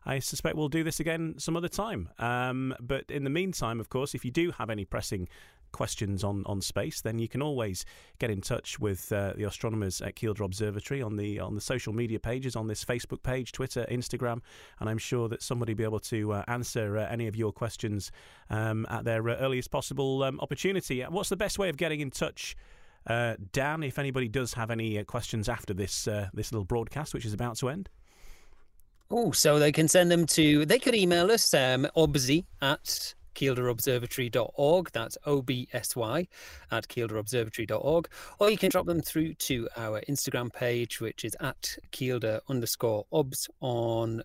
I 0.06 0.20
suspect 0.20 0.56
we'll 0.56 0.68
do 0.68 0.84
this 0.84 1.00
again 1.00 1.36
some 1.38 1.56
other 1.56 1.70
time. 1.70 2.10
Um, 2.18 2.76
but 2.80 3.10
in 3.10 3.24
the 3.24 3.30
meantime, 3.30 3.80
of 3.80 3.90
course, 3.90 4.16
if 4.16 4.26
you 4.26 4.32
do 4.32 4.52
have 4.52 4.70
any 4.70 4.84
pressing 4.84 5.30
questions 5.72 6.24
on, 6.24 6.44
on 6.46 6.62
space, 6.62 7.02
then 7.02 7.20
you 7.20 7.28
can 7.28 7.42
always 7.42 7.86
get 8.20 8.30
in 8.30 8.42
touch 8.42 8.80
with 8.80 9.12
uh, 9.12 9.34
the 9.36 9.44
astronomers 9.44 10.02
at 10.02 10.16
Kielder 10.16 10.46
Observatory 10.46 11.02
on 11.02 11.16
the 11.16 11.40
on 11.40 11.56
the 11.56 11.62
social 11.62 11.94
media 11.94 12.20
pages, 12.20 12.56
on 12.56 12.68
this 12.68 12.84
Facebook 12.84 13.24
page, 13.24 13.52
Twitter, 13.52 13.86
Instagram, 13.90 14.42
and 14.80 14.90
I'm 14.90 14.98
sure 14.98 15.28
that 15.30 15.42
somebody 15.42 15.74
will 15.74 15.78
be 15.78 15.84
able 15.84 16.00
to 16.00 16.34
uh, 16.34 16.44
answer 16.48 16.98
uh, 16.98 17.08
any 17.10 17.28
of 17.28 17.36
your 17.36 17.52
questions 17.52 18.12
um, 18.50 18.86
at 18.90 19.06
their 19.06 19.28
uh, 19.30 19.36
earliest 19.36 19.72
possible 19.72 20.24
um, 20.24 20.40
opportunity. 20.40 21.02
What's 21.04 21.30
the 21.30 21.38
best 21.38 21.60
way 21.60 21.70
of 21.70 21.78
getting 21.78 22.00
in 22.00 22.12
touch? 22.12 22.56
Uh, 23.06 23.36
Dan, 23.54 23.84
if 23.84 24.00
anybody 24.00 24.28
does 24.28 24.54
have 24.54 24.70
any 24.70 25.00
uh, 25.00 25.04
questions 25.04 25.48
after 25.48 25.74
this 25.74 26.08
this 26.34 26.52
little 26.52 26.66
broadcast, 26.66 27.14
which 27.14 27.26
is 27.26 27.34
about 27.34 27.58
to 27.58 27.70
end. 27.70 27.90
Oh, 29.10 29.32
so 29.32 29.58
they 29.58 29.72
can 29.72 29.88
send 29.88 30.12
them 30.12 30.26
to, 30.28 30.66
they 30.66 30.80
could 30.80 30.94
email 30.94 31.32
us, 31.32 31.54
um, 31.54 31.88
obsy 31.96 32.46
at 32.62 33.14
kielderobservatory.org. 33.38 34.92
That's 34.92 35.18
O 35.26 35.42
B 35.42 35.68
S 35.72 35.96
Y 35.96 36.28
at 36.72 36.88
kielderobservatory.org. 36.88 38.10
Or 38.40 38.50
you 38.50 38.58
can 38.58 38.70
drop 38.70 38.88
them 38.88 39.02
through 39.02 39.36
to 39.36 39.70
our 39.78 40.02
Instagram 40.10 40.52
page, 40.52 41.00
which 41.00 41.24
is 41.24 41.36
at 41.40 41.78
kielder 41.92 42.40
underscore 42.50 43.06
obs 43.12 43.48
on. 43.62 44.24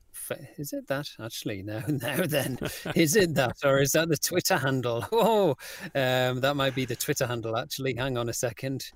Is 0.57 0.73
it 0.73 0.87
that 0.89 1.09
actually? 1.21 1.63
no, 1.63 1.83
now 1.89 2.25
then, 2.27 2.59
is 2.95 3.17
it 3.17 3.35
that, 3.35 3.57
or 3.65 3.81
is 3.81 3.93
that 3.93 4.09
the 4.09 4.17
Twitter 4.17 4.57
handle? 4.57 5.07
Oh, 5.25 5.51
um, 5.95 6.41
that 6.41 6.57
might 6.57 6.75
be 6.75 6.85
the 6.85 6.97
Twitter 6.97 7.27
handle 7.27 7.57
actually. 7.57 7.95
Hang 7.95 8.17
on 8.19 8.29
a 8.29 8.33
second. 8.33 8.91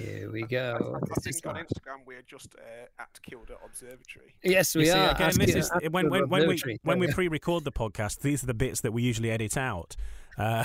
Here 0.00 0.30
we 0.30 0.42
go. 0.42 0.98
I, 1.02 1.12
I 1.12 1.20
think 1.20 1.46
on 1.46 1.56
Instagram 1.56 2.06
we're 2.06 2.22
just 2.22 2.54
uh, 2.54 3.02
at 3.02 3.18
Kielder 3.28 3.56
Observatory. 3.64 4.34
Yes, 4.42 4.74
we 4.74 4.86
see, 4.86 4.92
are. 4.92 5.10
Again, 5.10 5.32
this 5.36 5.54
is 5.54 5.70
when, 5.90 6.08
when, 6.08 6.28
when 6.28 6.48
we 6.48 6.78
when 6.84 6.98
we 6.98 7.06
pre-record 7.12 7.64
the 7.64 7.72
podcast. 7.72 8.20
These 8.20 8.42
are 8.42 8.46
the 8.46 8.54
bits 8.54 8.80
that 8.80 8.92
we 8.92 9.02
usually 9.02 9.30
edit 9.30 9.58
out. 9.58 9.96
Uh, 10.38 10.64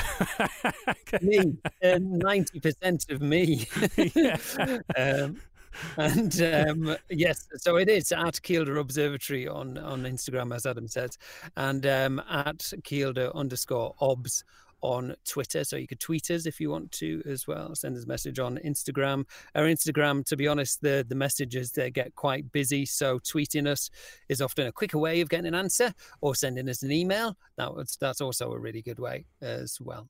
me, 1.22 1.57
uh, 1.84 1.99
ninety 1.99 2.62
percent 2.62 3.07
of 3.10 3.22
me. 3.22 3.68
um, 4.98 5.38
and 5.98 6.41
um, 6.41 6.98
yes, 7.10 7.49
so 7.57 7.76
it 7.76 7.90
is 7.90 8.14
at 8.14 8.36
Kielder 8.36 8.80
Observatory 8.80 9.49
on 9.49 9.78
on 9.78 10.03
Instagram, 10.03 10.56
as 10.56 10.66
Adam 10.66 10.88
says, 10.88 11.18
and 11.57 11.86
um, 11.86 12.20
at 12.30 12.60
Kielder 12.84 13.36
underscore 13.36 13.95
obs 13.99 14.45
on 14.86 15.16
Twitter. 15.26 15.64
So 15.64 15.78
you 15.78 15.88
could 15.88 15.99
tweet 15.99 16.30
us 16.30 16.45
if 16.45 16.62
you 16.62 16.70
want 16.70 16.91
to 16.94 17.22
as 17.26 17.48
well. 17.48 17.74
Send 17.76 17.98
us 17.98 18.03
a 18.03 18.07
message 18.07 18.40
on 18.40 18.60
Instagram. 18.64 19.26
Our 19.56 19.64
Instagram, 19.64 20.24
to 20.26 20.38
be 20.38 20.48
honest, 20.48 20.82
the, 20.82 21.06
the 21.07 21.16
messages 21.16 21.72
they 21.72 21.90
get 21.90 22.14
quite 22.16 22.52
busy. 22.52 22.86
So 22.86 23.20
tweeting 23.20 23.68
us 23.68 23.90
is 24.30 24.41
often 24.41 24.68
a 24.68 24.72
quicker 24.72 24.99
way 24.99 25.22
of 25.22 25.30
getting 25.30 25.48
an 25.48 25.56
answer 25.56 25.94
or 26.22 26.36
sending 26.36 26.70
us 26.70 26.84
an 26.84 26.91
email. 26.91 27.36
That 27.57 27.72
that's 27.99 28.22
also 28.22 28.52
a 28.52 28.60
really 28.60 28.82
good 28.82 28.99
way 28.99 29.26
as 29.41 29.80
well. 29.82 30.07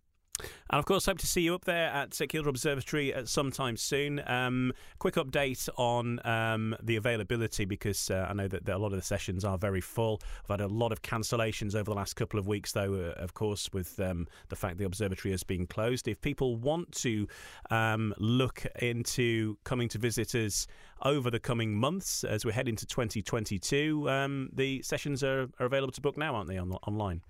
And 0.69 0.79
of 0.79 0.85
course, 0.85 1.05
hope 1.05 1.19
to 1.19 1.27
see 1.27 1.41
you 1.41 1.55
up 1.55 1.65
there 1.65 1.89
at 1.89 2.09
Kielder 2.09 2.47
Observatory 2.47 3.13
at 3.13 3.29
some 3.29 3.51
time 3.51 3.77
soon. 3.77 4.21
Um, 4.25 4.73
quick 4.99 5.15
update 5.15 5.69
on 5.77 6.19
um, 6.25 6.75
the 6.81 6.95
availability 6.95 7.65
because 7.65 8.09
uh, 8.09 8.25
I 8.29 8.33
know 8.33 8.47
that, 8.47 8.65
that, 8.65 8.75
a 8.75 8.77
lot 8.77 8.91
of 8.91 8.99
the 8.99 9.05
sessions 9.05 9.45
are 9.45 9.57
very 9.57 9.79
full. 9.79 10.21
I've 10.43 10.59
had 10.59 10.61
a 10.61 10.67
lot 10.67 10.91
of 10.91 11.01
cancellations 11.01 11.75
over 11.75 11.85
the 11.85 11.93
last 11.93 12.15
couple 12.15 12.39
of 12.39 12.47
weeks, 12.47 12.71
though, 12.71 12.93
uh, 12.95 13.21
of 13.21 13.33
course, 13.33 13.69
with 13.73 13.99
um, 13.99 14.27
the 14.49 14.55
fact 14.55 14.77
the 14.77 14.85
observatory 14.85 15.31
has 15.31 15.43
been 15.43 15.67
closed. 15.67 16.07
If 16.07 16.19
people 16.19 16.57
want 16.57 16.91
to 16.93 17.27
um, 17.69 18.13
look 18.17 18.65
into 18.81 19.57
coming 19.63 19.87
to 19.89 19.97
visit 19.97 20.35
us 20.35 20.67
over 21.03 21.29
the 21.29 21.39
coming 21.39 21.75
months 21.75 22.23
as 22.23 22.43
we 22.43 22.51
head 22.51 22.67
into 22.67 22.85
2022, 22.85 24.09
um, 24.09 24.49
the 24.51 24.81
sessions 24.81 25.23
are, 25.23 25.49
are 25.59 25.65
available 25.67 25.93
to 25.93 26.01
book 26.01 26.17
now, 26.17 26.35
aren't 26.35 26.49
they, 26.49 26.57
on, 26.57 26.71
online? 26.87 27.21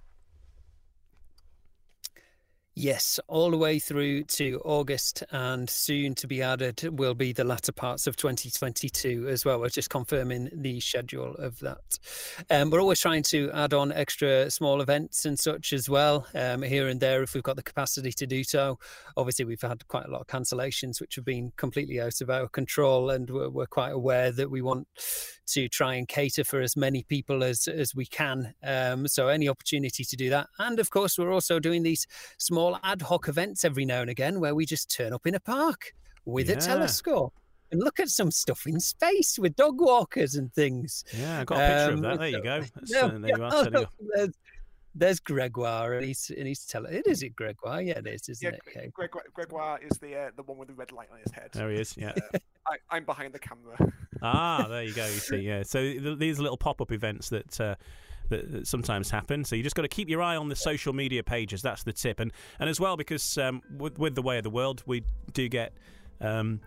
Yes, 2.78 3.22
all 3.30 3.52
the 3.52 3.58
way 3.58 3.80
through 3.80 4.24
to 4.24 4.62
August, 4.66 5.24
and 5.32 5.70
soon 5.70 6.14
to 6.16 6.28
be 6.28 6.42
added 6.42 6.84
will 7.00 7.14
be 7.14 7.32
the 7.32 7.46
latter 7.46 7.72
parts 7.72 8.06
of 8.06 8.18
2022 8.18 9.30
as 9.30 9.46
well. 9.46 9.62
We're 9.62 9.70
just 9.70 9.90
confirming 9.90 10.50
the 10.52 10.82
schedule 10.82 11.36
of 11.36 11.58
that. 11.60 11.98
Um, 12.50 12.70
we're 12.70 12.82
always 12.82 13.00
trying 13.00 13.24
to 13.24 13.50
add 13.54 13.74
on 13.74 13.94
extra 13.94 14.52
small 14.52 14.82
events 14.82 15.24
and 15.24 15.40
such 15.40 15.72
as 15.72 15.90
well, 15.90 16.28
um, 16.36 16.62
here 16.64 16.90
and 16.90 17.00
there 17.00 17.24
if 17.24 17.34
we've 17.34 17.44
got 17.44 17.56
the 17.56 17.64
capacity 17.64 18.12
to 18.12 18.28
do 18.28 18.44
so. 18.44 18.78
Obviously, 19.16 19.46
we've 19.46 19.62
had 19.62 19.88
quite 19.88 20.08
a 20.08 20.12
lot 20.12 20.20
of 20.20 20.28
cancellations, 20.28 21.00
which 21.00 21.16
have 21.16 21.24
been 21.24 21.54
completely 21.56 22.02
out 22.02 22.20
of 22.20 22.30
our 22.30 22.50
control, 22.50 23.10
and 23.10 23.30
we're, 23.30 23.50
we're 23.50 23.68
quite 23.68 23.94
aware 23.94 24.34
that 24.34 24.52
we 24.52 24.62
want 24.62 24.86
to 25.48 25.70
try 25.70 25.94
and 25.94 26.08
cater 26.10 26.44
for 26.44 26.60
as 26.60 26.76
many 26.76 27.04
people 27.04 27.44
as 27.44 27.68
as 27.68 27.96
we 27.96 28.06
can. 28.06 28.54
Um, 28.64 29.08
so 29.08 29.30
any 29.30 29.48
opportunity 29.48 30.04
to 30.04 30.16
do 30.18 30.30
that, 30.32 30.48
and 30.60 30.78
of 30.78 30.90
course, 30.90 31.18
we're 31.18 31.32
also 31.32 31.58
doing 31.58 31.84
these 31.84 32.06
small 32.38 32.65
ad 32.84 33.02
hoc 33.02 33.28
events 33.28 33.64
every 33.66 33.86
now 33.86 34.02
and 34.02 34.10
again 34.10 34.40
where 34.40 34.56
we 34.56 34.66
just 34.66 34.90
turn 34.90 35.14
up 35.14 35.26
in 35.28 35.36
a 35.36 35.40
park 35.40 35.94
with 36.26 36.50
yeah. 36.50 36.56
a 36.56 36.60
telescope 36.60 37.34
and 37.72 37.82
look 37.84 38.00
at 38.00 38.10
some 38.10 38.32
stuff 38.32 38.66
in 38.68 38.80
space 38.80 39.38
with 39.40 39.56
dog 39.56 39.80
walkers 39.80 40.36
and 40.36 40.54
things. 40.54 41.04
Yeah, 41.18 41.42
I 41.42 41.44
got 41.44 41.58
a 41.58 41.68
picture 41.68 41.92
um, 41.92 41.94
of 41.94 42.02
that. 42.02 42.20
There 42.20 42.30
you 42.30 42.44
go. 42.44 42.64
Yeah, 42.86 43.06
uh, 43.06 43.18
there 43.20 43.38
you 43.38 43.44
are. 43.44 43.88
There's, 44.16 44.30
there's 44.98 45.20
Gregoire, 45.20 45.96
and 45.96 46.06
he's 46.06 46.32
and 46.36 46.48
he's 46.48 46.66
telling. 46.66 46.94
It 46.94 47.06
is 47.06 47.22
it 47.22 47.36
Gregoire? 47.36 47.82
Yeah, 47.82 48.00
it 48.00 48.08
is, 48.08 48.30
isn't 48.30 48.60
yeah, 48.74 48.82
it? 48.82 48.94
Gregoire, 48.94 49.26
Gregoire 49.34 49.80
is 49.82 49.98
the 50.00 50.16
uh, 50.16 50.30
the 50.38 50.44
one 50.44 50.58
with 50.58 50.70
the 50.70 50.74
red 50.74 50.94
light 50.94 51.10
on 51.12 51.20
his 51.20 51.34
head. 51.34 51.50
There 51.52 51.70
he 51.70 51.82
is. 51.82 51.98
Yeah. 51.98 52.14
Uh, 52.34 52.40
I, 52.90 52.98
am 52.98 53.04
behind 53.04 53.34
the 53.34 53.40
camera. 53.40 53.78
ah, 54.22 54.66
there 54.70 54.84
you 54.84 54.94
go. 54.94 55.06
You 55.06 55.12
see, 55.20 55.38
yeah. 55.40 55.64
So 55.64 55.80
th- 55.82 56.18
these 56.18 56.40
little 56.40 56.58
pop 56.58 56.80
up 56.80 56.94
events 56.94 57.30
that. 57.30 57.78
Uh, 58.26 58.36
that, 58.36 58.52
that, 58.52 58.68
sometimes 58.68 59.10
happen. 59.10 59.44
So 59.44 59.56
you 59.56 59.64
just 59.64 59.76
got 59.76 59.84
to 59.84 59.88
keep 59.88 60.10
your 60.10 60.22
eye 60.22 60.36
on 60.36 60.50
the 60.50 60.56
social 60.56 60.94
media 60.94 61.24
pages. 61.24 61.62
That's 61.62 61.84
the 61.84 61.94
tip, 61.94 62.20
and 62.20 62.32
and 62.60 62.70
as 62.70 62.80
well 62.80 62.98
because 62.98 63.38
um, 63.38 63.62
with 63.78 63.98
with 64.00 64.16
the 64.16 64.22
way 64.22 64.38
of 64.38 64.44
the 64.44 64.50
world, 64.50 64.84
we 64.86 65.04
do 65.34 65.48
get 65.48 65.74
um, 66.22 66.60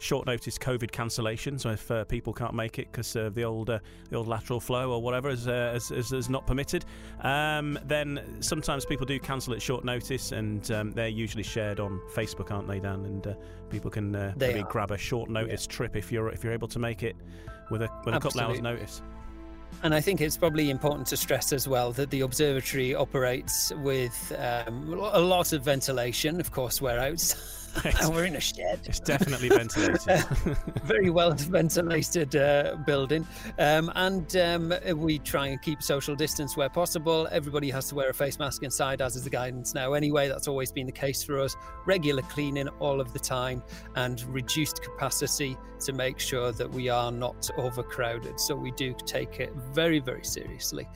short 0.00 0.26
notice 0.26 0.56
COVID 0.58 0.90
cancellations 0.90 1.60
so 1.60 1.70
if 1.70 1.90
uh, 1.90 2.04
people 2.04 2.32
can't 2.32 2.54
make 2.54 2.78
it 2.78 2.90
because 2.90 3.14
uh, 3.14 3.30
the 3.32 3.44
old 3.44 3.68
uh, 3.68 3.78
the 4.08 4.16
old 4.16 4.26
lateral 4.26 4.58
flow 4.58 4.90
or 4.90 5.02
whatever 5.02 5.28
is, 5.28 5.46
uh, 5.46 5.72
is, 5.76 5.90
is, 5.90 6.12
is 6.12 6.28
not 6.28 6.46
permitted. 6.46 6.84
Um, 7.20 7.78
then 7.84 8.38
sometimes 8.40 8.84
people 8.84 9.06
do 9.06 9.20
cancel 9.20 9.52
at 9.52 9.62
short 9.62 9.84
notice, 9.84 10.32
and 10.32 10.68
um, 10.70 10.90
they're 10.92 11.08
usually 11.08 11.42
shared 11.42 11.78
on 11.80 12.00
Facebook, 12.14 12.50
aren't 12.50 12.66
they, 12.66 12.80
Dan? 12.80 13.04
And 13.04 13.26
uh, 13.26 13.34
people 13.68 13.90
can 13.90 14.16
uh, 14.16 14.32
maybe 14.36 14.60
are. 14.60 14.68
grab 14.68 14.90
a 14.90 14.98
short 14.98 15.28
notice 15.28 15.66
yeah. 15.68 15.76
trip 15.76 15.96
if 15.96 16.10
you're 16.10 16.30
if 16.30 16.42
you're 16.42 16.54
able 16.54 16.68
to 16.68 16.78
make 16.78 17.02
it 17.02 17.16
with 17.70 17.82
a 17.82 17.90
with 18.04 18.14
a 18.14 18.20
couple 18.20 18.40
hours 18.40 18.60
notice. 18.60 19.02
And 19.82 19.94
I 19.94 20.00
think 20.00 20.20
it's 20.20 20.36
probably 20.36 20.70
important 20.70 21.06
to 21.08 21.16
stress 21.16 21.52
as 21.52 21.66
well 21.66 21.92
that 21.92 22.10
the 22.10 22.20
observatory 22.20 22.94
operates 22.94 23.72
with 23.76 24.32
um, 24.38 24.92
a 24.92 25.20
lot 25.20 25.52
of 25.52 25.62
ventilation. 25.62 26.38
Of 26.40 26.50
course, 26.50 26.82
we're 26.82 26.98
outside 26.98 27.38
And 27.84 28.10
we're 28.14 28.24
in 28.24 28.36
a 28.36 28.40
shed. 28.40 28.80
It's 28.84 29.00
definitely 29.00 29.48
ventilated. 29.48 30.24
Very 30.84 31.10
well 31.10 31.32
ventilated 31.32 32.36
uh, 32.36 32.76
building. 32.86 33.26
Um, 33.58 33.90
and 33.94 34.36
um, 34.36 34.74
we 34.96 35.18
try 35.18 35.48
and 35.48 35.60
keep 35.62 35.82
social 35.82 36.14
distance 36.14 36.56
where 36.56 36.68
possible. 36.68 37.28
Everybody 37.30 37.70
has 37.70 37.88
to 37.88 37.94
wear 37.94 38.10
a 38.10 38.14
face 38.14 38.38
mask 38.38 38.62
inside, 38.62 39.00
as 39.00 39.16
is 39.16 39.24
the 39.24 39.30
guidance 39.30 39.74
now 39.74 39.92
anyway. 39.92 40.28
That's 40.28 40.48
always 40.48 40.72
been 40.72 40.86
the 40.86 40.92
case 40.92 41.22
for 41.22 41.38
us. 41.40 41.56
Regular 41.86 42.22
cleaning 42.22 42.68
all 42.80 43.00
of 43.00 43.12
the 43.12 43.18
time 43.18 43.62
and 43.94 44.22
reduced 44.24 44.82
capacity 44.82 45.56
to 45.80 45.92
make 45.92 46.18
sure 46.18 46.52
that 46.52 46.70
we 46.70 46.88
are 46.88 47.10
not 47.10 47.50
overcrowded. 47.56 48.38
So 48.38 48.54
we 48.54 48.70
do 48.72 48.94
take 49.06 49.40
it 49.40 49.52
very, 49.72 49.98
very 49.98 50.24
seriously, 50.24 50.86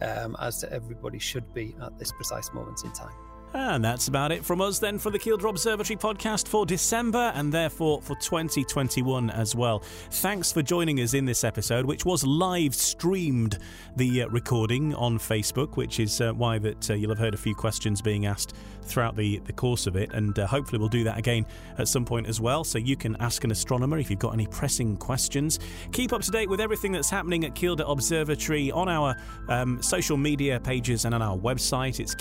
um, 0.00 0.36
as 0.40 0.64
everybody 0.64 1.18
should 1.18 1.52
be 1.54 1.74
at 1.82 1.98
this 1.98 2.12
precise 2.12 2.52
moment 2.52 2.84
in 2.84 2.92
time. 2.92 3.12
And 3.54 3.84
that's 3.84 4.08
about 4.08 4.32
it 4.32 4.44
from 4.44 4.62
us 4.62 4.78
then 4.78 4.98
for 4.98 5.10
the 5.10 5.18
Kielder 5.18 5.48
Observatory 5.48 5.96
podcast 5.96 6.48
for 6.48 6.64
December 6.64 7.32
and 7.34 7.52
therefore 7.52 8.00
for 8.00 8.16
2021 8.16 9.28
as 9.30 9.54
well. 9.54 9.80
Thanks 10.10 10.50
for 10.50 10.62
joining 10.62 11.00
us 11.00 11.12
in 11.12 11.26
this 11.26 11.44
episode, 11.44 11.84
which 11.84 12.06
was 12.06 12.24
live 12.24 12.74
streamed 12.74 13.58
the 13.96 14.22
uh, 14.22 14.28
recording 14.28 14.94
on 14.94 15.18
Facebook, 15.18 15.76
which 15.76 16.00
is 16.00 16.20
uh, 16.22 16.32
why 16.32 16.58
that 16.58 16.90
uh, 16.90 16.94
you'll 16.94 17.10
have 17.10 17.18
heard 17.18 17.34
a 17.34 17.38
few 17.38 17.54
questions 17.54 18.00
being 18.00 18.24
asked 18.24 18.54
throughout 18.84 19.16
the, 19.16 19.38
the 19.44 19.52
course 19.52 19.86
of 19.86 19.96
it. 19.96 20.12
And 20.12 20.36
hopefully 20.36 20.78
we'll 20.78 20.88
do 20.88 21.04
that 21.04 21.18
again 21.18 21.46
at 21.78 21.88
some 21.88 22.04
point 22.04 22.26
as 22.26 22.40
well. 22.40 22.64
So 22.64 22.78
you 22.78 22.96
can 22.96 23.16
ask 23.16 23.44
an 23.44 23.50
astronomer 23.50 23.98
if 23.98 24.10
you've 24.10 24.18
got 24.18 24.32
any 24.32 24.46
pressing 24.46 24.96
questions. 24.96 25.58
Keep 25.92 26.12
up 26.12 26.22
to 26.22 26.30
date 26.30 26.48
with 26.48 26.60
everything 26.60 26.92
that's 26.92 27.10
happening 27.10 27.44
at 27.44 27.54
Kielder 27.54 27.90
Observatory 27.90 28.70
on 28.70 28.88
our 28.88 29.14
um, 29.48 29.82
social 29.82 30.16
media 30.16 30.58
pages 30.58 31.04
and 31.04 31.14
on 31.14 31.22
our 31.22 31.36
website. 31.36 32.00
It's 32.00 32.14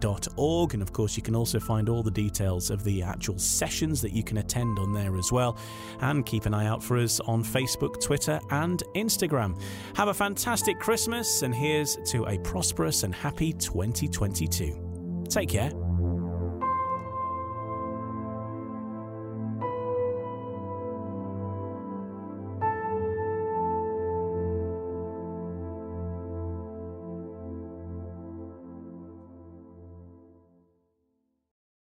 kielderobservatory 0.00 0.74
and 0.74 0.82
of 0.82 0.92
course, 0.92 1.16
you 1.16 1.22
can 1.22 1.34
also 1.34 1.58
find 1.58 1.88
all 1.88 2.02
the 2.02 2.10
details 2.10 2.70
of 2.70 2.84
the 2.84 3.02
actual 3.02 3.38
sessions 3.38 4.00
that 4.02 4.12
you 4.12 4.22
can 4.22 4.38
attend 4.38 4.78
on 4.78 4.92
there 4.92 5.16
as 5.16 5.32
well. 5.32 5.56
And 6.00 6.24
keep 6.24 6.46
an 6.46 6.54
eye 6.54 6.66
out 6.66 6.82
for 6.82 6.98
us 6.98 7.20
on 7.20 7.44
Facebook, 7.44 8.00
Twitter, 8.02 8.40
and 8.50 8.82
Instagram. 8.94 9.60
Have 9.96 10.08
a 10.08 10.14
fantastic 10.14 10.78
Christmas, 10.78 11.42
and 11.42 11.54
here's 11.54 11.96
to 12.06 12.26
a 12.26 12.38
prosperous 12.38 13.02
and 13.02 13.14
happy 13.14 13.52
2022. 13.52 15.26
Take 15.28 15.48
care. 15.48 15.93